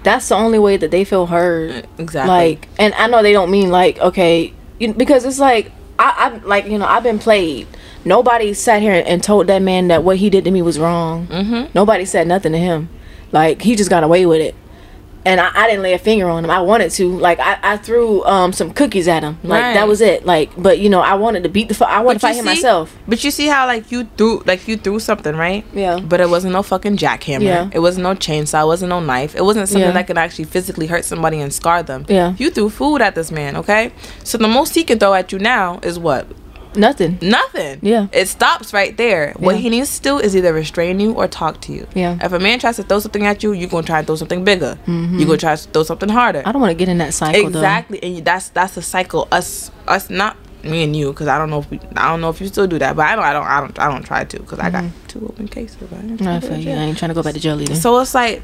that's 0.03 0.29
the 0.29 0.35
only 0.35 0.59
way 0.59 0.77
that 0.77 0.91
they 0.91 1.05
feel 1.05 1.27
heard. 1.27 1.87
Exactly. 1.99 2.29
Like, 2.29 2.69
and 2.79 2.95
I 2.95 3.07
know 3.07 3.23
they 3.23 3.33
don't 3.33 3.51
mean 3.51 3.71
like 3.71 3.99
okay, 3.99 4.55
you, 4.79 4.95
because 4.95 5.25
it's 5.25 5.39
like 5.39 5.73
I 5.99 6.15
I 6.17 6.47
like 6.47 6.67
you 6.67 6.79
know 6.79 6.87
I've 6.87 7.03
been 7.03 7.19
played. 7.19 7.67
Nobody 8.05 8.55
sat 8.55 8.81
here 8.81 9.03
and 9.07 9.23
told 9.23 9.47
that 9.49 9.61
man 9.61 9.89
that 9.89 10.03
what 10.03 10.17
he 10.17 10.31
did 10.31 10.45
to 10.45 10.51
me 10.51 10.63
was 10.63 10.79
wrong. 10.79 11.27
Mm-hmm. 11.27 11.71
Nobody 11.75 12.05
said 12.05 12.27
nothing 12.27 12.53
to 12.53 12.59
him. 12.59 12.89
Like 13.31 13.63
he 13.63 13.77
just 13.77 13.91
got 13.91 14.03
away 14.03 14.27
with 14.27 14.41
it. 14.41 14.55
And 15.25 15.39
I, 15.39 15.51
I 15.55 15.67
didn't 15.69 15.83
lay 15.83 15.93
a 15.93 15.99
finger 15.99 16.29
on 16.31 16.45
him. 16.45 16.51
I 16.51 16.61
wanted 16.61 16.91
to. 16.93 17.09
Like 17.19 17.39
I, 17.41 17.59
I 17.63 17.77
threw 17.77 18.25
um 18.25 18.53
some 18.55 18.73
cookies 18.73 19.07
at 19.07 19.23
him. 19.23 19.39
Like 19.43 19.63
Right. 19.63 19.75
that 19.75 19.87
was 19.87 20.01
it. 20.01 20.25
Like 20.25 20.51
but 20.57 20.79
you 20.79 20.89
know, 20.89 21.01
I 21.01 21.15
wanted 21.15 21.43
to 21.43 21.49
beat 21.51 21.69
the 21.69 21.75
fuck. 21.75 21.91
I 21.91 22.01
wanted 22.01 22.21
to 22.21 22.27
fight 22.27 22.33
you 22.37 22.41
him 22.41 22.47
myself. 22.47 22.97
But 23.07 23.23
you 23.23 23.31
see 23.31 23.47
how 23.47 23.67
like 23.67 23.93
you 23.93 24.05
threw 24.17 24.43
like 24.47 24.67
you 24.67 24.77
threw 24.79 24.99
something, 24.99 25.37
right? 25.37 25.65
Yeah. 25.75 25.99
But 26.01 26.21
it 26.21 26.31
wasn't 26.31 26.55
no 26.55 26.63
fucking 26.63 26.97
jackhammer. 26.97 27.43
Yeah. 27.43 27.69
It 27.73 27.81
wasn't 27.81 28.05
no 28.05 28.15
chainsaw. 28.15 28.63
It 28.63 28.67
wasn't 28.67 28.89
no 28.91 29.01
knife. 29.01 29.35
It 29.35 29.45
wasn't 29.45 29.69
something 29.69 29.89
Yeah. 29.89 29.93
that 29.93 30.07
could 30.07 30.17
actually 30.17 30.45
physically 30.47 30.87
hurt 30.87 31.05
somebody 31.05 31.39
and 31.41 31.53
scar 31.53 31.83
them. 31.83 32.07
Yeah. 32.09 32.35
You 32.39 32.49
threw 32.51 32.71
food 32.71 33.03
at 33.03 33.15
this 33.15 33.31
man, 33.31 33.57
okay? 33.57 33.93
So 34.25 34.39
the 34.39 34.49
most 34.49 34.75
he 34.75 34.85
can 34.85 34.99
throw 34.99 35.13
at 35.13 35.33
you 35.33 35.39
now 35.39 35.81
is 35.83 35.99
what? 35.99 36.27
Nothing. 36.75 37.19
Nothing. 37.21 37.81
Yeah. 37.83 38.07
It 38.13 38.29
stops 38.29 38.73
right 38.73 38.97
there. 38.97 39.35
What 39.39 39.57
Yeah. 39.57 39.61
he 39.63 39.71
needs 39.71 39.97
to 39.99 40.03
do 40.03 40.19
is 40.19 40.37
either 40.37 40.53
restrain 40.53 41.01
you 41.01 41.13
or 41.13 41.27
talk 41.29 41.61
to 41.63 41.73
you. 41.73 41.87
Yeah. 41.95 42.17
If 42.23 42.33
a 42.33 42.39
man 42.39 42.59
tries 42.59 42.77
to 42.77 42.83
throw 42.83 43.01
something 43.01 43.27
at 43.27 43.43
you, 43.43 43.53
you're 43.53 43.69
gonna 43.69 43.87
try 43.87 43.99
and 43.99 44.07
throw 44.07 44.17
something 44.17 44.45
bigger. 44.45 44.79
Mm-hmm. 44.87 45.19
You're 45.19 45.27
gonna 45.27 45.39
try 45.39 45.57
to 45.57 45.69
throw 45.69 45.83
something 45.83 46.09
harder. 46.09 46.43
I 46.47 46.53
don't 46.53 46.61
want 46.61 46.71
to 46.71 46.77
get 46.77 46.89
in 46.89 46.99
that 46.99 47.15
cycle 47.15 47.51
exactly 47.51 48.03
and 48.03 48.25
that's 48.25 48.49
that's 48.51 48.75
the 48.75 48.83
cycle 48.83 49.29
us 49.33 49.71
us 49.89 50.11
not 50.11 50.37
me 50.63 50.85
and 50.85 50.95
you 50.95 51.11
because 51.11 51.27
i 51.27 51.39
don't 51.39 51.49
know 51.49 51.61
if 51.61 51.71
we 51.71 51.81
i 51.97 52.09
don't 52.09 52.21
know 52.21 52.29
if 52.29 52.41
you 52.41 52.47
still 52.47 52.67
do 52.67 52.79
that 52.79 52.95
but 52.95 53.07
i 53.07 53.17
don't 53.17 53.25
i 53.25 53.33
don't 53.33 53.47
i 53.47 53.61
don't 53.61 53.79
i 53.79 53.91
don't 53.91 54.05
try 54.05 54.25
to 54.25 54.39
because 54.39 54.59
i 54.59 54.69
got 54.69 54.85
mm-hmm. 54.85 55.07
two 55.07 55.25
open 55.27 55.49
cases 55.49 55.77
but 55.77 55.93
I 55.93 56.03
ain't 56.03 56.19
though. 56.19 56.25
trying 56.25 56.37
I 56.37 56.41
feel 56.41 56.59
you. 56.59 56.71
I 56.71 56.75
ain't 56.75 56.99
trying 56.99 57.09
to 57.09 57.15
go 57.15 57.23
back 57.23 57.35
to 57.35 57.41
jail 57.41 57.61
either. 57.61 57.75
so 57.75 57.99
it's 57.99 58.15
like 58.15 58.43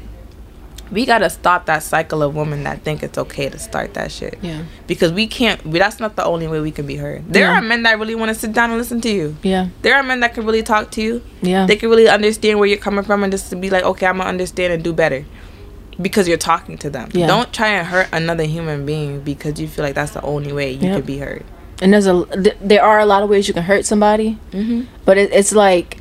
we 0.91 1.05
gotta 1.05 1.29
stop 1.29 1.65
that 1.65 1.83
cycle 1.83 2.23
of 2.23 2.35
women 2.35 2.63
that 2.63 2.81
think 2.81 3.03
it's 3.03 3.17
okay 3.17 3.49
to 3.49 3.59
start 3.59 3.93
that 3.93 4.11
shit 4.11 4.37
yeah. 4.41 4.63
because 4.87 5.11
we 5.11 5.27
can't 5.27 5.65
we, 5.65 5.79
that's 5.79 5.99
not 5.99 6.15
the 6.15 6.23
only 6.23 6.47
way 6.47 6.59
we 6.59 6.71
can 6.71 6.85
be 6.85 6.95
heard 6.95 7.23
there 7.31 7.43
Yeah. 7.43 7.57
are 7.57 7.61
men 7.61 7.83
that 7.83 7.99
really 7.99 8.15
want 8.15 8.29
to 8.29 8.35
sit 8.35 8.53
down 8.53 8.69
and 8.69 8.77
listen 8.79 9.01
to 9.01 9.09
you 9.09 9.35
Yeah. 9.43 9.67
there 9.81 9.95
are 9.95 10.03
men 10.03 10.19
that 10.21 10.33
can 10.33 10.45
really 10.45 10.63
talk 10.63 10.91
to 10.91 11.01
you 11.01 11.21
Yeah. 11.41 11.65
they 11.65 11.75
can 11.75 11.89
really 11.89 12.07
understand 12.07 12.59
where 12.59 12.67
you're 12.67 12.77
coming 12.77 13.03
from 13.03 13.23
and 13.23 13.31
just 13.31 13.49
to 13.49 13.55
be 13.55 13.69
like 13.69 13.83
okay 13.83 14.05
i'm 14.05 14.17
gonna 14.17 14.29
understand 14.29 14.73
and 14.73 14.83
do 14.83 14.93
better 14.93 15.25
because 16.01 16.27
you're 16.27 16.37
talking 16.37 16.77
to 16.77 16.89
them 16.89 17.09
Yeah. 17.13 17.27
don't 17.27 17.51
try 17.53 17.69
and 17.69 17.87
hurt 17.87 18.07
another 18.13 18.43
human 18.43 18.85
being 18.85 19.21
because 19.21 19.59
you 19.59 19.67
feel 19.67 19.83
like 19.83 19.95
that's 19.95 20.11
the 20.11 20.21
only 20.21 20.53
way 20.53 20.71
you 20.71 20.87
Yep. 20.89 20.95
can 20.97 21.05
be 21.05 21.17
heard 21.19 21.43
and 21.81 21.93
there's 21.93 22.07
a 22.07 22.25
th- 22.43 22.57
there 22.61 22.83
are 22.83 22.99
a 22.99 23.05
lot 23.05 23.21
of 23.23 23.29
ways 23.29 23.47
you 23.47 23.53
can 23.53 23.61
hurt 23.61 23.85
somebody, 23.85 24.39
mm-hmm. 24.51 24.85
but 25.05 25.15
it, 25.19 25.31
it's 25.31 25.51
like 25.51 25.99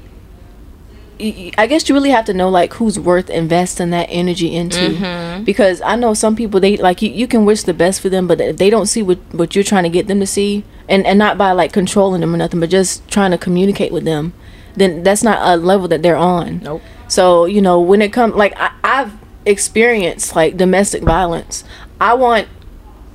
I 1.19 1.67
guess 1.67 1.89
you 1.89 1.95
really 1.95 2.11
have 2.11 2.27
to 2.27 2.35
know 2.35 2.49
like 2.49 2.75
who's 2.75 2.99
worth 2.99 3.31
investing 3.31 3.91
that 3.91 4.07
energy 4.11 4.55
into. 4.55 4.79
Mm-hmm. 4.79 5.45
Because 5.45 5.81
I 5.83 5.97
know 5.97 6.15
some 6.15 6.37
people 6.37 6.61
they 6.61 6.77
like 6.77 7.03
you, 7.03 7.11
you 7.11 7.27
can 7.27 7.45
wish 7.45 7.63
the 7.63 7.75
best 7.75 8.01
for 8.01 8.09
them, 8.09 8.27
but 8.27 8.41
if 8.41 8.59
they 8.59 8.71
don't 8.71 8.87
see 8.87 9.03
what 9.03 9.19
what 9.33 9.55
you're 9.55 9.65
trying 9.65 9.85
to 9.85 9.89
get 9.89 10.09
them 10.09 10.21
to 10.21 10.27
see, 10.27 10.65
and 10.89 11.07
and 11.07 11.19
not 11.19 11.39
by 11.39 11.53
like 11.53 11.73
controlling 11.73 12.21
them 12.21 12.35
or 12.35 12.39
nothing, 12.39 12.61
but 12.61 12.71
just 12.71 13.07
trying 13.09 13.31
to 13.31 13.39
communicate 13.39 13.93
with 13.93 14.05
them, 14.05 14.35
then 14.75 15.03
that's 15.03 15.23
not 15.23 15.39
a 15.43 15.57
level 15.57 15.89
that 15.89 16.03
they're 16.03 16.17
on. 16.17 16.61
nope 16.61 16.83
So 17.09 17.47
you 17.47 17.63
know 17.63 17.81
when 17.81 18.03
it 18.03 18.13
comes 18.13 18.35
like 18.35 18.53
I, 18.57 18.73
I've 18.85 19.15
experienced 19.47 20.37
like 20.37 20.57
domestic 20.57 21.03
violence. 21.03 21.65
I 22.01 22.13
want 22.15 22.49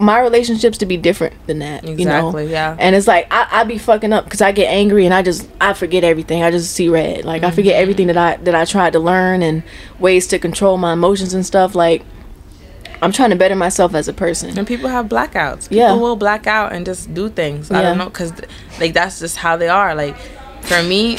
my 0.01 0.19
relationships 0.19 0.77
to 0.79 0.85
be 0.85 0.97
different 0.97 1.35
than 1.47 1.59
that. 1.59 1.83
You 1.83 1.89
know? 2.05 2.27
Exactly, 2.29 2.51
yeah. 2.51 2.75
And 2.79 2.95
it's 2.95 3.07
like 3.07 3.27
I, 3.31 3.47
I 3.51 3.63
be 3.63 3.77
fucking 3.77 4.11
up 4.11 4.23
because 4.25 4.41
I 4.41 4.51
get 4.51 4.67
angry 4.67 5.05
and 5.05 5.13
I 5.13 5.21
just 5.21 5.47
I 5.61 5.73
forget 5.73 6.03
everything. 6.03 6.43
I 6.43 6.51
just 6.51 6.73
see 6.73 6.89
red. 6.89 7.23
Like 7.25 7.43
I 7.43 7.51
forget 7.51 7.75
Mm-hmm. 7.75 7.81
everything 7.81 8.07
that 8.07 8.17
I 8.17 8.35
that 8.37 8.55
I 8.55 8.65
tried 8.65 8.93
to 8.93 8.99
learn 8.99 9.41
and 9.41 9.63
ways 9.99 10.27
to 10.27 10.39
control 10.39 10.77
my 10.77 10.93
emotions 10.93 11.33
and 11.33 11.45
stuff. 11.45 11.75
Like 11.75 12.03
I'm 13.01 13.11
trying 13.11 13.31
to 13.31 13.35
better 13.35 13.55
myself 13.55 13.95
as 13.95 14.07
a 14.07 14.13
person. 14.13 14.57
and 14.57 14.67
people 14.67 14.89
have 14.89 15.07
blackouts 15.07 15.63
people 15.69 15.77
Yeah. 15.77 15.93
will 15.95 16.15
black 16.15 16.45
out 16.47 16.71
and 16.73 16.85
just 16.85 17.11
do 17.13 17.29
things 17.29 17.71
i 17.71 17.81
don't 17.81 17.97
know 17.97 18.05
because 18.05 18.31
like 18.79 18.93
that's 18.93 19.19
just 19.19 19.37
how 19.37 19.57
they 19.57 19.69
are 19.69 19.95
like 19.95 20.15
for 20.61 20.83
me 20.83 21.17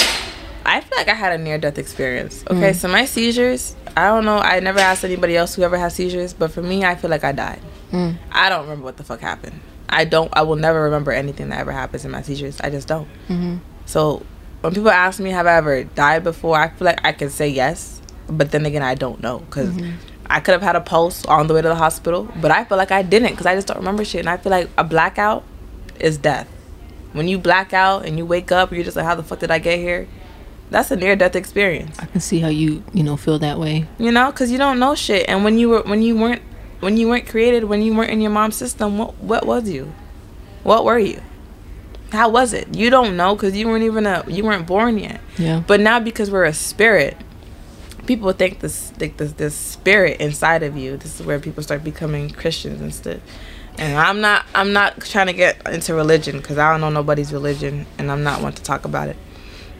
i 0.65 0.81
feel 0.81 0.97
like 0.97 1.09
i 1.09 1.15
had 1.15 1.33
a 1.33 1.39
near-death 1.39 1.79
experience 1.79 2.45
okay 2.49 2.71
Mm. 2.71 2.75
so 2.77 2.87
my 2.89 3.05
seizures 3.05 3.75
i 3.97 4.07
don't 4.07 4.25
know 4.25 4.39
i 4.39 4.61
never 4.61 4.79
asked 4.79 5.05
anybody 5.05 5.37
else 5.37 5.57
who 5.57 5.63
ever 5.63 5.77
has 5.77 5.95
seizures 5.97 6.33
but 6.33 6.53
for 6.53 6.63
me 6.63 6.85
i 6.85 6.95
feel 6.95 7.11
like 7.11 7.25
i 7.25 7.33
died 7.33 7.61
Mm. 7.93 8.17
i 8.33 8.49
don't 8.49 8.63
remember 8.63 8.85
what 8.85 8.97
the 8.97 9.05
fuck 9.05 9.21
happened. 9.21 9.61
I 9.89 10.05
don't 10.07 10.31
i 10.35 10.43
will 10.43 10.57
never 10.57 10.83
remember 10.85 11.13
anything 11.13 11.51
that 11.51 11.61
ever 11.61 11.73
happens 11.73 12.05
in 12.05 12.11
my 12.11 12.23
seizures. 12.23 12.59
I 12.61 12.71
just 12.71 12.89
don't. 12.89 13.07
Mhm. 13.29 13.61
so 13.87 14.23
when 14.63 14.73
people 14.75 14.91
ask 14.91 15.21
me 15.21 15.31
have 15.31 15.47
i 15.47 15.55
ever 15.57 15.85
died 15.85 16.25
before? 16.25 16.57
I 16.59 16.69
feel 16.71 16.87
like 16.87 17.05
i 17.05 17.13
can 17.13 17.29
say 17.31 17.49
yes 17.49 18.01
but 18.29 18.51
then 18.53 18.65
again 18.67 18.83
i 18.83 18.95
don't 18.95 19.21
know 19.23 19.41
because 19.41 19.69
Mm-hmm. 19.71 19.93
i 20.31 20.41
could 20.41 20.53
have 20.53 20.63
had 20.63 20.77
a 20.77 20.81
pulse 20.81 21.27
on 21.27 21.47
the 21.49 21.55
way 21.55 21.61
to 21.63 21.69
the 21.69 21.75
hospital 21.75 22.29
but 22.41 22.51
i 22.51 22.65
feel 22.65 22.79
like 22.79 22.91
i 22.93 23.03
didn't 23.03 23.31
because 23.33 23.47
i 23.47 23.55
just 23.55 23.67
don't 23.67 23.79
remember 23.79 24.05
shit. 24.05 24.21
And 24.21 24.31
i 24.31 24.37
feel 24.39 24.51
like 24.51 24.71
a 24.79 24.85
blackout 24.85 25.45
is 26.01 26.17
death. 26.19 26.49
When 27.13 27.29
you 27.29 27.37
black 27.39 27.75
out 27.75 28.07
and 28.07 28.17
you 28.17 28.25
wake 28.25 28.51
up 28.51 28.73
you're 28.73 28.85
just 28.85 28.97
like 28.97 29.05
how 29.05 29.15
the 29.15 29.23
fuck 29.23 29.41
did 29.41 29.51
i 29.51 29.59
get 29.59 29.79
here? 29.79 30.09
That's 30.71 30.91
a 30.91 30.97
near 30.97 31.15
death 31.17 31.37
experience. 31.37 31.99
I 31.99 32.07
can 32.07 32.23
see 32.23 32.39
how 32.41 32.49
you 32.49 32.83
you 32.95 33.03
know 33.03 33.19
feel 33.19 33.39
that 33.41 33.59
way. 33.59 33.87
you 33.99 34.11
know 34.11 34.31
because 34.31 34.51
you 34.51 34.57
don't 34.57 34.79
know 34.79 34.95
shit. 34.95 35.27
And 35.29 35.45
when 35.45 35.59
you 35.59 35.69
were 35.69 35.83
when 35.83 36.01
you 36.01 36.17
weren't 36.17 36.41
when 36.83 36.97
you 36.97 37.09
weren't 37.09 37.29
created 37.29 37.65
when 37.65 37.81
you 37.83 37.95
weren't 37.97 38.11
in 38.11 38.21
your 38.21 38.31
mom's 38.39 38.57
system 38.57 38.99
what 38.99 39.15
what 39.31 39.47
was 39.47 39.69
you 39.69 39.93
what 40.65 40.85
were 40.85 40.99
you 40.99 41.21
how 42.13 42.29
was 42.29 42.53
it 42.53 42.67
you 42.75 42.91
don't 42.91 43.17
know 43.17 43.35
because 43.35 43.57
you 43.57 43.67
weren't 43.69 43.85
even 43.85 44.05
a 44.07 44.25
you 44.29 44.43
weren't 44.45 44.67
born 44.67 44.99
yet 44.99 45.21
Yeah. 45.39 45.63
but 45.67 45.81
now 45.81 45.99
because 46.01 46.31
we're 46.31 46.45
a 46.45 46.53
spirit, 46.53 47.17
people 48.07 48.33
think 48.33 48.61
this 48.61 48.91
think 48.91 49.17
this 49.17 49.33
this 49.33 49.55
spirit 49.55 50.21
inside 50.21 50.63
of 50.63 50.77
you. 50.77 50.97
This 50.97 51.19
is 51.21 51.27
where 51.27 51.39
people 51.41 51.63
start 51.63 51.83
becoming 51.85 52.29
Christians 52.31 52.81
instead. 52.83 53.21
And 53.79 53.97
I'm 53.97 54.21
not 54.21 54.45
I'm 54.55 54.73
not 54.75 55.01
trying 55.13 55.29
to 55.29 55.33
get 55.45 55.55
into 55.77 55.95
religion 55.95 56.37
because 56.37 56.59
I 56.59 56.71
don't 56.71 56.81
know 56.83 56.91
nobody's 56.91 57.33
religion 57.33 57.87
and 57.99 58.11
I'm 58.13 58.23
not 58.23 58.43
one 58.43 58.53
to 58.53 58.63
talk 58.63 58.85
about 58.85 59.09
it. 59.09 59.17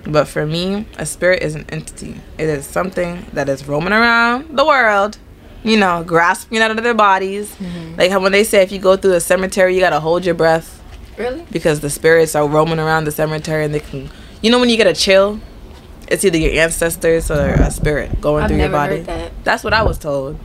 But 0.05 0.27
for 0.27 0.47
me, 0.47 0.87
a 0.99 1.05
spirit 1.05 1.43
is 1.43 1.55
an 1.55 1.67
entity. 1.69 2.15
It 2.39 2.49
is 2.49 2.65
something 2.65 3.27
that 3.35 3.49
is 3.49 3.69
roaming 3.69 3.93
around 3.93 4.57
the 4.57 4.65
world, 4.65 5.19
you 5.65 5.77
know, 5.77 6.03
grasping 6.05 6.59
out 6.59 6.71
of 6.71 6.83
their 6.83 6.95
bodies. 6.95 7.55
Like 7.97 8.11
when 8.21 8.33
they 8.33 8.45
say 8.45 8.63
if 8.63 8.73
you 8.73 8.79
go 8.79 8.97
through 8.97 9.13
a 9.15 9.21
cemetery, 9.21 9.75
you 9.75 9.81
gotta 9.81 10.01
hold 10.01 10.25
your 10.25 10.35
breath 10.35 10.81
Really? 11.19 11.45
because 11.53 11.81
the 11.81 11.91
spirits 11.91 12.35
are 12.35 12.49
roaming 12.49 12.79
around 12.79 13.05
the 13.05 13.13
cemetery 13.13 13.65
and 13.67 13.75
they 13.75 13.81
can 13.81 14.09
you 14.41 14.51
know 14.51 14.59
when 14.59 14.71
you 14.71 14.77
get 14.79 14.87
a 14.87 14.95
chill 14.95 15.39
it's 16.09 16.25
either 16.25 16.39
your 16.39 16.61
ancestors 16.63 17.31
or 17.31 17.51
a 17.53 17.71
spirit 17.71 18.19
going 18.21 18.43
I've 18.45 18.49
through 18.51 18.59
your 18.59 18.71
body 18.71 19.01
that. 19.03 19.31
that's 19.45 19.63
what 19.63 19.75
i 19.75 19.83
was 19.83 19.99
told 19.99 20.37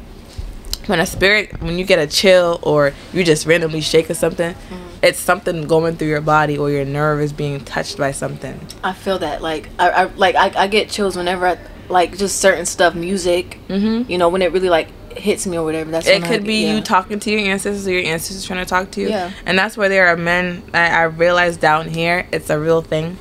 when 0.88 1.00
a 1.00 1.06
spirit 1.06 1.62
when 1.62 1.78
you 1.80 1.86
get 1.86 2.00
a 2.00 2.06
chill 2.08 2.60
or 2.64 2.94
you 3.14 3.24
just 3.24 3.46
randomly 3.48 3.80
shake 3.82 4.10
or 4.10 4.14
something 4.14 4.54
Mm-hmm. 4.54 4.76
it's 5.02 5.20
something 5.20 5.68
going 5.68 5.96
through 5.96 6.10
your 6.10 6.22
body 6.22 6.58
or 6.58 6.70
your 6.70 6.84
nerve 6.86 7.22
is 7.22 7.32
being 7.34 7.64
touched 7.64 7.98
by 7.98 8.12
something 8.12 8.60
I 8.84 8.92
feel 8.94 9.20
that 9.20 9.42
like 9.42 9.70
I, 9.80 9.90
I 9.90 10.04
like 10.16 10.36
I, 10.36 10.52
I 10.64 10.68
get 10.68 10.90
chills 10.90 11.16
whenever 11.16 11.48
I 11.48 11.58
like 11.90 12.18
just 12.18 12.40
certain 12.40 12.66
stuff, 12.66 12.94
music. 12.94 13.58
mm-hmm. 13.70 14.12
You 14.12 14.18
know 14.18 14.28
when 14.28 14.42
it 14.42 14.52
really 14.52 14.70
like 14.70 14.90
hits 15.20 15.46
me 15.48 15.58
or 15.58 15.64
whatever. 15.64 15.92
That's 15.92 16.08
it 16.08 16.24
could 16.24 16.42
I, 16.42 16.46
be 16.46 16.64
yeah. 16.66 16.76
you 16.76 16.82
talking 16.82 17.20
to 17.20 17.32
your 17.32 17.42
ancestors 17.42 17.88
or 17.88 17.92
your 17.92 18.04
ancestors 18.06 18.46
trying 18.46 18.64
to 18.64 18.70
talk 18.70 18.92
to 18.92 19.02
you 19.02 19.10
Yeah. 19.10 19.32
and 19.46 19.58
that's 19.58 19.76
where 19.78 19.90
there 19.90 20.08
are 20.08 20.18
men 20.18 20.64
I, 20.74 20.90
I 20.90 21.04
realize 21.04 21.58
down 21.58 21.88
here 21.90 22.28
it's 22.32 22.50
a 22.50 22.60
real 22.60 22.82
thing 22.82 23.18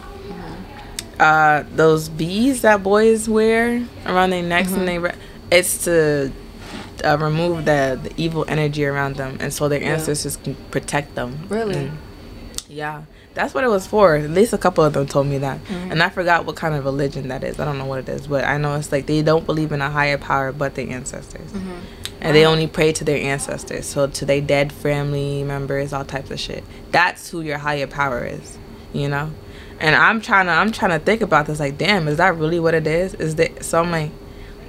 uh, 1.19 1.65
those 1.75 2.09
bees 2.09 2.63
that 2.63 2.83
boys 2.83 3.29
wear 3.29 3.85
around 4.05 4.31
their 4.31 4.43
necks 4.43 4.73
and 4.73 4.87
they 4.87 4.99
re- 4.99 5.15
it's 5.51 5.85
to 5.85 6.31
uh, 7.05 7.17
remove 7.19 7.65
the, 7.65 7.99
the 8.03 8.13
evil 8.17 8.45
energy 8.49 8.85
around 8.85 9.17
them 9.17 9.39
and 9.41 9.53
so 9.53 9.69
their 9.69 9.81
Yeah. 9.81 9.95
ancestors 9.95 10.37
can 10.37 10.55
protect 10.71 11.15
them 11.15 11.47
Really? 11.49 11.77
And- 11.77 11.99
yeah 12.69 13.03
that's 13.37 13.55
what 13.55 13.63
it 13.63 13.69
was 13.69 13.87
for. 13.87 14.17
At 14.17 14.31
least 14.31 14.53
a 14.53 14.59
couple 14.59 14.83
of 14.83 14.95
them 14.95 15.07
told 15.07 15.29
me 15.29 15.39
that. 15.39 15.63
Mm-hmm. 15.65 15.93
and 15.93 16.03
i 16.03 16.09
forgot 16.09 16.45
what 16.47 16.57
kind 16.57 16.75
of 16.75 16.85
religion 16.85 17.29
that 17.29 17.45
is. 17.45 17.61
I 17.61 17.65
don't 17.65 17.79
know 17.79 17.85
what 17.85 18.01
it 18.01 18.09
is 18.09 18.27
but 18.27 18.45
i 18.45 18.59
know 18.59 18.75
it's 18.75 18.91
like 18.91 19.07
they 19.07 19.23
don't 19.23 19.47
believe 19.47 19.71
in 19.71 19.81
a 19.81 19.91
higher 19.91 20.19
power 20.19 20.51
but 20.53 20.75
their 20.75 20.89
ancestors. 20.89 21.53
Mm-hmm. 21.53 21.79
and 22.21 22.35
they 22.35 22.45
only 22.45 22.67
pray 22.67 22.91
to 22.93 23.05
their 23.05 23.19
ancestors 23.19 23.87
so 23.87 24.09
to 24.09 24.25
their 24.25 24.41
dead 24.41 24.73
family 24.73 25.45
members 25.45 25.93
all 25.93 26.05
types 26.05 26.31
of 26.33 26.41
shit. 26.41 26.65
That's 26.91 27.31
who 27.31 27.43
your 27.43 27.59
higher 27.59 27.87
power 27.87 28.25
is 28.25 28.59
you 28.93 29.09
know? 29.09 29.31
And 29.79 29.95
i'm 29.95 30.21
trying 30.21 30.47
to 30.47 30.53
i'm 30.53 30.73
trying 30.73 30.99
to 30.99 31.05
think 31.05 31.21
about 31.21 31.47
this 31.47 31.61
like 31.61 31.77
damn 31.77 32.09
is 32.09 32.17
that 32.17 32.37
really 32.37 32.59
what 32.59 32.75
it 32.75 32.87
is? 32.87 33.15
Is 33.15 33.35
that 33.37 33.65
so 33.65 33.83
i'm 33.83 33.91
like 33.91 34.11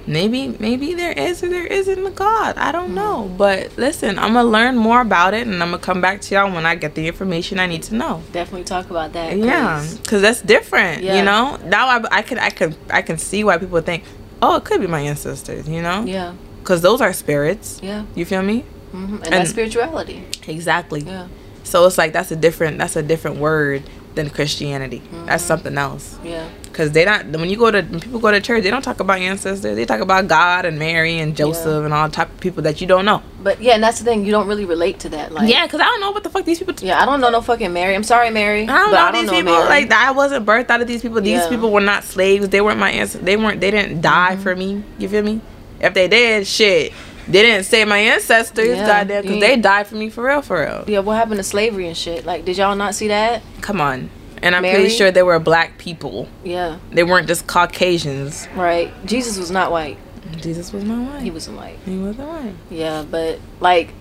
maybe 0.08 0.48
maybe 0.58 0.94
there 0.94 1.12
is 1.12 1.42
or 1.42 1.48
there 1.48 1.66
isn't 1.66 2.06
a 2.06 2.10
god 2.10 2.56
i 2.56 2.72
don't 2.72 2.94
know 2.94 3.30
but 3.36 3.76
listen 3.76 4.18
i'm 4.18 4.32
gonna 4.32 4.48
learn 4.48 4.74
more 4.76 5.00
about 5.02 5.34
it 5.34 5.46
and 5.46 5.62
i'm 5.62 5.70
gonna 5.70 5.78
come 5.82 6.00
back 6.00 6.20
to 6.20 6.34
y'all 6.34 6.50
when 6.52 6.64
i 6.64 6.74
get 6.74 6.94
the 6.94 7.06
information 7.06 7.58
i 7.60 7.66
need 7.66 7.82
to 7.82 7.94
know 7.94 8.22
Definitely 8.32 8.64
talk 8.64 8.88
about 8.90 9.12
that. 9.12 9.36
Yeah, 9.36 9.86
because 10.02 10.22
that's 10.22 10.40
different 10.40 11.02
Yeah. 11.02 11.18
you 11.18 11.24
know 11.24 11.56
now 11.66 11.86
I, 11.88 12.18
I 12.18 12.22
can 12.22 12.38
i 12.38 12.50
can 12.50 12.74
i 12.90 13.02
can 13.02 13.18
see 13.18 13.44
why 13.44 13.58
people 13.58 13.80
think 13.82 14.04
oh 14.40 14.56
it 14.56 14.64
could 14.64 14.80
be 14.80 14.86
my 14.86 15.00
ancestors 15.00 15.68
you 15.68 15.82
know 15.82 16.04
Yeah. 16.04 16.32
because 16.60 16.80
those 16.80 17.00
are 17.00 17.12
spirits 17.12 17.78
Yeah. 17.82 18.04
you 18.14 18.24
feel 18.24 18.42
me 18.42 18.64
mm-hmm. 18.92 19.14
And, 19.16 19.24
And- 19.24 19.32
that's 19.34 19.50
spirituality. 19.50 20.24
exactly 20.46 21.00
Yeah. 21.02 21.26
so 21.64 21.84
it's 21.86 21.98
like 21.98 22.12
that's 22.14 22.30
a 22.30 22.36
different 22.36 22.78
that's 22.78 22.96
a 22.96 23.02
different 23.02 23.36
word 23.38 23.82
than 24.14 24.30
christianity 24.30 25.02
that's 25.26 25.44
something 25.44 25.76
else 25.76 26.16
Yeah. 26.24 26.48
Because 26.78 26.92
they 26.92 27.04
don't. 27.04 27.32
when 27.32 27.50
you 27.50 27.56
go 27.56 27.72
to 27.72 27.82
when 27.82 27.98
people 27.98 28.20
go 28.20 28.30
to 28.30 28.40
church 28.40 28.62
they 28.62 28.70
don't 28.70 28.82
talk 28.82 29.00
about 29.00 29.18
ancestors 29.18 29.74
they 29.74 29.84
talk 29.84 30.00
about 30.00 30.28
god 30.28 30.64
and 30.64 30.78
mary 30.78 31.18
and 31.18 31.36
joseph 31.36 31.84
and 31.84 31.92
all 31.92 32.08
type 32.08 32.30
of 32.30 32.38
people 32.38 32.62
that 32.62 32.80
you 32.80 32.86
don't 32.86 33.04
know 33.04 33.20
But 33.42 33.60
yeah, 33.60 33.74
and 33.74 33.82
that's 33.82 33.98
the 33.98 34.04
thing. 34.04 34.24
You 34.24 34.30
don't 34.30 34.46
really 34.46 34.64
relate 34.64 35.00
to 35.00 35.08
that. 35.10 35.32
Like, 35.32 35.50
yeah 35.50 35.66
because 35.66 35.80
i 35.80 35.84
don't 35.84 36.00
know 36.00 36.12
what 36.12 36.22
the 36.22 36.30
fuck 36.30 36.44
these 36.44 36.60
people 36.60 36.74
Yeah, 36.80 37.02
I 37.02 37.04
don't 37.04 37.20
know 37.20 37.30
no 37.30 37.40
fucking 37.40 37.72
Mary. 37.72 37.94
I'm 37.96 38.04
sorry, 38.04 38.30
Mary. 38.30 38.62
I 38.62 38.66
don't 38.66 38.90
but 38.90 38.92
know 38.92 38.98
I 39.08 39.10
don't 39.12 39.22
these 39.22 39.30
know 39.32 39.38
people. 39.38 39.52
Mary. 39.54 39.68
Like 39.68 39.92
I 39.92 40.10
wasn't 40.12 40.46
birthed 40.46 40.70
out 40.70 40.80
of 40.80 40.86
these 40.86 41.02
people. 41.02 41.20
These 41.20 41.40
Yeah. 41.40 41.48
people 41.48 41.70
were 41.72 41.80
not 41.80 42.04
slaves. 42.04 42.48
They 42.48 42.60
weren't 42.60 42.78
my 42.78 42.90
ancestors. 42.90 43.24
They 43.24 43.36
weren't. 43.36 43.60
They 43.60 43.70
didn't 43.72 44.00
die 44.00 44.34
Mm-hmm. 44.34 44.42
for 44.42 44.54
me. 44.54 44.84
You 44.98 45.08
feel 45.08 45.22
me? 45.24 45.40
If 45.80 45.94
they 45.94 46.06
did, 46.08 46.46
shit, 46.46 46.92
they 47.26 47.42
didn't 47.42 47.64
say 47.64 47.84
my 47.84 47.98
ancestors. 47.98 48.76
Yeah. 48.76 48.86
Goddamn, 48.86 49.22
because 49.22 49.40
they 49.40 49.56
died 49.56 49.86
for 49.88 49.94
me 49.96 50.10
for 50.10 50.24
real, 50.24 50.42
for 50.42 50.60
real. 50.60 50.84
yeah, 50.86 51.00
what 51.00 51.16
happened 51.16 51.38
to 51.38 51.44
slavery 51.44 51.86
and 51.88 51.96
shit? 51.96 52.24
Like, 52.24 52.44
did 52.44 52.56
y'all 52.56 52.76
not 52.76 52.94
see 52.94 53.08
that? 53.08 53.42
Come 53.60 53.80
on. 53.80 54.10
And 54.42 54.54
I'm 54.54 54.62
Mary? 54.62 54.74
pretty 54.76 54.90
sure 54.94 55.10
they 55.10 55.22
were 55.22 55.38
black 55.38 55.78
people. 55.78 56.28
Yeah, 56.44 56.78
They 56.90 57.04
weren't 57.04 57.26
just 57.26 57.46
Caucasians. 57.46 58.48
right. 58.54 58.92
Jesus 59.06 59.38
was 59.38 59.50
not 59.50 59.70
white. 59.70 59.98
Jesus 60.36 60.72
was 60.72 60.84
not 60.84 61.10
white. 61.12 61.22
He 61.22 61.30
wasn't 61.30 61.56
white. 61.56 61.78
He 61.86 61.96
wasn't 61.96 62.28
white. 62.28 62.54
Yeah, 62.70 63.04
but 63.10 63.40
like, 63.60 63.92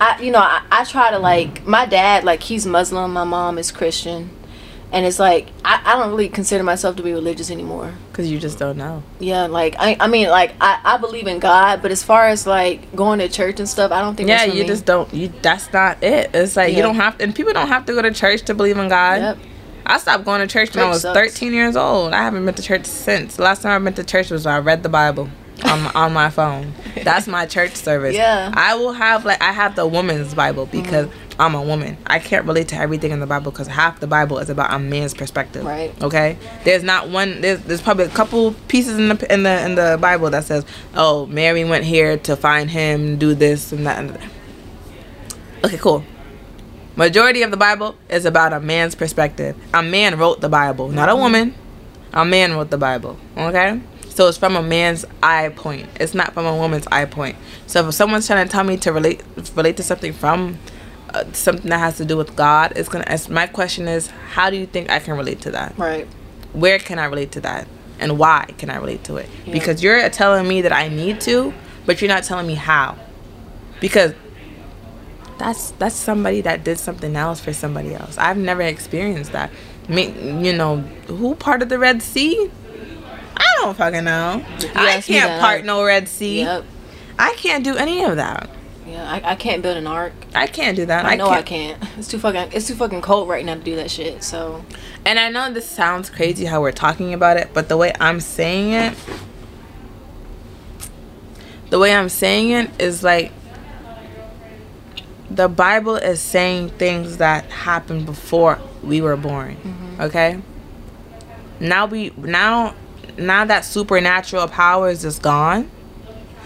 I 0.00 0.20
you 0.20 0.30
know 0.32 0.38
I, 0.40 0.62
I 0.70 0.84
try 0.84 1.10
to 1.10 1.18
like 1.18 1.66
my 1.66 1.86
dad 1.86 2.24
like 2.24 2.42
he's 2.42 2.66
Muslim, 2.66 3.12
my 3.12 3.24
mom 3.24 3.58
is 3.58 3.70
Christian, 3.70 4.30
and 4.92 5.04
it's 5.06 5.18
like 5.18 5.48
I, 5.64 5.80
I 5.84 5.98
don't 5.98 6.10
really 6.10 6.28
consider 6.28 6.64
myself 6.64 6.96
to 6.96 7.02
be 7.02 7.12
religious 7.12 7.50
anymore. 7.50 7.92
Because 8.10 8.30
you 8.30 8.38
just 8.38 8.58
don't 8.58 8.76
know. 8.78 9.02
Yeah, 9.20 9.46
like 9.46 9.76
I 9.78 9.96
I 10.00 10.06
mean 10.08 10.28
like 10.28 10.54
I, 10.60 10.80
I 10.84 10.96
believe 10.96 11.26
in 11.26 11.38
God, 11.38 11.82
but 11.82 11.90
as 11.90 12.02
far 12.02 12.26
as 12.28 12.46
like 12.46 12.94
going 12.96 13.18
to 13.20 13.28
church 13.28 13.58
and 13.60 13.68
stuff, 13.68 13.92
I 13.92 14.00
don't 14.00 14.16
think 14.16 14.28
Yeah, 14.30 14.38
that's 14.46 14.54
you 14.54 14.62
me. 14.62 14.68
just 14.68 14.84
don't. 14.86 15.12
You 15.14 15.30
that's 15.42 15.70
not 15.72 16.02
it. 16.02 16.30
It's 16.34 16.56
like 16.56 16.74
you 16.74 16.82
don't 16.82 16.96
have 16.96 17.18
to. 17.18 17.24
And 17.24 17.34
people 17.34 17.52
don't 17.52 17.68
have 17.68 17.84
to 17.86 17.92
go 17.92 18.00
to 18.02 18.12
church 18.12 18.42
to 18.44 18.54
believe 18.54 18.78
in 18.78 18.88
God. 18.88 19.20
Yep. 19.20 19.38
I 19.86 19.98
stopped 19.98 20.24
going 20.24 20.40
to 20.40 20.46
church 20.46 20.74
when 20.74 20.84
I 20.84 20.88
was 20.88 21.02
sucks. 21.02 21.16
13 21.16 21.52
years 21.52 21.76
old. 21.76 22.12
I 22.12 22.22
haven't 22.22 22.44
been 22.44 22.54
to 22.54 22.62
church 22.62 22.86
since. 22.86 23.36
The 23.36 23.42
last 23.42 23.62
time 23.62 23.80
I 23.80 23.84
went 23.84 23.96
to 23.96 24.04
church 24.04 24.30
was 24.30 24.44
when 24.44 24.54
I 24.54 24.58
read 24.58 24.82
the 24.82 24.88
Bible 24.88 25.28
on 25.64 25.82
my, 25.82 25.90
on 25.94 26.12
my 26.12 26.30
phone. 26.30 26.74
That's 27.02 27.26
my 27.26 27.46
church 27.46 27.74
service. 27.76 28.16
Yeah. 28.26 28.50
I 28.54 28.76
will 28.76 28.92
have 28.92 29.24
like 29.24 29.42
I 29.42 29.52
have 29.52 29.76
the 29.76 29.86
woman's 29.86 30.32
Bible 30.34 30.66
mm-hmm. 30.66 30.82
because 30.82 31.08
I'm 31.38 31.54
a 31.54 31.60
woman. 31.60 31.98
I 32.06 32.18
can't 32.18 32.46
relate 32.46 32.68
to 32.68 32.76
everything 32.76 33.10
in 33.12 33.20
the 33.20 33.26
Bible 33.26 33.50
because 33.50 33.66
half 33.66 34.00
the 34.00 34.06
Bible 34.06 34.38
is 34.38 34.48
about 34.48 34.72
a 34.72 34.78
man's 34.78 35.12
perspective. 35.12 35.64
Right. 35.64 35.92
Okay. 36.02 36.38
There's 36.64 36.82
not 36.82 37.10
one. 37.10 37.42
There's, 37.42 37.60
there's 37.60 37.82
probably 37.82 38.04
a 38.04 38.08
couple 38.08 38.52
pieces 38.68 38.98
in 38.98 39.08
the 39.08 39.32
in 39.32 39.42
the 39.42 39.64
in 39.64 39.74
the 39.74 39.98
Bible 40.00 40.30
that 40.30 40.44
says, 40.44 40.64
"Oh, 40.94 41.26
Mary 41.26 41.64
went 41.64 41.84
here 41.84 42.16
to 42.18 42.36
find 42.36 42.70
him, 42.70 43.18
do 43.18 43.34
this 43.34 43.72
and 43.72 43.86
that." 43.86 43.98
And 43.98 44.10
that. 44.10 44.22
Okay, 45.64 45.78
cool. 45.78 46.04
Majority 46.96 47.42
of 47.42 47.50
the 47.50 47.58
Bible 47.58 47.94
is 48.08 48.24
about 48.24 48.54
a 48.54 48.60
man's 48.60 48.94
perspective. 48.94 49.54
A 49.74 49.82
man 49.82 50.18
wrote 50.18 50.40
the 50.40 50.48
Bible, 50.48 50.88
not 50.88 51.10
a 51.10 51.16
woman. 51.16 51.54
A 52.14 52.24
man 52.24 52.54
wrote 52.54 52.70
the 52.70 52.78
Bible. 52.78 53.18
Okay? 53.36 53.80
So 54.08 54.28
it's 54.28 54.38
from 54.38 54.56
a 54.56 54.62
man's 54.62 55.04
eye 55.22 55.50
point. 55.50 55.90
It's 56.00 56.14
not 56.14 56.32
from 56.32 56.46
a 56.46 56.56
woman's 56.56 56.86
eye 56.86 57.04
point. 57.04 57.36
So 57.66 57.86
if 57.86 57.94
someone's 57.94 58.26
trying 58.26 58.46
to 58.46 58.50
tell 58.50 58.64
me 58.64 58.78
to 58.78 58.92
relate 58.92 59.22
relate 59.54 59.76
to 59.76 59.82
something 59.82 60.14
from 60.14 60.58
uh, 61.10 61.24
something 61.32 61.68
that 61.68 61.78
has 61.78 61.98
to 61.98 62.06
do 62.06 62.16
with 62.16 62.34
God, 62.34 62.72
it's 62.76 62.88
gonna. 62.88 63.04
It's, 63.08 63.28
my 63.28 63.46
question 63.46 63.88
is, 63.88 64.08
how 64.30 64.48
do 64.48 64.56
you 64.56 64.64
think 64.64 64.88
I 64.88 65.00
can 65.00 65.18
relate 65.18 65.42
to 65.42 65.50
that? 65.50 65.76
Right. 65.76 66.08
Where 66.54 66.78
can 66.78 66.98
I 66.98 67.04
relate 67.04 67.32
to 67.32 67.42
that, 67.42 67.68
and 67.98 68.18
why 68.18 68.46
can 68.56 68.70
I 68.70 68.76
relate 68.76 69.04
to 69.04 69.16
it? 69.16 69.28
Yeah. 69.44 69.52
Because 69.52 69.82
you're 69.82 70.08
telling 70.08 70.48
me 70.48 70.62
that 70.62 70.72
I 70.72 70.88
need 70.88 71.20
to, 71.22 71.52
but 71.84 72.00
you're 72.00 72.08
not 72.08 72.24
telling 72.24 72.46
me 72.46 72.54
how. 72.54 72.96
Because 73.80 74.14
that's 75.38 75.70
that's 75.72 75.94
somebody 75.94 76.40
that 76.42 76.64
did 76.64 76.78
something 76.78 77.14
else 77.16 77.40
for 77.40 77.52
somebody 77.52 77.94
else. 77.94 78.16
I've 78.18 78.36
never 78.36 78.62
experienced 78.62 79.32
that. 79.32 79.50
Me, 79.88 80.08
you 80.42 80.52
know, 80.52 80.78
who 81.06 81.34
part 81.34 81.62
of 81.62 81.68
the 81.68 81.78
Red 81.78 82.02
Sea? 82.02 82.50
I 83.36 83.44
don't 83.58 83.76
fucking 83.76 84.04
know. 84.04 84.44
I 84.74 85.00
can't 85.00 85.40
part 85.40 85.64
no 85.64 85.84
Red 85.84 86.08
Sea. 86.08 86.40
Yep. 86.40 86.64
I 87.18 87.34
can't 87.34 87.64
do 87.64 87.76
any 87.76 88.02
of 88.02 88.16
that. 88.16 88.50
Yeah, 88.86 89.10
I, 89.10 89.32
I 89.32 89.34
can't 89.34 89.62
build 89.62 89.76
an 89.76 89.86
ark. 89.86 90.12
I 90.34 90.46
can't 90.46 90.76
do 90.76 90.86
that. 90.86 91.04
I 91.06 91.16
know 91.16 91.28
I 91.28 91.42
can't. 91.42 91.82
It's 91.98 92.08
too 92.08 92.18
fucking 92.18 92.52
it's 92.52 92.66
too 92.66 92.74
fucking 92.74 93.02
cold 93.02 93.28
right 93.28 93.44
now 93.44 93.54
to 93.54 93.60
do 93.60 93.76
that 93.76 93.90
shit. 93.90 94.22
So 94.22 94.64
And 95.04 95.18
I 95.18 95.28
know 95.28 95.52
this 95.52 95.68
sounds 95.68 96.10
crazy 96.10 96.44
how 96.44 96.60
we're 96.60 96.72
talking 96.72 97.12
about 97.12 97.36
it, 97.36 97.50
but 97.52 97.68
the 97.68 97.76
way 97.76 97.92
I'm 97.98 98.20
saying 98.20 98.72
it, 98.72 98.96
the 101.70 101.78
way 101.78 101.94
I'm 101.94 102.08
saying 102.08 102.50
it 102.50 102.70
is 102.80 103.02
like 103.02 103.32
the 105.30 105.48
Bible 105.48 105.96
is 105.96 106.20
saying 106.20 106.70
things 106.70 107.16
that 107.18 107.44
happened 107.46 108.06
before 108.06 108.58
we 108.82 109.00
were 109.00 109.16
born. 109.16 109.56
Okay? 110.00 110.40
Now 111.58 111.86
we 111.86 112.12
now 112.16 112.74
now 113.16 113.44
that 113.44 113.64
supernatural 113.64 114.46
power 114.48 114.90
is 114.90 115.02
just 115.02 115.22
gone. 115.22 115.70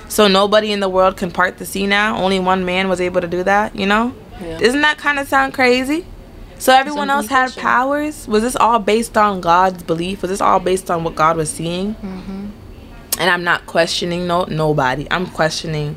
So 0.08 0.26
nobody 0.26 0.72
in 0.72 0.80
the 0.80 0.88
world 0.88 1.16
can 1.16 1.30
part 1.30 1.58
the 1.58 1.66
sea 1.66 1.86
now. 1.86 2.16
Only 2.20 2.40
one 2.40 2.64
man 2.64 2.88
was 2.88 3.00
able 3.00 3.20
to 3.20 3.28
do 3.28 3.44
that, 3.44 3.76
you 3.76 3.86
know? 3.86 4.14
yeah. 4.40 4.58
Doesn't 4.58 4.80
that 4.80 4.98
kind 4.98 5.18
of 5.18 5.28
sound 5.28 5.54
crazy? 5.54 6.04
So 6.58 6.74
everyone 6.74 7.08
else 7.08 7.28
had 7.28 7.54
powers. 7.56 8.28
Was 8.28 8.42
this 8.42 8.56
all 8.56 8.78
based 8.78 9.16
on 9.16 9.40
God's 9.40 9.82
belief? 9.82 10.22
Was 10.22 10.30
this 10.30 10.40
all 10.40 10.60
based 10.60 10.90
on 10.90 11.04
what 11.04 11.14
God 11.14 11.36
was 11.36 11.50
seeing? 11.50 11.94
Mm-hmm. 11.94 12.50
And 13.18 13.30
I'm 13.30 13.44
not 13.44 13.66
questioning 13.66 14.26
no 14.26 14.44
nobody. 14.44 15.06
I'm 15.10 15.26
questioning 15.26 15.96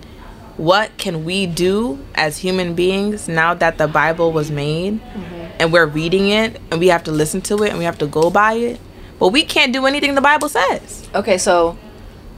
what 0.57 0.95
can 0.97 1.25
we 1.25 1.45
do 1.47 1.99
as 2.15 2.37
human 2.37 2.75
beings 2.75 3.27
now 3.27 3.53
that 3.55 3.77
the 3.77 3.87
Bible 3.87 4.31
was 4.31 4.51
made 4.51 5.01
Mm-hmm. 5.01 5.41
and 5.59 5.71
we're 5.73 5.85
reading 5.85 6.29
it 6.29 6.59
and 6.71 6.79
we 6.79 6.87
have 6.87 7.03
to 7.03 7.11
listen 7.11 7.41
to 7.41 7.63
it 7.63 7.69
and 7.69 7.77
we 7.77 7.85
have 7.85 7.97
to 7.99 8.07
go 8.07 8.29
by 8.29 8.53
it. 8.53 8.79
But 9.19 9.29
we 9.29 9.43
can't 9.43 9.71
do 9.71 9.85
anything 9.85 10.15
the 10.15 10.21
Bible 10.21 10.49
says. 10.49 11.07
Okay, 11.15 11.37
so 11.37 11.77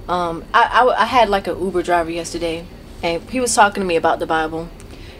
um, 0.07 0.43
I, 0.53 0.63
I, 0.82 1.01
I 1.03 1.05
had 1.05 1.30
like 1.30 1.47
an 1.47 1.59
Uber 1.59 1.82
driver 1.84 2.11
yesterday, 2.11 2.66
and 3.01 3.28
he 3.30 3.39
was 3.39 3.55
talking 3.55 3.82
to 3.82 3.88
me 3.88 3.95
about 3.95 4.20
the 4.20 4.28
Bible. 4.28 4.70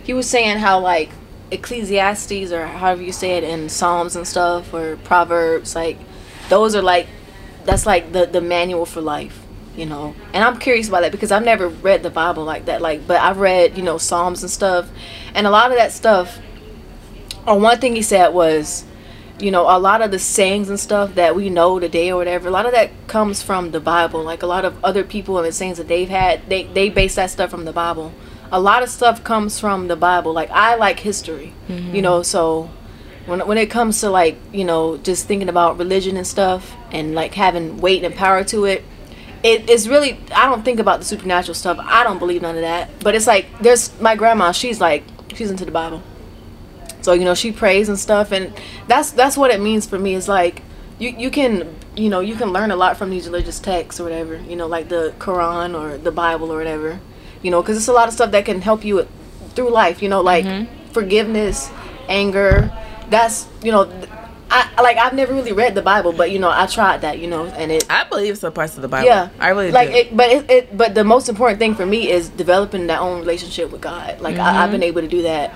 He 0.04 0.14
was 0.14 0.30
saying 0.30 0.58
how 0.60 0.80
like 0.80 1.10
Ecclesiastes 1.52 2.52
or 2.52 2.68
however 2.68 3.02
you 3.02 3.12
say 3.12 3.38
it 3.38 3.44
in 3.44 3.70
Psalms 3.70 4.16
and 4.16 4.28
stuff 4.28 4.74
or 4.74 4.98
Proverbs, 4.98 5.76
like 5.76 5.98
those 6.50 6.76
are 6.76 6.82
like 6.82 7.08
that's 7.64 7.86
like 7.86 8.12
the 8.12 8.26
the 8.26 8.42
manual 8.42 8.86
for 8.86 9.02
life, 9.02 9.45
you 9.76 9.86
know. 9.86 10.16
And 10.34 10.44
I'm 10.44 10.60
curious 10.60 10.88
about 10.88 11.02
that 11.02 11.12
because 11.12 11.32
I've 11.32 11.46
never 11.46 11.68
read 11.68 12.04
the 12.04 12.10
Bible 12.10 12.44
like 12.44 12.66
that. 12.66 12.82
Like, 12.82 13.08
but 13.08 13.20
I've 13.20 13.38
read 13.38 13.78
you 13.78 13.84
know 13.84 13.98
Psalms 13.98 14.42
and 14.42 14.52
stuff, 14.52 14.90
and 15.34 15.48
a 15.48 15.50
lot 15.50 15.72
of 15.72 15.78
that 15.78 15.92
stuff. 15.92 16.40
Or 17.48 17.60
one 17.60 17.80
thing 17.80 17.96
he 17.96 18.02
said 18.02 18.30
was 18.30 18.86
you 19.40 19.52
know, 19.52 19.64
a 19.64 19.80
lot 19.80 20.02
of 20.02 20.12
the 20.12 20.20
sayings 20.20 20.70
and 20.70 20.80
stuff 20.80 21.16
that 21.16 21.36
we 21.36 21.50
know 21.50 21.80
today 21.80 22.12
or 22.12 22.18
whatever, 22.18 22.48
a 22.48 22.52
lot 22.52 22.66
of 22.66 22.72
that 22.72 22.92
comes 23.08 23.42
from 23.42 23.72
the 23.72 23.80
Bible. 23.80 24.24
Like 24.24 24.44
a 24.44 24.48
lot 24.48 24.64
of 24.64 24.82
other 24.84 25.04
people 25.04 25.38
and 25.38 25.46
the 25.46 25.52
sayings 25.52 25.78
that 25.78 25.88
they've 25.88 26.10
had, 26.10 26.48
they 26.50 26.64
they 26.64 26.90
base 26.90 27.16
that 27.16 27.32
stuff 27.32 27.50
from 27.50 27.66
the 27.66 27.74
Bible. 27.74 28.14
A 28.52 28.60
lot 28.60 28.84
of 28.84 28.90
stuff 28.90 29.24
comes 29.24 29.60
from 29.60 29.88
the 29.88 29.96
Bible. 29.96 30.32
Like 30.32 30.50
I 30.52 30.76
like 30.76 31.00
history, 31.00 31.54
you 31.68 31.76
mm-hmm. 31.76 32.02
know, 32.02 32.24
so 32.24 32.70
when 33.26 33.46
when 33.46 33.58
it 33.58 33.70
comes 33.70 34.00
to 34.02 34.10
like 34.10 34.38
you 34.54 34.64
know 34.64 34.98
just 34.98 35.28
thinking 35.28 35.50
about 35.50 35.78
religion 35.78 36.16
and 36.16 36.26
stuff 36.26 36.74
and 36.92 37.14
like 37.14 37.34
having 37.34 37.78
weight 37.78 38.04
and 38.04 38.16
power 38.16 38.44
to 38.46 38.66
it. 38.66 38.86
It 39.52 39.70
is 39.70 39.88
really 39.88 40.12
I 40.34 40.44
don't 40.50 40.64
think 40.66 40.80
about 40.80 40.98
the 41.00 41.06
supernatural 41.06 41.56
stuff. 41.56 41.78
I 41.80 42.04
don't 42.04 42.20
believe 42.20 42.42
none 42.42 42.56
of 42.56 42.62
that. 42.72 42.90
But 43.06 43.16
it's 43.16 43.28
like 43.28 43.46
there's 43.60 43.84
my 44.02 44.16
grandma. 44.16 44.52
She's 44.52 44.80
like 44.82 45.04
she's 45.36 45.52
into 45.52 45.66
the 45.66 45.72
Bible. 45.72 46.02
So 47.02 47.14
you 47.14 47.24
know 47.24 47.36
she 47.36 47.52
prays 47.52 47.88
and 47.88 48.00
stuff, 48.00 48.32
and 48.32 48.54
that's 48.88 49.12
that's 49.12 49.38
what 49.38 49.52
it 49.52 49.62
means 49.62 49.86
for 49.86 50.00
me. 50.00 50.16
Is 50.16 50.28
like 50.28 50.64
you 50.98 51.10
you 51.24 51.30
can 51.30 51.76
you 51.96 52.10
know, 52.10 52.20
you 52.20 52.36
can 52.36 52.52
learn 52.52 52.72
a 52.72 52.76
lot 52.76 52.98
from 52.98 53.10
these 53.10 53.26
religious 53.26 53.58
texts 53.60 54.02
or 54.02 54.04
whatever, 54.04 54.36
you 54.50 54.56
know, 54.58 54.68
like 54.68 54.90
the 54.90 55.14
Quran 55.18 55.80
or 55.80 55.98
the 55.98 56.12
Bible 56.12 56.52
or 56.52 56.58
whatever, 56.58 57.00
you 57.42 57.50
know, 57.52 57.62
because 57.62 57.78
it's 57.78 57.88
a 57.88 57.94
lot 57.94 58.10
of 58.10 58.14
stuff 58.14 58.32
that 58.32 58.44
can 58.46 58.60
help 58.62 58.84
you 58.84 59.08
through 59.56 59.70
life, 59.70 60.02
you 60.04 60.10
know, 60.10 60.20
like 60.22 60.44
Mm-hmm. 60.46 60.92
forgiveness, 60.92 61.70
anger. 62.10 62.70
That's, 63.10 63.48
you 63.64 63.72
know, 63.72 63.86
I 64.78 64.82
like 64.82 64.98
I've 64.98 65.14
never 65.14 65.34
really 65.34 65.52
read 65.52 65.76
the 65.76 65.82
Bible, 65.82 66.14
but 66.14 66.32
you 66.32 66.40
know, 66.40 66.50
I 66.50 66.66
tried 66.68 67.02
that, 67.02 67.20
you 67.20 67.28
know, 67.28 67.46
and 67.46 67.72
it 67.72 67.86
I 67.90 68.04
believe 68.06 68.38
some 68.38 68.54
parts 68.54 68.76
of 68.76 68.82
the 68.82 68.88
Bible. 68.88 69.08
yeah, 69.08 69.30
I 69.40 69.50
really 69.50 69.72
like 69.72 69.90
do. 69.92 69.96
it. 69.98 70.16
But 70.18 70.30
it, 70.30 70.52
it, 70.52 70.78
but 70.78 70.94
the 70.96 71.04
most 71.04 71.30
important 71.30 71.60
thing 71.60 71.76
for 71.76 71.86
me 71.86 72.10
is 72.10 72.30
developing 72.30 72.88
that 72.88 73.00
own 73.00 73.20
relationship 73.20 73.72
with 73.72 73.82
God. 73.82 74.22
Like 74.22 74.38
I, 74.38 74.64
I've 74.64 74.72
been 74.72 74.82
Mm-hmm. 74.82 74.88
able 74.90 75.02
to 75.02 75.08
do 75.08 75.22
that, 75.24 75.52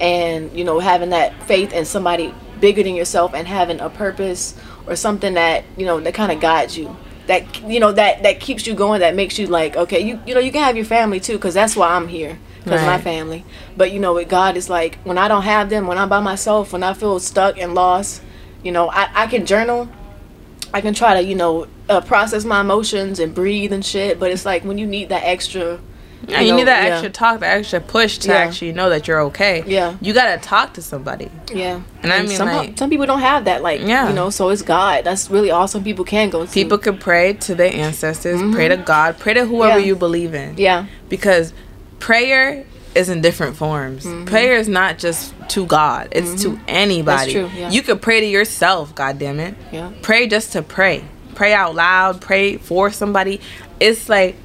and 0.00 0.52
you 0.56 0.64
know, 0.64 0.78
having 0.78 1.10
that 1.10 1.42
faith 1.44 1.72
in 1.72 1.84
somebody 1.84 2.34
bigger 2.60 2.82
than 2.82 2.94
yourself, 2.94 3.34
and 3.34 3.46
having 3.46 3.80
a 3.80 3.90
purpose 3.90 4.54
or 4.86 4.96
something 4.96 5.34
that 5.34 5.64
you 5.76 5.86
know 5.86 6.00
that 6.00 6.14
kind 6.14 6.32
of 6.32 6.40
guides 6.40 6.76
you. 6.76 6.96
That 7.26 7.62
you 7.62 7.78
know 7.80 7.92
that 7.92 8.22
that 8.22 8.40
keeps 8.40 8.66
you 8.66 8.74
going. 8.74 9.00
That 9.00 9.14
makes 9.14 9.38
you 9.38 9.46
like 9.48 9.76
okay, 9.76 10.00
you 10.00 10.20
you 10.26 10.34
know 10.34 10.40
you 10.40 10.50
can 10.52 10.62
have 10.64 10.76
your 10.76 10.86
family 10.86 11.20
too, 11.20 11.34
because 11.34 11.54
that's 11.54 11.76
why 11.76 11.88
I'm 11.88 12.08
here. 12.08 12.38
Because 12.64 12.84
my 12.84 12.98
family, 13.00 13.44
but 13.78 13.92
you 13.92 13.98
know, 13.98 14.12
with 14.14 14.28
God, 14.28 14.54
it's 14.58 14.68
like 14.68 14.98
when 15.04 15.16
I 15.16 15.26
don't 15.28 15.42
have 15.44 15.70
them, 15.70 15.86
when 15.86 15.96
I'm 15.96 16.10
by 16.10 16.20
myself, 16.20 16.72
when 16.74 16.82
I 16.82 16.92
feel 16.92 17.18
stuck 17.18 17.56
and 17.56 17.74
lost, 17.74 18.20
you 18.62 18.72
know, 18.72 18.90
I, 18.90 19.08
I 19.14 19.26
can 19.26 19.46
journal, 19.46 19.88
I 20.74 20.80
can 20.80 20.94
try 20.94 21.14
to, 21.20 21.26
you 21.26 21.34
know, 21.34 21.66
uh, 21.88 22.00
process 22.02 22.44
my 22.44 22.60
emotions 22.60 23.18
and 23.18 23.34
breathe 23.34 23.72
and 23.72 23.84
shit. 23.84 24.18
But 24.20 24.30
it's 24.30 24.44
like 24.44 24.64
when 24.64 24.78
you 24.78 24.86
need 24.86 25.08
that 25.10 25.22
extra. 25.24 25.80
Yeah, 26.26 26.40
you 26.40 26.50
know, 26.50 26.56
need 26.58 26.66
that 26.66 26.82
yeah. 26.84 26.90
extra 26.94 27.10
talk, 27.10 27.40
that 27.40 27.56
extra 27.56 27.80
push 27.80 28.18
to 28.18 28.28
Yeah. 28.28 28.38
actually 28.38 28.72
know 28.72 28.90
that 28.90 29.06
you're 29.06 29.20
okay. 29.30 29.62
Yeah. 29.66 29.96
You 30.00 30.12
gotta 30.12 30.36
talk 30.42 30.74
to 30.74 30.82
somebody. 30.82 31.30
Yeah. 31.54 31.80
And 32.02 32.12
I 32.12 32.18
mean, 32.22 32.28
some, 32.36 32.48
like- 32.48 32.76
some 32.76 32.90
people 32.90 33.06
don't 33.06 33.20
have 33.20 33.44
that. 33.44 33.62
Like, 33.62 33.80
Yeah. 33.82 34.08
you 34.08 34.14
know, 34.14 34.28
so 34.28 34.48
it's 34.50 34.60
God. 34.60 35.04
That's 35.04 35.30
really 35.30 35.52
all 35.52 35.68
some 35.68 35.84
people 35.84 36.04
can 36.04 36.28
go 36.28 36.44
to. 36.44 36.52
People 36.52 36.76
can 36.76 36.98
pray 36.98 37.34
to 37.34 37.54
their 37.54 37.72
ancestors, 37.72 38.42
pray 38.52 38.66
to 38.68 38.76
God, 38.76 39.18
pray 39.20 39.34
to 39.34 39.46
whoever 39.46 39.74
Mm-hmm. 39.74 39.80
Yeah. 39.80 39.86
you 39.86 39.96
believe 39.96 40.34
in. 40.34 40.56
Yeah. 40.58 40.86
Because 41.08 41.52
prayer 42.00 42.64
is 42.94 43.08
in 43.08 43.20
different 43.20 43.56
forms. 43.56 44.06
Prayer 44.28 44.56
is 44.56 44.68
not 44.68 44.98
just 44.98 45.34
to 45.50 45.66
God, 45.66 46.08
it's 46.12 46.42
to 46.42 46.58
anybody. 46.68 47.34
Mm-hmm. 47.34 47.48
true, 47.54 47.60
yeah. 47.60 47.70
You 47.70 47.82
could 47.82 48.02
pray 48.02 48.20
to 48.20 48.26
yourself, 48.26 48.94
God 48.94 49.18
damn 49.18 49.38
it. 49.40 49.54
Yeah. 49.72 49.92
Pray 50.02 50.26
just 50.26 50.52
to 50.52 50.62
pray. 50.62 51.04
Pray 51.34 51.52
out 51.54 51.74
loud, 51.74 52.20
pray 52.20 52.56
for 52.56 52.90
somebody. 52.90 53.40
It's 53.80 54.08
like 54.08 54.36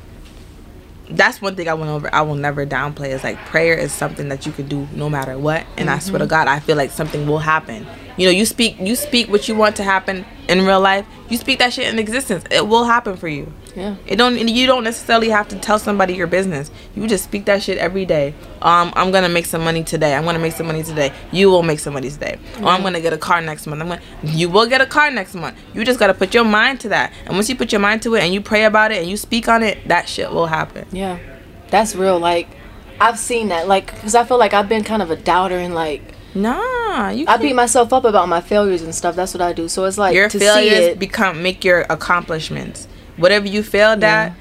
that's 1.10 1.42
one 1.42 1.56
thing 1.56 1.68
I 1.68 1.74
will 1.74 1.90
over. 1.90 2.14
I 2.14 2.22
will 2.22 2.36
never 2.36 2.66
downplay 2.66 3.10
is 3.10 3.24
like 3.24 3.38
prayer 3.46 3.76
is 3.76 3.92
something 3.92 4.30
that 4.30 4.46
you 4.46 4.52
can 4.52 4.68
do 4.68 4.88
no 4.94 5.10
matter 5.10 5.38
what. 5.38 5.66
And 5.78 5.90
I 5.90 5.98
Mm-hmm. 5.98 6.10
swear 6.10 6.20
to 6.20 6.26
God, 6.28 6.48
I 6.48 6.60
feel 6.60 6.78
like 6.78 6.92
something 6.92 7.28
will 7.28 7.40
happen. 7.40 7.86
You 8.18 8.28
know, 8.28 8.32
you 8.32 8.46
speak 8.46 8.80
you 8.80 8.96
speak 8.96 9.30
what 9.30 9.48
you 9.48 9.56
want 9.56 9.76
to 9.78 9.84
happen 9.84 10.26
in 10.48 10.66
real 10.66 10.80
life. 10.80 11.06
You 11.30 11.38
speak 11.38 11.60
that 11.60 11.74
shit 11.74 11.92
in 11.92 12.00
existence. 12.00 12.44
It 12.52 12.68
will 12.68 12.84
happen 12.86 13.18
for 13.18 13.28
you. 13.28 13.52
Yeah. 13.76 13.96
It 14.06 14.18
don't 14.18 14.38
you 14.38 14.68
don't 14.68 14.84
necessarily 14.84 15.30
have 15.30 15.48
to 15.50 15.58
tell 15.58 15.80
somebody 15.80 16.14
your 16.14 16.28
business. 16.28 16.70
You 16.96 17.08
just 17.08 17.24
speak 17.24 17.46
that 17.46 17.64
shit 17.64 17.78
every 17.78 18.06
day. 18.06 18.36
Um, 18.62 18.94
I'm 18.96 19.12
gonna 19.12 19.30
make 19.30 19.46
some 19.46 19.64
money 19.64 19.84
today. 19.84 20.14
I'm 20.16 20.26
gonna 20.26 20.40
make 20.40 20.54
some 20.54 20.68
money 20.68 20.84
today. 20.84 21.12
You 21.32 21.50
will 21.50 21.64
make 21.64 21.80
some 21.80 21.94
money 21.94 22.10
today. 22.10 22.38
Or 22.62 22.68
I'm 22.68 22.84
gonna 22.84 23.02
get 23.02 23.14
a 23.14 23.18
car 23.18 23.42
next 23.42 23.66
month. 23.66 23.82
I'm 23.82 23.88
gonna 23.88 24.02
you 24.24 24.50
will 24.50 24.68
get 24.68 24.82
a 24.82 24.86
car 24.86 25.10
next 25.10 25.34
month. 25.34 25.58
You 25.74 25.84
just 25.84 26.00
gotta 26.00 26.14
put 26.14 26.34
your 26.34 26.46
mind 26.46 26.80
to 26.82 26.90
that. 26.90 27.14
And 27.26 27.36
once 27.36 27.50
you 27.50 27.56
put 27.56 27.72
your 27.72 27.82
mind 27.82 28.04
to 28.04 28.16
it 28.16 28.24
and 28.24 28.34
you 28.34 28.42
pray 28.42 28.66
about 28.66 28.92
it 28.92 29.00
and 29.00 29.10
you 29.10 29.18
speak 29.18 29.48
on 29.48 29.64
it, 29.64 29.88
that 29.88 30.08
shit 30.08 30.32
will 30.32 30.48
happen. 30.48 30.86
Yeah. 30.92 31.18
That's 31.70 31.96
real. 31.96 32.20
Like, 32.20 32.48
I've 33.02 33.18
seen 33.18 33.48
that. 33.48 33.68
Like, 33.68 33.88
because 33.96 34.14
I 34.14 34.24
feel 34.26 34.38
like 34.38 34.54
I've 34.54 34.70
been 34.70 34.84
kind 34.84 35.02
of 35.02 35.10
a 35.10 35.16
doubter 35.16 35.58
and 35.58 35.74
like, 35.74 36.13
Nah, 36.36 37.10
you 37.10 37.26
I 37.28 37.38
beat 37.38 37.54
myself 37.54 37.94
up 37.94 38.06
about 38.06 38.28
my 38.30 38.42
failures 38.42 38.82
and 38.82 38.94
stuff. 38.94 39.16
That's 39.16 39.34
what 39.34 39.42
I 39.42 39.54
do. 39.54 39.68
So 39.68 39.86
it's 39.86 39.98
like 39.98 40.16
your 40.16 40.30
to 40.30 40.40
see 40.40 40.46
failures 40.46 40.80
it. 40.80 41.00
become 41.00 41.42
make 41.44 41.64
your 41.64 41.82
accomplishments. 41.90 42.88
Whatever 43.18 43.48
you 43.48 43.62
failed 43.64 44.04
at, 44.04 44.34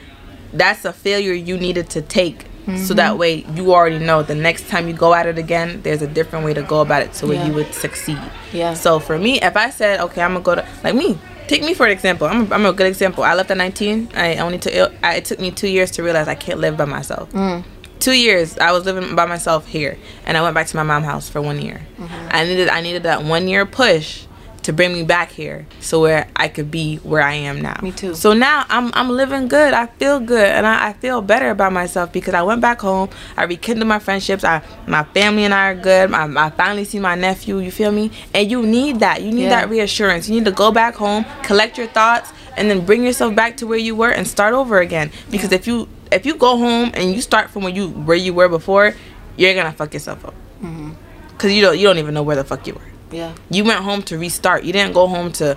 that's 0.52 0.84
a 0.84 0.92
failure 0.92 1.32
you 1.32 1.56
needed 1.58 1.90
to 1.90 2.02
take. 2.02 2.42
So 2.42 2.46
Mm-hmm. 2.70 2.94
that 2.94 3.18
way 3.18 3.44
you 3.54 3.74
already 3.74 3.98
know 3.98 4.22
the 4.22 4.36
next 4.36 4.68
time 4.68 4.86
you 4.86 4.94
go 4.94 5.12
at 5.14 5.26
it 5.26 5.36
again, 5.36 5.82
there's 5.82 6.00
a 6.00 6.06
different 6.06 6.44
way 6.44 6.54
to 6.54 6.62
go 6.62 6.80
about 6.80 7.02
it 7.02 7.12
so 7.16 7.26
where 7.26 7.36
Yeah. 7.36 7.46
you 7.48 7.52
would 7.54 7.74
succeed. 7.74 8.20
Yeah. 8.52 8.74
So 8.74 9.00
for 9.00 9.18
me, 9.18 9.40
if 9.40 9.56
I 9.56 9.70
said, 9.70 9.98
okay, 10.00 10.22
I'm 10.22 10.34
gonna 10.34 10.44
go 10.44 10.54
to 10.54 10.64
like 10.84 10.94
me, 10.94 11.18
take 11.48 11.62
me 11.64 11.74
for 11.74 11.86
an 11.86 11.92
example. 11.92 12.28
I'm 12.28 12.50
a, 12.50 12.54
I'm 12.54 12.64
a 12.64 12.72
good 12.72 12.86
example. 12.86 13.24
I 13.24 13.34
left 13.34 13.50
at 13.50 13.56
19. 13.56 14.10
I 14.14 14.36
only 14.36 14.58
took 14.58 14.72
I, 15.02 15.14
it 15.16 15.24
took 15.24 15.40
me 15.40 15.50
two 15.50 15.66
years 15.66 15.90
to 15.92 16.04
realize 16.04 16.28
I 16.28 16.36
can't 16.36 16.60
live 16.60 16.76
by 16.76 16.84
myself. 16.84 17.32
Mm. 17.32 17.64
Two 18.02 18.12
years 18.18 18.58
I 18.58 18.72
was 18.72 18.84
living 18.84 19.14
by 19.14 19.26
myself 19.26 19.66
here, 19.68 19.96
and 20.26 20.36
I 20.36 20.42
went 20.42 20.54
back 20.56 20.66
to 20.66 20.76
my 20.76 20.82
mom's 20.82 21.06
house 21.06 21.28
for 21.28 21.40
one 21.40 21.62
year. 21.62 21.80
Mm-hmm. 21.98 22.28
I 22.32 22.44
needed 22.44 22.68
I 22.68 22.80
needed 22.80 23.04
that 23.04 23.22
one 23.22 23.46
year 23.46 23.64
push 23.64 24.24
to 24.64 24.72
bring 24.72 24.92
me 24.92 25.04
back 25.04 25.30
here, 25.30 25.66
so 25.78 26.00
where 26.00 26.28
I 26.34 26.48
could 26.48 26.68
be 26.68 26.96
where 26.96 27.22
I 27.22 27.34
am 27.34 27.60
now. 27.60 27.78
Me 27.80 27.92
too. 27.92 28.16
So 28.16 28.32
now 28.32 28.64
I'm 28.68 28.90
I'm 28.94 29.08
living 29.08 29.46
good. 29.46 29.72
I 29.72 29.86
feel 29.86 30.18
good, 30.18 30.46
and 30.46 30.66
I, 30.66 30.88
I 30.88 30.92
feel 30.94 31.22
better 31.22 31.50
about 31.50 31.72
myself 31.72 32.12
because 32.12 32.34
I 32.34 32.42
went 32.42 32.60
back 32.60 32.80
home. 32.80 33.08
I 33.36 33.44
rekindled 33.44 33.86
my 33.86 34.00
friendships. 34.00 34.42
I 34.42 34.62
my 34.88 35.04
family 35.04 35.44
and 35.44 35.54
I 35.54 35.70
are 35.70 35.74
good. 35.76 36.12
I, 36.12 36.46
I 36.46 36.50
finally 36.50 36.84
see 36.84 36.98
my 36.98 37.14
nephew. 37.14 37.58
You 37.60 37.70
feel 37.70 37.92
me? 37.92 38.10
And 38.34 38.50
you 38.50 38.62
need 38.66 38.98
that. 38.98 39.22
You 39.22 39.30
need 39.30 39.44
Yeah. 39.44 39.60
that 39.60 39.70
reassurance. 39.70 40.28
You 40.28 40.34
need 40.34 40.44
to 40.46 40.50
go 40.52 40.72
back 40.72 40.96
home, 40.96 41.24
collect 41.44 41.78
your 41.78 41.86
thoughts, 41.86 42.32
and 42.56 42.68
then 42.68 42.84
bring 42.84 43.04
yourself 43.04 43.34
back 43.36 43.56
to 43.58 43.66
where 43.68 43.78
you 43.78 43.94
were 43.94 44.10
and 44.10 44.26
start 44.26 44.54
over 44.54 44.80
again. 44.80 45.12
Because 45.30 45.52
if 45.52 45.68
you 45.68 45.88
if 46.12 46.26
you 46.26 46.36
go 46.36 46.56
home 46.56 46.90
and 46.94 47.12
you 47.12 47.20
start 47.20 47.50
from 47.50 47.62
where 47.64 47.72
you 47.72 47.88
where 47.88 48.16
you 48.16 48.34
were 48.34 48.48
before, 48.48 48.94
you're 49.36 49.54
gonna 49.54 49.72
fuck 49.72 49.92
yourself 49.94 50.24
up. 50.24 50.34
Mm-hmm. 50.60 50.92
Cause 51.38 51.50
you 51.50 51.62
don't 51.62 51.78
you 51.78 51.86
don't 51.86 51.98
even 51.98 52.14
know 52.14 52.22
where 52.22 52.36
the 52.36 52.44
fuck 52.44 52.66
you 52.66 52.74
were. 52.74 52.80
Yeah. 53.12 53.34
You 53.50 53.64
went 53.64 53.80
home 53.80 54.02
to 54.04 54.18
restart. 54.18 54.64
You 54.64 54.72
didn't 54.72 54.94
go 54.94 55.06
home 55.06 55.32
to 55.32 55.56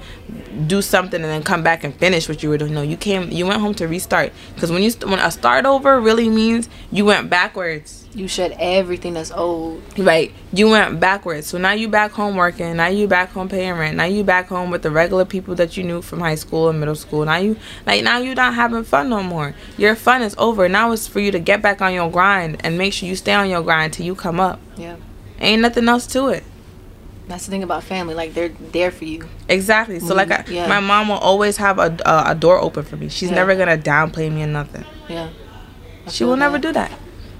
do 0.67 0.81
something 0.81 1.21
and 1.21 1.29
then 1.29 1.43
come 1.43 1.63
back 1.63 1.83
and 1.83 1.93
finish 1.95 2.27
what 2.27 2.43
you 2.43 2.49
were 2.49 2.57
doing. 2.57 2.73
No, 2.73 2.81
you 2.81 2.97
came. 2.97 3.31
You 3.31 3.45
went 3.45 3.61
home 3.61 3.73
to 3.75 3.87
restart. 3.87 4.33
Because 4.53 4.71
when 4.71 4.83
you 4.83 4.89
st- 4.89 5.09
when 5.09 5.19
a 5.19 5.31
start 5.31 5.65
over 5.65 5.99
really 5.99 6.29
means 6.29 6.69
you 6.91 7.05
went 7.05 7.29
backwards. 7.29 8.07
You 8.13 8.27
shed 8.27 8.55
everything 8.59 9.13
that's 9.13 9.31
old. 9.31 9.81
Right. 9.97 10.31
You 10.53 10.69
went 10.69 10.99
backwards. 10.99 11.47
So 11.47 11.57
now 11.57 11.71
you 11.71 11.87
back 11.87 12.11
home 12.11 12.35
working. 12.35 12.77
Now 12.77 12.87
you 12.87 13.07
back 13.07 13.31
home 13.31 13.49
paying 13.49 13.73
rent. 13.73 13.97
Now 13.97 14.05
you 14.05 14.23
back 14.23 14.47
home 14.47 14.69
with 14.71 14.83
the 14.83 14.91
regular 14.91 15.25
people 15.25 15.55
that 15.55 15.75
you 15.75 15.83
knew 15.83 16.01
from 16.01 16.19
high 16.19 16.35
school 16.35 16.69
and 16.69 16.79
middle 16.79 16.95
school. 16.95 17.25
Now 17.25 17.37
you 17.37 17.57
like 17.85 18.03
now 18.03 18.17
you 18.19 18.35
not 18.35 18.53
having 18.53 18.83
fun 18.83 19.09
no 19.09 19.21
more. 19.23 19.53
Your 19.77 19.95
fun 19.95 20.21
is 20.21 20.35
over. 20.37 20.69
Now 20.69 20.91
it's 20.91 21.07
for 21.07 21.19
you 21.19 21.31
to 21.31 21.39
get 21.39 21.61
back 21.61 21.81
on 21.81 21.93
your 21.93 22.09
grind 22.09 22.61
and 22.63 22.77
make 22.77 22.93
sure 22.93 23.07
you 23.09 23.15
stay 23.15 23.33
on 23.33 23.49
your 23.49 23.61
grind 23.61 23.93
till 23.93 24.05
you 24.05 24.15
come 24.15 24.39
up. 24.39 24.59
Yeah. 24.77 24.95
Ain't 25.39 25.61
nothing 25.61 25.89
else 25.89 26.07
to 26.07 26.29
it. 26.29 26.43
That's 27.27 27.45
the 27.45 27.51
thing 27.51 27.63
about 27.63 27.83
family. 27.83 28.13
Like 28.13 28.33
they're 28.33 28.49
there 28.71 28.91
for 28.91 29.05
you. 29.05 29.27
Exactly. 29.49 29.99
So 29.99 30.13
like, 30.13 30.29
I, 30.31 30.37
Mhm, 30.43 30.49
yeah. 30.51 30.67
my 30.67 30.79
mom 30.79 31.09
will 31.09 31.17
always 31.17 31.57
have 31.57 31.79
a, 31.79 31.95
a 32.05 32.31
a 32.31 32.35
door 32.35 32.59
open 32.59 32.83
for 32.83 32.97
me. 32.97 33.09
She's 33.09 33.29
Yeah. 33.29 33.35
never 33.35 33.55
gonna 33.55 33.77
downplay 33.77 34.31
me 34.31 34.43
or 34.43 34.47
nothing. 34.47 34.85
Yeah. 35.09 35.29
I 36.05 36.09
She 36.11 36.23
will 36.23 36.37
never 36.37 36.59
do 36.59 36.71
that. 36.73 36.91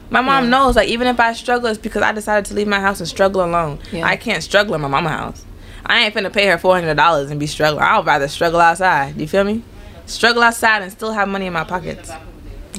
My 0.10 0.22
mom 0.22 0.46
Yeah. 0.46 0.50
knows 0.50 0.76
like 0.76 0.90
even 0.90 1.08
if 1.08 1.20
I 1.20 1.34
struggle, 1.34 1.68
it's 1.70 1.78
because 1.80 2.02
I 2.02 2.12
decided 2.12 2.46
to 2.46 2.54
leave 2.56 2.68
my 2.68 2.80
house 2.80 3.00
and 3.00 3.08
struggle 3.08 3.44
alone. 3.44 3.80
Yeah. 3.92 4.08
I 4.08 4.16
can't 4.16 4.42
struggle 4.44 4.74
in 4.76 4.82
my 4.82 4.88
mama 4.88 5.10
house. 5.10 5.46
I 5.86 6.00
ain't 6.04 6.16
finna 6.16 6.34
pay 6.34 6.48
her 6.48 6.58
four 6.58 6.74
hundred 6.74 6.96
dollars 6.98 7.30
and 7.30 7.40
be 7.40 7.46
struggling. 7.48 7.84
I'd 7.84 8.06
rather 8.06 8.28
struggle 8.28 8.60
outside. 8.60 9.16
Do 9.16 9.22
you 9.22 9.28
feel 9.28 9.44
me? 9.44 9.62
Struggle 10.08 10.42
outside 10.44 10.82
and 10.82 10.92
still 10.92 11.12
have 11.12 11.28
money 11.28 11.46
in 11.46 11.54
my 11.54 11.64
pockets. 11.64 12.12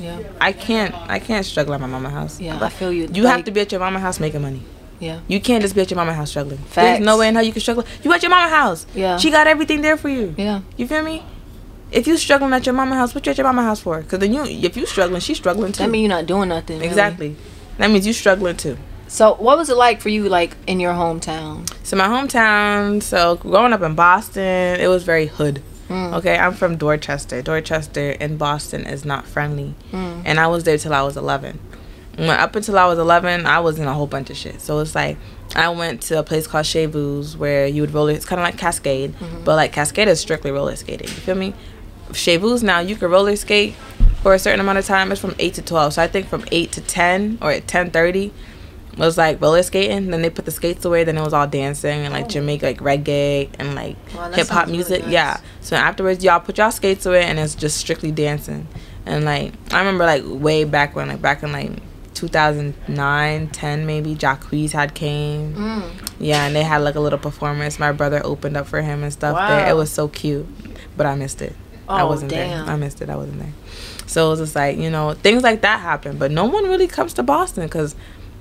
Yeah. 0.01 0.19
I 0.41 0.53
can't. 0.53 0.95
I 1.09 1.19
can't 1.21 1.47
struggle 1.47 1.73
at 1.75 1.81
my 1.81 1.87
mama 1.87 2.11
house. 2.11 2.41
Yeah. 2.41 2.59
I 2.61 2.69
feel 2.69 2.93
you. 2.93 3.09
You 3.13 3.27
have 3.27 3.45
to 3.45 3.51
be 3.53 3.61
at 3.61 3.71
your 3.73 3.81
mama 3.81 4.01
house 4.01 4.19
making 4.21 4.43
money. 4.43 4.63
Yeah. 5.01 5.21
You 5.29 5.41
can't 5.41 5.63
just 5.63 5.75
be 5.75 5.81
at 5.83 5.91
your 5.91 5.97
mama 5.97 6.15
house 6.15 6.31
struggling. 6.31 6.59
Facts. 6.59 6.75
There's 6.75 7.01
no 7.01 7.19
way 7.19 7.29
in 7.29 7.35
hell 7.35 7.45
you 7.45 7.53
can 7.53 7.61
struggle. 7.61 7.85
You 8.03 8.13
at 8.13 8.23
your 8.23 8.31
mama 8.31 8.49
house. 8.49 8.87
Yeah. 8.95 9.17
She 9.19 9.31
got 9.31 9.47
everything 9.47 9.81
there 9.83 9.97
for 9.97 10.09
you. 10.09 10.35
Yeah. 10.37 10.61
You 10.77 10.87
feel 10.87 11.03
me? 11.03 11.23
If 11.93 12.07
you 12.07 12.17
struggling 12.17 12.53
at 12.53 12.67
your 12.67 12.75
mama 12.75 12.97
house, 12.97 13.15
what 13.15 13.25
you 13.27 13.31
at 13.31 13.39
your 13.39 13.47
mama 13.47 13.63
house 13.63 13.81
for? 13.81 14.01
Because 14.03 14.19
then 14.19 14.33
you, 14.35 14.43
if 14.45 14.77
you 14.77 14.87
struggling, 14.87 15.21
she's 15.21 15.37
struggling 15.37 15.73
too. 15.73 15.85
That 15.85 15.91
mean 15.91 16.03
you're 16.03 16.09
not 16.09 16.27
doing 16.27 16.49
nothing. 16.49 16.79
really. 16.79 16.89
exactly. 16.89 17.37
That 17.79 17.91
means 17.91 18.07
you 18.07 18.13
struggling 18.13 18.57
too. 18.57 18.77
So 19.09 19.35
what 19.35 19.57
was 19.57 19.71
it 19.71 19.77
like 19.77 20.01
for 20.01 20.09
you, 20.09 20.29
like 20.29 20.57
in 20.67 20.81
your 20.81 20.93
hometown? 20.93 21.71
So 21.85 21.97
my 21.97 22.09
hometown. 22.09 23.03
So 23.03 23.37
growing 23.37 23.73
up 23.73 23.83
in 23.83 23.95
Boston, 23.95 24.81
it 24.81 24.89
was 24.89 25.05
very 25.05 25.27
hood. 25.27 25.63
Mm. 25.89 26.15
Okay, 26.15 26.37
I'm 26.37 26.53
from 26.55 26.77
Dorchester. 26.77 27.41
Dorchester 27.43 28.11
in 28.11 28.37
Boston 28.37 28.85
is 28.87 29.05
not 29.05 29.25
friendly, 29.25 29.77
Mm. 29.93 30.23
and 30.25 30.41
I 30.41 30.49
was 30.49 30.65
there 30.65 30.77
till 30.79 30.93
I 30.93 31.03
was 31.03 31.17
11. 31.17 31.61
When, 32.17 32.31
up 32.31 32.57
until 32.57 32.79
I 32.79 32.87
was 32.87 32.99
11, 32.99 33.45
I 33.47 33.61
was 33.61 33.79
in 33.79 33.87
a 33.87 33.93
whole 33.95 34.07
bunch 34.07 34.31
of 34.31 34.37
shit. 34.37 34.61
So 34.61 34.79
it's 34.81 34.95
like 34.95 35.19
I 35.55 35.69
went 35.69 36.01
to 36.03 36.19
a 36.19 36.23
place 36.23 36.47
called 36.47 36.65
Chez 36.67 36.87
Vous 36.87 37.25
where 37.37 37.67
you 37.67 37.83
would 37.83 37.93
roller. 37.93 38.13
It's 38.13 38.25
kind 38.25 38.41
of 38.41 38.45
like 38.45 38.57
Cascade, 38.59 39.15
Mm-hmm. 39.15 39.45
but 39.45 39.57
like 39.57 39.73
Cascade 39.73 40.09
is 40.09 40.19
strictly 40.21 40.51
roller 40.51 40.77
skating. 40.77 41.09
You 41.09 41.15
feel 41.15 41.35
me? 41.35 41.53
Chez 42.13 42.37
Vous 42.39 42.63
now 42.63 42.79
you 42.79 42.97
can 42.97 43.11
roller 43.11 43.37
skate 43.37 43.75
for 44.23 44.33
a 44.35 44.39
certain 44.39 44.61
amount 44.61 44.79
of 44.79 44.87
time. 44.87 45.13
It's 45.13 45.21
from 45.21 45.35
eight 45.39 45.55
to 45.55 45.63
12. 45.63 45.93
So 45.95 46.03
I 46.03 46.07
think 46.09 46.27
from 46.29 46.45
eight 46.51 46.73
to 46.73 46.81
10 46.81 47.39
or 47.43 47.51
at 47.53 47.67
10:30 47.67 48.31
was 48.97 49.19
like 49.19 49.39
roller 49.43 49.63
skating. 49.63 50.11
Then 50.11 50.23
they 50.23 50.31
put 50.31 50.47
the 50.47 50.51
skates 50.51 50.85
away. 50.87 51.05
Then 51.05 51.19
it 51.19 51.23
was 51.23 51.35
all 51.35 51.47
dancing 51.47 52.01
and 52.07 52.15
like 52.15 52.29
Jamaica 52.29 52.65
like 52.67 52.79
reggae 52.79 53.51
and 53.59 53.75
like 53.75 53.97
Wow, 54.17 54.33
hip 54.33 54.49
hop 54.49 54.67
really 54.67 54.79
music. 54.79 55.03
nice. 55.03 55.13
Yeah. 55.13 55.41
So 55.61 55.77
afterwards, 55.77 56.25
y'all 56.25 56.41
put 56.41 56.57
y'all 56.57 56.71
skates 56.71 57.05
away 57.05 57.25
and 57.25 57.39
it's 57.39 57.55
just 57.55 57.77
strictly 57.77 58.11
dancing. 58.11 58.67
And 59.05 59.25
like 59.27 59.53
I 59.73 59.81
remember 59.81 60.05
like 60.07 60.23
way 60.25 60.65
back 60.65 60.97
when, 60.97 61.09
like 61.09 61.21
back 61.21 61.43
in 61.43 61.53
like 61.53 61.73
2009, 62.17 63.49
10 63.49 63.87
maybe. 63.87 64.15
Jacquees 64.15 64.73
had 64.73 64.95
came. 64.95 65.55
Mm. 65.55 65.91
Yeah, 66.19 66.47
and 66.47 66.57
they 66.57 66.63
had 66.63 66.79
like 66.79 66.95
a 66.95 67.01
little 67.01 67.19
performance. 67.19 67.79
My 67.79 67.93
brother 67.93 68.21
opened 68.25 68.57
up 68.57 68.67
for 68.67 68.81
him 68.83 69.03
and 69.03 69.13
stuff 69.13 69.37
there. 69.49 69.69
It 69.69 69.75
was 69.77 69.91
so 69.91 70.09
cute, 70.09 70.47
but 70.97 71.07
I 71.07 71.15
missed 71.15 71.43
it. 71.43 71.55
I 71.89 72.03
Oh, 72.03 72.09
wasn't 72.09 72.31
damn. 72.33 72.67
there. 72.67 72.75
I 72.75 72.77
missed 72.77 73.01
it. 73.01 73.11
I 73.11 73.17
wasn't 73.17 73.39
there. 73.39 73.53
So 74.07 74.27
it 74.27 74.31
was 74.31 74.41
just 74.41 74.57
like 74.57 74.77
you 74.79 74.91
know 74.91 75.13
things 75.15 75.43
like 75.43 75.61
that 75.63 75.81
happen, 75.81 76.17
but 76.19 76.31
no 76.31 76.45
one 76.47 76.65
really 76.65 76.87
comes 76.89 77.13
to 77.15 77.23
Boston 77.23 77.65
because 77.65 77.95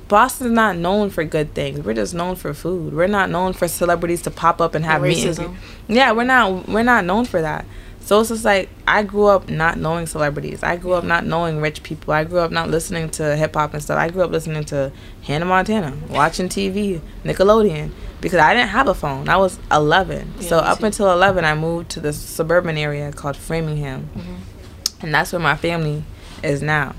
Boston's 0.07 0.51
not 0.51 0.77
known 0.77 1.09
for 1.09 1.23
good 1.23 1.53
things. 1.55 1.79
We're 1.79 1.95
just 1.95 2.13
known 2.13 2.35
for 2.35 2.53
food. 2.53 2.93
We're 2.93 3.07
not 3.07 3.29
known 3.29 3.53
for 3.53 3.67
celebrities 3.67 4.21
to 4.23 4.31
pop 4.31 4.61
up 4.61 4.75
and 4.75 4.85
have 4.85 5.01
meetings. 5.01 5.39
racism. 5.39 5.55
Yeah, 5.87 6.11
we're 6.11 6.23
not. 6.23 6.67
We're 6.69 6.83
not 6.83 7.05
known 7.05 7.25
for 7.25 7.41
that. 7.41 7.65
So 8.05 8.19
it's 8.19 8.29
just 8.29 8.45
like 8.45 8.69
I 8.87 9.01
grew 9.01 9.25
up 9.25 9.49
not 9.49 9.79
knowing 9.79 10.05
celebrities. 10.05 10.61
I 10.61 10.75
grew 10.77 10.93
up 10.93 11.03
not 11.03 11.25
knowing 11.25 11.59
rich 11.59 11.81
people. 11.81 12.13
I 12.13 12.23
grew 12.23 12.37
up 12.37 12.51
not 12.51 12.69
listening 12.69 13.09
to 13.11 13.35
hip 13.35 13.55
hop 13.55 13.73
and 13.73 13.81
stuff. 13.81 13.97
I 13.97 14.09
grew 14.09 14.21
up 14.23 14.29
listening 14.29 14.63
to 14.65 14.91
Hannah 15.23 15.45
Montana, 15.45 15.91
watching 16.09 16.47
TV, 16.47 17.01
Nickelodeon, 17.23 17.89
because 18.21 18.39
I 18.39 18.53
didn't 18.53 18.69
have 18.69 18.87
a 18.87 18.93
phone. 18.93 19.27
I 19.27 19.37
was 19.37 19.57
11. 19.71 20.39
so 20.41 20.57
Yeah, 20.57 20.61
me 20.61 20.67
up 20.67 20.79
too. 20.79 20.85
until 20.85 21.11
11, 21.11 21.45
I 21.45 21.55
moved 21.55 21.89
to 21.91 21.99
this 21.99 22.15
suburban 22.21 22.77
area 22.77 23.11
called 23.11 23.35
Framingham, 23.35 24.07
Mm-hmm. 24.15 25.05
and 25.05 25.13
that's 25.13 25.33
where 25.33 25.39
my 25.41 25.55
family 25.55 26.03
is 26.43 26.61
now. 26.61 26.93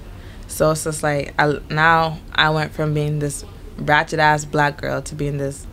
So 0.49 0.73
it's 0.73 0.83
just 0.83 1.05
like 1.05 1.35
I 1.39 1.61
now 1.71 2.19
I 2.35 2.51
went 2.51 2.73
from 2.73 2.95
being 2.95 3.21
this 3.21 3.45
ratchet 3.79 4.19
ass 4.19 4.45
black 4.45 4.81
girl 4.81 5.03
to 5.03 5.15
being 5.15 5.39
this 5.39 5.67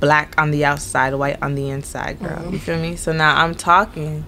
black 0.00 0.34
on 0.36 0.50
the 0.50 0.66
outside, 0.66 1.14
white 1.14 1.42
on 1.42 1.54
the 1.54 1.70
inside 1.70 2.18
girl. 2.18 2.38
Mhm. 2.44 2.52
You 2.52 2.58
feel 2.58 2.78
me? 2.78 2.96
So 2.96 3.12
now 3.12 3.36
I'm 3.42 3.54
talking 3.54 4.26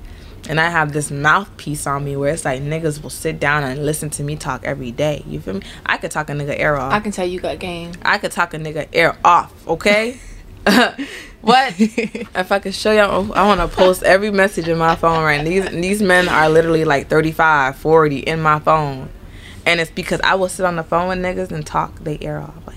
and 0.48 0.60
I 0.60 0.70
have 0.70 0.92
this 0.92 1.10
mouthpiece 1.10 1.86
on 1.86 2.04
me 2.04 2.16
where 2.16 2.32
it's 2.32 2.44
like 2.44 2.62
niggas 2.62 3.02
will 3.02 3.10
sit 3.10 3.38
down 3.38 3.62
and 3.62 3.84
listen 3.84 4.10
to 4.10 4.22
me 4.22 4.36
talk 4.36 4.64
every 4.64 4.90
day. 4.90 5.22
You 5.26 5.40
feel 5.40 5.54
me? 5.54 5.62
I 5.86 5.96
could 5.96 6.10
talk 6.10 6.30
a 6.30 6.32
nigga 6.32 6.58
air 6.58 6.76
off. 6.76 6.92
I 6.92 7.00
can 7.00 7.12
tell 7.12 7.26
you 7.26 7.40
got 7.40 7.58
game. 7.58 7.92
I 8.02 8.18
could 8.18 8.32
talk 8.32 8.54
a 8.54 8.58
nigga 8.58 8.88
air 8.92 9.16
off, 9.24 9.52
okay? 9.68 10.18
what? 11.40 11.74
if 11.78 12.52
I 12.52 12.58
could 12.58 12.74
show 12.74 12.92
y'all, 12.92 13.32
I 13.32 13.46
want 13.46 13.60
to 13.60 13.68
post 13.68 14.02
every 14.02 14.30
message 14.30 14.68
in 14.68 14.78
my 14.78 14.94
phone 14.94 15.24
right. 15.24 15.44
These 15.44 15.70
these 15.70 16.02
men 16.02 16.28
are 16.28 16.48
literally 16.48 16.84
like 16.84 17.08
35, 17.08 17.76
40 17.76 18.18
in 18.18 18.40
my 18.40 18.60
phone, 18.60 19.08
and 19.66 19.80
it's 19.80 19.90
because 19.90 20.20
I 20.22 20.34
will 20.36 20.48
sit 20.48 20.64
on 20.64 20.76
the 20.76 20.84
phone 20.84 21.08
with 21.08 21.18
niggas 21.18 21.50
and 21.50 21.66
talk 21.66 21.98
they 22.00 22.18
air 22.20 22.38
off. 22.38 22.54
Like, 22.66 22.76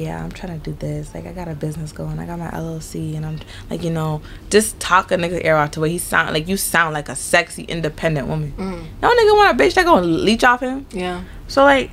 yeah, 0.00 0.22
I'm 0.22 0.32
trying 0.32 0.58
to 0.60 0.70
do 0.70 0.76
this. 0.78 1.14
Like, 1.14 1.26
I 1.26 1.32
got 1.32 1.48
a 1.48 1.54
business 1.54 1.92
going. 1.92 2.18
I 2.18 2.26
got 2.26 2.38
my 2.38 2.50
LLC, 2.50 3.16
and 3.16 3.26
I'm 3.26 3.40
like, 3.68 3.82
you 3.82 3.90
know, 3.90 4.22
just 4.48 4.80
talk 4.80 5.12
a 5.12 5.16
nigga 5.16 5.44
ear 5.44 5.56
off 5.56 5.72
to 5.72 5.80
where 5.80 5.90
he 5.90 5.98
sound 5.98 6.32
like 6.34 6.48
you 6.48 6.56
sound 6.56 6.94
like 6.94 7.08
a 7.08 7.16
sexy, 7.16 7.64
independent 7.64 8.26
woman. 8.26 8.52
Mm. 8.56 8.86
No 9.02 9.10
nigga 9.10 9.36
want 9.36 9.60
a 9.60 9.62
bitch 9.62 9.74
that 9.74 9.84
gonna 9.84 10.06
leech 10.06 10.44
off 10.44 10.60
him. 10.60 10.86
Yeah. 10.90 11.24
So 11.48 11.64
like 11.64 11.90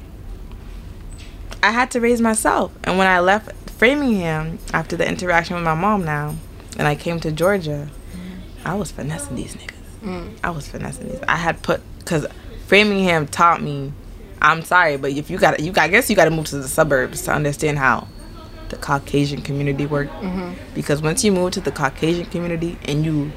I 1.62 1.72
had 1.72 1.91
to 1.91 2.01
raise 2.01 2.22
myself. 2.22 2.72
And 2.84 2.97
when 2.97 3.08
I 3.08 3.20
left 3.20 3.51
Framingham 3.72 4.60
after 4.74 4.95
the 4.95 5.08
interaction 5.08 5.55
with 5.55 5.66
my 5.66 5.74
mom 5.74 6.05
now 6.05 6.36
and 6.78 6.88
I 6.88 6.95
came 6.95 7.20
to 7.22 7.32
Georgia, 7.32 7.89
I 8.64 8.76
was 8.76 8.91
finessing 8.91 9.36
these 9.36 9.55
niggas. 9.55 9.74
Mm. 10.01 10.38
I 10.43 10.49
was 10.51 10.68
finessing 10.68 11.10
these. 11.10 11.20
I 11.28 11.36
had 11.36 11.62
put 11.62 11.82
cuz 12.05 12.26
Framingham 12.68 13.28
taught 13.28 13.62
me 13.62 13.93
I'm 14.41 14.63
sorry, 14.63 14.97
but 14.97 15.11
if 15.11 15.29
you 15.29 15.38
got 15.38 15.59
you 15.59 15.71
got, 15.71 15.83
I 15.83 15.88
guess 15.88 16.09
you 16.09 16.15
got 16.15 16.25
to 16.25 16.31
move 16.31 16.45
to 16.47 16.57
the 16.57 16.67
suburbs 16.67 17.23
to 17.23 17.33
understand 17.33 17.77
how 17.79 18.07
the 18.69 18.77
Caucasian 18.77 19.41
community 19.41 19.85
work. 19.85 20.09
Mm-hmm. 20.09 20.53
because 20.75 21.01
once 21.01 21.23
you 21.23 21.31
move 21.31 21.51
to 21.53 21.61
the 21.61 21.71
Caucasian 21.71 22.25
community 22.25 22.77
and 22.85 23.05
you 23.05 23.31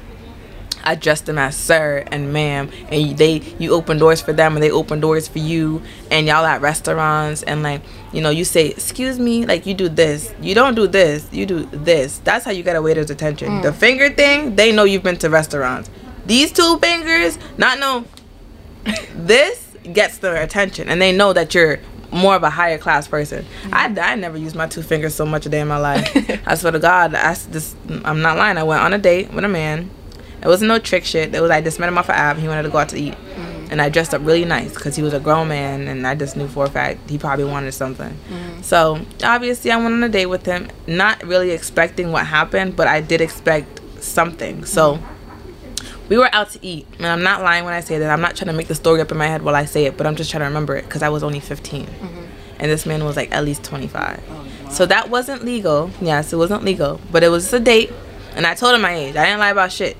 address 0.83 1.21
them 1.21 1.37
as 1.37 1.55
sir 1.55 2.03
and 2.07 2.33
ma'am 2.33 2.69
and 2.89 3.17
they 3.17 3.37
you 3.59 3.71
open 3.71 3.97
doors 3.97 4.21
for 4.21 4.33
them 4.33 4.55
and 4.55 4.63
they 4.63 4.71
open 4.71 4.99
doors 4.99 5.27
for 5.27 5.37
you 5.37 5.81
and 6.09 6.27
y'all 6.27 6.43
at 6.45 6.59
restaurants 6.61 7.43
and 7.43 7.61
like 7.61 7.81
you 8.11 8.19
know 8.21 8.31
you 8.31 8.43
say 8.43 8.67
excuse 8.67 9.19
me 9.19 9.45
like 9.45 9.65
you 9.65 9.73
do 9.73 9.89
this. 9.89 10.33
You 10.41 10.55
don't 10.55 10.75
do 10.75 10.87
this. 10.87 11.27
You 11.31 11.45
do 11.45 11.65
this. 11.65 12.17
That's 12.19 12.45
how 12.45 12.51
you 12.51 12.63
get 12.63 12.75
a 12.75 12.81
waiter's 12.81 13.09
attention. 13.09 13.61
The 13.61 13.73
finger 13.73 14.09
thing 14.09 14.55
they 14.55 14.71
know 14.71 14.83
you've 14.83 15.03
been 15.03 15.17
to 15.17 15.29
restaurants. 15.29 15.89
These 16.25 16.51
two 16.51 16.77
fingers 16.79 17.37
not 17.57 17.79
no 17.79 18.05
this 19.15 19.60
gets 19.83 20.19
their 20.19 20.35
attention 20.41 20.89
and 20.89 21.01
they 21.01 21.11
know 21.11 21.33
that 21.33 21.53
you're 21.53 21.79
more 22.11 22.35
of 22.35 22.43
a 22.43 22.49
higher 22.49 22.77
class 22.77 23.07
person. 23.07 23.45
Mm-hmm. 23.63 23.73
I, 23.73 24.11
I 24.11 24.15
never 24.15 24.37
used 24.37 24.55
my 24.55 24.67
two 24.67 24.81
fingers 24.81 25.15
so 25.15 25.25
much 25.25 25.45
a 25.45 25.49
day 25.49 25.61
in 25.61 25.67
my 25.67 25.77
life. 25.77 26.11
I 26.47 26.55
swear 26.55 26.71
to 26.71 26.79
God, 26.79 27.15
I 27.15 27.33
this 27.33 27.75
I'm 28.03 28.21
not 28.21 28.37
lying. 28.37 28.57
I 28.57 28.63
went 28.63 28.81
on 28.81 28.93
a 28.93 28.97
date 28.97 29.33
with 29.33 29.43
a 29.43 29.49
man. 29.49 29.89
It 30.41 30.47
wasn't 30.47 30.69
no 30.69 30.79
trick 30.79 31.05
shit. 31.05 31.33
It 31.33 31.41
was 31.41 31.51
I 31.51 31.61
just 31.61 31.79
met 31.79 31.87
him 31.87 31.97
off 31.97 32.09
an 32.09 32.15
app. 32.15 32.37
He 32.37 32.47
wanted 32.47 32.63
to 32.63 32.69
go 32.69 32.79
out 32.79 32.89
to 32.89 32.97
eat, 32.97 33.13
mm-hmm. 33.13 33.67
and 33.71 33.81
I 33.81 33.89
dressed 33.89 34.13
up 34.13 34.25
really 34.25 34.43
nice 34.43 34.73
because 34.73 34.95
he 34.95 35.03
was 35.03 35.13
a 35.13 35.19
grown 35.19 35.49
man, 35.49 35.87
and 35.87 36.05
I 36.07 36.15
just 36.15 36.35
knew 36.35 36.47
for 36.47 36.65
a 36.65 36.69
fact 36.69 37.09
he 37.09 37.17
probably 37.19 37.45
wanted 37.45 37.71
something. 37.73 38.09
Mm-hmm. 38.09 38.61
So 38.63 39.05
obviously, 39.23 39.71
I 39.71 39.77
went 39.77 39.93
on 39.93 40.03
a 40.03 40.09
date 40.09 40.25
with 40.25 40.45
him, 40.45 40.69
not 40.87 41.23
really 41.23 41.51
expecting 41.51 42.11
what 42.11 42.25
happened, 42.25 42.75
but 42.75 42.87
I 42.87 43.01
did 43.01 43.21
expect 43.21 43.81
something. 44.03 44.65
So 44.65 44.99
we 46.11 46.17
were 46.17 46.29
out 46.35 46.49
to 46.49 46.59
eat, 46.61 46.85
and 46.97 47.07
I'm 47.07 47.23
not 47.23 47.41
lying 47.41 47.63
when 47.63 47.73
I 47.73 47.79
say 47.79 47.97
that. 47.99 48.11
I'm 48.11 48.19
not 48.19 48.35
trying 48.35 48.47
to 48.47 48.53
make 48.53 48.67
the 48.67 48.75
story 48.75 48.99
up 48.99 49.13
in 49.13 49.17
my 49.17 49.27
head 49.27 49.43
while 49.43 49.55
I 49.55 49.63
say 49.63 49.85
it, 49.85 49.95
but 49.95 50.05
I'm 50.05 50.17
just 50.17 50.29
trying 50.29 50.41
to 50.41 50.45
remember 50.47 50.75
it 50.75 50.83
because 50.83 51.01
I 51.01 51.07
was 51.07 51.23
only 51.23 51.39
15, 51.39 51.85
mm-hmm. 51.85 52.25
and 52.59 52.69
this 52.69 52.85
man 52.85 53.05
was 53.05 53.15
like 53.15 53.31
at 53.31 53.45
least 53.45 53.63
25. 53.63 54.21
So 54.71 54.85
that 54.87 55.09
wasn't 55.09 55.45
legal. 55.45 55.89
Yes, 56.01 56.33
it 56.33 56.35
wasn't 56.35 56.65
legal, 56.65 56.99
but 57.13 57.23
it 57.23 57.29
was 57.29 57.53
a 57.53 57.61
date, 57.61 57.93
and 58.35 58.45
I 58.45 58.55
told 58.55 58.75
him 58.75 58.81
my 58.81 58.93
age. 58.93 59.15
I 59.15 59.23
didn't 59.23 59.39
lie 59.39 59.51
about 59.51 59.71
shit. 59.71 59.95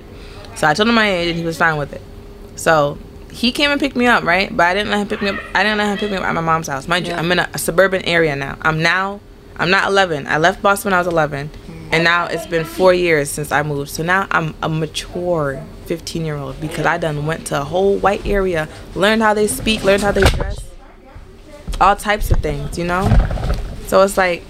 So 0.57 0.68
I 0.68 0.74
told 0.74 0.89
him 0.89 0.95
my 0.95 1.09
age, 1.09 1.30
and 1.30 1.39
he 1.39 1.45
was 1.45 1.57
fine 1.57 1.78
with 1.78 1.93
it. 1.93 2.01
So 2.57 2.97
he 3.32 3.53
came 3.53 3.72
and 3.72 3.80
picked 3.80 3.95
me 3.95 4.07
up, 4.07 4.26
right? 4.26 4.53
But 4.53 4.66
I 4.66 4.74
didn't 4.74 4.91
let 4.91 4.99
him 4.99 5.07
pick 5.07 5.22
me 5.22 5.30
up. 5.30 5.39
I 5.55 5.64
didn't 5.64 5.78
let 5.78 5.93
him 5.93 5.97
pick 5.97 6.12
me 6.12 6.18
up 6.18 6.26
at 6.26 6.36
my 6.36 6.41
mom's 6.41 6.68
house. 6.68 6.89
Mind 6.89 7.07
you, 7.07 7.14
I'm 7.14 7.32
in 7.32 7.39
a, 7.39 7.49
a 7.53 7.57
suburban 7.57 8.01
area 8.03 8.36
now. 8.36 8.57
I'm 8.64 8.82
now, 8.82 9.22
I'm 9.55 9.70
not 9.70 9.88
11. 9.88 10.28
I 10.28 10.39
left 10.39 10.62
Boston 10.62 10.89
when 10.89 10.95
I 10.95 10.97
was 10.97 11.07
11, 11.07 11.51
and 11.68 12.01
mm. 12.01 12.03
now 12.03 12.26
it's 12.26 12.47
been 12.47 12.66
four 12.66 12.93
years 12.93 13.30
since 13.30 13.53
I 13.53 13.64
moved. 13.64 13.91
So 13.91 14.03
now 14.03 14.28
I'm 14.30 14.55
a 14.62 14.68
mature 14.68 15.66
15 15.91 16.23
year 16.23 16.37
old 16.37 16.57
because 16.61 16.85
I 16.85 16.97
done 16.97 17.25
went 17.25 17.47
to 17.47 17.59
a 17.59 17.65
whole 17.65 17.97
white 17.97 18.25
area, 18.25 18.69
learned 18.95 19.21
how 19.21 19.33
they 19.33 19.45
speak, 19.45 19.83
learned 19.83 20.01
how 20.01 20.13
they 20.13 20.21
dress, 20.21 20.63
all 21.81 21.97
types 21.97 22.31
of 22.31 22.37
things, 22.37 22.77
you 22.77 22.85
know. 22.85 23.03
So 23.87 24.01
it's 24.01 24.15
like 24.15 24.41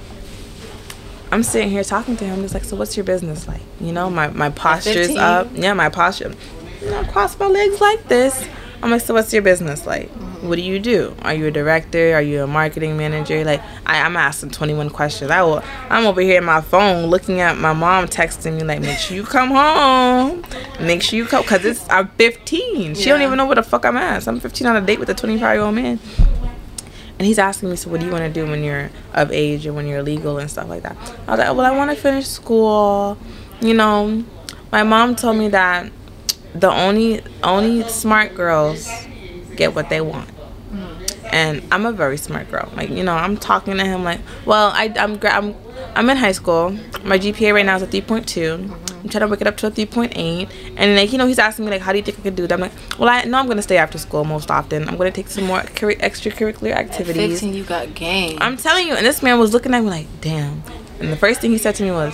I'm 1.32 1.42
sitting 1.42 1.72
here 1.72 1.84
talking 1.84 2.16
to 2.18 2.26
him. 2.26 2.44
It's 2.44 2.54
like, 2.54 2.64
so 2.64 2.76
what's 2.76 2.96
your 2.96 3.06
business 3.06 3.48
like? 3.48 3.64
You 3.80 3.92
know, 3.92 4.08
my 4.08 4.28
my 4.28 4.52
posture's 4.52 5.08
15? 5.08 5.18
up. 5.18 5.48
Yeah, 5.56 5.74
my 5.74 5.90
posture. 5.90 6.32
You 6.80 6.92
know, 6.92 7.04
cross 7.06 7.40
my 7.40 7.48
legs 7.48 7.82
like 7.82 8.08
this. 8.08 8.48
I'm 8.84 8.92
like, 8.92 9.02
so 9.02 9.16
what's 9.16 9.34
your 9.34 9.42
business 9.42 9.88
like? 9.88 10.12
What 10.42 10.56
do 10.56 10.64
you 10.64 10.80
do? 10.80 11.16
Are 11.22 11.36
you 11.36 11.48
a 11.48 11.52
director? 11.52 12.16
Are 12.16 12.22
you 12.22 12.44
a 12.44 12.48
marketing 12.48 12.98
manager? 12.98 13.44
Like, 13.46 13.62
I, 13.86 14.02
I'm 14.02 14.18
asking 14.18 14.50
21 14.50 14.90
questions. 14.90 15.30
I 15.30 15.44
will. 15.44 15.64
I'm 15.88 16.08
over 16.08 16.20
here 16.20 16.40
in 16.40 16.46
my 16.46 16.62
phone 16.62 17.06
looking 17.08 17.42
at 17.42 17.58
my 17.58 17.74
mom 17.74 18.08
texting 18.08 18.58
me 18.58 18.64
like, 18.64 18.82
make 18.82 18.98
sure 18.98 19.16
you 19.16 19.24
come 19.24 19.50
home. 19.50 20.44
Make 20.80 21.04
sure 21.04 21.18
you 21.18 21.26
come, 21.26 21.44
cause 21.44 21.64
it's 21.64 21.88
I'm 21.92 22.08
15. 22.10 22.96
She 22.96 23.06
don't 23.06 23.22
even 23.22 23.38
know 23.38 23.46
where 23.46 23.56
the 23.56 23.62
fuck 23.64 23.86
I'm 23.86 23.98
at. 23.98 24.24
So 24.24 24.32
I'm 24.32 24.40
15 24.40 24.66
on 24.66 24.76
a 24.78 24.82
date 24.82 25.00
with 25.00 25.10
a 25.10 25.14
25 25.14 25.56
year 25.56 25.64
old 25.64 25.76
man. 25.76 26.00
And 27.20 27.28
he's 27.28 27.38
asking 27.38 27.70
me, 27.70 27.76
so 27.76 27.92
what 27.92 28.00
do 28.00 28.08
you 28.08 28.12
want 28.12 28.24
to 28.24 28.34
do 28.34 28.50
when 28.50 28.64
you're 28.64 28.90
of 29.14 29.32
age 29.32 29.68
and 29.68 29.76
when 29.76 29.86
you're 29.86 30.02
legal 30.02 30.40
and 30.40 30.50
stuff 30.50 30.68
like 30.68 30.82
that? 30.82 30.98
I 31.28 31.32
was 31.32 31.40
like, 31.40 31.56
well, 31.56 31.62
I 31.62 31.72
want 31.78 31.92
to 31.92 31.96
finish 31.96 32.26
school. 32.26 33.16
You 33.62 33.76
know, 33.76 34.24
my 34.72 34.82
mom 34.82 35.16
told 35.16 35.38
me 35.38 35.50
that 35.50 35.92
the 36.56 36.70
only 36.70 37.22
only 37.44 37.84
smart 37.84 38.34
girls 38.34 38.90
get 39.62 39.76
what 39.76 39.90
they 39.90 40.02
want. 40.02 40.30
And 41.32 41.64
I'm 41.72 41.86
a 41.86 41.94
very 41.94 42.18
smart 42.18 42.50
girl. 42.52 42.70
Like 42.76 42.90
you 42.90 43.04
know, 43.04 43.14
I'm 43.14 43.38
talking 43.38 43.78
to 43.78 43.86
him 43.86 44.04
like, 44.04 44.20
well, 44.46 44.68
I, 44.74 44.86
I'm 44.98 45.18
I'm 45.24 45.56
I'm 45.96 46.10
in 46.10 46.18
high 46.18 46.34
school. 46.34 46.72
My 47.12 47.18
GPA 47.18 47.54
right 47.54 47.66
now 47.66 47.78
is 47.78 47.84
a 47.84 47.88
3.2. 47.88 48.70
I'm 49.02 49.10
trying 49.10 49.22
to 49.22 49.28
work 49.28 49.40
it 49.40 49.48
up 49.48 49.56
to 49.58 49.68
a 49.68 49.72
3.8. 49.72 50.50
And 50.76 50.96
like 50.98 51.12
you 51.14 51.18
know, 51.18 51.28
he's 51.28 51.40
asking 51.40 51.66
me 51.66 51.72
like, 51.72 51.82
how 51.82 51.92
do 51.94 52.00
you 52.00 52.04
think 52.04 52.20
I 52.20 52.22
could 52.24 52.36
do 52.36 52.48
that? 52.48 52.56
I'm 52.56 52.60
like, 52.60 52.74
well, 53.00 53.08
I 53.08 53.24
know 53.24 53.38
I'm 53.38 53.48
gonna 53.48 53.62
stay 53.62 53.78
after 53.78 53.98
school 53.98 54.26
most 54.26 54.52
often. 54.52 54.90
I'm 54.90 54.98
gonna 54.98 55.12
take 55.12 55.30
some 55.30 55.46
more 55.46 55.62
curri- 55.62 56.00
extracurricular 56.00 56.74
activities. 56.74 57.40
15, 57.40 57.54
you 57.54 57.64
got 57.64 57.94
game. 57.96 58.38
I'm 58.42 58.58
telling 58.58 58.88
you, 58.88 58.96
and 58.96 59.06
this 59.06 59.24
man 59.24 59.40
was 59.40 59.54
looking 59.54 59.74
at 59.74 59.84
me 59.84 59.90
like, 59.90 60.08
damn. 60.20 60.64
And 61.00 61.12
the 61.14 61.18
first 61.18 61.40
thing 61.40 61.52
he 61.52 61.58
said 61.58 61.76
to 61.76 61.84
me 61.84 61.92
was, 61.92 62.14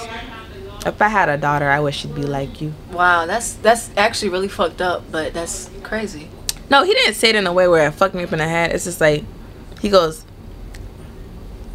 if 0.85 1.01
I 1.01 1.07
had 1.07 1.27
a 1.27 1.37
daughter, 1.37 1.69
I 1.69 1.79
wish 1.79 1.97
she'd 2.01 2.13
be 2.13 2.23
like 2.23 2.61
you. 2.61 2.73
wow, 2.91 3.25
that's 3.25 3.53
that's 3.53 3.89
actually 3.97 4.29
really 4.29 4.47
fucked 4.47 4.81
up, 4.81 5.03
but 5.11 5.33
that's 5.33 5.69
crazy. 5.83 6.29
No, 6.69 6.83
he 6.83 6.93
didn't 6.93 7.15
say 7.15 7.29
it 7.29 7.35
in 7.35 7.47
a 7.47 7.53
way 7.53 7.67
where 7.67 7.87
it 7.87 7.91
fucked 7.91 8.15
me 8.15 8.23
up 8.23 8.33
in 8.33 8.39
the 8.39 8.47
head. 8.47 8.71
It's 8.71 8.83
just 8.83 8.99
like, 8.99 9.23
he 9.81 9.89
goes, 9.89 10.25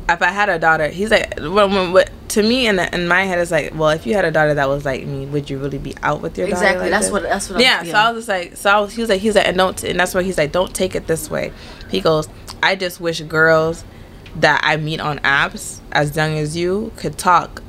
if 0.09 0.21
I 0.21 0.29
had 0.29 0.49
a 0.49 0.59
daughter, 0.59 0.89
he's 0.89 1.11
like, 1.11 1.35
well, 1.39 1.69
when, 1.69 1.93
what, 1.93 2.11
to 2.31 2.43
me 2.43 2.67
in, 2.67 2.77
the, 2.77 2.95
in 2.95 3.09
my 3.09 3.25
head, 3.25 3.39
it's 3.39 3.51
like, 3.51 3.75
well, 3.75 3.91
if 3.91 4.07
you 4.07 4.15
had 4.15 4.25
a 4.25 4.31
daughter 4.31 4.55
that 4.55 4.69
was 4.69 4.85
like 4.85 5.07
me, 5.07 5.27
would 5.27 5.49
you 5.49 5.59
really 5.59 5.79
be 5.79 5.95
out 6.03 6.21
with 6.21 6.37
your 6.37 6.49
daughter? 6.49 6.63
Exactly. 6.63 6.83
like 6.83 6.91
that's 6.91 7.07
this? 7.07 7.13
what 7.13 7.23
that's 7.23 7.49
what. 7.49 7.57
I'm, 7.57 7.63
yeah, 7.63 7.83
so 7.85 7.93
I 7.93 8.11
was 8.11 8.27
just 8.27 8.29
like, 8.29 8.57
so 8.57 8.71
I 8.71 8.81
was, 8.81 8.95
he 8.95 9.01
was 9.01 9.11
like, 9.11 9.21
he's 9.21 9.35
like, 9.35 9.47
and 9.47 9.57
don't, 9.57 9.83
and 9.85 9.99
that's 9.99 10.15
why 10.15 10.23
he's 10.23 10.39
like, 10.39 10.53
don't 10.53 10.75
take 10.75 10.95
it 10.95 11.07
this 11.07 11.31
way. 11.31 11.53
He 11.91 12.01
goes, 12.01 12.29
I 12.63 12.77
just 12.77 13.01
wish 13.01 13.21
girls 13.23 13.85
that 14.37 14.61
I 14.65 14.77
meet 14.77 15.01
on 15.01 15.19
apps 15.21 15.81
as 15.93 16.17
young 16.17 16.39
as 16.39 16.57
you 16.57 16.93
could 16.97 17.19
talk 17.19 17.63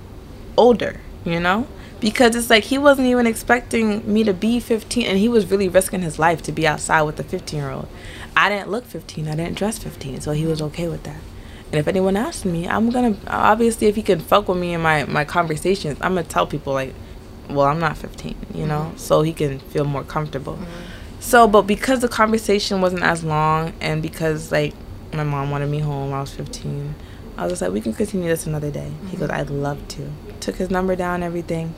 older, 0.57 0.99
you 1.25 1.39
know, 1.39 1.67
because 2.03 2.35
it's 2.35 2.49
like 2.49 2.65
he 2.65 2.77
wasn't 2.77 3.07
even 3.07 3.25
expecting 3.25 4.11
me 4.11 4.25
to 4.25 4.33
be 4.33 4.59
15 4.59 5.07
and 5.07 5.17
he 5.17 5.29
was 5.29 5.49
really 5.49 5.69
risking 5.69 6.01
his 6.01 6.19
life 6.19 6.41
to 6.41 6.51
be 6.51 6.67
outside 6.67 7.01
with 7.03 7.17
a 7.17 7.23
15 7.23 7.57
year 7.57 7.71
old 7.71 7.87
i 8.35 8.49
didn't 8.49 8.69
look 8.69 8.85
15 8.85 9.29
i 9.29 9.35
didn't 9.35 9.55
dress 9.57 9.77
15 9.77 10.19
so 10.19 10.33
he 10.33 10.45
was 10.45 10.61
okay 10.61 10.89
with 10.89 11.03
that 11.03 11.21
and 11.67 11.75
if 11.75 11.87
anyone 11.87 12.17
asks 12.17 12.43
me 12.43 12.67
i'm 12.67 12.89
gonna 12.89 13.15
obviously 13.27 13.87
if 13.87 13.95
he 13.95 14.03
can 14.03 14.19
fuck 14.19 14.49
with 14.49 14.57
me 14.57 14.73
in 14.73 14.81
my 14.81 15.05
my 15.05 15.23
conversations 15.23 15.97
i'm 16.01 16.15
gonna 16.15 16.27
tell 16.27 16.45
people 16.45 16.73
like 16.73 16.93
well 17.49 17.67
i'm 17.67 17.79
not 17.79 17.97
15 17.97 18.35
you 18.53 18.65
know 18.67 18.81
mm-hmm. 18.81 18.97
so 18.97 19.21
he 19.21 19.31
can 19.31 19.59
feel 19.59 19.85
more 19.85 20.03
comfortable 20.03 20.55
mm-hmm. 20.55 21.21
so 21.21 21.47
but 21.47 21.61
because 21.61 22.01
the 22.01 22.09
conversation 22.09 22.81
wasn't 22.81 23.01
as 23.01 23.23
long 23.23 23.71
and 23.79 24.01
because 24.01 24.51
like 24.51 24.73
my 25.13 25.23
mom 25.23 25.51
wanted 25.51 25.69
me 25.69 25.79
home 25.79 26.09
when 26.09 26.17
i 26.17 26.21
was 26.21 26.33
15 26.33 26.95
i 27.37 27.43
was 27.43 27.53
just 27.53 27.61
like 27.61 27.71
we 27.71 27.79
can 27.79 27.93
continue 27.93 28.27
this 28.27 28.45
another 28.45 28.71
day 28.71 28.91
mm-hmm. 28.91 29.07
he 29.07 29.15
goes 29.15 29.29
i'd 29.29 29.49
love 29.49 29.87
to 29.87 30.11
took 30.41 30.55
his 30.57 30.69
number 30.69 30.97
down 30.97 31.23
everything 31.23 31.73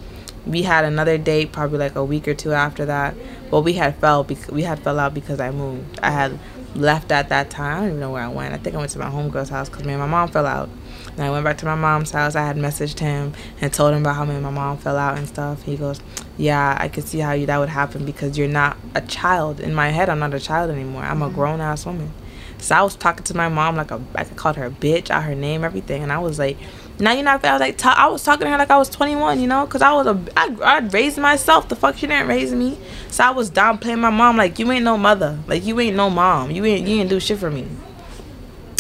we 0.46 0.62
had 0.62 0.86
another 0.86 1.18
date 1.18 1.52
probably 1.52 1.80
like 1.80 1.96
a 1.96 2.04
week 2.04 2.28
or 2.28 2.34
two 2.34 2.54
after 2.54 2.86
that. 2.86 3.16
but 3.50 3.62
we 3.62 3.74
had 3.74 3.96
fell 3.98 4.24
because 4.24 4.50
we 4.50 4.64
had 4.64 4.80
fell 4.80 5.00
out 5.00 5.14
because 5.14 5.40
I 5.40 5.52
moved. 5.52 6.00
I 6.02 6.12
had 6.12 6.40
left 6.76 7.12
at 7.12 7.30
that 7.30 7.50
time. 7.50 7.78
I 7.78 7.80
don't 7.80 7.88
even 7.90 8.00
know 8.00 8.12
where 8.12 8.24
I 8.24 8.28
went. 8.28 8.54
I 8.54 8.58
think 8.58 8.76
I 8.76 8.80
went 8.80 8.92
to 8.92 9.00
my 9.00 9.10
homegirl's 9.10 9.50
house 9.50 9.70
because 9.70 9.86
me 9.86 9.94
and 9.94 10.02
my 10.02 10.08
mom 10.08 10.30
fell 10.30 10.46
out. 10.46 10.70
And 11.12 11.22
I 11.22 11.30
went 11.30 11.46
back 11.46 11.58
to 11.60 11.66
my 11.66 11.76
mom's 11.76 12.12
house. 12.12 12.36
I 12.36 12.46
had 12.46 12.58
messaged 12.58 13.00
him 13.00 13.34
and 13.62 13.72
told 13.72 13.94
him 13.94 14.02
about 14.02 14.16
how 14.18 14.26
me 14.26 14.36
and 14.36 14.44
my 14.44 14.50
mom 14.50 14.78
fell 14.78 14.98
out 14.98 15.18
and 15.18 15.28
stuff. 15.28 15.64
He 15.64 15.78
goes, 15.78 16.02
"Yeah, 16.38 16.78
I 16.80 16.90
could 16.90 17.08
see 17.08 17.20
how 17.20 17.32
you 17.32 17.46
that 17.46 17.58
would 17.58 17.70
happen 17.70 18.06
because 18.06 18.38
you're 18.38 18.48
not 18.48 18.78
a 18.94 19.02
child. 19.02 19.60
In 19.60 19.74
my 19.74 19.90
head, 19.90 20.10
I'm 20.10 20.20
not 20.20 20.34
a 20.34 20.40
child 20.40 20.70
anymore. 20.70 21.04
I'm 21.04 21.22
a 21.22 21.28
mm-hmm. 21.28 21.36
grown 21.36 21.62
ass 21.62 21.86
woman." 21.86 22.12
So 22.58 22.76
I 22.76 22.82
was 22.82 22.96
talking 22.96 23.24
to 23.26 23.36
my 23.36 23.50
mom 23.50 23.76
like 23.76 23.92
a, 23.92 24.02
I 24.16 24.24
called 24.24 24.56
her 24.56 24.66
a 24.66 24.72
bitch, 24.72 25.10
out 25.10 25.24
her 25.24 25.36
name, 25.36 25.64
everything, 25.64 26.04
and 26.04 26.12
I 26.12 26.20
was 26.20 26.40
like 26.40 26.58
now 27.00 27.12
you're 27.12 27.24
not. 27.24 27.44
I 27.44 27.54
was 27.54 27.60
like, 27.60 27.86
I 27.86 28.08
was 28.08 28.24
talking 28.24 28.46
to 28.46 28.52
her 28.52 28.58
like 28.58 28.70
I 28.70 28.78
was 28.78 28.90
21, 28.90 29.42
you 29.42 29.48
know, 29.48 29.66
cause 29.68 29.82
I 29.82 29.92
was 29.94 30.08
a, 30.08 30.20
I, 30.38 30.56
I 30.64 30.80
raised 30.80 31.18
myself. 31.18 31.68
The 31.68 31.76
fuck 31.76 31.98
she 31.98 32.08
didn't 32.08 32.28
raise 32.28 32.54
me, 32.54 32.78
so 33.10 33.24
I 33.24 33.32
was 33.32 33.50
down 33.50 33.80
playing 33.80 34.00
my 34.00 34.10
mom 34.10 34.38
like 34.38 34.60
you 34.60 34.72
ain't 34.72 34.86
no 34.86 34.98
mother, 34.98 35.40
like 35.48 35.66
you 35.66 35.80
ain't 35.80 35.98
no 35.98 36.10
mom, 36.10 36.52
you 36.52 36.64
ain't 36.66 36.88
you 36.88 37.02
ain't 37.02 37.10
do 37.10 37.20
shit 37.20 37.40
for 37.40 37.52
me. 37.52 37.68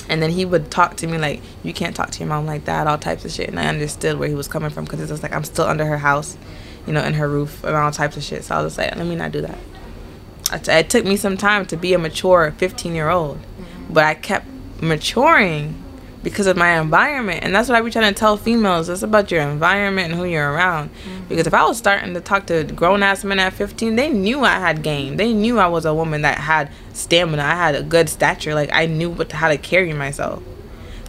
And 0.07 0.21
then 0.21 0.29
he 0.29 0.45
would 0.45 0.69
talk 0.71 0.95
to 0.97 1.07
me 1.07 1.17
like 1.17 1.41
you 1.63 1.73
can't 1.73 1.95
talk 1.95 2.11
to 2.11 2.19
your 2.19 2.29
mom 2.29 2.45
like 2.45 2.65
that, 2.65 2.87
all 2.87 2.97
types 2.97 3.25
of 3.25 3.31
shit. 3.31 3.49
And 3.49 3.59
I 3.59 3.67
understood 3.67 4.17
where 4.17 4.29
he 4.29 4.35
was 4.35 4.47
coming 4.47 4.69
from, 4.69 4.87
cause 4.87 5.01
it's 5.01 5.09
just 5.09 5.23
like 5.23 5.33
I'm 5.33 5.43
still 5.43 5.65
under 5.65 5.85
her 5.85 5.97
house, 5.97 6.37
you 6.87 6.93
know, 6.93 7.03
in 7.03 7.15
her 7.15 7.27
roof 7.27 7.63
and 7.63 7.75
all 7.75 7.91
types 7.91 8.15
of 8.15 8.23
shit. 8.23 8.43
So 8.45 8.55
I 8.55 8.61
was 8.61 8.77
like, 8.77 8.95
let 8.95 9.05
me 9.05 9.15
not 9.15 9.31
do 9.31 9.41
that. 9.41 9.57
It 10.69 10.89
took 10.89 11.05
me 11.05 11.17
some 11.17 11.37
time 11.37 11.65
to 11.65 11.75
be 11.75 11.93
a 11.93 11.97
mature 11.97 12.53
15 12.57 12.93
year 12.93 13.09
old, 13.09 13.39
but 13.89 14.03
I 14.03 14.13
kept 14.13 14.47
maturing 14.79 15.83
because 16.25 16.47
of 16.47 16.57
my 16.57 16.81
environment. 16.81 17.43
And 17.43 17.53
that's 17.53 17.69
what 17.69 17.77
I 17.77 17.81
be 17.81 17.91
trying 17.91 18.11
to 18.11 18.19
tell 18.19 18.35
females. 18.35 18.89
It's 18.89 19.03
about 19.03 19.29
your 19.29 19.41
environment 19.41 20.11
and 20.11 20.19
who 20.19 20.25
you're 20.25 20.51
around. 20.51 20.89
Mm-hmm. 20.89 21.27
Because 21.29 21.45
if 21.45 21.53
I 21.53 21.63
was 21.63 21.77
starting 21.77 22.15
to 22.15 22.19
talk 22.19 22.47
to 22.47 22.63
grown 22.63 23.03
ass 23.03 23.23
men 23.23 23.39
at 23.39 23.53
15, 23.53 23.95
they 23.95 24.09
knew 24.09 24.41
I 24.41 24.55
had 24.55 24.81
game. 24.81 25.17
They 25.17 25.33
knew 25.33 25.59
I 25.59 25.67
was 25.67 25.85
a 25.85 25.93
woman 25.93 26.23
that 26.23 26.39
had 26.39 26.71
stamina. 26.93 27.43
I 27.43 27.53
had 27.53 27.75
a 27.75 27.83
good 27.83 28.09
stature. 28.09 28.55
Like 28.55 28.71
I 28.73 28.87
knew 28.87 29.11
what 29.11 29.31
how 29.31 29.49
to 29.49 29.57
carry 29.57 29.93
myself. 29.93 30.41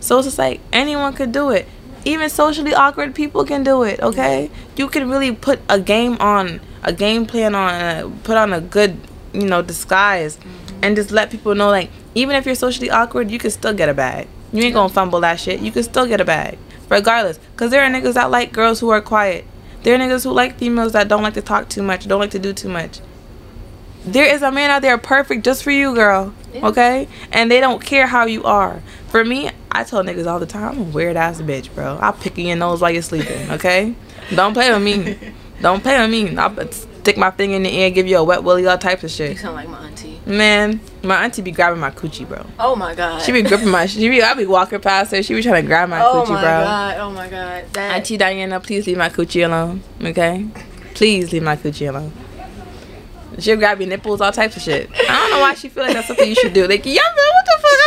So 0.00 0.18
it's 0.18 0.26
just 0.26 0.38
like 0.38 0.60
anyone 0.70 1.14
could 1.14 1.32
do 1.32 1.48
it. 1.48 1.66
Even 2.04 2.28
socially 2.28 2.74
awkward 2.74 3.14
people 3.14 3.42
can 3.46 3.64
do 3.64 3.84
it. 3.84 3.98
Okay, 4.00 4.50
you 4.76 4.86
can 4.86 5.08
really 5.08 5.32
put 5.32 5.60
a 5.70 5.80
game 5.80 6.18
on, 6.20 6.60
a 6.82 6.92
game 6.92 7.24
plan 7.24 7.54
on, 7.54 7.74
uh, 7.74 8.10
put 8.22 8.36
on 8.36 8.52
a 8.52 8.60
good, 8.60 9.00
you 9.32 9.46
know, 9.46 9.62
disguise, 9.62 10.36
mm-hmm. 10.36 10.80
and 10.84 10.94
just 10.94 11.10
let 11.10 11.30
people 11.30 11.54
know 11.54 11.70
like 11.70 11.90
even 12.14 12.36
if 12.36 12.44
you're 12.44 12.54
socially 12.54 12.90
awkward, 12.90 13.30
you 13.30 13.38
can 13.38 13.50
still 13.50 13.72
get 13.72 13.88
a 13.88 13.94
bag. 13.94 14.28
You 14.52 14.62
ain't 14.62 14.74
gonna 14.74 14.88
fumble 14.88 15.20
that 15.20 15.40
shit. 15.40 15.60
You 15.60 15.72
can 15.72 15.82
still 15.82 16.06
get 16.06 16.20
a 16.20 16.24
bag, 16.24 16.58
regardless. 16.88 17.38
Cause 17.56 17.70
there 17.70 17.82
are 17.82 17.90
niggas 17.90 18.14
that 18.14 18.30
like 18.30 18.52
girls 18.52 18.80
who 18.80 18.90
are 18.90 19.00
quiet. 19.00 19.44
There 19.82 19.94
are 19.94 19.98
niggas 19.98 20.24
who 20.24 20.32
like 20.32 20.58
females 20.58 20.92
that 20.92 21.08
don't 21.08 21.22
like 21.22 21.34
to 21.34 21.42
talk 21.42 21.68
too 21.68 21.82
much, 21.82 22.08
don't 22.08 22.20
like 22.20 22.30
to 22.32 22.38
do 22.38 22.52
too 22.52 22.68
much. 22.68 23.00
There 24.04 24.24
is 24.24 24.42
a 24.42 24.52
man 24.52 24.70
out 24.70 24.82
there 24.82 24.96
perfect 24.98 25.44
just 25.44 25.64
for 25.64 25.72
you, 25.72 25.94
girl. 25.94 26.32
Okay? 26.54 27.08
And 27.32 27.50
they 27.50 27.60
don't 27.60 27.84
care 27.84 28.06
how 28.06 28.26
you 28.26 28.44
are. 28.44 28.80
For 29.08 29.24
me, 29.24 29.50
I 29.72 29.84
tell 29.84 30.02
niggas 30.04 30.26
all 30.26 30.38
the 30.38 30.46
time, 30.46 30.72
I'm 30.72 30.78
a 30.78 30.82
weird 30.84 31.16
ass 31.16 31.40
bitch, 31.40 31.74
bro. 31.74 31.98
I'll 32.00 32.12
pick 32.12 32.38
in 32.38 32.46
your 32.46 32.56
nose 32.56 32.80
while 32.80 32.90
you're 32.90 33.02
sleeping, 33.02 33.50
okay? 33.52 33.94
don't 34.34 34.54
play 34.54 34.72
with 34.72 34.82
me. 34.82 35.18
Don't 35.60 35.82
play 35.82 36.00
with 36.00 36.10
me. 36.10 36.36
I'll 36.36 36.72
stick 36.72 37.16
my 37.16 37.30
finger 37.30 37.56
in 37.56 37.62
the 37.62 37.70
air, 37.70 37.90
give 37.90 38.06
you 38.06 38.18
a 38.18 38.24
wet 38.24 38.42
willy, 38.42 38.66
all 38.66 38.78
types 38.78 39.04
of 39.04 39.10
shit. 39.10 39.30
You 39.32 39.36
sound 39.38 39.56
like 39.56 39.68
my 39.68 39.86
auntie. 39.86 39.95
Man, 40.26 40.80
my 41.04 41.22
auntie 41.22 41.40
be 41.40 41.52
grabbing 41.52 41.78
my 41.78 41.92
coochie, 41.92 42.28
bro. 42.28 42.44
Oh 42.58 42.74
my 42.74 42.96
god. 42.96 43.22
She 43.22 43.30
be 43.30 43.42
gripping 43.42 43.70
my. 43.70 43.86
She 43.86 44.08
be. 44.08 44.20
I 44.20 44.34
be 44.34 44.44
walking 44.44 44.80
past 44.80 45.12
her. 45.12 45.22
She 45.22 45.34
be 45.34 45.42
trying 45.42 45.62
to 45.62 45.66
grab 45.66 45.88
my 45.88 46.04
oh 46.04 46.24
coochie, 46.24 46.26
bro. 46.26 46.36
Oh 46.36 46.40
my 46.40 46.42
god. 46.42 46.98
Oh 46.98 47.10
my 47.12 47.28
god. 47.28 47.64
That... 47.74 47.94
Auntie 47.94 48.16
Diana, 48.16 48.58
please 48.58 48.88
leave 48.88 48.96
my 48.98 49.08
coochie 49.08 49.44
alone. 49.44 49.84
Okay. 50.02 50.44
Please 50.94 51.32
leave 51.32 51.44
my 51.44 51.54
coochie 51.54 51.88
alone. 51.88 52.12
She'll 53.38 53.56
grab 53.56 53.80
your 53.80 53.88
nipples, 53.88 54.20
all 54.20 54.32
types 54.32 54.56
of 54.56 54.62
shit. 54.62 54.90
I 54.92 55.04
don't 55.04 55.30
know 55.30 55.40
why 55.40 55.54
she 55.54 55.68
feel 55.68 55.84
like 55.84 55.92
that's 55.92 56.08
something 56.08 56.28
you 56.28 56.34
should 56.34 56.54
do. 56.54 56.66
Like, 56.66 56.86
yeah, 56.86 57.02
man, 57.02 57.35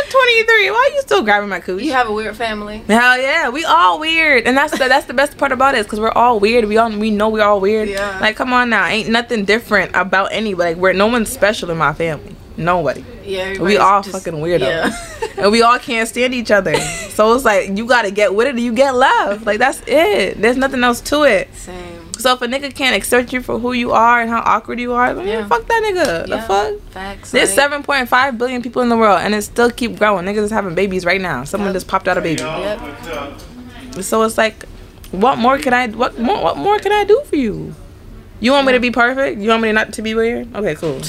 23. 0.09 0.71
Why 0.71 0.89
are 0.89 0.95
you 0.95 1.01
still 1.01 1.23
grabbing 1.23 1.49
my 1.49 1.59
coochie? 1.59 1.83
You 1.83 1.91
have 1.93 2.07
a 2.09 2.13
weird 2.13 2.35
family. 2.35 2.79
Hell 2.87 3.19
yeah, 3.19 3.49
we 3.49 3.63
all 3.65 3.99
weird, 3.99 4.45
and 4.45 4.57
that's 4.57 4.71
the 4.71 4.87
that's 4.87 5.05
the 5.05 5.13
best 5.13 5.37
part 5.37 5.51
about 5.51 5.75
it, 5.75 5.85
because 5.85 5.99
we're 5.99 6.11
all 6.11 6.39
weird. 6.39 6.65
We 6.65 6.77
all 6.77 6.89
we 6.91 7.11
know 7.11 7.29
we're 7.29 7.43
all 7.43 7.59
weird. 7.59 7.89
Yeah. 7.89 8.19
Like, 8.19 8.35
come 8.35 8.53
on 8.53 8.69
now, 8.69 8.85
ain't 8.85 9.09
nothing 9.09 9.45
different 9.45 9.91
about 9.95 10.31
anybody. 10.31 10.73
Like, 10.73 10.77
we're 10.77 10.93
no 10.93 11.07
one's 11.07 11.29
special 11.29 11.69
in 11.69 11.77
my 11.77 11.93
family. 11.93 12.35
Nobody. 12.57 13.05
Yeah. 13.23 13.61
We 13.61 13.77
all 13.77 14.01
just, 14.01 14.15
fucking 14.23 14.39
weirdos. 14.39 14.59
Yeah. 14.59 14.91
and 15.37 15.51
we 15.51 15.61
all 15.61 15.79
can't 15.79 16.09
stand 16.09 16.33
each 16.33 16.51
other. 16.51 16.75
So 16.75 17.33
it's 17.33 17.45
like 17.45 17.77
you 17.77 17.85
gotta 17.85 18.11
get 18.11 18.35
with 18.35 18.47
it 18.47 18.55
or 18.55 18.59
you 18.59 18.73
get 18.73 18.95
love. 18.95 19.45
Like 19.45 19.59
that's 19.59 19.81
it. 19.87 20.41
There's 20.41 20.57
nothing 20.57 20.83
else 20.83 20.99
to 21.01 21.23
it. 21.23 21.53
Same. 21.55 21.98
So 22.19 22.33
if 22.33 22.41
a 22.41 22.47
nigga 22.47 22.75
can't 22.75 22.97
accept 22.97 23.31
you 23.31 23.41
for 23.41 23.59
who 23.59 23.71
you 23.71 23.93
are 23.93 24.19
and 24.19 24.29
how 24.29 24.41
awkward 24.41 24.77
you 24.77 24.91
are, 24.91 25.13
then 25.13 25.25
yeah. 25.25 25.47
fuck 25.47 25.65
that 25.65 25.83
nigga. 25.83 26.27
Yeah. 26.27 26.35
The 26.35 26.41
fuck? 26.41 26.91
Facts. 26.91 27.31
There's 27.31 27.55
like, 27.55 27.71
7.5 27.71 28.37
billion 28.37 28.61
people 28.61 28.81
in 28.81 28.89
the 28.89 28.97
world 28.97 29.21
and 29.21 29.33
it 29.33 29.41
still 29.41 29.71
keep 29.71 29.97
growing. 29.97 30.25
Niggas 30.25 30.43
is 30.43 30.51
having 30.51 30.75
babies 30.75 31.05
right 31.05 31.21
now. 31.21 31.45
Someone 31.45 31.69
yep. 31.69 31.75
just 31.75 31.87
popped 31.87 32.09
out 32.09 32.17
a 32.17 32.21
baby. 32.21 32.41
Yep. 32.41 34.03
So 34.03 34.21
it's 34.23 34.37
like, 34.37 34.65
what 35.11 35.37
more 35.37 35.57
can 35.59 35.73
I? 35.73 35.87
What 35.87 36.19
more? 36.19 36.43
What 36.43 36.57
more 36.57 36.77
can 36.77 36.91
I 36.91 37.05
do 37.05 37.21
for 37.25 37.37
you? 37.37 37.73
You 38.41 38.51
want 38.51 38.67
me 38.67 38.73
to 38.73 38.81
be 38.81 38.91
perfect? 38.91 39.39
You 39.39 39.49
want 39.49 39.61
me 39.61 39.71
not 39.71 39.93
to 39.93 40.01
be 40.01 40.13
weird? 40.13 40.53
Okay, 40.53 40.75
cool. 40.75 41.01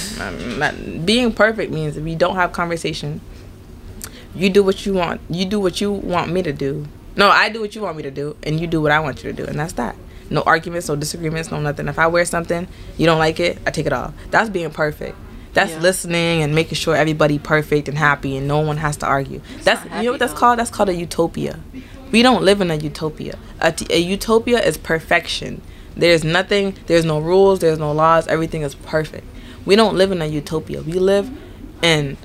Not, 0.59 1.05
being 1.05 1.33
perfect 1.33 1.73
means 1.73 1.97
if 1.97 2.07
you 2.07 2.17
don't 2.17 2.37
have 2.37 2.53
conversation, 2.53 3.21
you 4.35 4.49
do 4.49 4.63
what 4.63 4.87
you 4.87 4.95
want. 4.95 5.21
You 5.29 5.45
do 5.45 5.59
what 5.59 5.81
you 5.81 5.91
want 5.93 6.33
me 6.33 6.43
to 6.43 6.53
do. 6.53 6.87
No, 7.17 7.29
I 7.29 7.49
do 7.49 7.61
what 7.61 7.75
you 7.75 7.83
want 7.83 7.97
me 7.97 8.05
to 8.05 8.11
do, 8.11 8.37
and 8.45 8.61
you 8.61 8.67
do 8.69 8.81
what 8.81 8.93
I 8.93 9.01
want 9.01 9.23
you 9.23 9.33
to 9.33 9.37
do, 9.37 9.45
and 9.45 9.59
that's 9.59 9.75
that 9.75 9.97
no 10.31 10.43
arguments, 10.43 10.89
no 10.89 10.97
disagreements, 10.97 11.51
no 11.51 11.61
nothing. 11.61 11.89
If 11.89 11.99
I 11.99 12.07
wear 12.07 12.25
something, 12.25 12.69
you 12.97 13.07
don't 13.07 13.19
like 13.19 13.41
it, 13.41 13.59
I 13.67 13.71
take 13.71 13.87
it 13.87 13.93
off. 13.93 14.15
That's 14.31 14.49
being 14.49 14.71
perfect. 14.71 15.17
That's 15.53 15.73
yeah. 15.73 15.81
listening 15.81 16.43
and 16.43 16.55
making 16.55 16.77
sure 16.77 16.95
everybody 16.95 17.39
perfect 17.39 17.89
and 17.89 17.99
happy 17.99 18.37
and 18.37 18.47
no 18.47 18.61
one 18.61 18.77
has 18.77 18.97
to 18.99 19.07
argue. 19.07 19.41
It's 19.57 19.65
that's 19.65 19.85
you 19.85 20.05
know 20.05 20.11
what 20.13 20.21
that's 20.21 20.33
though. 20.33 20.39
called? 20.39 20.59
That's 20.61 20.71
called 20.71 20.89
a 20.89 20.95
utopia. 20.95 21.59
We 22.13 22.23
don't 22.23 22.43
live 22.43 22.61
in 22.61 22.71
a 22.71 22.77
utopia. 22.77 23.39
A, 23.61 23.73
t- 23.73 23.87
a 23.91 23.99
utopia 23.99 24.61
is 24.61 24.77
perfection. 24.77 25.61
There's 25.97 26.25
nothing, 26.25 26.77
there's 26.87 27.05
no 27.05 27.19
rules, 27.19 27.59
there's 27.61 27.79
no 27.79 27.93
laws, 27.93 28.27
everything 28.29 28.63
is 28.63 28.75
perfect. 28.75 29.27
We 29.65 29.77
don't 29.77 29.97
live 29.97 30.13
in 30.13 30.23
a 30.23 30.27
utopia. 30.27 30.83
We 30.83 30.95
live 30.95 31.31
in 31.83 32.17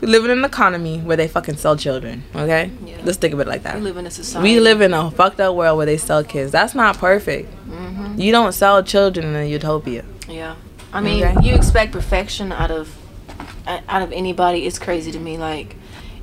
we 0.00 0.08
live 0.08 0.24
in 0.24 0.30
an 0.30 0.44
economy 0.44 0.98
where 0.98 1.16
they 1.16 1.28
fucking 1.28 1.56
sell 1.56 1.76
children. 1.76 2.22
Okay, 2.34 2.70
yeah. 2.84 3.00
let's 3.04 3.18
think 3.18 3.34
of 3.34 3.40
it 3.40 3.46
like 3.46 3.62
that. 3.64 3.76
We 3.76 3.82
live 3.82 3.96
in 3.96 4.06
a 4.06 4.10
society. 4.10 4.48
We 4.48 4.60
live 4.60 4.80
in 4.80 4.94
a 4.94 5.10
fucked 5.10 5.40
up 5.40 5.54
world 5.54 5.76
where 5.76 5.86
they 5.86 5.96
sell 5.96 6.24
kids. 6.24 6.52
That's 6.52 6.74
not 6.74 6.98
perfect. 6.98 7.52
Mm-hmm. 7.68 8.18
You 8.18 8.32
don't 8.32 8.52
sell 8.52 8.82
children 8.82 9.26
in 9.26 9.36
a 9.36 9.44
utopia. 9.44 10.04
Yeah, 10.28 10.56
I 10.92 11.00
mean, 11.00 11.24
okay? 11.24 11.46
you 11.46 11.54
expect 11.54 11.92
perfection 11.92 12.52
out 12.52 12.70
of 12.70 12.96
out 13.66 14.02
of 14.02 14.12
anybody. 14.12 14.66
It's 14.66 14.78
crazy 14.78 15.12
to 15.12 15.18
me. 15.18 15.38
Like, 15.38 15.76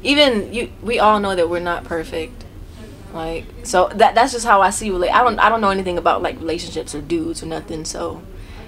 even 0.03 0.53
you, 0.53 0.71
we 0.81 0.99
all 0.99 1.19
know 1.19 1.35
that 1.35 1.49
we're 1.49 1.59
not 1.59 1.83
perfect. 1.83 2.45
Like, 3.13 3.45
so 3.63 3.89
that 3.95 4.15
that's 4.15 4.33
just 4.33 4.45
how 4.45 4.61
I 4.61 4.69
see. 4.69 4.91
Like, 4.91 5.11
I 5.11 5.23
don't 5.23 5.39
I 5.39 5.49
don't 5.49 5.61
know 5.61 5.69
anything 5.69 5.97
about 5.97 6.21
like 6.21 6.39
relationships 6.39 6.95
or 6.95 7.01
dudes 7.01 7.43
or 7.43 7.45
nothing. 7.45 7.85
So 7.85 8.21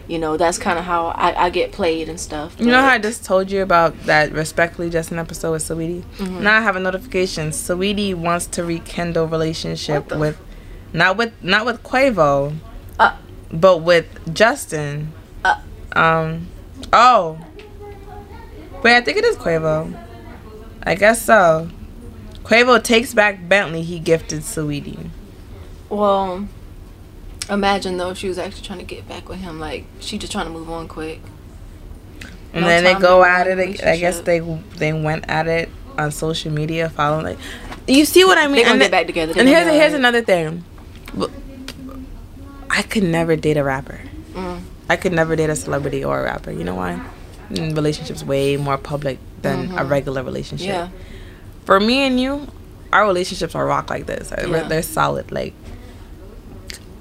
you 0.09 0.17
know 0.17 0.37
that's 0.37 0.57
kind 0.57 0.79
of 0.79 0.85
how 0.85 1.07
I, 1.07 1.45
I, 1.45 1.49
get 1.51 1.71
played 1.71 2.09
and 2.09 2.19
stuff. 2.19 2.59
You 2.59 2.65
know 2.65 2.81
how 2.81 2.89
I 2.89 2.97
just 2.97 3.23
told 3.23 3.51
you 3.51 3.61
about 3.61 3.97
that 4.05 4.31
respectfully 4.31 4.89
just 4.89 5.11
an 5.11 5.19
episode 5.19 5.51
with 5.51 5.63
Saweetie. 5.63 6.03
Mm-hmm. 6.17 6.43
Now 6.43 6.57
I 6.57 6.61
have 6.61 6.75
a 6.75 6.79
notification. 6.79 7.49
Saweetie 7.51 8.15
wants 8.15 8.47
to 8.47 8.63
rekindle 8.63 9.27
relationship 9.27 10.11
with, 10.11 10.37
not 10.93 11.15
with 11.15 11.31
not 11.43 11.65
with 11.65 11.83
Quavo, 11.83 12.55
uh, 12.97 13.15
but 13.51 13.77
with 13.77 14.33
Justin. 14.33 15.13
Uh, 15.45 15.61
um, 15.93 16.47
oh, 16.91 17.39
wait, 18.83 18.97
I 18.97 19.01
think 19.01 19.19
it 19.19 19.25
is 19.25 19.37
Quavo. 19.37 19.95
I 20.81 20.95
guess 20.95 21.21
so. 21.21 21.69
Quavo 22.43 22.83
takes 22.83 23.13
back 23.13 23.47
Bentley 23.47 23.83
he 23.83 23.99
gifted 23.99 24.41
Saweetie. 24.41 25.09
Well, 25.89 26.47
Imagine 27.49 27.97
though 27.97 28.11
if 28.11 28.17
she 28.17 28.27
was 28.27 28.37
actually 28.37 28.63
trying 28.63 28.79
to 28.79 28.85
get 28.85 29.07
back 29.07 29.27
with 29.27 29.39
him, 29.39 29.59
like 29.59 29.85
she 29.99 30.17
just 30.17 30.31
trying 30.31 30.45
to 30.45 30.51
move 30.51 30.69
on 30.69 30.87
quick. 30.87 31.19
And 32.53 32.61
no 32.61 32.67
then 32.67 32.83
they 32.83 32.95
go 32.95 33.23
at 33.23 33.47
it. 33.47 33.83
I 33.83 33.97
guess 33.97 34.21
they 34.21 34.39
they 34.77 34.93
went 34.93 35.25
at 35.27 35.47
it 35.47 35.69
on 35.97 36.11
social 36.11 36.51
media, 36.51 36.89
following 36.89 37.25
like. 37.25 37.39
You 37.87 38.05
see 38.05 38.23
what 38.23 38.37
I 38.37 38.47
mean? 38.47 38.63
Gonna 38.63 38.73
and 38.73 38.81
get 38.81 38.91
back 38.91 39.07
together. 39.07 39.33
And 39.37 39.47
here's 39.47 39.67
here's 39.67 39.93
another 39.93 40.21
thing. 40.21 40.63
I 42.69 42.83
could 42.83 43.03
never 43.03 43.35
date 43.35 43.57
a 43.57 43.63
rapper. 43.63 43.99
Mm. 44.33 44.61
I 44.89 44.95
could 44.95 45.11
never 45.11 45.35
date 45.35 45.49
a 45.49 45.55
celebrity 45.55 46.03
or 46.03 46.21
a 46.21 46.23
rapper. 46.23 46.51
You 46.51 46.63
know 46.63 46.75
why? 46.75 47.03
Mm, 47.49 47.75
Relationships 47.75 48.23
way 48.23 48.57
more 48.57 48.77
public 48.77 49.17
than 49.41 49.71
a 49.77 49.83
regular 49.83 50.23
relationship. 50.23 50.67
Yeah. 50.67 50.89
For 51.65 51.79
me 51.79 51.99
and 52.05 52.19
you, 52.19 52.47
our 52.93 53.05
relationships 53.05 53.55
are 53.55 53.65
rock 53.65 53.89
like 53.89 54.05
this. 54.05 54.31
Yeah. 54.37 54.63
They're 54.63 54.83
solid. 54.83 55.31
Like 55.31 55.53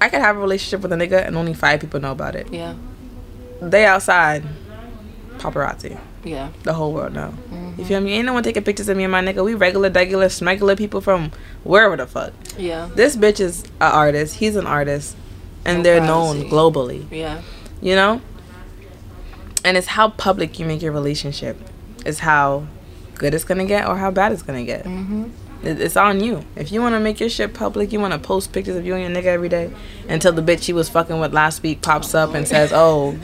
I 0.01 0.09
could 0.09 0.21
have 0.21 0.37
a 0.37 0.39
relationship 0.39 0.81
with 0.81 0.91
a 0.93 0.95
nigga 0.95 1.25
and 1.25 1.35
only 1.35 1.53
five 1.53 1.79
people 1.81 1.99
know 1.99 2.11
about 2.11 2.35
it. 2.35 2.51
Yeah. 2.53 2.75
They 3.61 3.85
outside, 3.85 4.43
paparazzi. 5.37 5.99
Yeah. 6.23 6.49
The 6.63 6.73
whole 6.73 6.93
world 6.93 7.13
know. 7.13 7.33
Mm-hmm. 7.49 7.79
You 7.79 7.85
feel 7.85 8.01
me? 8.01 8.13
Ain't 8.13 8.25
no 8.25 8.33
one 8.33 8.43
taking 8.43 8.63
pictures 8.63 8.89
of 8.89 8.97
me 8.97 9.03
and 9.03 9.11
my 9.11 9.21
nigga. 9.21 9.43
We 9.43 9.53
regular, 9.53 9.89
regular, 9.89 10.29
smuggler 10.29 10.75
people 10.75 11.01
from 11.01 11.31
wherever 11.63 11.95
the 11.95 12.07
fuck. 12.07 12.33
Yeah. 12.57 12.89
This 12.95 13.15
bitch 13.15 13.39
is 13.39 13.63
an 13.63 13.91
artist. 13.91 14.35
He's 14.35 14.55
an 14.55 14.67
artist, 14.67 15.15
and 15.65 15.77
No 15.79 15.83
they're 15.83 15.99
privacy. 15.99 16.43
known 16.43 16.49
globally. 16.49 17.07
Yeah. 17.11 17.41
You 17.81 17.95
know. 17.95 18.21
And 19.63 19.75
it's 19.77 19.87
how 19.87 20.09
public 20.09 20.59
you 20.59 20.65
make 20.65 20.81
your 20.81 20.91
relationship. 20.93 21.57
Is 22.05 22.19
how 22.19 22.65
good 23.15 23.33
it's 23.33 23.43
gonna 23.43 23.65
get 23.65 23.85
or 23.87 23.97
how 23.97 24.11
bad 24.11 24.31
it's 24.31 24.41
gonna 24.41 24.63
get. 24.63 24.85
Mm-hmm. 24.85 25.25
It- 25.63 25.81
It's 25.81 25.97
on 25.97 26.21
you. 26.23 26.43
If 26.55 26.71
you 26.71 26.81
want 26.81 26.95
to 26.95 26.99
make 26.99 27.19
your 27.19 27.29
shit 27.29 27.53
public, 27.53 27.91
you 27.91 27.99
want 27.99 28.13
to 28.13 28.19
post 28.19 28.51
pictures 28.53 28.75
of 28.77 28.85
you 28.85 28.95
and 28.95 29.13
your 29.13 29.21
nigga 29.23 29.27
every 29.27 29.49
day 29.49 29.71
until 30.07 30.31
the 30.31 30.41
bitch 30.41 30.65
he 30.65 30.73
was 30.73 30.87
fucking 30.89 31.19
with 31.19 31.33
last 31.33 31.61
week 31.63 31.81
pops 31.81 32.15
up 32.15 32.33
and 32.33 32.47
says, 32.47 32.71
"Oh, 32.73 33.17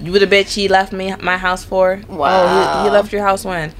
you 0.00 0.12
were 0.12 0.18
the 0.18 0.26
bitch 0.26 0.54
he 0.54 0.68
left 0.68 0.92
me 0.92 1.14
my 1.20 1.36
house 1.36 1.64
for." 1.64 2.00
Oh, 2.10 2.82
he, 2.82 2.84
he 2.88 2.90
left 2.90 3.12
your 3.12 3.22
house 3.22 3.44
when? 3.44 3.72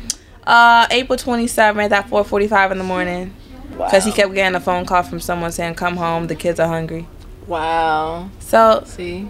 Uh, 0.47 0.87
April 0.91 1.17
twenty 1.19 1.47
seventh 1.47 1.93
at 1.93 2.09
four 2.09 2.25
forty 2.25 2.47
five 2.49 2.71
in 2.73 2.79
the 2.79 2.85
morning. 2.85 3.35
Because 3.71 4.05
he 4.05 4.11
kept 4.13 4.33
getting 4.35 4.57
a 4.57 4.61
phone 4.61 4.87
call 4.87 5.03
from 5.03 5.21
someone 5.21 5.53
saying, 5.53 5.75
"Come 5.75 5.97
home, 5.97 6.27
the 6.29 6.35
kids 6.35 6.59
are 6.59 6.67
hungry." 6.69 7.07
Wow. 7.47 8.31
So 8.41 8.83
See. 8.87 9.29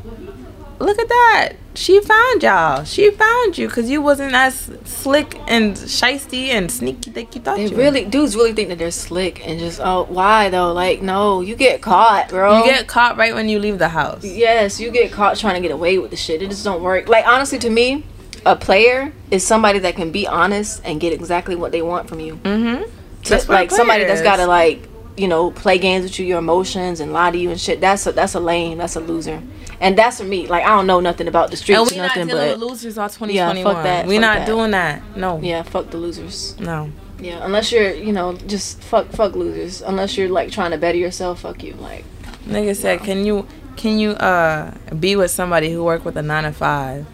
Look 0.79 0.99
at 0.99 1.09
that. 1.09 1.53
She 1.75 2.01
found 2.01 2.43
y'all. 2.43 2.83
She 2.85 3.11
found 3.13 3.57
you 3.57 3.69
because 3.69 3.89
you 3.89 4.03
wasn't 4.03 4.35
as 4.35 4.71
slick 4.85 5.39
and 5.47 5.75
shisty 5.77 6.49
and 6.49 6.71
sneaky 6.71 7.11
that 7.13 7.35
you 7.35 7.41
thought 7.41 7.57
They 7.57 7.67
you. 7.67 7.71
were. 7.71 7.77
really 7.83 8.05
dudes 8.05 8.35
really 8.35 8.53
think 8.53 8.69
that 8.71 8.79
they're 8.79 8.91
slick 8.91 9.47
and 9.47 9.61
just 9.61 9.81
oh 9.83 10.05
why 10.09 10.51
though 10.51 10.73
like 10.73 11.03
no 11.03 11.41
you 11.41 11.55
get 11.55 11.81
caught 11.81 12.31
bro 12.31 12.59
You 12.59 12.65
get 12.65 12.89
caught 12.89 13.17
right 13.17 13.33
when 13.35 13.49
you 13.49 13.61
leave 13.61 13.79
the 13.79 13.91
house. 13.91 14.25
yes 14.25 14.81
you 14.81 14.91
get 14.91 15.13
caught 15.13 15.37
trying 15.37 15.55
to 15.55 15.61
get 15.61 15.71
away 15.71 15.99
with 15.99 16.11
the 16.11 16.17
shit 16.17 16.43
it 16.43 16.51
just 16.51 16.65
don't 16.65 16.83
work 16.83 17.09
like 17.09 17.27
honestly 17.29 17.59
to 17.61 17.71
me 17.71 18.05
a 18.45 18.57
player 18.57 19.13
is 19.31 19.47
somebody 19.47 19.79
that 19.81 19.95
can 19.95 20.11
be 20.11 20.27
honest 20.27 20.81
and 20.85 21.01
get 21.01 21.13
exactly 21.13 21.55
what 21.55 21.71
they 21.71 21.83
want 21.83 22.09
from 22.09 22.19
you 22.19 22.37
Mm-hmm. 22.37 22.91
To- 23.25 23.53
like 23.53 23.71
somebody 23.71 24.05
that's 24.05 24.23
gotta 24.23 24.47
like 24.47 24.88
you 25.19 25.28
know 25.28 25.51
play 25.51 25.78
games 25.78 26.05
with 26.05 26.19
you 26.19 26.27
your 26.27 26.39
emotions 26.39 27.01
and 27.01 27.12
lie 27.12 27.31
to 27.31 27.39
you 27.39 27.51
and 27.51 27.61
shit 27.61 27.81
that's 27.81 28.07
a 28.07 28.12
that's 28.12 28.35
a 28.35 28.40
lame 28.40 28.78
that's 28.78 28.97
a 28.97 29.01
loser 29.01 29.43
and 29.81 29.97
that's 29.99 30.19
for 30.19 30.24
me 30.24 30.47
like 30.47 30.65
I 30.65 30.69
don't 30.69 30.86
know 30.86 31.01
nothing 31.01 31.28
about 31.28 31.51
the 31.51 31.57
streets 31.57 31.81
And 31.81 31.90
we 31.90 31.97
not 31.97 32.03
nothing 32.09 32.27
dealing 32.28 32.49
but 32.51 32.59
with 32.61 32.70
losers 32.70 32.99
all 32.99 33.09
Yeah, 33.31 33.53
fuck 33.62 33.82
that, 33.85 34.07
we 34.07 34.15
fuck 34.16 34.20
not 34.23 34.39
that. 34.39 34.47
doing 34.47 34.70
that. 34.73 35.03
No. 35.16 35.40
yeah 35.40 35.62
fuck 35.62 35.90
the 35.90 35.97
losers 35.97 36.59
No. 36.61 36.90
yeah 37.20 37.45
unless 37.45 37.70
you're 37.73 37.93
you 37.95 38.12
know 38.12 38.35
just 38.47 38.82
fuck 38.82 39.09
fuck 39.11 39.35
losers 39.35 39.82
unless 39.82 40.16
you're 40.16 40.28
like 40.28 40.51
trying 40.51 40.70
to 40.70 40.78
better 40.78 40.99
yourself 40.99 41.40
fuck 41.40 41.62
you 41.62 41.74
like 41.74 42.05
Nigga 42.47 42.74
said, 42.74 43.01
can 43.01 43.27
you 43.27 43.47
can 43.77 43.99
you 43.99 44.12
uh 44.12 44.73
be 44.99 45.16
with 45.16 45.31
somebody 45.31 45.70
who 45.70 45.85
work 45.85 46.03
with 46.05 46.16
a 46.16 46.23
nine 46.23 46.45
to 46.45 46.53
five, 46.53 47.07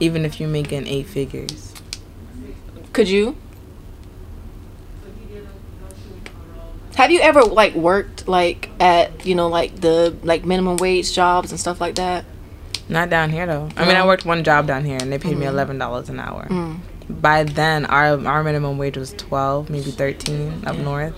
even 0.00 0.24
if 0.24 0.40
you're 0.40 0.48
making 0.48 0.86
eight 0.86 1.06
figures? 1.06 1.74
Could 2.94 3.08
you? 3.10 3.36
Have 6.96 7.10
you 7.10 7.20
ever 7.20 7.42
like 7.42 7.74
worked 7.74 8.28
like 8.28 8.70
at 8.80 9.26
you 9.26 9.34
know 9.34 9.48
like 9.48 9.80
the 9.80 10.16
like 10.22 10.44
minimum 10.44 10.76
wage 10.76 11.12
jobs 11.12 11.50
and 11.50 11.58
stuff 11.60 11.80
like 11.80 11.96
that? 11.96 12.24
Not 12.88 13.10
down 13.10 13.30
here 13.30 13.46
though. 13.46 13.68
I 13.76 13.86
mean, 13.86 13.96
I 13.96 14.06
worked 14.06 14.24
one 14.24 14.44
job 14.44 14.66
down 14.66 14.84
here 14.84 14.98
and 15.00 15.10
they 15.12 15.18
paid 15.18 15.36
me 15.36 15.46
Mhm. 15.46 15.50
eleven 15.50 15.78
dollars 15.78 16.08
an 16.08 16.20
hour. 16.20 16.46
Mm. 16.48 16.78
By 17.08 17.42
then, 17.44 17.84
our 17.86 18.24
our 18.26 18.42
minimum 18.44 18.78
wage 18.78 18.96
was 18.96 19.12
twelve, 19.12 19.70
maybe 19.70 19.90
thirteen 19.90 20.62
up 20.66 20.76
Yeah. 20.76 20.82
north. 20.82 21.14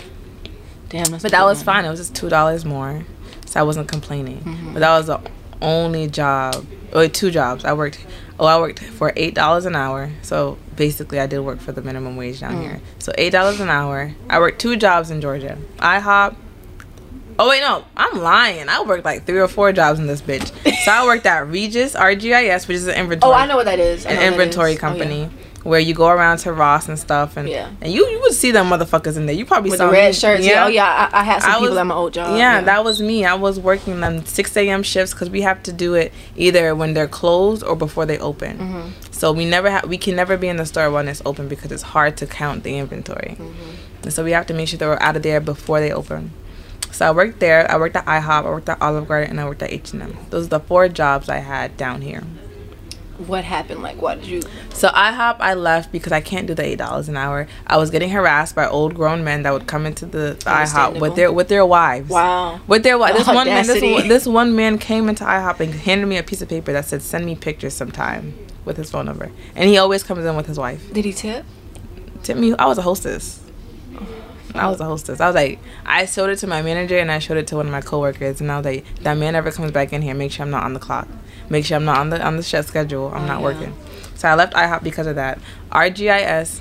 Damn, 0.89 1.05
that's 1.11 1.23
But 1.23 1.32
that 1.32 1.44
was 1.44 1.62
fine. 1.62 1.85
It 1.85 1.90
was 1.90 1.98
just 1.98 2.15
two 2.15 2.28
dollars 2.28 2.65
more, 2.65 3.05
so 3.44 3.61
I 3.61 3.62
wasn't 3.65 3.89
complaining. 3.89 4.40
Mhm. 4.44 4.73
But 4.74 4.81
that 4.81 4.97
was 4.97 5.07
the 5.07 5.19
only 5.61 6.07
job, 6.07 6.65
or 6.94 7.09
two 7.09 7.31
jobs 7.31 7.65
I 7.65 7.73
worked. 7.73 7.98
Oh, 8.39 8.47
I 8.47 8.59
worked 8.59 8.78
for 8.81 9.12
eight 9.16 9.35
dollars 9.35 9.66
an 9.66 9.74
hour. 9.77 10.11
So 10.23 10.59
basically, 10.77 11.19
I 11.20 11.27
did 11.27 11.40
work 11.40 11.61
for 11.61 11.73
the 11.73 11.82
minimum 11.82 12.16
wage 12.16 12.40
down 12.40 12.55
Mm. 12.57 12.62
here. 12.62 12.81
So 12.98 13.12
eight 13.19 13.31
dollars 13.31 13.61
an 13.61 13.69
hour. 13.69 14.12
I 14.31 14.39
worked 14.39 14.61
two 14.61 14.77
jobs 14.77 15.11
in 15.11 15.20
Georgia. 15.20 15.57
IHOP. 15.78 16.36
Oh 17.39 17.48
wait, 17.51 17.61
no, 17.61 17.85
I'm 17.97 18.23
lying. 18.23 18.69
I 18.69 18.82
worked 18.82 19.05
like 19.05 19.27
three 19.27 19.39
or 19.40 19.48
four 19.48 19.70
jobs 19.73 19.98
in 19.98 20.07
this 20.07 20.23
bitch. 20.23 20.51
So 20.86 20.93
I 20.93 21.05
worked 21.05 21.27
at 21.27 21.48
Regis 21.48 21.94
RGIS, 21.94 22.69
which 22.69 22.77
is 22.77 22.86
an 22.86 22.94
inventory 22.94 23.32
Oh, 23.32 23.35
I 23.35 23.44
know 23.47 23.57
what 23.57 23.65
that 23.65 23.81
is. 23.81 24.07
I 24.07 24.11
an 24.11 24.15
know 24.16 24.20
what 24.23 24.27
that 24.27 24.32
inventory 24.35 24.73
is. 24.73 24.78
Oh, 24.78 24.81
company 24.81 25.31
where 25.66 25.80
you 25.80 25.94
go 25.94 26.09
around 26.09 26.38
to 26.38 26.52
Ross 26.52 26.88
and 26.88 26.98
stuff, 26.98 27.36
and 27.36 27.48
Yeah. 27.48 27.68
and 27.80 27.93
you 27.93 28.06
you 28.06 28.20
would 28.20 28.34
see 28.34 28.51
them 28.52 28.68
motherfuckers 28.70 29.16
in 29.16 29.26
there. 29.26 29.34
You 29.34 29.44
probably 29.44 29.70
With 29.70 29.78
saw 29.78 29.86
the 29.86 29.93
red 29.93 30.09
me. 30.09 30.12
shirts. 30.14 30.44
Yeah. 30.47 30.64
Oh 30.64 30.68
yeah, 30.68 31.09
I, 31.12 31.20
I 31.20 31.24
had 31.24 31.43
some 31.43 31.51
I 31.51 31.55
people 31.55 31.68
was- 31.70 31.78
at 31.78 31.86
my 31.86 31.94
old 31.94 32.12
job. 32.14 32.38
yeah, 32.38 32.60
that 32.62 32.84
was 32.84 33.01
me. 33.02 33.24
I 33.24 33.34
was 33.34 33.59
working 33.60 34.01
them 34.01 34.24
6 34.24 34.56
a.m. 34.56 34.82
shifts 34.82 35.12
because 35.12 35.28
we 35.30 35.43
have 35.43 35.62
to 35.64 35.72
do 35.72 35.94
it 35.94 36.12
either 36.36 36.74
when 36.74 36.94
they're 36.94 37.09
closed 37.09 37.62
or 37.64 37.74
before 37.76 38.06
they 38.06 38.18
open. 38.18 38.59
Mhm. 38.59 39.14
So 39.14 39.32
we 39.32 39.44
never 39.44 39.70
have 39.70 39.84
we 39.88 39.98
can 39.98 40.14
never 40.16 40.36
be 40.36 40.48
in 40.48 40.56
the 40.56 40.66
store 40.66 40.90
when 40.90 41.09
it's 41.09 41.22
open 41.26 41.48
because 41.48 41.72
it's 41.72 41.82
hard 41.82 42.16
to 42.18 42.26
count 42.26 42.62
the 42.64 42.78
inventory. 42.78 43.36
Mm-hmm. 43.40 43.70
And 44.05 44.12
so 44.12 44.22
we 44.22 44.32
have 44.32 44.47
to 44.47 44.55
make 44.55 44.68
sure 44.68 44.78
that 44.78 44.86
we're 44.86 44.98
out 45.01 45.16
of 45.16 45.22
there 45.22 45.40
before 45.40 45.80
they 45.80 45.90
open. 45.90 46.30
So 46.93 47.06
I 47.06 47.10
worked 47.10 47.40
there. 47.40 47.70
I 47.70 47.76
worked 47.76 47.97
at 47.97 48.06
IHOP. 48.06 48.44
I 48.47 48.51
worked 48.51 48.68
at 48.68 48.80
Olive 48.80 49.09
Garden, 49.09 49.30
and 49.30 49.40
I 49.40 49.44
worked 49.44 49.62
at 49.62 49.70
H&M. 49.72 50.16
Those 50.30 50.47
are 50.47 50.48
the 50.48 50.60
four 50.60 50.88
jobs 50.88 51.28
I 51.28 51.38
had 51.38 51.76
down 51.76 52.01
here. 52.01 52.22
What 53.18 53.44
happened? 53.44 53.82
Like, 53.82 54.01
what 54.01 54.20
did 54.20 54.28
you? 54.28 54.43
So 54.70 54.88
IHOP, 54.88 55.36
I 55.40 55.55
left 55.55 55.90
because 55.93 56.12
I 56.12 56.20
can't 56.20 56.47
do 56.47 56.55
the 56.55 56.64
eight 56.64 56.76
dollars 56.78 57.09
an 57.09 57.16
hour. 57.16 57.47
I 57.66 57.76
was 57.78 57.90
getting 57.90 58.10
harassed 58.10 58.55
by 58.55 58.66
old 58.68 58.94
grown 58.94 59.24
men 59.24 59.43
that 59.43 59.52
would 59.52 59.66
come 59.66 59.86
into 59.86 60.05
the, 60.06 60.36
the 60.38 60.51
IHOP 60.51 61.01
with 61.01 61.16
their 61.16 61.32
with 61.32 61.48
their 61.48 61.64
wives. 61.64 62.10
Wow. 62.10 62.60
With 62.66 62.82
their 62.82 62.98
wives. 62.98 63.18
This 63.18 63.26
one 63.28 63.47
man, 63.47 63.66
this, 63.66 63.82
one- 63.82 64.09
this 64.09 64.26
one 64.26 64.55
man 64.56 64.78
came 64.78 65.09
into 65.09 65.24
IHOP 65.24 65.60
and 65.60 65.72
handed 65.74 66.06
me 66.06 66.18
a 66.18 66.22
piece 66.22 66.43
of 66.43 66.48
paper 66.48 66.72
that 66.72 66.84
said, 66.84 67.02
"Send 67.02 67.24
me 67.26 67.34
pictures 67.34 67.74
sometime." 67.74 68.34
With 68.64 68.76
his 68.78 68.90
phone 68.90 69.06
number, 69.06 69.30
and 69.55 69.70
he 69.70 69.78
always 69.78 70.02
comes 70.02 70.24
in 70.24 70.34
with 70.34 70.47
his 70.47 70.59
wife. 70.59 70.93
Did 70.93 71.05
he 71.05 71.12
tip? 71.12 71.44
Tip 72.24 72.36
me, 72.36 72.52
I 72.59 72.66
was 72.66 72.78
a 72.78 72.82
hostess. 72.82 73.40
I 74.56 74.68
was 74.68 74.80
a 74.80 74.84
hostess. 74.84 75.20
I 75.20 75.26
was 75.26 75.36
like, 75.36 75.60
I 75.84 76.05
showed 76.06 76.30
it 76.30 76.36
to 76.40 76.47
my 76.48 76.62
manager 76.62 76.98
and 76.98 77.12
I 77.12 77.20
showed 77.20 77.36
it 77.36 77.47
to 77.48 77.56
one 77.56 77.66
of 77.66 77.72
my 77.72 77.80
coworkers, 77.80 78.40
and 78.40 78.51
I 78.51 78.56
was 78.56 78.64
like, 78.64 78.84
that 79.02 79.14
man 79.18 79.36
ever 79.36 79.52
comes 79.52 79.70
back 79.70 79.93
in 79.93 80.02
here, 80.02 80.14
make 80.14 80.32
sure 80.32 80.44
I'm 80.44 80.51
not 80.51 80.64
on 80.64 80.72
the 80.72 80.80
clock, 80.80 81.06
make 81.51 81.64
sure 81.64 81.77
I'm 81.77 81.85
not 81.85 81.98
on 81.98 82.10
the 82.10 82.24
on 82.24 82.36
the 82.36 82.43
shift 82.43 82.68
schedule. 82.68 83.09
I'm 83.14 83.24
Oh, 83.24 83.27
not 83.27 83.39
yeah. 83.40 83.44
working. 83.44 83.74
So 84.14 84.28
I 84.28 84.35
left 84.35 84.55
IHOP 84.55 84.82
because 84.82 85.06
of 85.06 85.16
that. 85.16 85.39
RGIS. 85.73 86.60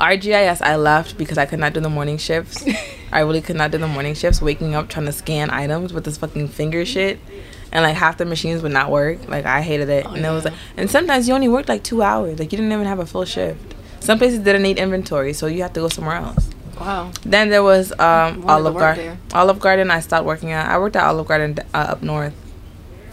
RGIS, 0.00 0.60
I 0.60 0.76
left 0.76 1.16
because 1.16 1.38
I 1.38 1.46
could 1.46 1.58
not 1.58 1.72
do 1.72 1.80
the 1.80 1.88
morning 1.88 2.18
shifts. 2.18 2.62
I 3.12 3.20
really 3.20 3.40
could 3.40 3.56
not 3.56 3.70
do 3.70 3.78
the 3.78 3.88
morning 3.88 4.14
shifts. 4.14 4.42
Waking 4.42 4.74
up 4.74 4.88
trying 4.88 5.06
to 5.06 5.12
scan 5.12 5.48
items 5.50 5.92
with 5.94 6.04
this 6.04 6.18
fucking 6.18 6.48
finger 6.48 6.84
shit, 6.84 7.18
and 7.72 7.82
like 7.82 7.96
half 7.96 8.18
the 8.18 8.26
machines 8.26 8.62
would 8.62 8.72
not 8.72 8.90
work. 8.90 9.26
Like 9.26 9.46
I 9.46 9.62
hated 9.62 9.88
it, 9.88 10.04
Oh, 10.06 10.12
and 10.12 10.24
it 10.26 10.30
was 10.30 10.44
like, 10.44 10.54
and 10.76 10.90
sometimes 10.90 11.26
you 11.28 11.34
only 11.34 11.48
worked 11.48 11.70
like 11.70 11.82
two 11.82 12.02
hours. 12.02 12.38
Like 12.38 12.52
you 12.52 12.58
didn't 12.58 12.72
even 12.72 12.84
have 12.84 12.98
a 12.98 13.06
full 13.06 13.24
shift. 13.24 13.74
Some 14.00 14.18
places 14.18 14.40
didn't 14.40 14.62
need 14.62 14.78
inventory, 14.78 15.32
so 15.32 15.46
you 15.46 15.62
have 15.62 15.72
to 15.72 15.80
go 15.80 15.88
somewhere 15.88 16.16
else. 16.16 16.50
Wow. 16.78 17.10
Then 17.22 17.48
there 17.48 17.62
was 17.62 17.90
um, 17.98 18.44
Olive 18.46 18.74
Garden. 18.74 19.18
Olive 19.32 19.60
Garden, 19.60 19.90
I 19.90 20.00
stopped 20.00 20.26
working 20.26 20.52
at. 20.52 20.68
I 20.68 20.78
worked 20.78 20.94
at 20.96 21.04
Olive 21.04 21.26
Garden 21.26 21.58
uh, 21.72 21.78
up 21.78 22.02
north 22.02 22.34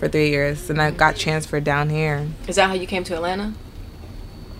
for 0.03 0.09
three 0.09 0.29
years, 0.29 0.69
and 0.69 0.81
I 0.81 0.91
got 0.91 1.15
transferred 1.15 1.63
down 1.63 1.89
here. 1.89 2.27
Is 2.47 2.57
that 2.57 2.67
how 2.67 2.73
you 2.75 2.85
came 2.87 3.03
to 3.05 3.15
Atlanta? 3.15 3.53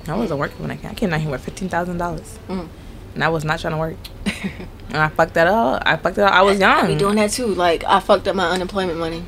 I 0.07 0.15
wasn't 0.15 0.39
working 0.39 0.59
when 0.59 0.71
I 0.71 0.77
came. 0.77 0.91
I 0.91 0.93
came 0.93 1.09
down 1.09 1.19
here 1.19 1.31
with 1.31 1.43
fifteen 1.43 1.67
thousand 1.69 1.97
dollars, 1.97 2.39
Mm. 2.47 2.67
and 3.15 3.23
I 3.23 3.27
was 3.29 3.43
not 3.43 3.59
trying 3.59 3.73
to 3.73 3.77
work. 3.77 3.95
And 4.89 4.97
I 5.01 5.09
fucked 5.09 5.33
that 5.33 5.47
up. 5.47 5.83
I 5.85 5.97
fucked 5.97 6.17
it 6.17 6.23
up. 6.23 6.31
I 6.33 6.43
was 6.43 6.59
young. 6.59 6.85
I 6.85 6.87
be 6.87 6.95
doing 6.95 7.15
that 7.15 7.31
too. 7.31 7.47
Like, 7.47 7.83
I 7.85 7.99
fucked 7.99 8.27
up 8.27 8.35
my 8.35 8.49
unemployment 8.51 8.99
money. 8.99 9.23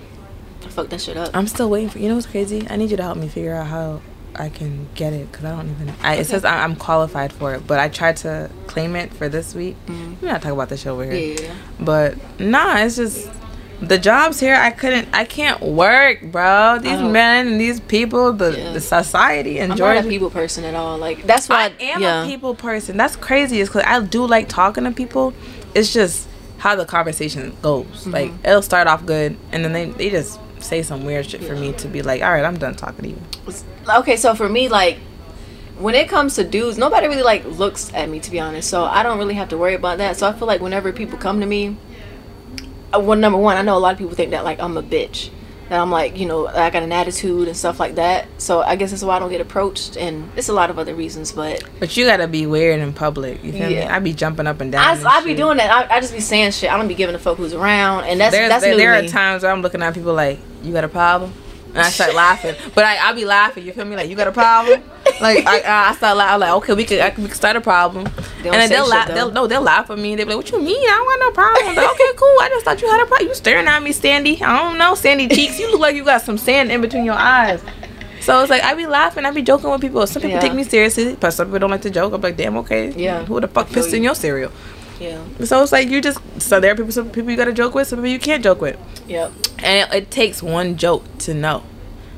I 0.63 0.67
fucked 0.69 0.91
that 0.91 1.01
shit 1.01 1.17
up. 1.17 1.31
I'm 1.33 1.47
still 1.47 1.69
waiting 1.69 1.89
for. 1.89 1.99
You 1.99 2.09
know 2.09 2.15
what's 2.15 2.27
crazy? 2.27 2.65
I 2.69 2.75
need 2.75 2.91
you 2.91 2.97
to 2.97 3.03
help 3.03 3.17
me 3.17 3.27
figure 3.27 3.53
out 3.55 3.67
how 3.67 4.01
I 4.35 4.49
can 4.49 4.87
get 4.95 5.11
it 5.13 5.31
because 5.31 5.45
I 5.45 5.55
don't 5.55 5.69
even. 5.69 5.93
I, 6.01 6.15
it 6.15 6.25
says 6.27 6.45
I, 6.45 6.63
I'm 6.63 6.75
qualified 6.75 7.33
for 7.33 7.55
it, 7.55 7.65
but 7.67 7.79
I 7.79 7.89
tried 7.89 8.17
to 8.17 8.49
claim 8.67 8.95
it 8.95 9.11
for 9.13 9.27
this 9.27 9.53
week. 9.55 9.75
Mhm. 9.87 10.21
We're 10.21 10.27
not 10.29 10.41
talking 10.41 10.51
about 10.57 10.69
this 10.69 10.81
shit 10.81 10.87
over 10.91 11.03
here. 11.05 11.35
Yeah. 11.41 11.53
But 11.79 12.15
nah, 12.39 12.77
it's 12.77 12.95
just 12.97 13.27
the 13.81 13.97
jobs 13.97 14.39
here. 14.39 14.55
I 14.55 14.71
couldn't. 14.71 15.09
I 15.13 15.25
can't 15.25 15.61
work, 15.61 16.21
bro. 16.23 16.79
These 16.81 16.99
don't- 16.99 17.11
men 17.11 17.47
and 17.47 17.59
these 17.61 17.79
people, 17.79 18.33
the 18.33 18.57
Yeah. 18.57 18.71
the 18.73 18.81
society 18.81 19.59
in 19.59 19.71
I'm 19.71 19.77
Georgia. 19.77 19.95
not 20.01 20.05
a 20.05 20.09
people 20.09 20.29
person 20.29 20.63
at 20.63 20.75
all. 20.75 20.97
Like, 20.97 21.25
that's 21.27 21.49
why 21.49 21.65
I 21.79 21.83
am 21.83 22.01
yeah. 22.01 22.23
a 22.23 22.27
people 22.27 22.55
person. 22.55 22.97
That's 22.97 23.15
crazy. 23.15 23.59
Is 23.59 23.69
because 23.69 23.83
I 23.85 23.99
do 24.01 24.25
like 24.25 24.47
talking 24.49 24.83
to 24.85 24.91
people. 24.91 25.33
It's 25.73 25.91
just 25.93 26.27
how 26.57 26.75
the 26.75 26.85
conversation 26.85 27.55
goes. 27.61 27.85
Mm-hmm. 27.85 28.11
Like 28.11 28.31
it'll 28.43 28.61
start 28.61 28.87
off 28.87 29.05
good, 29.05 29.35
and 29.51 29.63
then 29.63 29.73
they 29.73 29.85
they 29.89 30.09
just 30.09 30.39
say 30.59 30.81
some 30.81 31.05
weird 31.05 31.29
shit 31.29 31.43
for 31.43 31.55
me 31.55 31.73
to 31.73 31.87
be 31.87 32.01
like, 32.01 32.23
all 32.23 32.31
right, 32.31 32.43
I'm 32.45 32.57
done 32.57 32.75
talking 32.75 33.03
to 33.03 33.09
you. 33.09 33.21
okay 33.99 34.15
so 34.17 34.33
for 34.33 34.49
me 34.49 34.67
like 34.67 34.97
when 35.77 35.93
it 35.93 36.09
comes 36.09 36.33
to 36.35 36.43
dudes 36.43 36.75
nobody 36.77 37.07
really 37.07 37.21
like 37.21 37.45
looks 37.45 37.93
at 37.93 38.09
me 38.09 38.19
to 38.19 38.31
be 38.31 38.39
honest 38.39 38.67
so 38.67 38.83
i 38.85 39.03
don't 39.03 39.19
really 39.19 39.35
have 39.35 39.49
to 39.49 39.57
worry 39.57 39.75
about 39.75 39.99
that 39.99 40.17
so 40.17 40.27
i 40.27 40.33
feel 40.33 40.47
like 40.47 40.59
whenever 40.61 40.91
people 40.91 41.19
come 41.19 41.39
to 41.39 41.45
me 41.45 41.77
Uh, 42.95 42.99
well, 42.99 43.17
number 43.17 43.37
one, 43.37 43.57
I 43.57 43.61
know 43.61 43.77
a 43.77 43.79
lot 43.79 43.93
of 43.93 43.97
people 43.97 44.15
think 44.15 44.31
that 44.31 44.43
like 44.43 44.59
I'm 44.59 44.77
a 44.77 44.83
bitch, 44.83 45.29
that 45.69 45.79
I'm 45.79 45.91
like 45.91 46.17
you 46.17 46.25
know 46.25 46.47
I 46.47 46.69
got 46.69 46.83
an 46.83 46.91
attitude 46.91 47.47
and 47.47 47.57
stuff 47.57 47.79
like 47.79 47.95
that. 47.95 48.27
So 48.37 48.61
I 48.61 48.75
guess 48.75 48.91
that's 48.91 49.03
why 49.03 49.15
I 49.15 49.19
don't 49.19 49.29
get 49.29 49.41
approached, 49.41 49.97
and 49.97 50.29
it's 50.35 50.49
a 50.49 50.53
lot 50.53 50.69
of 50.69 50.79
other 50.79 50.95
reasons. 50.95 51.31
But 51.31 51.63
But 51.79 51.95
you 51.97 52.05
gotta 52.05 52.27
be 52.27 52.45
weird 52.45 52.79
in 52.79 52.93
public. 52.93 53.43
You 53.43 53.51
feel 53.51 53.67
me? 53.67 53.75
Yeah. 53.75 53.95
I 53.95 53.99
be 53.99 54.13
jumping 54.13 54.47
up 54.47 54.61
and 54.61 54.71
down. 54.71 55.05
I, 55.05 55.17
I 55.17 55.23
be 55.23 55.33
doing 55.33 55.57
that. 55.57 55.71
I, 55.71 55.97
I 55.97 55.99
just 55.99 56.13
be 56.13 56.19
saying 56.19 56.51
shit. 56.51 56.71
I 56.71 56.77
don't 56.77 56.87
be 56.87 56.95
giving 56.95 57.15
a 57.15 57.19
fuck 57.19 57.37
who's 57.37 57.53
around, 57.53 58.05
and 58.05 58.19
that's 58.19 58.35
There's, 58.35 58.49
that's 58.49 58.63
there, 58.63 58.73
new 58.73 58.77
there 58.77 58.93
are 58.93 59.07
times 59.07 59.43
where 59.43 59.51
I'm 59.51 59.61
looking 59.61 59.81
at 59.81 59.93
people 59.93 60.13
like, 60.13 60.39
you 60.63 60.73
got 60.73 60.83
a 60.83 60.89
problem? 60.89 61.33
And 61.75 61.83
I 61.83 61.89
start 61.89 62.13
laughing. 62.15 62.55
But 62.73 62.85
I, 62.85 62.95
I'll 62.97 63.13
be 63.15 63.25
laughing. 63.25 63.65
You 63.65 63.73
feel 63.73 63.83
me? 63.85 63.95
Like, 63.97 64.09
you 64.09 64.15
got 64.15 64.27
a 64.27 64.31
problem? 64.31 64.81
Like, 65.19 65.45
I, 65.45 65.89
I 65.89 65.95
start 65.95 66.15
laughing. 66.17 66.39
Like, 66.39 66.51
okay, 66.51 66.73
we 66.73 66.85
could, 66.85 66.99
I, 66.99 67.09
we 67.17 67.27
could 67.27 67.35
start 67.35 67.55
a 67.57 67.61
problem. 67.61 68.05
don't 68.05 68.15
and 68.45 68.53
then 68.55 68.69
they'll 68.69 68.87
laugh. 68.87 69.07
They'll, 69.09 69.31
no, 69.31 69.45
they'll 69.45 69.61
laugh 69.61 69.89
at 69.89 69.97
me. 69.97 70.15
They'll 70.15 70.25
be 70.25 70.33
like, 70.33 70.43
what 70.45 70.51
you 70.51 70.61
mean? 70.61 70.77
I 70.81 70.87
don't 70.93 71.05
want 71.05 71.19
no 71.21 71.31
problem. 71.31 71.75
Like, 71.75 71.91
okay, 71.91 72.11
cool. 72.15 72.35
I 72.41 72.49
just 72.49 72.63
thought 72.65 72.81
you 72.81 72.89
had 72.89 73.01
a 73.01 73.05
problem. 73.05 73.27
You 73.27 73.35
staring 73.35 73.67
at 73.67 73.83
me, 73.83 73.91
Sandy. 73.91 74.41
I 74.41 74.57
don't 74.57 74.77
know, 74.77 74.95
Sandy 74.95 75.27
cheeks. 75.27 75.59
You 75.59 75.71
look 75.71 75.81
like 75.81 75.95
you 75.95 76.05
got 76.05 76.21
some 76.21 76.37
sand 76.37 76.71
in 76.71 76.79
between 76.81 77.03
your 77.05 77.15
eyes. 77.15 77.61
So 78.21 78.41
it's 78.41 78.49
like 78.49 78.63
I 78.63 78.73
be 78.73 78.87
laughing, 78.87 79.23
I 79.23 79.29
be 79.31 79.43
joking 79.43 79.69
with 79.69 79.81
people. 79.81 80.05
Some 80.07 80.21
people 80.23 80.37
Yeah. 80.37 80.41
take 80.41 80.53
me 80.55 80.63
seriously, 80.63 81.15
but 81.19 81.29
some 81.31 81.45
people 81.47 81.59
don't 81.59 81.69
like 81.69 81.83
to 81.83 81.91
joke. 81.91 82.11
I'm 82.11 82.21
like, 82.21 82.35
damn, 82.35 82.57
okay. 82.57 82.89
Yeah. 82.91 83.23
Who 83.25 83.39
the 83.39 83.47
fuck 83.47 83.69
pissed 83.69 83.93
in 83.93 84.01
your 84.01 84.15
cereal? 84.15 84.51
Yeah. 84.99 85.23
So 85.43 85.61
it's 85.61 85.71
like 85.71 85.89
you 85.89 86.01
just 86.01 86.19
so 86.41 86.59
there 86.59 86.71
are 86.71 86.75
people 86.75 86.91
some 86.91 87.09
people 87.09 87.31
you 87.31 87.37
gotta 87.37 87.53
joke 87.53 87.75
with, 87.75 87.87
some 87.87 87.99
people 87.99 88.09
you 88.09 88.19
can't 88.19 88.43
joke 88.43 88.61
with. 88.61 88.77
Yep. 89.07 89.31
And 89.59 89.91
it, 89.93 89.95
it 90.03 90.11
takes 90.11 90.41
one 90.43 90.77
joke 90.77 91.03
to 91.19 91.33
know. 91.33 91.63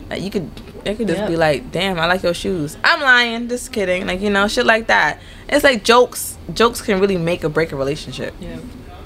Like 0.09 0.21
you 0.21 0.29
could 0.29 0.49
it 0.85 0.95
could 0.95 1.07
just 1.07 1.19
Yeah. 1.21 1.27
be 1.27 1.35
like, 1.35 1.71
damn, 1.71 1.99
I 1.99 2.05
like 2.05 2.23
your 2.23 2.33
shoes. 2.33 2.77
I'm 2.83 3.01
lying, 3.01 3.49
just 3.49 3.73
kidding. 3.73 4.07
Like, 4.07 4.21
you 4.21 4.29
know, 4.29 4.47
shit 4.47 4.65
like 4.65 4.87
that. 4.87 5.19
It's 5.49 5.63
like 5.63 5.83
jokes 5.83 6.37
jokes 6.53 6.81
can 6.81 6.99
really 6.99 7.17
make 7.17 7.43
or 7.43 7.49
break 7.49 7.71
a 7.71 7.75
relationship. 7.75 8.33
Yeah. 8.39 8.57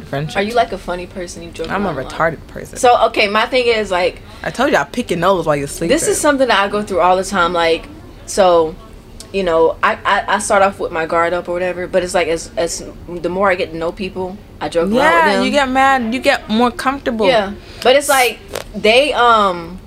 Friendship. 0.06 0.36
Are 0.38 0.44
you 0.44 0.54
like 0.54 0.74
a 0.74 0.78
funny 0.78 1.08
person? 1.08 1.42
You 1.42 1.52
joke. 1.52 1.70
I'm 1.72 1.86
a 1.86 1.94
retarded 1.94 2.46
person. 2.48 2.78
So 2.78 3.02
okay, 3.08 3.28
my 3.30 3.46
thing 3.46 3.68
is 3.68 3.90
like 3.92 4.22
I 4.44 4.52
told 4.52 4.72
you 4.72 4.76
I 4.78 4.84
pick 4.84 5.10
your 5.10 5.20
nose 5.20 5.46
while 5.46 5.56
you're 5.56 5.68
sleeping. 5.68 5.96
this 5.96 6.08
is 6.08 6.20
something 6.20 6.48
that 6.50 6.60
I 6.60 6.68
go 6.68 6.84
through 6.84 7.00
all 7.00 7.16
the 7.16 7.24
time. 7.24 7.54
Like, 7.54 7.88
so, 8.26 8.76
you 9.34 9.44
know, 9.44 9.78
I, 9.82 9.96
I, 10.06 10.36
I 10.36 10.40
start 10.40 10.62
off 10.62 10.80
with 10.80 10.92
my 10.92 11.06
guard 11.06 11.32
up 11.34 11.48
or 11.48 11.54
whatever, 11.54 11.88
but 11.88 12.04
it's 12.04 12.14
like 12.14 12.28
as 12.28 12.52
as 12.58 12.84
the 13.08 13.30
more 13.30 13.50
I 13.50 13.56
get 13.56 13.72
to 13.72 13.78
know 13.78 13.92
people, 13.92 14.38
I 14.60 14.68
joke 14.70 14.84
around 14.92 14.92
with 14.92 14.98
Yeah, 14.98 15.34
them. 15.36 15.46
you 15.46 15.52
get 15.52 15.70
mad, 15.70 16.14
you 16.14 16.20
get 16.20 16.50
more 16.50 16.72
comfortable. 16.72 17.28
yeah, 17.28 17.54
but 17.84 17.96
it's 17.96 18.10
like 18.10 18.40
they 18.76 19.14
um, 19.14 19.80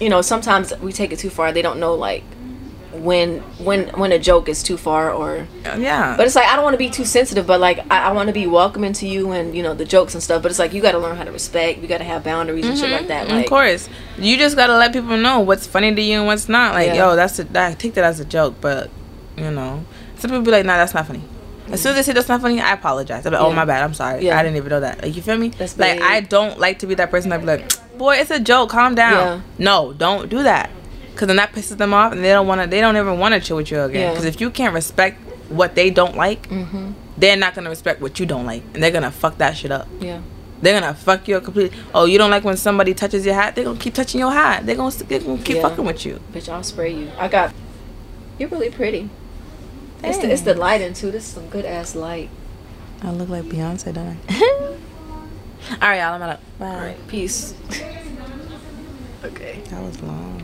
you 0.00 0.08
know, 0.08 0.22
sometimes 0.22 0.72
we 0.80 0.92
take 0.92 1.12
it 1.12 1.18
too 1.18 1.30
far. 1.30 1.52
They 1.52 1.62
don't 1.62 1.78
know 1.78 1.94
like 1.94 2.24
when 2.92 3.38
when 3.64 3.88
when 3.90 4.12
a 4.12 4.18
joke 4.18 4.48
is 4.48 4.62
too 4.62 4.76
far 4.76 5.12
or 5.12 5.46
Yeah. 5.64 6.16
but 6.16 6.26
it's 6.26 6.34
like 6.34 6.46
I 6.46 6.54
don't 6.56 6.64
want 6.64 6.74
to 6.74 6.78
be 6.78 6.90
too 6.90 7.04
sensitive, 7.04 7.46
but 7.46 7.60
like 7.60 7.78
I, 7.90 8.08
I 8.08 8.12
want 8.12 8.26
to 8.28 8.32
be 8.32 8.46
welcoming 8.46 8.92
to 8.94 9.06
you 9.06 9.30
and 9.32 9.54
you 9.56 9.62
know 9.62 9.74
the 9.74 9.84
jokes 9.84 10.14
and 10.14 10.22
stuff. 10.22 10.42
But 10.42 10.50
it's 10.50 10.58
like 10.58 10.72
you 10.72 10.82
got 10.82 10.92
to 10.92 10.98
learn 10.98 11.16
how 11.16 11.24
to 11.24 11.32
respect. 11.32 11.80
You 11.80 11.88
got 11.88 11.98
to 11.98 12.04
have 12.04 12.24
boundaries 12.24 12.66
and 12.66 12.76
shit 12.78 12.90
like 12.90 13.08
that. 13.08 13.28
Like, 13.28 13.30
Mm-hmm. 13.30 13.38
of 13.44 13.46
course, 13.46 13.88
you 14.18 14.36
just 14.36 14.56
gotta 14.56 14.74
let 14.76 14.92
people 14.92 15.16
know 15.16 15.40
what's 15.40 15.66
funny 15.66 15.94
to 15.94 16.02
you 16.02 16.18
and 16.18 16.26
what's 16.26 16.48
not. 16.48 16.74
Like, 16.74 16.88
Yeah. 16.88 17.10
yo, 17.10 17.16
that's 17.16 17.38
a, 17.38 17.46
I 17.54 17.74
take 17.74 17.94
that 17.94 18.04
as 18.04 18.18
a 18.20 18.24
joke, 18.24 18.56
but 18.60 18.90
you 19.36 19.50
know, 19.50 19.84
some 20.18 20.30
people 20.30 20.42
be 20.44 20.50
like, 20.50 20.66
nah, 20.66 20.76
that's 20.76 20.92
not 20.94 21.06
funny. 21.06 21.22
As 21.70 21.80
soon 21.80 21.90
as 21.90 21.96
they 21.98 22.02
say 22.02 22.12
that's 22.14 22.28
not 22.28 22.40
funny, 22.40 22.60
I 22.60 22.72
apologize. 22.72 23.24
I'm 23.24 23.32
like, 23.32 23.40
oh 23.40 23.52
my 23.52 23.64
bad, 23.64 23.84
I'm 23.84 23.94
sorry. 23.94 24.24
Yeah. 24.26 24.36
I 24.36 24.42
didn't 24.42 24.56
even 24.56 24.70
know 24.70 24.80
that. 24.80 25.02
Like, 25.04 25.14
you 25.14 25.22
feel 25.22 25.38
me? 25.38 25.50
That's 25.50 25.78
like, 25.78 25.98
big. 25.98 26.02
I 26.02 26.20
don't 26.20 26.58
like 26.58 26.80
to 26.80 26.88
be 26.88 26.96
that 26.96 27.12
person 27.12 27.30
that 27.30 27.38
be 27.40 27.46
like, 27.46 27.96
boy, 27.96 28.16
it's 28.16 28.32
a 28.32 28.40
joke. 28.40 28.70
Calm 28.70 28.96
down. 28.96 29.12
Yeah. 29.12 29.40
No, 29.58 29.92
don't 29.92 30.28
do 30.28 30.42
that. 30.42 30.68
Cause 31.20 31.26
then 31.26 31.36
that 31.36 31.52
pisses 31.52 31.76
them 31.76 31.92
off, 31.92 32.12
and 32.12 32.24
they 32.24 32.30
don't 32.30 32.46
wanna. 32.46 32.66
They 32.66 32.80
don't 32.80 32.96
even 32.96 33.18
wanna 33.18 33.40
chill 33.40 33.58
with 33.58 33.70
you 33.70 33.82
again. 33.82 34.08
Yeah. 34.08 34.14
Cause 34.14 34.24
if 34.24 34.40
you 34.40 34.48
can't 34.48 34.72
respect 34.72 35.20
what 35.50 35.74
they 35.74 35.90
don't 35.90 36.16
like, 36.16 36.46
hmm 36.46 36.92
they're 37.18 37.36
not 37.36 37.54
gonna 37.54 37.68
respect 37.68 38.00
what 38.00 38.18
you 38.18 38.24
don't 38.24 38.46
like, 38.46 38.62
and 38.72 38.82
they're 38.82 38.90
gonna 38.90 39.10
fuck 39.10 39.36
that 39.36 39.54
shit 39.54 39.70
up. 39.70 39.86
Yeah. 40.00 40.22
They're 40.62 40.80
gonna 40.80 40.94
fuck 40.94 41.28
you 41.28 41.36
up 41.36 41.44
completely. 41.44 41.78
Oh, 41.94 42.06
you 42.06 42.16
don't 42.16 42.30
like 42.30 42.42
when 42.42 42.56
somebody 42.56 42.94
touches 42.94 43.26
your 43.26 43.34
hat? 43.34 43.54
They're 43.54 43.64
gonna 43.66 43.78
keep 43.78 43.92
touching 43.92 44.18
your 44.18 44.32
hat. 44.32 44.64
They're 44.64 44.76
gonna, 44.76 44.90
they're 44.96 45.18
gonna 45.20 45.42
keep 45.42 45.56
Yeah. 45.56 45.68
fucking 45.68 45.84
with 45.84 46.06
you. 46.06 46.20
Bitch, 46.32 46.48
I'll 46.48 46.62
spray 46.62 46.94
you. 46.94 47.10
I 47.18 47.28
got. 47.28 47.52
You're 48.38 48.48
really 48.48 48.70
pretty. 48.70 49.10
It's 50.02 50.16
the, 50.16 50.32
it's 50.32 50.40
the 50.40 50.54
lighting 50.54 50.94
too. 50.94 51.10
This 51.10 51.24
is 51.24 51.34
some 51.34 51.50
good 51.50 51.66
ass 51.66 51.94
light. 51.94 52.30
I 53.02 53.10
look 53.10 53.28
like 53.28 53.44
Beyonce, 53.44 53.92
don't 53.92 54.16
I? 54.30 54.76
All 55.72 55.76
right, 55.82 55.98
y'all. 55.98 56.14
I'm 56.14 56.22
out. 56.22 56.40
Bye. 56.58 56.66
All 56.66 56.76
right, 56.80 57.08
peace. 57.08 57.52
okay. 59.24 59.60
That 59.68 59.82
was 59.82 60.00
long. 60.00 60.40